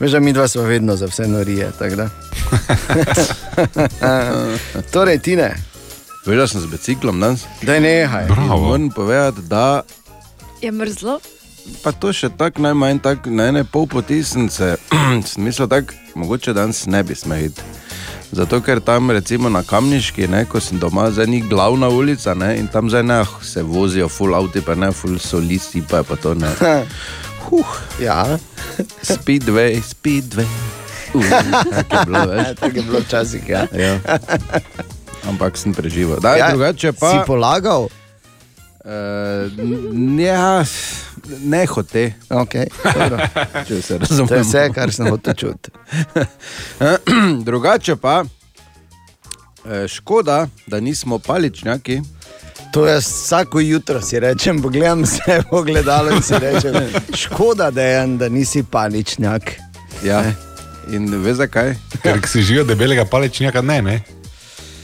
Veš, 0.00 0.12
da 0.12 0.20
mi 0.20 0.32
dva 0.32 0.48
smo 0.48 0.62
vedno 0.62 0.96
za 0.96 1.06
vse 1.06 1.26
norije. 1.28 1.72
da. 1.96 2.08
torej, 4.92 5.18
Tine. 5.18 5.54
Veš, 6.26 6.36
da 6.38 6.46
sem 6.46 6.60
z 6.60 6.66
biciklom 6.66 7.20
danes? 7.20 7.44
Daj 7.62 7.80
nehaj. 7.80 8.26
In 8.28 8.46
Moram 8.46 8.90
povedati, 8.90 9.40
da 9.42 9.82
Je 10.62 10.72
mrzlo? 10.72 11.20
Pa 11.82 11.92
to 11.92 12.12
še 12.12 12.30
tako 12.38 12.62
najmanj, 12.64 12.98
tako 13.04 13.30
na 13.30 13.50
ene 13.52 13.64
pol 13.64 13.86
poti 13.86 14.22
sem 14.24 14.48
se, 14.50 14.76
sem 15.28 15.44
mislil, 15.44 15.68
tako 15.68 15.94
mogoče 16.14 16.54
danes 16.56 16.86
ne 16.86 17.02
bi 17.02 17.14
smel 17.14 17.50
iti. 17.50 17.62
Zato, 18.32 18.60
ker 18.60 18.80
tam 18.84 19.10
recimo 19.10 19.48
na 19.48 19.62
Kamniški, 19.64 20.26
ne, 20.28 20.42
ko 20.44 20.60
sem 20.60 20.80
doma, 20.80 21.06
zdaj 21.10 21.26
ni 21.26 21.40
glavna 21.40 21.88
ulica 21.88 22.34
ne, 22.36 22.58
in 22.60 22.66
tam 22.68 22.90
zdaj 22.92 23.02
ne, 23.02 23.20
ah, 23.24 23.38
se 23.42 23.62
vozijo 23.62 24.08
full 24.08 24.36
avti, 24.36 24.60
pa 24.60 24.74
ne 24.76 24.90
full 24.92 25.16
solisti, 25.18 25.80
pa 25.80 26.02
je 26.02 26.08
pa 26.10 26.16
to 26.16 26.34
ne. 26.34 26.50
Huh, 27.48 27.66
ja. 28.00 28.38
Speedway, 29.02 29.80
speedway. 29.82 30.46
Uh, 31.14 31.24
tako 31.88 31.96
je 31.96 32.04
bilo. 32.04 32.44
Tako 32.60 32.76
je 32.76 32.82
bilo 32.82 33.00
včasih, 33.00 33.48
ja. 33.48 33.66
ja. 33.72 33.98
Ampak 35.28 35.56
sem 35.56 35.74
preživel. 35.74 36.20
Da, 36.20 36.36
Ja, 36.36 36.50
drugače 36.50 36.92
pa. 36.92 37.10
si 37.10 37.16
polagal? 37.26 37.88
Uh, 38.84 40.20
ja, 40.20 40.64
ne 41.44 41.66
hote. 41.66 42.14
Okay. 42.28 42.68
Če 43.68 43.82
se 43.82 43.98
To 43.98 44.34
je 44.34 44.42
vse, 44.42 44.68
kar 44.74 44.92
sem 44.92 45.08
hotel 45.10 45.34
čuti. 45.34 45.70
drugače 47.48 47.96
pa, 47.96 48.22
eh, 49.64 49.88
škoda, 49.88 50.46
da 50.66 50.80
nismo 50.80 51.18
paličnjaki. 51.18 52.00
To 52.72 52.86
jaz 52.86 53.04
vsako 53.04 53.60
jutro 53.60 54.00
si 54.00 54.20
rečem, 54.20 54.62
pogledam 54.62 55.06
se 55.06 55.20
v 55.42 55.52
ogledalo 55.52 56.10
in 56.10 56.22
si 56.22 56.34
rečem, 56.34 56.74
škoda, 57.14 57.70
da, 57.70 57.82
je, 57.82 58.06
da 58.08 58.28
nisi 58.28 58.62
paničnjak. 58.62 59.42
Ja. 60.02 60.24
In 60.88 61.08
veš 61.16 61.36
zakaj? 61.36 61.74
Ker 62.02 62.20
si 62.24 62.42
živel 62.42 62.64
debelega 62.64 63.04
palečnjaka, 63.04 63.62
ne, 63.62 63.82
ne. 63.82 64.00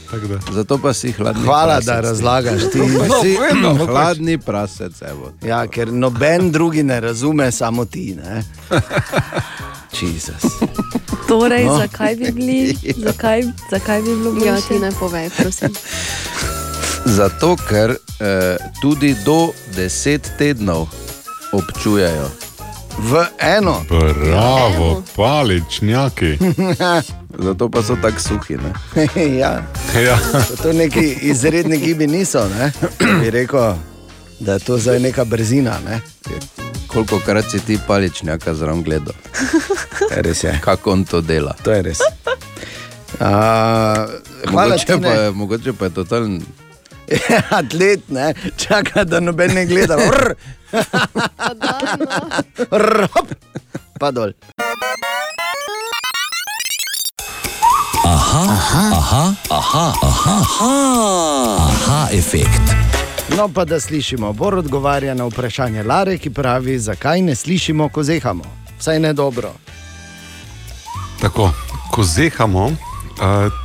Da. 0.07 0.53
Zato 0.53 0.77
pa 0.77 0.93
si 0.93 1.11
hladni. 1.11 1.43
Hvala, 1.43 1.73
prasec. 1.73 1.85
da 1.85 1.99
razlagaš 2.01 2.61
ti. 2.63 2.79
No, 2.79 3.21
Si- 3.21 3.37
vedno, 3.37 3.73
pač- 3.75 3.87
hladni 3.87 4.37
prasec, 4.37 5.01
evo. 5.03 5.31
Ja, 5.43 5.67
ker 5.67 5.89
noben 5.89 6.51
drugi 6.51 6.83
ne 6.83 6.99
razume, 6.99 7.51
samo 7.51 7.85
ti. 7.85 8.15
Ne? 8.15 8.43
Jezus. 9.95 10.51
Torej, 11.27 11.65
No. 11.65 11.71
no. 11.71 11.79
zakaj 11.79 12.15
bi 12.15 12.31
bili, 12.31 12.75
zakaj, 12.97 13.43
zakaj 13.71 14.01
bi 14.01 14.09
bilo 14.09 14.31
boljše? 14.31 14.47
Ja, 14.47 14.61
ti 14.61 14.79
ne 14.79 14.91
povej, 14.93 15.29
prosim. 15.31 15.73
Zato, 17.05 17.55
ker 17.55 17.89
eh, 18.19 18.57
tudi 18.81 19.15
do 19.25 19.53
10 19.75 20.37
tednov 20.37 20.89
občujejo. 21.51 22.29
V 22.97 23.25
eno. 23.39 23.85
Bravo, 23.89 25.03
paličnjaki. 25.15 26.37
Zato 27.45 27.69
pa 27.69 27.83
so 27.83 27.95
tako 28.01 28.19
suhi. 28.19 28.57
Ne? 28.57 28.73
ja. 29.41 29.63
Ja. 30.01 30.17
To 30.63 30.73
neki 30.73 31.17
izredni 31.21 31.77
gibi 31.77 32.07
niso, 32.07 32.49
ne? 32.49 32.71
bi 33.21 33.29
rekel, 33.29 33.73
da 34.39 34.53
je 34.53 34.59
to 34.59 34.77
zdaj 34.77 34.99
neka 34.99 35.25
brzina. 35.25 35.73
Ne? 35.85 36.01
Koliko 36.87 37.19
krat 37.19 37.45
si 37.51 37.59
ti 37.59 37.79
paličnjaka 37.87 38.53
zraven 38.53 38.83
gledal? 38.83 39.13
Res 40.25 40.43
je. 40.43 40.59
Kako 40.63 40.91
on 40.91 41.05
to 41.05 41.21
dela? 41.21 41.55
To 41.63 41.71
je 41.71 41.81
res. 41.81 41.99
Uh, 41.99 43.27
hvala, 44.49 44.75
Mogoče 44.75 44.97
pa, 45.01 45.07
je, 45.07 45.31
mogoče 45.31 45.73
pa 45.73 45.85
je 45.85 45.93
totalen. 45.93 46.41
Atlet, 47.59 48.09
ne? 48.09 48.33
čaka, 48.57 49.03
da 49.03 49.19
noben 49.19 49.53
ne 49.53 49.65
gleda. 49.65 49.95
Vrr. 49.95 50.33
Vrr, 52.71 53.07
hop. 53.13 53.27
Pa 53.99 54.11
dol. 54.11 54.33
Aha, 58.05 58.43
aha, 58.49 58.83
aha, 58.97 59.33
aha, 59.49 59.93
aha, 60.01 60.35
aha, 60.41 60.73
aha 61.69 62.07
efekt. 62.11 62.61
No, 63.37 63.49
pa 63.49 63.65
da 63.65 63.79
slišimo. 63.79 64.33
Bor 64.33 64.55
odgovarja 64.55 65.13
na 65.13 65.25
vprašanje 65.25 65.83
Lare, 65.83 66.17
ki 66.17 66.29
pravi, 66.29 66.79
zakaj 66.79 67.21
ne 67.21 67.35
slišimo, 67.35 67.89
ko 67.89 68.03
zehamo. 68.03 68.43
Vsaj 68.79 68.99
ne 68.99 69.13
dobro. 69.13 69.53
Tako, 71.21 71.51
ko 71.91 72.03
zehamo, 72.03 72.65
uh, 72.65 73.64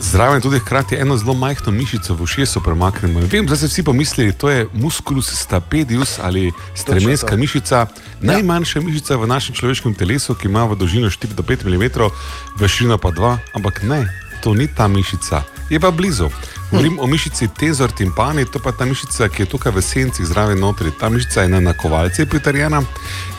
zraven 0.00 0.40
tudi 0.40 0.58
hkrati 0.58 0.96
eno 0.96 1.16
zelo 1.16 1.34
majhno 1.34 1.72
mišico 1.72 2.14
v 2.14 2.22
ušesu 2.22 2.60
premaknemo. 2.60 3.20
Vem, 3.20 3.46
da 3.46 3.56
ste 3.56 3.66
vsi 3.66 3.82
pomislili, 3.82 4.32
to 4.32 4.50
je 4.50 4.66
musculus 4.72 5.32
stapedius 5.34 6.18
ali 6.22 6.52
stremenska 6.74 7.30
to. 7.30 7.36
mišica, 7.36 7.86
najmanjša 8.20 8.80
mišica 8.80 9.16
v 9.16 9.26
našem 9.26 9.54
človeškem 9.54 9.94
telesu, 9.94 10.34
ki 10.34 10.48
ima 10.48 10.64
v 10.64 10.76
dolžino 10.76 11.10
4 11.10 11.34
do 11.34 11.42
5 11.42 11.66
mm, 11.66 11.84
v 12.58 12.68
širino 12.68 12.98
pa 12.98 13.10
2, 13.10 13.38
ampak 13.54 13.82
ne, 13.82 14.06
to 14.42 14.54
ni 14.54 14.68
ta 14.68 14.88
mišica, 14.88 15.42
je 15.70 15.80
pa 15.80 15.90
blizu. 15.90 16.30
Govorim 16.70 16.98
o 17.00 17.06
mišici 17.06 17.48
tezor 17.48 17.92
timpani, 17.92 18.44
to 18.44 18.58
pa 18.58 18.70
je 18.70 18.76
ta 18.78 18.84
mišica, 18.84 19.28
ki 19.28 19.42
je 19.42 19.46
tukaj 19.46 19.72
v 19.72 19.82
senci 19.82 20.24
zraven 20.24 20.60
notri. 20.60 20.92
Ta 21.00 21.08
mišica 21.08 21.42
je 21.42 21.48
na 21.48 21.60
nakovalce 21.60 22.26
pritrjena 22.26 22.82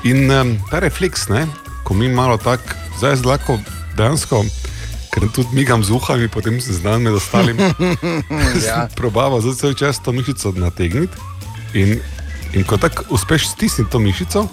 in 0.04 0.32
um, 0.32 0.58
ta 0.72 0.80
refleks, 0.80 1.30
ne, 1.30 1.46
ko 1.84 1.94
mi 1.94 2.10
malo 2.10 2.38
tako, 2.38 2.74
zdaj 2.98 3.16
zelo 3.16 3.32
lahko 3.32 3.60
dejansko, 3.98 4.44
ker 5.20 5.30
tudi 5.30 5.50
migam 5.56 5.84
z 5.84 5.92
uhami, 5.92 6.28
potem 6.28 6.62
se 6.62 6.74
znam 6.74 7.02
med 7.02 7.14
ostalim. 7.14 7.58
Ja. 8.68 8.88
Probava 8.96 9.42
zdaj 9.42 9.56
cel 9.56 9.74
čas 9.74 10.00
to 10.00 10.12
mišico 10.12 10.52
nategniti 10.56 11.18
in, 11.74 12.00
in 12.54 12.64
ko 12.64 12.78
tako 12.78 13.04
uspeš 13.10 13.48
stisniti 13.50 13.92
to 13.92 14.00
mišico, 14.00 14.48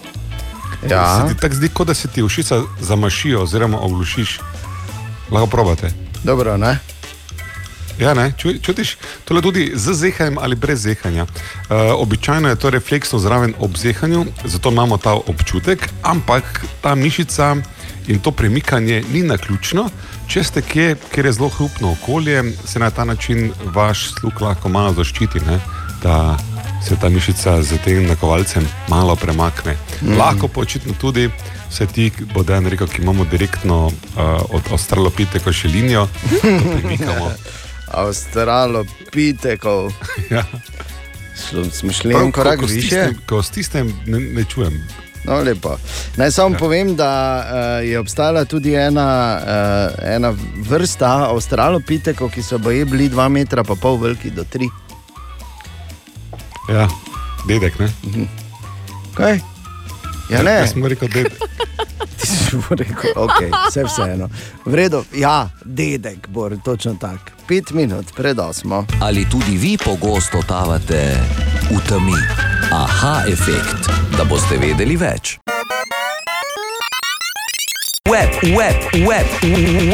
Ja. 0.90 1.20
se 1.28 1.34
ti 1.34 1.40
tako 1.40 1.54
zdi, 1.54 1.68
kot 1.68 1.86
da 1.86 1.94
se 1.94 2.08
ti 2.08 2.22
ušica 2.22 2.62
zamašijo 2.80 3.42
oziroma 3.42 3.78
oglušiš. 3.80 4.40
Lahko 5.30 5.46
probate. 5.46 5.90
Dobro, 6.24 6.56
ne? 6.56 6.78
Ja, 7.98 8.14
ne, 8.14 8.32
čutiš, 8.36 8.96
tole 9.24 9.40
tudi 9.42 9.72
z 9.74 9.94
zehanjem 9.94 10.38
ali 10.38 10.56
brez 10.56 10.82
zehanja. 10.82 11.22
Uh, 11.24 11.76
običajno 11.96 12.48
je 12.48 12.56
to 12.56 12.70
refleksno 12.70 13.18
zraven 13.18 13.54
ob 13.58 13.76
zehanju, 13.76 14.26
zato 14.44 14.68
imamo 14.68 14.96
ta 14.96 15.12
občutek, 15.12 15.88
ampak 16.02 16.64
ta 16.80 16.94
mišica 16.94 17.56
in 18.08 18.18
to 18.18 18.30
premikanje 18.30 19.02
ni 19.12 19.22
na 19.22 19.36
ključno. 19.36 19.88
Če 20.28 20.44
ste 20.44 20.62
kje, 20.62 20.96
kjer 21.14 21.26
je 21.26 21.32
zelo 21.32 21.48
hrupno 21.48 21.92
okolje, 21.92 22.42
se 22.66 22.78
na 22.78 22.90
ta 22.90 23.04
način 23.04 23.52
vaš 23.64 24.10
sluh 24.14 24.42
lahko 24.42 24.68
malo 24.68 24.92
zaščiti, 24.92 25.40
ne? 25.40 25.60
da 26.02 26.36
se 26.84 26.96
ta 27.00 27.08
mišica 27.08 27.62
z 27.62 27.78
tem 27.84 28.06
nakovalcem 28.06 28.66
malo 28.88 29.16
premakne. 29.16 29.76
Mm. 30.02 30.18
Lahko 30.18 30.48
pa 30.48 30.60
očitno 30.60 30.92
tudi, 31.00 31.30
vse 31.70 31.86
ti, 31.86 32.10
bo 32.34 32.42
dan 32.42 32.66
rekel, 32.66 32.86
ki 32.86 33.02
imamo 33.02 33.24
direktno 33.24 33.86
uh, 33.86 33.92
od 34.50 34.68
Australopiteko 34.70 35.52
še 35.52 35.68
linijo, 35.68 36.06
to 36.30 36.76
premikamo. 36.80 37.32
Avstralopitekov. 37.96 39.92
Ja. 40.30 40.44
Smišljen 41.70 42.12
Prav, 42.12 42.24
ko- 42.24 42.32
korak 42.32 42.60
ko 42.60 42.66
više. 42.66 42.80
stisnem- 42.88 43.14
Ko 43.26 43.42
stisnem, 43.42 44.00
ne, 44.06 44.20
ne 44.20 44.44
čujem. 44.44 44.84
No, 45.24 45.34
lepo. 45.36 45.76
Naj 46.16 46.30
samo 46.30 46.54
ja. 46.54 46.58
povem, 46.58 46.96
da 46.96 47.10
uh, 47.38 47.44
je 47.82 47.98
obstajala 47.98 48.44
tudi 48.44 48.74
ena, 48.74 49.08
uh, 49.36 49.44
ena 50.06 50.30
vrsta 50.60 51.06
avstralopitekov, 51.26 52.30
ki 52.30 52.42
so 52.42 52.58
boje 52.58 52.84
bili 52.84 53.08
2 53.08 53.28
metra, 53.28 53.64
pa 53.64 53.74
pol 53.74 53.96
veliki 53.98 54.30
do 54.30 54.44
3. 54.44 54.68
Ja, 56.68 56.88
dedek, 57.44 57.78
ne? 57.78 57.90
Kaj? 59.14 59.40
Ja, 60.30 60.42
ne. 60.42 60.50
Jaz 60.50 60.70
sem 60.70 60.86
rekel, 60.86 61.08
dedek. 61.08 61.38
Ti 62.18 62.26
si 62.26 62.56
mu 62.56 62.62
rekel, 62.70 63.12
okay, 63.14 63.50
vse 63.68 63.84
vseeno. 63.84 64.28
V 64.64 64.74
redu, 64.74 65.04
ja, 65.14 65.48
dedek, 65.64 66.28
bor, 66.28 66.56
točno 66.64 66.96
tako. 67.00 67.36
Pet 67.48 67.70
minut 67.70 68.06
pred 68.16 68.38
osmo. 68.38 68.84
Ali 69.00 69.26
tudi 69.30 69.56
vi 69.56 69.78
pogosto 69.78 70.40
totavate 70.40 71.14
v 71.70 71.78
temi? 71.88 72.18
Aha, 72.72 73.22
efekt, 73.28 73.86
da 74.18 74.24
boste 74.24 74.58
vedeli 74.58 74.96
več. 74.96 75.38
Web, 78.10 78.30
web, 78.42 78.78
web, 79.06 79.26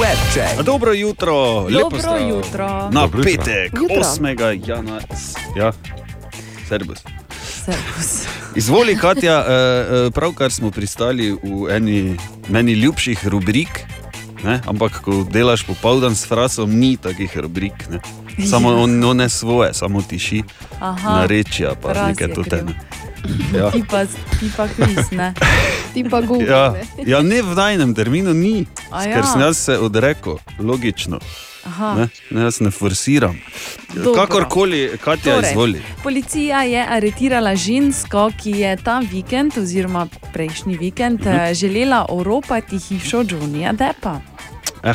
web 0.00 0.18
check. 0.32 0.62
Dobro 0.64 0.92
jutro, 0.92 1.64
lepo 1.68 1.88
Dobro 1.90 2.16
jutro. 2.16 2.66
Na 2.92 3.00
Dobro 3.00 3.22
petek, 3.22 3.72
Jutro. 3.72 3.96
8. 3.96 4.68
januarja. 4.68 5.06
Ja, 5.56 5.72
servus. 6.68 7.21
Servus. 7.64 8.26
Izvoli, 8.54 8.96
Katja, 8.96 9.38
eh, 9.38 9.52
eh, 9.52 10.10
pravkar 10.10 10.50
smo 10.50 10.70
pristali 10.70 11.32
v 11.32 11.70
eni 11.70 12.16
meni 12.48 12.72
ljubših 12.72 13.26
rubrik. 13.28 13.86
Ne? 14.44 14.60
Ampak, 14.66 15.00
ko 15.02 15.22
delaš 15.30 15.62
popoldan 15.62 16.14
s 16.14 16.26
frasom, 16.26 16.70
ni 16.78 16.96
takih 16.96 17.30
rubrik. 17.38 17.88
Ne? 17.90 18.00
Samo 18.46 18.70
Ja. 18.70 18.76
on, 18.82 19.04
on 19.04 19.16
ne 19.16 19.28
svoje, 19.28 19.74
samo 19.74 20.02
tiši, 20.02 20.42
Aha, 20.80 21.22
narečja, 21.22 21.74
pa 21.82 21.94
nekaj 22.08 22.34
teme. 22.50 22.74
Ja. 23.54 23.70
Ti 23.70 23.84
pa, 23.90 24.04
ti 24.40 24.50
pa 24.56 24.66
kviz, 24.66 25.12
ne? 25.14 25.34
Ti 25.94 26.04
pa 26.10 26.20
Google. 26.20 26.50
Ja, 26.50 26.74
ne. 26.74 27.04
ja, 27.06 27.22
ne 27.22 27.42
v 27.42 27.54
najnem 27.54 27.94
terminu 27.94 28.34
ni, 28.34 28.66
A 28.90 29.04
ker 29.06 29.22
ja. 29.22 29.26
sem 29.26 29.40
jaz 29.40 29.56
se 29.58 29.78
odrekel, 29.78 30.42
logično. 30.58 31.22
Aha. 31.64 31.94
Ne, 31.94 32.08
ne, 32.30 32.42
jaz 32.42 32.60
ne 32.60 32.70
forsiram. 32.70 33.38
Dobro. 33.94 34.14
Kakorkoli, 34.14 34.90
Katja, 35.00 35.34
Torej, 35.34 35.50
izvoli. 35.50 35.82
Policija 36.02 36.62
je 36.62 36.86
aretirala 36.88 37.56
žensko, 37.56 38.30
ki 38.36 38.50
je 38.50 38.76
ta 38.76 38.98
vikend, 39.00 39.52
oziroma 39.58 40.04
prejšnji 40.32 40.76
vikend, 40.76 41.20
Mhm. 41.20 41.28
eh, 41.30 41.54
želela 41.54 42.06
oropati 42.08 42.78
hišo 42.78 43.22
Johnnyja 43.22 43.72
Deppa. 43.72 44.20
Eh, 44.82 44.94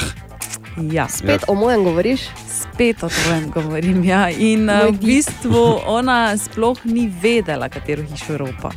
Ja. 0.92 1.08
Spet 1.10 1.44
o 1.48 1.56
mojem 1.56 1.84
govoriš? 1.84 2.22
Spet 2.52 3.04
o 3.04 3.10
tem 3.10 3.52
govorim. 3.52 4.04
Ja. 4.04 4.30
In 4.30 4.70
uh, 4.70 4.76
v 4.86 4.92
bistvu 4.92 5.80
ona 5.86 6.38
sploh 6.38 6.78
ni 6.84 7.12
vedela, 7.22 7.70
katero 7.70 8.04
hišo 8.04 8.38
ropa. 8.38 8.70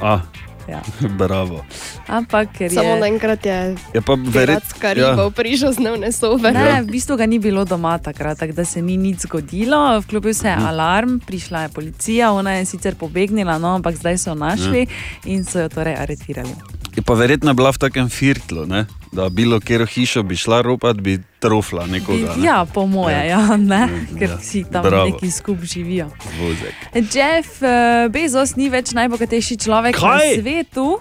A, 0.00 0.20
Ja. 0.68 0.80
bravo. 1.20 1.64
Ampak 2.06 2.52
ker 2.56 2.72
je. 2.72 2.76
Samo 2.76 2.96
naenkrat 2.96 3.46
je 3.46 3.76
Je 3.94 4.00
pa 4.00 4.14
verjetno. 4.14 4.32
piratska 4.32 4.92
riba 4.92 5.22
ja. 5.22 5.30
prišla 5.30 5.72
z 5.72 5.76
dnevne 5.76 6.12
sobe. 6.12 6.52
Ne, 6.52 6.82
v 6.82 6.88
bistvu 6.92 7.16
ga 7.16 7.26
ni 7.26 7.38
bilo 7.38 7.64
doma 7.64 7.98
takrat, 7.98 8.38
tako 8.38 8.52
da 8.52 8.64
se 8.64 8.82
ni 8.82 8.96
nič 8.96 9.28
zgodilo. 9.28 10.00
Vklopil 10.00 10.34
se 10.34 10.48
je 10.48 10.56
alarm, 10.56 11.20
prišla 11.20 11.68
je 11.68 11.68
policija, 11.68 12.32
ona 12.32 12.58
je 12.60 12.64
sicer 12.64 12.94
pobegnila, 12.94 13.58
no, 13.58 13.74
ampak 13.76 13.96
zdaj 13.96 14.18
so 14.18 14.30
jo 14.30 14.34
našli 14.34 14.86
in 15.24 15.44
so 15.44 15.60
jo 15.60 15.68
torej 15.68 15.96
aretirali. 16.00 16.54
Je 16.96 17.02
pa 17.02 17.14
verjetno 17.14 17.54
bila 17.54 17.72
v 17.72 17.78
takem 17.78 18.08
firtlu, 18.08 18.66
ne? 18.66 18.86
Da 19.14 19.28
bilo 19.28 19.60
kjer 19.60 19.86
hišo 19.86 20.22
bi 20.22 20.36
šla 20.36 20.60
ropat, 20.62 20.96
bi 21.00 21.18
trofla 21.38 21.86
nekoga. 21.86 22.34
Ne? 22.36 22.44
Ja, 22.46 22.64
po 22.74 22.86
moje, 22.86 23.28
ja, 23.28 23.56
ne, 23.56 23.88
ker 24.18 24.36
vsi 24.40 24.64
tam 24.72 24.82
Bravo. 24.82 25.08
neki 25.10 25.30
skupaj 25.30 25.66
živijo. 25.66 26.08
Vozek. 26.40 26.74
Jeff 27.14 27.62
uh, 27.62 28.10
Bezos 28.12 28.56
ni 28.56 28.68
več 28.68 28.90
najbogatejši 28.92 29.56
človek 29.56 29.96
Kaj? 29.96 30.26
na 30.36 30.42
svetu. 30.42 30.98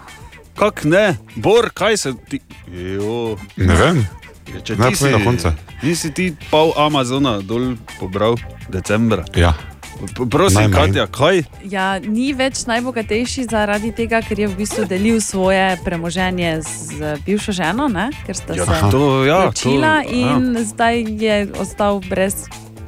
Kak 0.53 0.83
ne, 0.85 1.17
Bor, 1.35 1.71
kaj 1.73 1.97
se 1.97 2.13
ti. 2.29 2.39
Jo. 2.69 3.33
Ne 3.57 3.75
vem. 3.75 4.03
Ja, 4.53 4.59
Če 4.61 4.75
ti 4.75 4.81
povej 4.99 5.13
do 5.15 5.19
konca. 5.25 5.53
nisi 5.81 6.11
ti 6.13 6.29
pol 6.51 6.73
Amazona 6.77 7.39
dol 7.41 7.73
pobral 7.99 8.35
decembra. 8.69 9.25
Ja. 9.35 9.55
Prosim, 10.25 10.57
Najmanj. 10.61 10.87
Katja, 10.87 11.05
kaj? 11.07 11.43
Ja, 11.63 11.99
ni 11.99 12.33
več 12.33 12.65
najbogatejši 12.65 13.45
zaradi 13.45 13.91
tega, 13.91 14.19
ker 14.19 14.35
je 14.35 14.47
v 14.47 14.55
bistvu 14.55 14.85
delil 14.85 15.19
svoje 15.19 15.77
premoženje 15.79 16.61
z 16.61 16.91
bivšo 17.21 17.51
ženo, 17.51 17.87
ne? 17.87 18.09
ker 18.21 18.35
sta 18.35 18.53
Ja, 18.53 18.65
se 18.65 18.91
to- 18.91 19.23
ja, 19.23 19.45
ločila 19.45 20.01
to- 20.01 20.09
in 20.09 20.41
zdaj 20.59 20.95
je 21.15 21.35
ostal 21.55 22.01
brez 22.01 22.45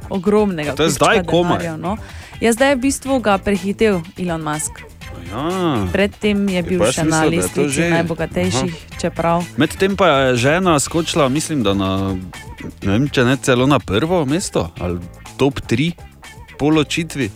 ogromnega 0.08 0.74
To 0.74 0.82
je 0.82 0.90
zdaj 0.90 1.24
komaj. 1.24 1.78
No. 1.78 1.96
Ja, 2.36 2.52
zdaj 2.52 2.68
je 2.68 2.76
v 2.76 2.82
bistvu 2.82 3.18
ga 3.18 3.38
prehitel 3.38 4.02
Elon 4.16 4.42
Musk. 4.42 4.84
Ja. 5.26 5.88
Predtem 5.90 6.46
je 6.46 6.62
bil 6.62 6.78
pa 6.78 6.86
jaz 6.86 6.94
še 6.94 7.04
na 7.04 7.18
je 7.20 7.30
listici 7.32 7.68
že- 7.72 7.90
najbogatejših, 7.90 8.74
čeprav 8.96 9.42
Medtem 9.56 9.96
pa 9.96 10.06
je 10.06 10.36
žena 10.38 10.78
skočila, 10.78 11.26
mislim, 11.26 11.62
da 11.62 11.74
na, 11.74 12.14
ne 12.78 12.90
vem, 12.92 13.08
če 13.08 13.24
ne 13.24 13.36
celo 13.36 13.66
na 13.66 13.78
prvo 13.78 14.22
mesto 14.22 14.70
ali 14.76 15.00
top 15.34 15.58
3 15.60 15.92
po 16.58 16.70
ločitvi. 16.70 17.30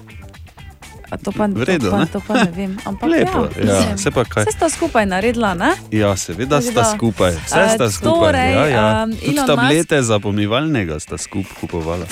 A 1.11 1.19
to 1.19 1.33
pa, 1.35 1.51
V 1.51 1.67
redu, 1.67 1.91
to, 1.91 1.91
pa, 1.91 1.99
ne? 1.99 2.07
to 2.07 2.21
pa 2.23 2.35
ne 2.45 2.51
vem. 2.55 2.79
Ampak 2.87 3.11
Lepo, 3.11 3.51
ja, 3.59 3.75
ja, 3.75 3.97
se 3.99 4.15
pa 4.15 4.23
kaj. 4.25 4.47
Vse 4.47 4.55
sta 4.55 4.69
skupaj 4.71 5.07
naredila, 5.11 5.55
ne? 5.59 5.75
Ja, 5.91 6.15
seveda 6.17 6.63
sta 6.63 6.87
skupaj, 6.95 7.35
vse 7.35 7.65
sta 7.75 7.91
skupaj. 7.91 8.15
torej, 8.15 8.53
ja, 8.55 8.67
ja. 8.71 8.87
um, 9.03 9.17
Tudi 9.19 9.43
tablete 9.47 10.03
za 10.07 10.23
pomivalnega 10.23 11.01
sta 11.03 11.19
skupaj 11.19 11.51
kupovala. 11.61 12.07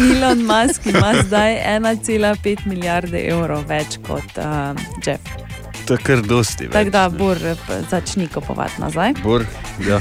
Elon 0.00 0.44
Musk 0.44 0.86
ima 0.86 1.12
zdaj 1.24 1.56
1,5 1.80 2.66
milijarde 2.66 3.24
evrov 3.28 3.64
več 3.68 3.96
kot 4.04 4.36
uh, 4.36 4.76
Jeff. 5.04 5.47
To 5.88 5.94
je 5.94 5.98
kar 5.98 6.20
dosti. 6.22 6.68
Tako 6.68 6.90
da. 6.90 7.08
Bor 7.08 7.36
eh, 7.36 7.54
začni 7.90 8.28
kupovati 8.28 8.80
nazaj. 8.80 9.12
Bor, 9.22 9.44
ja, 9.88 10.00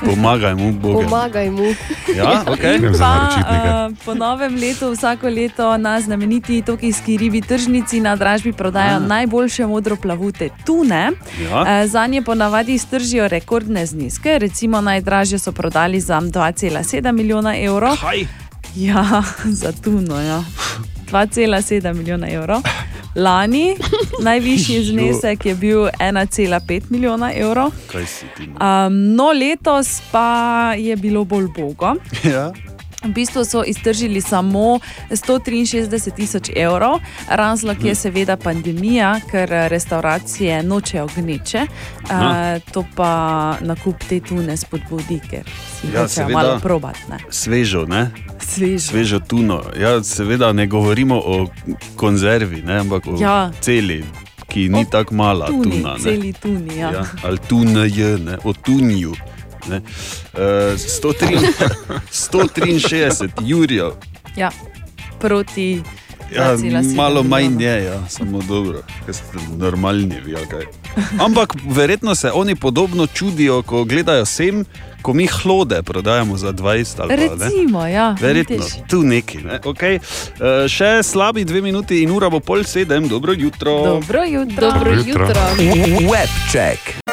pomagaj 0.00 0.54
mu, 0.54 0.72
Bog. 0.72 1.02
Pomagaj 1.02 1.50
mu. 1.50 1.64
Ja, 2.16 2.44
za 2.92 3.04
pa, 3.04 3.88
uh, 3.88 3.96
po 4.04 4.14
novem 4.14 4.54
letu 4.54 4.90
vsako 4.90 5.28
leto 5.28 5.76
na 5.76 6.00
znameniti 6.00 6.62
tokijski 6.62 7.16
ribi 7.16 7.40
tržnici 7.40 8.00
na 8.00 8.16
dražbi 8.16 8.52
prodajo 8.52 8.96
Ah. 8.96 9.00
najboljše 9.00 9.66
modroplavute 9.66 10.48
tune. 10.66 11.10
Ja. 11.42 11.60
Uh, 11.60 11.90
Za 11.90 12.06
nje 12.06 12.22
ponavadi 12.22 12.74
iztržijo 12.74 13.28
rekordne 13.28 13.86
zneske, 13.86 14.38
recimo 14.38 14.80
najdražje 14.80 15.38
so 15.38 15.52
prodali 15.52 16.00
za 16.00 16.20
2,7 16.20 17.12
milijona 17.12 17.58
evrov. 17.58 17.96
Kaj? 18.00 18.26
Ja, 18.76 19.22
za 19.60 19.72
tuno. 19.72 20.20
Ja. 20.20 20.44
2,7 21.12 21.94
milijona 21.94 22.28
evrov. 22.28 22.60
Lani 23.14 23.76
najvišji 24.22 24.84
znesek 24.90 25.46
je 25.46 25.54
bil 25.54 25.78
1,5 25.78 26.82
milijona 26.88 27.32
evrov. 27.32 27.66
Um, 27.66 29.14
no, 29.14 29.32
letos 29.32 30.02
pa 30.12 30.74
je 30.78 30.96
bilo 30.96 31.24
bolj 31.24 31.46
bogo. 31.56 31.94
Ja. 32.24 32.52
V 33.06 33.12
bistvu 33.12 33.44
so 33.44 33.62
iztržili 33.64 34.20
samo 34.20 34.78
163 35.10 35.86
tisoč 36.10 36.50
evrov. 36.56 36.98
Razlog 37.28 37.76
Mhm. 37.76 37.86
je 37.86 37.94
seveda 37.94 38.36
pandemija, 38.36 39.20
ker 39.30 39.48
restauracije 39.48 40.62
nočejo 40.62 41.08
gneče. 41.16 41.66
Uh, 42.02 42.10
to 42.72 42.84
pa 42.96 43.10
nakup 43.60 43.96
te 44.00 44.20
tune 44.20 44.56
spodbudi, 44.56 45.20
ker 45.20 45.44
si 45.72 45.86
Ja, 45.88 46.02
hočejo 46.02 46.28
malo 46.28 46.58
probati. 46.60 47.00
Ne? 47.10 47.18
Svežo, 47.30 47.84
ne? 47.84 48.10
Svežo. 48.40 48.88
Svežo 48.88 49.18
tuno. 49.20 49.62
Ja, 49.78 50.02
seveda 50.02 50.52
ne 50.52 50.66
govorimo 50.66 51.16
o 51.16 51.46
konzervi, 51.96 52.62
ne, 52.62 52.78
ampak 52.78 53.06
o 53.06 53.16
Ja. 53.20 53.50
celi, 53.60 54.04
ki 54.48 54.68
ni 54.68 54.84
tako 54.84 55.14
mala 55.14 55.46
Tuni, 55.46 55.62
tuna. 55.70 55.92
Ne? 55.92 55.98
celi 56.00 56.32
tuni. 56.32 56.78
Ja. 56.78 56.90
Ja, 56.90 57.04
ali 57.22 57.38
tunj, 57.38 57.74
ne, 58.18 58.38
o 58.44 58.52
tunju. 58.52 59.12
Ne. 59.68 59.76
Uh, 59.76 59.80
163 62.10 63.28
jurjev. 63.40 63.90
Ja. 64.36 64.50
Proti 65.20 65.82
Ja, 66.34 66.56
2,7 66.56 66.94
malo 66.94 67.22
manj 67.22 67.62
je, 67.62 67.84
ja, 67.84 68.08
samo 68.08 68.42
dobro, 68.48 68.82
ker 69.06 69.14
ste 69.14 69.38
normalni. 69.58 70.20
vi. 70.24 70.34
Ampak 71.20 71.54
verjetno 71.70 72.14
se 72.14 72.30
oni 72.32 72.54
podobno 72.54 73.06
čudijo, 73.06 73.62
ko 73.62 73.84
gledajo 73.84 74.24
sem, 74.24 74.64
ko 75.02 75.12
mi 75.12 75.26
hlode 75.26 75.82
prodajamo 75.82 76.36
za 76.36 76.52
20 76.52 77.00
ali 77.00 77.08
pa 77.28 77.34
ne. 77.36 77.44
Recimo, 77.44 77.86
ja. 77.86 78.16
Verjetno, 78.20 78.56
vidiš. 78.56 78.72
tu 78.90 79.02
neki. 79.02 79.38
Ne? 79.38 79.60
Okay. 79.64 79.98
Uh, 79.98 80.68
še 80.68 81.02
slabi 81.02 81.44
dve 81.44 81.60
minuti 81.60 82.02
in 82.02 82.10
ura 82.10 82.30
bo 82.30 82.40
pol 82.40 82.64
sedem, 82.64 83.08
dobro 83.08 83.32
jutro. 83.32 83.82
Dobro 83.84 84.24
jutro. 84.24 84.70
Dobro 84.70 84.92
jutro. 85.06 85.28
Webcheck. 86.10 87.05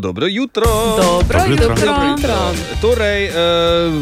Dobro 0.00 0.26
jutro. 0.26 0.64
Dobro 0.96 1.38
Dobro 1.38 1.50
jutro. 1.50 1.70
jutro. 1.70 1.86
Dobro 1.86 2.08
jutro. 2.08 2.34
Torej, 2.80 3.28
uh, 3.28 3.34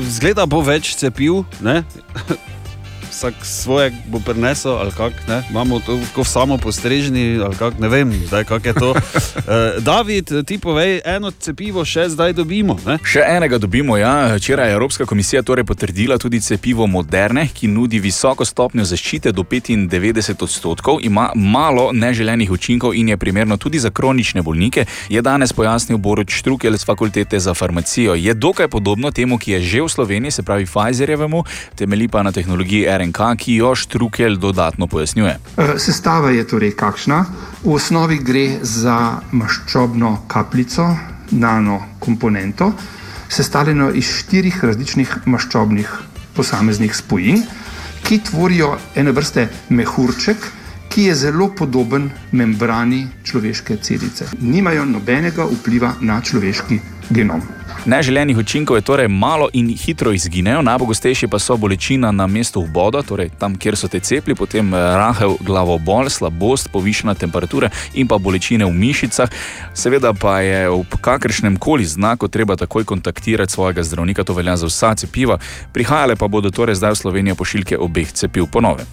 zgleda 0.09 0.47
bo 0.47 0.61
več 0.61 0.95
cepiv, 0.95 1.43
ne? 1.61 1.83
Vsak 3.19 3.35
svoje 3.43 3.91
bo 4.07 4.21
prinesel, 4.23 4.79
ali 4.79 4.91
kako 4.95 5.19
ne, 5.29 5.43
imamo 5.51 5.81
to 5.81 5.99
kot 6.15 6.27
samo 6.27 6.59
postrežni, 6.59 7.41
ali 7.43 7.57
kako 7.57 7.83
ne 7.83 7.89
vem, 7.89 8.13
zdaj 8.27 8.45
kak 8.45 8.67
je 8.67 8.75
to. 8.75 8.91
Uh, 8.91 9.83
David, 9.91 10.31
ti 10.47 10.59
povej, 10.59 11.01
eno 11.05 11.31
cepivo 11.31 11.83
še 11.85 12.09
zdaj 12.15 12.33
dobimo. 12.39 12.77
Ne? 12.87 13.01
Še 13.03 13.25
enega 13.27 13.59
dobimo, 13.59 13.97
ja. 13.99 14.37
Včeraj 14.39 14.71
je 14.71 14.75
Evropska 14.79 15.07
komisija 15.07 15.43
torej 15.43 15.67
potrdila 15.67 16.15
tudi 16.19 16.39
cepivo 16.41 16.87
Moderne, 16.87 17.49
ki 17.51 17.67
nudi 17.67 17.99
visoko 17.99 18.47
stopnjo 18.47 18.87
zaščite 18.87 19.35
do 19.35 19.43
95 19.43 20.47
odstotkov, 20.47 21.03
ima 21.03 21.33
malo 21.35 21.91
neželenih 21.91 22.55
učinkov 22.55 22.95
in 22.95 23.11
je 23.11 23.19
primerno 23.19 23.59
tudi 23.59 23.83
za 23.83 23.91
kronične 23.91 24.47
bolnike, 24.47 24.87
je 25.11 25.23
danes 25.23 25.51
pojasnil 25.53 25.99
Boruč 25.99 26.39
Štrukel 26.39 26.79
z 26.79 26.87
fakultete 26.87 27.43
za 27.43 27.51
farmacijo. 27.51 28.15
Je 28.15 28.31
dokaj 28.35 28.71
podobno 28.71 29.11
temu, 29.11 29.43
ki 29.43 29.59
je 29.59 29.61
že 29.61 29.83
v 29.83 29.91
Sloveniji, 29.91 30.39
se 30.39 30.47
pravi 30.47 30.71
Pfizerjevemu, 30.71 31.43
temelji 31.75 32.09
pa 32.09 32.23
na 32.23 32.31
tehnologiji 32.31 32.87
RNK, 33.09 33.37
ki 33.39 33.55
jo 33.55 33.75
Štrukel 33.75 34.37
dodatno 34.37 34.87
pojasnjuje. 34.87 35.39
Eh, 35.57 35.79
Sestava 35.79 36.31
je 36.31 36.45
torej 36.47 36.77
kakšna? 36.77 37.25
V 37.65 37.75
osnovi 37.75 38.19
gre 38.19 38.59
za 38.63 39.21
maščobno 39.33 40.25
kapljico, 40.29 40.97
nano 41.31 41.81
komponento, 41.99 42.73
sestavljeno 43.29 43.91
iz 43.91 44.05
štirih 44.05 44.65
različnih 44.65 45.17
maščobnih 45.27 45.89
posameznih 46.37 46.95
spojin, 46.97 47.43
ki 48.05 48.21
tvorijo 48.25 48.77
ene 48.95 49.13
vrste 49.13 49.49
mehurček, 49.69 50.37
ki 50.89 51.03
je 51.03 51.15
zelo 51.15 51.51
podoben 51.57 52.11
membrani 52.33 53.07
človeške 53.25 53.77
celice. 53.83 54.27
Nimajo 54.41 54.85
nobenega 54.85 55.45
vpliva 55.45 55.95
na 56.01 56.21
človeški 56.21 56.81
genom. 57.11 57.43
Neželenih 57.87 58.37
učinkov 58.37 58.77
je 58.77 58.83
torej 58.83 59.09
malo 59.09 59.49
in 59.53 59.69
hitro 59.77 60.13
izginejo, 60.13 60.63
najpogostejši 60.63 61.29
pa 61.29 61.39
so 61.39 61.57
bolečina 61.57 62.11
na 62.13 62.27
mestu 62.27 62.61
vboda, 62.61 63.03
torej 63.03 63.31
tam, 63.39 63.55
kjer 63.57 63.77
so 63.77 63.89
te 63.89 64.01
cepli, 64.01 64.35
potem 64.35 64.75
eh, 64.75 64.77
rahel 64.77 65.37
glavobol, 65.41 66.11
slabost, 66.11 66.69
povišena 66.73 67.15
temperatura 67.15 67.71
in 67.95 68.09
pa 68.09 68.19
bolečine 68.19 68.67
v 68.67 68.75
mišicah. 68.75 69.31
Seveda 69.75 70.13
pa 70.13 70.41
je 70.41 70.69
ob 70.69 70.99
kakršnem 71.01 71.57
koli 71.57 71.85
znaku 71.85 72.29
treba 72.29 72.57
takoj 72.57 72.85
kontaktirati 72.85 73.53
svojega 73.53 73.83
zdravnika, 73.83 74.25
to 74.25 74.35
velja 74.35 74.57
za 74.57 74.67
vsa 74.67 74.95
cepiva. 74.95 75.39
Prihajale 75.73 76.17
pa 76.17 76.29
bodo 76.29 76.51
torej 76.51 76.75
zdaj 76.75 76.93
v 76.93 77.03
Slovenijo 77.07 77.35
pošiljke 77.35 77.79
obeh 77.79 78.13
cepiv 78.13 78.51
ponove. 78.53 78.85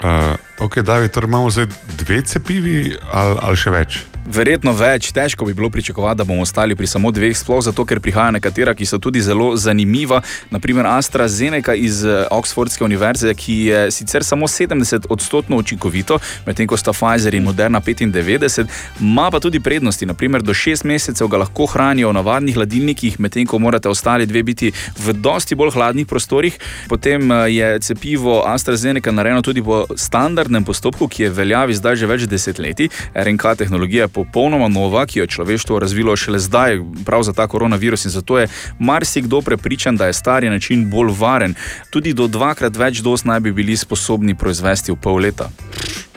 Uh, 0.00 0.64
ok, 0.64 0.80
David, 0.80 1.12
torej 1.12 1.28
imamo 1.28 1.50
zdaj 1.50 1.66
dve 1.98 2.22
cepivi 2.22 2.96
ali, 3.12 3.36
ali 3.42 3.56
še 3.56 3.70
več? 3.74 3.98
Verjetno 4.28 4.74
več, 4.76 5.08
težko 5.16 5.46
bi 5.48 5.54
bilo 5.56 5.70
pričakovati, 5.72 6.18
da 6.18 6.24
bomo 6.24 6.42
ostali 6.44 6.76
pri 6.76 6.86
samo 6.86 7.08
dveh, 7.10 7.32
sploh 7.36 7.62
zato, 7.64 7.84
ker 7.88 8.02
prihajajo 8.04 8.34
nekatera, 8.36 8.74
ki 8.76 8.84
so 8.86 8.98
tudi 9.00 9.22
zelo 9.24 9.54
zanimiva. 9.56 10.20
Naprimer 10.52 10.86
AstraZeneca 10.86 11.72
iz 11.74 12.02
eh, 12.04 12.26
Oxfordske 12.30 12.84
univerze, 12.84 13.32
ki 13.34 13.56
je 13.70 13.80
sicer 13.90 14.24
samo 14.24 14.46
70 14.48 15.08
odstotkov 15.10 15.62
učinkovito, 15.64 16.18
medtem 16.46 16.68
ko 16.68 16.76
sta 16.76 16.92
Pfizer 16.92 17.34
in 17.34 17.46
Moderna 17.48 17.80
95, 17.80 18.66
ima 19.00 19.30
pa 19.32 19.40
tudi 19.40 19.60
prednosti. 19.60 20.06
Naprimer, 20.06 20.44
do 20.44 20.52
6 20.52 20.84
mesecev 20.84 21.30
ga 21.32 21.40
lahko 21.46 21.66
hranijo 21.72 22.12
v 22.12 22.18
navadnih 22.20 22.60
hladilnikih, 22.60 23.16
medtem 23.20 23.48
ko 23.48 23.58
morate 23.58 23.88
ostali 23.88 24.28
dve 24.28 24.44
biti 24.44 24.72
v 25.00 25.16
dosti 25.16 25.56
bolj 25.56 25.72
hladnih 25.78 26.06
prostorih. 26.06 26.60
Potem 26.92 27.24
eh, 27.32 27.48
je 27.56 27.72
cepivo 27.88 28.42
AstraZeneca 28.44 29.16
narejeno 29.16 29.42
tudi 29.42 29.64
po 29.64 29.86
standardnem 29.96 30.64
postopku, 30.64 31.08
ki 31.08 31.26
je 31.26 31.34
veljavi 31.40 31.80
zdaj 31.80 31.96
že 31.96 32.06
več 32.06 32.28
desetletij. 32.28 32.92
RNK 33.16 33.56
tehnologija 33.64 34.06
je 34.06 34.14
popolnoma 34.20 34.68
nova, 34.68 35.06
ki 35.06 35.18
jo 35.18 35.24
je 35.24 35.34
človeštvo 35.36 35.78
razvilo 35.78 36.16
šele 36.16 36.38
zdaj, 36.38 36.80
prav 37.04 37.22
za 37.22 37.32
ta 37.32 37.46
koronavirus, 37.48 38.04
in 38.04 38.10
zato 38.10 38.38
je 38.38 38.48
marsikdo 38.78 39.40
prepričan, 39.40 39.96
da 39.96 40.06
je 40.06 40.18
stari 40.18 40.50
način 40.50 40.90
bolj 40.90 41.14
varen. 41.18 41.54
Tudi 41.90 42.12
do 42.12 42.28
dvakrat 42.28 42.76
več 42.76 43.00
dos 43.00 43.24
naj 43.24 43.40
bi 43.40 43.52
bili 43.52 43.76
sposobni 43.76 44.34
proizvesti 44.34 44.92
v 44.92 45.00
pol 45.00 45.20
leta. 45.24 45.50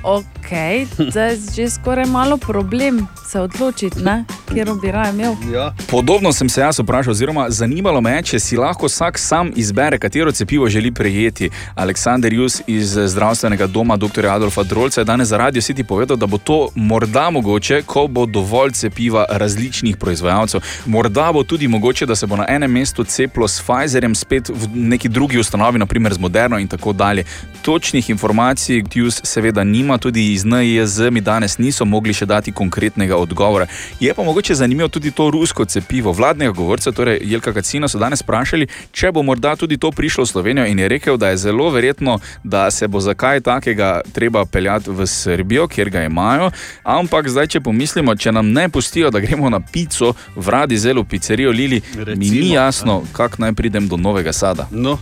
Ok, 0.04 0.52
zdaj 0.98 1.32
je 1.32 1.40
že 1.56 1.70
skoraj 1.70 2.06
malo 2.06 2.38
problem 2.38 3.08
se 3.34 3.40
odločiti, 3.40 4.00
ne? 4.04 4.26
kjer 4.54 4.70
bi 4.82 4.92
raje 4.92 5.14
imel. 5.14 5.34
Ja. 5.54 5.74
Podobno 5.90 6.34
sem 6.34 6.50
se 6.50 6.62
jaz 6.62 6.80
vprašal, 6.80 7.12
oziroma 7.12 7.46
zanimalo 7.50 8.02
me 8.02 8.12
je, 8.12 8.24
če 8.24 8.40
si 8.40 8.58
lahko 8.58 8.86
vsak 8.86 9.18
sam 9.20 9.52
izbere, 9.56 9.98
katero 9.98 10.32
cepivo 10.32 10.70
želi 10.70 10.92
prejeti. 10.92 11.50
Aleksandr 11.76 12.34
Jus 12.34 12.62
iz 12.68 12.94
zdravstvenega 12.94 13.68
doma 13.68 13.98
dr. 13.98 14.28
Adolfa 14.28 14.64
Drolca 14.64 15.02
je 15.02 15.06
danes 15.06 15.28
za 15.28 15.38
Radio 15.38 15.62
City 15.62 15.84
povedal, 15.84 16.18
da 16.18 16.26
bo 16.26 16.38
to 16.38 16.70
morda 16.76 17.30
mogoče, 17.30 17.82
ko 17.86 18.08
bo 18.08 18.26
dovolj 18.26 18.72
cepiva 18.72 19.26
različnih 19.30 19.98
proizvajalcev. 19.98 20.62
Morda 20.86 21.32
bo 21.34 21.44
tudi 21.44 21.68
mogoče, 21.68 22.06
da 22.06 22.16
se 22.16 22.28
bo 22.28 22.36
na 22.36 22.46
enem 22.50 22.72
mestu 22.72 23.04
cepilo 23.04 23.48
s 23.48 23.62
Pfizerjem, 23.62 24.16
spet 24.16 24.50
v 24.50 24.70
neki 24.74 25.10
drugi 25.10 25.40
ustanovi, 25.40 25.80
naprimer 25.80 26.14
z 26.14 26.20
Moderno 26.20 26.60
in 26.60 26.68
tako 26.68 26.94
dalje. 26.94 27.24
Točnih 27.62 28.10
informacij 28.10 28.84
Jus 28.94 29.22
seveda 29.24 29.64
nima, 29.64 29.93
tudi 29.98 30.34
iz 30.34 30.46
NIJZ 30.46 31.00
mi 31.12 31.22
danes 31.22 31.58
niso 31.58 31.86
mogli 31.86 32.14
še 32.14 32.26
dati 32.26 32.52
konkretnega 32.52 33.18
odgovora. 33.18 33.68
Je 34.00 34.14
pa 34.14 34.24
mogoče 34.24 34.56
zanimivo 34.56 34.88
tudi 34.88 35.12
to 35.12 35.30
rusko 35.32 35.66
cepivo. 35.66 36.12
Vladnega 36.12 36.52
govorca, 36.52 36.92
torej 36.92 37.20
Jelka 37.24 37.54
Kacina, 37.54 37.88
so 37.88 38.00
danes 38.00 38.22
vprašali, 38.22 38.68
če 38.92 39.12
bo 39.12 39.24
morda 39.24 39.56
tudi 39.56 39.78
to 39.78 39.92
prišlo 39.92 40.24
v 40.24 40.28
Slovenijo 40.28 40.66
in 40.66 40.80
je 40.80 40.88
rekel, 40.88 41.18
da 41.18 41.30
je 41.30 41.38
zelo 41.38 41.70
verjetno, 41.70 42.20
da 42.44 42.72
se 42.72 42.88
bo 42.88 43.00
zakaj 43.00 43.42
takega 43.42 44.02
treba 44.14 44.46
peljati 44.46 44.90
v 44.90 45.08
Srbijo, 45.08 45.68
kjer 45.68 45.90
ga 45.90 46.04
imajo. 46.04 46.52
Ampak 46.84 47.30
zdaj, 47.30 47.48
če 47.48 47.62
pomislimo, 47.62 48.16
če 48.16 48.32
nam 48.32 48.52
ne 48.52 48.70
pustijo, 48.70 49.12
da 49.12 49.20
gremo 49.20 49.50
na 49.50 49.60
pico 49.60 50.14
v 50.36 50.50
Radizelu, 50.50 51.04
pizzerijo 51.04 51.52
Lili, 51.52 51.82
Recimo, 51.96 52.16
mi 52.16 52.30
ni 52.30 52.50
jasno, 52.50 53.04
kako 53.12 53.36
naj 53.40 53.54
pridem 53.54 53.88
do 53.88 53.98
novega 53.98 54.34
sada. 54.34 54.68
No, 54.72 54.98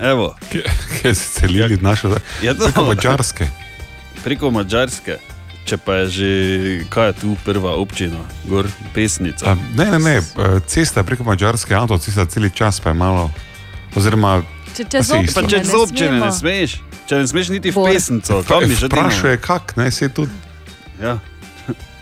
evo. 0.00 0.34
Kje 1.02 1.14
si 1.14 1.40
celili 1.40 1.78
našo 1.80 2.16
Ja, 2.42 2.54
to- 2.54 3.59
Preko 4.24 4.50
Mačarske. 4.50 5.16
Če 5.64 5.76
pa 5.76 6.00
je 6.02 6.06
že, 6.10 6.28
kaj 6.90 7.06
je 7.12 7.14
tu 7.20 7.34
prva 7.44 7.76
občina, 7.78 8.18
gor 8.48 8.66
pesnica. 8.96 9.52
A, 9.52 9.54
ne, 9.76 9.86
ne, 9.92 9.98
ne, 10.00 10.14
eh, 10.18 10.56
cesta 10.66 11.04
preko 11.06 11.24
Mačarske, 11.24 11.74
avtocesta 11.76 12.24
cel 12.26 12.48
čas 12.50 12.80
pa 12.80 12.90
je 12.90 12.98
malo. 12.98 13.30
Oziroma, 13.94 14.40
Če 14.74 14.84
čez 14.88 15.10
občine. 15.10 15.34
Pa 15.34 15.42
če 15.46 15.58
ne 15.58 15.68
z 15.68 15.76
občine 15.76 16.10
ne 16.16 16.30
smemo. 16.32 16.38
smeš, 16.40 16.70
če 17.06 17.20
ne 17.22 17.26
smeš 17.28 17.48
niti 17.54 17.70
v 17.70 17.74
Bor. 17.76 17.90
pesnico, 17.92 18.40
kam 18.48 18.66
bi 18.66 18.74
že 18.74 18.88
Vprašaj, 18.88 19.36
kak, 19.44 19.76
ne, 19.76 19.90
se 19.96 20.08
tudi. 20.08 20.32
Ja, 21.02 21.18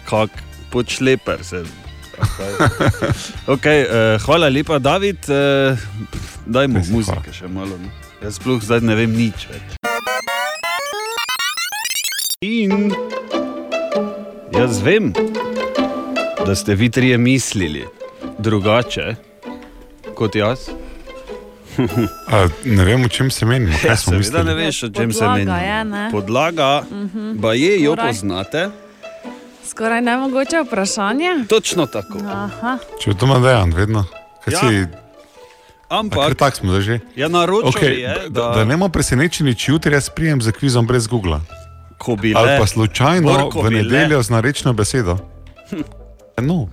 kak, 0.09 0.31
počleper 0.71 1.45
se. 1.45 1.65
Okay, 3.47 3.85
uh, 3.87 4.19
hvala 4.27 4.49
lepa, 4.49 4.79
David. 4.79 5.23
Uh, 5.29 5.79
dajmo 6.47 6.83
muzike 6.91 7.31
še 7.35 7.47
malo. 7.51 7.79
No. 7.79 7.91
Jaz 8.23 8.41
sploh 8.41 8.59
zdaj 8.63 8.83
ne 8.83 8.97
vem 8.99 9.13
nič 9.13 9.47
več. 9.51 9.88
In 12.41 12.93
jaz 14.53 14.79
vem, 14.79 15.13
da 16.47 16.55
ste 16.55 16.75
vi 16.75 16.91
trije 16.91 17.19
mislili 17.19 17.85
drugače 18.39 19.15
kot 20.15 20.35
jaz. 20.35 20.59
A, 22.29 22.47
ne 22.65 22.85
vem, 22.85 23.05
o 23.05 23.09
čem 23.09 23.31
se 23.31 23.47
menimo. 23.47 23.73
Ja, 23.75 23.79
Kaj 23.81 23.97
smo 23.97 24.13
seveda 24.15 24.43
ne 24.45 24.55
veš, 24.55 24.83
o 24.83 24.89
čem 24.89 25.13
se 25.13 25.19
Podlaga 25.19 25.35
meni. 25.37 25.67
je, 25.67 25.85
ne? 25.87 26.09
Podlaga, 26.13 26.83
Mhm. 26.93 27.41
pa 27.43 27.55
je, 27.55 27.83
jo 27.83 27.93
Skoraj. 27.93 28.07
poznate. 28.09 28.69
Skoraj 29.65 30.01
nemogoče 30.03 30.63
vprašanje. 30.63 31.31
Točno 31.49 31.87
tako. 31.89 32.19
Aha. 32.25 32.79
Če 33.01 33.15
to 33.15 33.27
ima 33.27 33.39
dejan, 33.41 33.73
vedno. 33.73 34.05
Kaj 34.45 34.55
Ja. 34.55 34.61
si, 34.61 34.87
Ampak, 35.91 36.35
tako 36.37 36.57
smo 36.57 36.81
že. 36.81 37.01
Ja, 37.17 37.29
naročil 37.29 37.71
okay, 37.73 37.99
je, 37.99 38.15
da, 38.21 38.41
da- 38.43 38.55
da 38.55 38.65
ne 38.65 38.77
bomo 38.77 38.89
presenečeni, 38.89 39.55
če 39.57 39.73
jutri 39.73 39.93
jaz 39.93 40.09
prijem 40.09 40.39
za 40.41 40.53
kvizom 40.53 40.87
brez 40.87 41.07
Google. 41.07 41.41
Ko 41.99 42.17
bi 42.17 42.33
Ali 42.33 42.49
le. 42.49 42.59
pa 42.59 42.67
slučajno 42.67 43.51
v 43.51 43.63
le. 43.65 43.71
nedeljo 43.73 44.23
z 44.23 44.31
narečno 44.31 44.73
besedo. 44.73 45.19
No, 46.41 46.69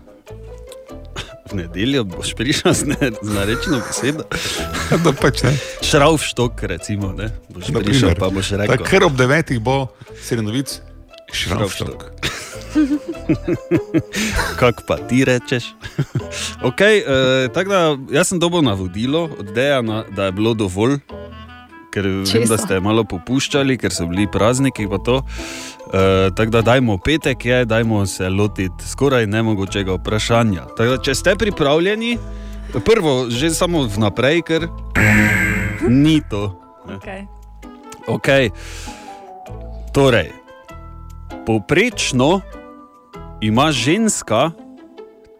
V 1.45 1.55
nedeljo 1.55 2.03
boš 2.03 2.33
prišel 2.33 2.73
z, 2.73 2.83
ne, 2.85 3.09
z 3.17 3.29
narečeno 3.29 3.77
besedo. 3.79 4.23
da 5.03 5.11
pač 5.11 5.41
ne. 5.41 5.53
Šravštok, 5.81 6.63
recimo, 6.63 7.09
ne? 7.11 7.29
boš 7.49 7.69
Na 7.69 7.79
prišel, 7.79 8.13
primer. 8.13 8.19
pa 8.19 8.29
boš 8.29 8.49
rekel. 8.51 8.77
Da, 8.77 8.83
Ker 8.83 9.03
ob 9.03 9.17
devetih 9.17 9.57
bo 9.57 9.87
sedenovic 10.21 10.81
šravštok. 11.33 12.05
Kak 14.59 14.85
pa 14.85 14.97
ti 14.99 15.25
rečeš? 15.25 15.73
okay, 16.61 17.01
tako 17.49 17.69
da, 17.69 17.81
jaz 18.11 18.27
sem 18.27 18.39
dobil 18.39 18.61
navodilo 18.61 19.29
od 19.31 19.49
Dejana, 19.49 20.03
da 20.11 20.25
je 20.25 20.31
bilo 20.31 20.53
dovolj, 20.53 20.97
ker 21.95 22.07
vem, 22.07 22.47
da 22.49 22.57
ste 22.59 22.79
malo 22.83 23.05
popuščali, 23.07 23.77
ker 23.79 23.93
so 23.95 24.07
bili 24.11 24.27
prazniki. 24.31 24.87
to. 25.05 25.21
Uh, 25.85 26.33
tako 26.35 26.51
da, 26.51 26.61
dajmo 26.61 26.97
petek, 26.97 27.45
je, 27.45 27.65
dajmo 27.65 28.05
se 28.05 28.29
lotiti 28.29 28.87
skoraj 28.87 29.27
nemogočega 29.27 29.95
vprašanja. 29.95 30.67
Tako 30.75 30.97
da, 30.97 31.01
če 31.01 31.15
ste 31.15 31.35
pripravljeni, 31.39 32.17
prvo, 32.85 33.29
že 33.29 33.53
samo 33.55 33.85
vnaprej, 33.87 34.41
ker 34.41 34.67
ni 35.87 36.19
to. 36.29 36.51
Okay. 36.97 37.25
Okay. 38.07 38.49
Torej, 39.93 40.31
povprečno 41.47 42.41
ima 43.41 43.71
ženska 43.71 44.51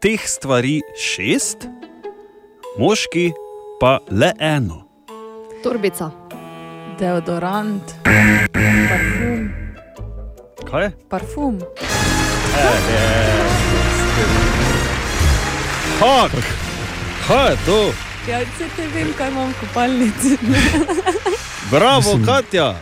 teh 0.02 0.22
stvari 0.26 0.80
šest, 0.98 1.68
moški 2.80 3.32
pa 3.82 4.00
le 4.12 4.32
eno. 4.40 4.86
Torbica. 5.64 6.25
Deodorant, 7.00 7.84
parfum, 8.04 9.52
Kaj? 10.72 10.92
parfum. 11.10 11.60
Kak? 16.00 16.32
Kaj 17.28 17.52
je 17.52 17.58
to? 17.66 17.80
Ja, 18.28 18.40
vse 18.40 18.68
te 18.76 18.88
vem, 18.94 19.14
kaj 19.18 19.28
imam 19.30 19.50
v 19.50 19.54
kopalnici. 19.60 20.38
Bravo, 21.72 22.20
Katja. 22.26 22.76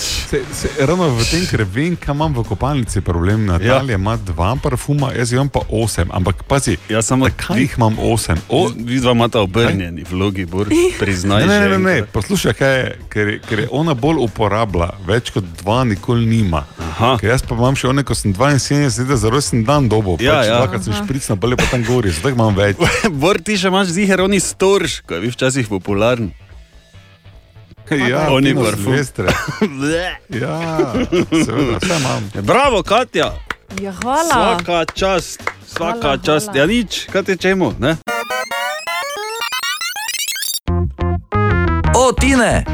Se, 0.00 0.44
se, 0.54 0.68
ravno 0.86 1.08
v 1.12 1.24
tem, 1.28 1.42
ker 1.44 1.60
vem, 1.68 1.96
kam 2.00 2.16
imam 2.16 2.34
v 2.40 2.44
kopalnici 2.48 3.00
problem. 3.04 3.44
Natalija 3.46 3.92
ja. 3.92 3.98
ima 3.98 4.16
dva 4.16 4.54
parfuma, 4.62 5.12
jaz 5.12 5.32
imam 5.32 5.48
pa 5.52 5.60
osem. 5.68 6.08
Ampak 6.12 6.44
pazi, 6.48 6.78
ja, 6.88 7.02
samo 7.02 7.28
kaj 7.36 7.60
jih 7.60 7.74
imam 7.76 7.98
osem? 7.98 8.40
O, 8.48 8.70
Vi 8.76 9.00
dva 9.00 9.12
imate 9.12 9.38
obrnjeni 9.38 10.04
vlogi, 10.10 10.46
bor, 10.48 10.70
priznaj. 10.98 11.44
Ne, 11.46 11.60
ne, 11.60 11.68
že 11.68 11.78
ne, 11.78 11.78
ne, 11.84 12.06
poslušaj, 12.12 12.56
kaj 12.56 12.76
je, 12.78 12.86
ker, 13.12 13.32
ker 13.48 13.64
je 13.64 13.68
ona 13.70 13.94
bolj 13.94 14.22
uporablja, 14.24 14.88
več 15.06 15.32
kot 15.34 15.44
dva 15.60 15.82
nikoli 15.84 16.24
nima. 16.26 16.64
Ker 17.20 17.34
jaz 17.34 17.44
pa 17.44 17.58
imam 17.58 17.76
še 17.76 17.90
one, 17.92 18.04
ko 18.06 18.16
sem 18.16 18.32
72 18.32 19.04
let, 19.04 19.20
zelo 19.20 19.40
sem 19.44 19.64
dan 19.68 19.88
dobo. 19.92 20.16
Ja, 20.22 20.40
pač 20.40 20.48
ja. 20.48 20.60
Dvakrat 20.62 20.86
sem 20.86 20.96
Aha. 20.96 21.04
špricnil, 21.04 21.40
bolje 21.40 21.60
pa 21.60 21.68
tam 21.74 21.84
gori, 21.84 22.14
zdaj 22.16 22.38
imam 22.38 22.56
več. 22.56 22.80
Bor, 23.22 23.40
ti 23.44 23.60
še 23.60 23.68
imaš 23.68 23.92
ziger, 23.96 24.24
oni 24.24 24.40
storž, 24.40 25.02
ko 25.04 25.18
je 25.18 25.26
bil 25.26 25.36
včasih 25.36 25.68
popularen. 25.68 26.32
Ja, 27.90 28.30
oni 28.30 28.46
Tino 28.46 28.62
parfum. 28.62 28.84
Silvestre. 28.84 29.26
Ja, 30.40 30.92
seveda, 31.36 31.78
vse 31.78 31.96
imam. 31.96 32.30
Bravo, 32.42 32.82
Katja. 32.82 33.32
Ja, 33.76 33.92
hvala. 33.92 34.56
Vsaka 34.56 34.84
čast, 34.86 35.42
vsaka 35.66 35.98
Hvala, 36.00 36.16
čast. 36.18 36.46
hvala. 36.46 36.60
Ja, 36.60 36.66
nič, 36.68 37.06
kaj 37.06 37.22
te 37.22 37.36
čemu, 37.36 37.74
ne? 37.78 37.96
O, 41.94 42.12
Tine! 42.12 42.64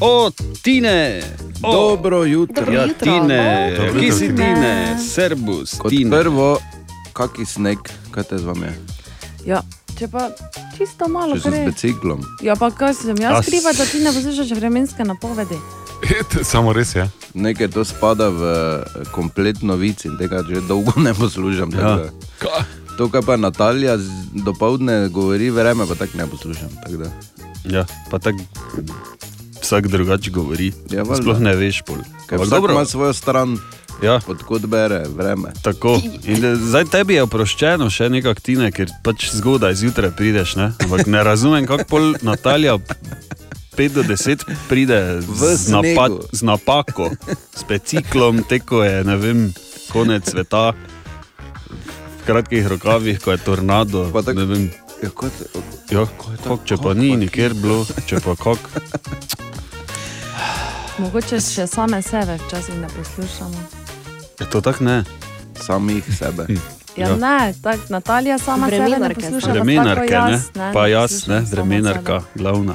O, 0.00 0.30
Tine! 0.62 1.22
O, 1.62 1.72
Dobro 1.72 2.24
jutro. 2.24 2.64
Ja, 2.64 2.80
Dobro 2.80 2.82
jutro, 2.84 3.04
Tine, 3.04 3.70
no. 3.72 4.00
ki 4.00 4.12
si 4.12 4.28
Dobro 4.28 4.36
Tine, 4.36 4.54
Tine. 4.54 4.96
Serbus, 5.00 5.74
Kot 5.74 5.90
Tine. 5.90 6.10
prvo, 6.12 6.58
kaki 7.12 7.44
sneg, 7.44 7.78
kaj 8.10 8.24
te 8.24 8.38
z 8.38 8.44
vami 8.44 8.66
je? 8.66 8.74
Ja, 9.46 9.62
če 9.98 10.08
pa 10.08 10.28
čisto 10.72 11.08
malo 11.08 11.34
Če 11.34 11.40
s 11.40 11.44
prej. 11.44 11.64
biciklom. 11.66 12.20
Ja, 12.40 12.54
pa 12.54 12.70
kaj 12.70 12.94
sem 12.96 13.16
jaz 13.16 13.40
s- 13.40 13.46
kriva, 13.46 13.72
da 13.72 13.84
ti 13.84 13.98
ne 13.98 14.12
poslušaš 14.12 14.50
vremenske 14.52 15.04
napovedi? 15.04 15.58
Samo 16.44 16.72
res 16.72 16.94
je. 16.94 17.04
Nekaj 17.34 17.68
to 17.68 17.82
spada 17.82 18.28
v 18.30 18.40
eh, 18.40 18.56
komplet 19.10 19.62
novic 19.62 20.04
in 20.04 20.14
tega 20.16 20.42
že 20.42 20.62
dolgo 20.62 20.94
ne 20.96 21.10
poslušam. 21.12 21.70
Ja. 21.72 21.98
Ja. 22.40 22.62
To, 22.96 23.06
kar 23.08 23.22
pa 23.22 23.36
Natalija 23.36 23.94
do 24.36 24.52
povdne 24.52 25.08
govori, 25.08 25.50
vreme 25.50 25.86
pa 25.86 25.94
tako 25.94 26.18
ne 26.18 26.26
poslušam. 26.26 26.70
Tak 26.80 26.92
da. 26.96 27.08
Ja, 27.64 27.82
pa 28.08 28.18
tako 28.18 28.38
vsak 29.60 29.86
drugače 29.86 30.30
govori. 30.30 30.72
Ja. 30.88 31.04
Sploh 31.04 31.38
ne 31.38 31.54
veš, 31.54 31.82
pol. 31.82 31.98
Ampak 32.24 32.46
vsak 32.46 32.62
ima 32.64 32.84
svojo 32.84 33.12
stran, 33.12 33.58
ja. 34.02 34.20
odkot 34.26 34.66
bere 34.66 35.04
vreme. 35.16 35.52
Tako. 35.62 36.00
In 36.24 36.44
eh, 36.44 36.56
zdaj 36.56 36.84
tebi 36.92 37.14
je 37.18 37.22
oproščeno 37.26 37.90
še 37.90 38.08
nekaj 38.12 38.34
aktine, 38.36 38.72
ker 38.72 38.90
pač 39.04 39.30
zgodaj 39.34 39.78
zjutraj 39.80 40.12
prideš. 40.16 40.56
Ne? 40.56 40.72
Ampak 40.84 41.06
ne 41.06 41.22
razumem, 41.24 41.66
kako 41.66 41.88
pol 41.88 42.12
Natalija 42.22 42.78
5 43.78 43.94
do 43.94 44.02
10 44.02 44.44
pride 44.68 45.20
z, 45.22 45.70
napad, 45.70 46.18
z 46.32 46.42
napako, 46.42 47.12
s 47.54 47.62
peciklom, 47.62 48.42
teko 48.42 48.82
je 48.82 49.04
ne 49.06 49.16
vem, 49.16 49.46
konec 49.92 50.26
sveta, 50.26 50.72
v 50.74 52.26
kratkih 52.26 52.66
rokavih, 52.66 53.22
ko 53.22 53.32
je 53.32 53.38
tornado. 53.38 54.10
Pa 54.12 54.22
tak- 54.22 54.36
ne 54.36 54.44
vem. 54.44 54.70
Ja, 55.02 55.10
kot, 55.14 55.32
Ja, 55.88 56.02
kak, 56.44 56.66
če 56.66 56.76
pa 56.82 56.92
ni 56.92 57.14
nikjer 57.16 57.54
bilo, 57.54 57.86
če 58.10 58.18
pa 58.20 58.34
kak. 58.36 58.60
Mogoče 60.98 61.38
še 61.40 61.68
same 61.70 62.02
sebe 62.02 62.34
včasih 62.42 62.82
ne 62.82 62.90
poslušamo. 62.92 63.77
Je 64.40 64.46
to 64.46 64.60
tako 64.60 64.84
ne? 64.84 65.04
Samih 65.56 66.04
sebe. 66.18 66.46
Ja, 66.96 67.16
ne, 67.16 67.54
tako 67.62 67.82
Natalija 67.88 68.38
sama 68.38 68.66
sebe 68.66 68.78
ne 68.78 68.84
Vremenarke 68.84 69.20
posluša. 69.20 69.52
Vremenarke, 69.52 70.02
ne? 70.02 70.32
jaz, 70.32 70.42
ne, 70.54 70.70
Pa 70.72 70.82
ne 70.82 70.90
jaz, 70.90 71.26
ne, 71.28 71.40
vremenarka, 71.50 72.22
glavna. 72.34 72.74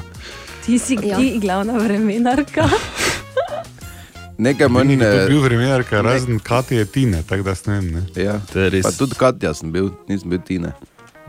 Ti 0.66 0.78
si 0.78 0.98
Ja. 1.02 1.16
ti 1.16 1.38
glavna 1.38 1.72
vremenarka. 1.72 2.68
Nekaj 4.38 4.68
manj 4.68 4.98
to 4.98 5.04
ne. 5.04 5.26
bil 5.28 5.40
vremenarka, 5.40 6.00
razen 6.00 6.38
Katja 6.38 6.78
je 6.78 6.84
Tine, 6.84 7.22
tako 7.22 7.42
da 7.42 7.54
ne 7.66 7.72
vem. 7.72 7.90
Ne. 7.92 8.22
Ja. 8.22 8.40
To 8.52 8.60
je 8.60 8.70
res. 8.70 8.82
Pa 8.82 8.90
tudi 8.90 9.14
Katja 9.14 9.54
sem 9.54 9.72
bil, 9.72 9.90
nisem 10.08 10.30
bil 10.30 10.38
Tine. 10.40 10.72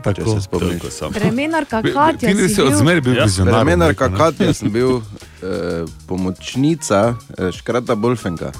Tako. 0.02 0.34
Se 0.34 0.40
spomniš. 0.40 0.68
Toliko 0.68 0.90
sam. 0.90 1.12
Vremenarka 1.12 1.82
Katja. 1.82 2.28
Tine 2.28 2.48
si 2.48 2.54
si 2.54 2.62
od 2.62 2.72
bil? 3.00 3.16
Ja. 3.16 3.24
vizionar. 3.24 3.54
bom 3.54 3.60
Vremenarka 3.64 4.08
ne. 4.08 4.18
Katja 4.18 4.52
sem 4.54 4.72
bil 4.72 4.96
eh, 5.42 5.84
pomočnica 6.06 7.14
eh, 7.38 7.52
škrata 7.52 7.94
Bolfenka. 7.94 8.52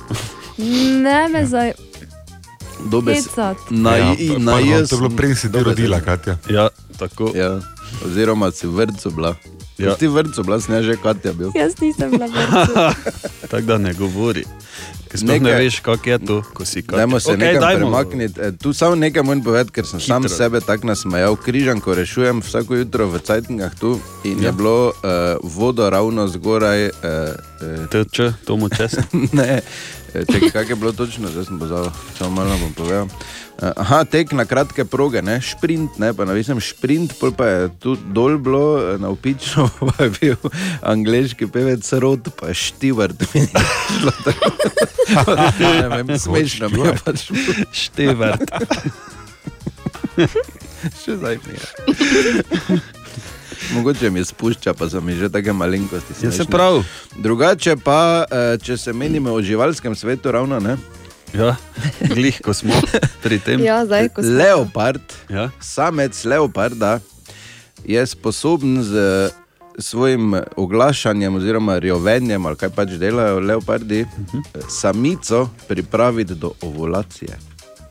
Ne 0.59 1.29
me 1.29 1.43
zdaj. 1.43 1.73
Dobe 2.83 3.13
s- 3.13 3.27
Hecat. 3.27 3.57
Na, 3.71 3.97
Ja, 3.97 4.15
i, 4.15 4.29
pa- 4.29 4.39
na 4.39 4.53
pardon, 4.53 4.69
jaz. 4.71 4.89
To 4.89 4.95
je 4.95 5.01
bilo 5.01 5.11
prej, 5.11 5.35
si 5.35 5.47
rodila, 5.51 6.01
Katja. 6.01 6.37
Ja, 6.49 6.69
tako. 6.99 7.33
Ja. 7.35 7.61
Oziroma 8.03 8.51
si 8.51 8.67
v 8.67 8.73
vrtu 8.77 9.11
bila. 9.11 9.35
Ja. 9.79 9.89
Ja. 9.93 9.97
Si 9.97 10.09
v 10.09 10.13
vrtu 10.13 10.43
bila, 10.43 10.57
jaz 10.57 10.85
že 10.85 10.97
Katja 10.97 11.33
bil. 11.33 11.53
Jaz 11.55 11.77
nisem 11.81 12.11
bila 12.11 12.27
vrca. 12.27 12.95
Tako 13.53 13.67
da 13.67 13.79
ne 13.79 13.93
govori. 13.95 14.45
Ker 15.07 15.21
sploh 15.21 15.41
ne 15.41 15.53
veš, 15.55 15.81
kako 15.85 16.11
je 16.11 16.19
to, 16.19 16.37
ko 16.57 16.65
si 16.65 16.83
kaj. 16.83 16.99
Dajmo 16.99 17.21
se 17.21 17.33
okay, 17.33 17.39
nekaj 17.39 17.77
premakniti. 17.77 18.41
E, 18.41 18.53
tu 18.57 18.73
samo 18.73 18.97
nekaj 18.97 19.23
moram 19.23 19.43
povedati, 19.45 19.71
ker 19.71 19.87
sem 19.87 20.01
sam 20.01 20.29
sebe 20.29 20.61
tako 20.61 20.91
nasmejal. 20.91 21.37
Križan, 21.37 21.81
ko 21.81 21.95
rešujem 21.95 22.43
vsako 22.43 22.81
jutro 22.81 23.07
v 23.07 23.21
Cajtingah 23.21 23.75
tu 23.79 24.01
in 24.25 24.43
ja. 24.43 24.49
je 24.49 24.53
bilo 24.53 24.91
uh, 24.91 25.39
vodo 25.43 25.91
ravno 25.91 26.27
zgoraj. 26.29 26.89
Uh, 26.89 26.91
uh, 27.63 27.87
TČ, 27.93 28.33
Tomo 28.45 28.69
Čes. 28.69 28.99
ne, 29.39 29.61
eh, 30.15 30.25
čakaj, 30.25 30.51
kak 30.51 30.69
je 30.69 30.77
bilo 30.77 30.93
točno, 30.93 31.29
zdaj 31.29 31.45
sem 31.45 31.59
pozabil, 31.59 31.91
samo 32.19 32.31
malo 32.31 32.59
bom 32.59 32.73
povedal. 32.73 33.09
Aha, 33.57 34.05
tek 34.05 34.35
na 34.37 34.45
kratke 34.45 34.85
proge, 34.85 35.23
ne, 35.25 35.39
šprint, 35.41 35.97
ne, 35.97 36.11
pa 36.13 36.27
navisem 36.29 36.59
šprint, 36.61 37.15
pol 37.17 37.33
pa 37.33 37.47
je 37.49 37.61
tu 37.81 37.95
dol 37.97 38.37
bilo, 38.37 38.77
eh, 38.77 38.99
na 39.01 39.09
upično 39.09 39.65
pa 39.81 40.05
je 40.05 40.11
bil 40.21 40.51
angliški 40.85 41.49
pevec 41.49 41.89
Rod, 41.97 42.29
pa 42.37 42.53
Štivart 42.53 43.17
mi 43.33 43.41
je 43.41 43.49
šlo 43.97 44.13
tako. 44.25 44.51
ne 45.81 45.89
vem, 45.89 46.19
smešno 46.19 46.69
mi 46.69 46.85
je 46.85 46.93
pač. 47.01 47.31
Štivart. 47.85 48.45
Še 51.01 51.17
zdaj 51.17 51.41
mi 51.49 51.57
je. 51.57 52.81
Mogoče 53.73 54.11
mi 54.13 54.25
spušča, 54.25 54.77
pa 54.77 54.91
so 54.93 55.01
mi 55.01 55.17
že 55.17 55.33
take 55.33 55.53
malenkosti. 55.57 56.13
Ja, 56.13 56.29
se 56.29 56.45
smešne. 56.45 56.53
prav. 56.53 56.85
Drugače 57.17 57.81
pa, 57.81 58.27
eh, 58.29 58.61
če 58.61 58.77
se 58.77 58.93
menimo 58.93 59.33
o 59.33 59.41
živalskem 59.41 59.97
svetu, 59.97 60.29
ravno 60.33 60.61
ne. 60.61 60.77
Ja, 61.33 61.57
glih, 62.05 62.41
ko 62.41 62.53
smo 62.53 62.73
pri 63.23 63.39
tem. 63.39 63.61
Ja, 63.61 63.85
zdaj, 63.85 64.09
ko 64.09 64.23
smo- 64.23 64.33
Leopard, 64.33 65.03
Ja. 65.29 65.51
samec 65.61 66.25
leoparda 66.25 67.01
je 67.85 68.07
sposoben 68.07 68.83
z 68.83 69.31
svojim 69.79 70.35
oglašanjem 70.57 71.35
oziroma 71.35 71.79
rjovenjem, 71.79 72.47
ali 72.47 72.57
kaj 72.57 72.71
pač 72.71 72.91
delajo 72.91 73.41
leopardi, 73.41 74.03
Mhm. 74.19 74.39
samico 74.71 75.49
pripraviti 75.69 76.35
do 76.35 76.53
ovulacije. 76.61 77.37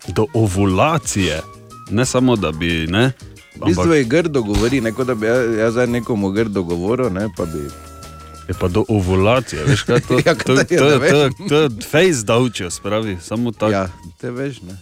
Do 0.07 0.25
ovulacije. 0.33 1.41
Ne 1.89 2.05
samo, 2.05 2.35
da 2.35 2.51
bi. 2.51 2.87
Ne, 2.87 3.11
V 3.55 3.65
bistvu 3.65 3.93
je 3.93 4.03
grdo 4.03 4.41
govori, 4.41 4.81
ne 4.81 4.91
kot 4.91 5.07
da 5.07 5.15
bi 5.15 5.27
jaz, 5.27 5.45
jaz 5.75 5.89
nekomu 5.89 6.29
grdo 6.29 6.63
govoril, 6.63 7.09
ne 7.09 7.29
pa 7.37 7.45
bi. 7.45 7.61
Je 8.47 8.53
pa 8.59 8.67
do 8.67 8.85
ovulacije, 8.87 9.63
veš 9.63 9.81
kaj 9.81 9.99
to 9.99 10.19
Ja, 10.25 10.35
to, 10.35 10.43
to, 10.43 10.53
je, 10.53 10.65
to, 10.77 10.85
ne 10.99 11.09
to, 11.09 11.19
vem. 11.19 11.31
to 11.49 11.55
je 11.61 11.69
face 11.91 12.23
davčijo, 12.23 12.71
spravi, 12.71 13.17
samo 13.21 13.51
tako. 13.51 13.71
Ja, 13.71 13.89
te 14.21 14.31
veš, 14.31 14.61
ne. 14.61 14.77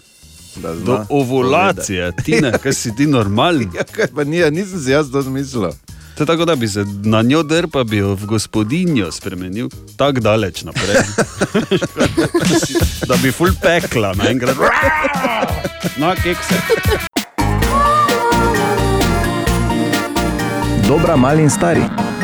Da 0.55 0.75
zna 0.75 0.85
Do 0.85 1.05
ovulacije, 1.09 2.11
ti 2.25 2.41
ne, 2.41 2.51
kaj 2.63 2.73
si 2.73 2.95
ti 2.95 3.07
normalni. 3.07 3.69
Ja, 3.75 3.83
kaj 3.83 4.07
pa 4.15 4.23
ni, 4.23 4.51
nisem 4.51 4.79
si 4.79 4.91
jaz 4.91 5.11
to 5.11 5.21
zmislil. 5.21 5.71
To 6.17 6.23
je 6.23 6.27
tako, 6.27 6.45
da 6.45 6.55
bi 6.55 6.67
se 6.67 6.85
na 7.03 7.21
njo 7.21 7.43
drl, 7.43 7.67
pa 7.67 7.83
bi 7.83 7.97
jo 7.97 8.13
v 8.15 8.25
gospodinjo 8.25 9.11
spremenil, 9.11 9.69
tako 9.97 10.19
daleč 10.19 10.63
naprej. 10.63 10.95
da 13.09 13.15
bi 13.23 13.31
full 13.31 13.51
pekla 13.61 14.13
naenkrat. 14.13 14.57
Na 15.97 16.15
kekse. 16.15 16.55
Dobra, 20.87 21.15
mali 21.15 21.43
in 21.43 21.49
stari. 21.49 22.02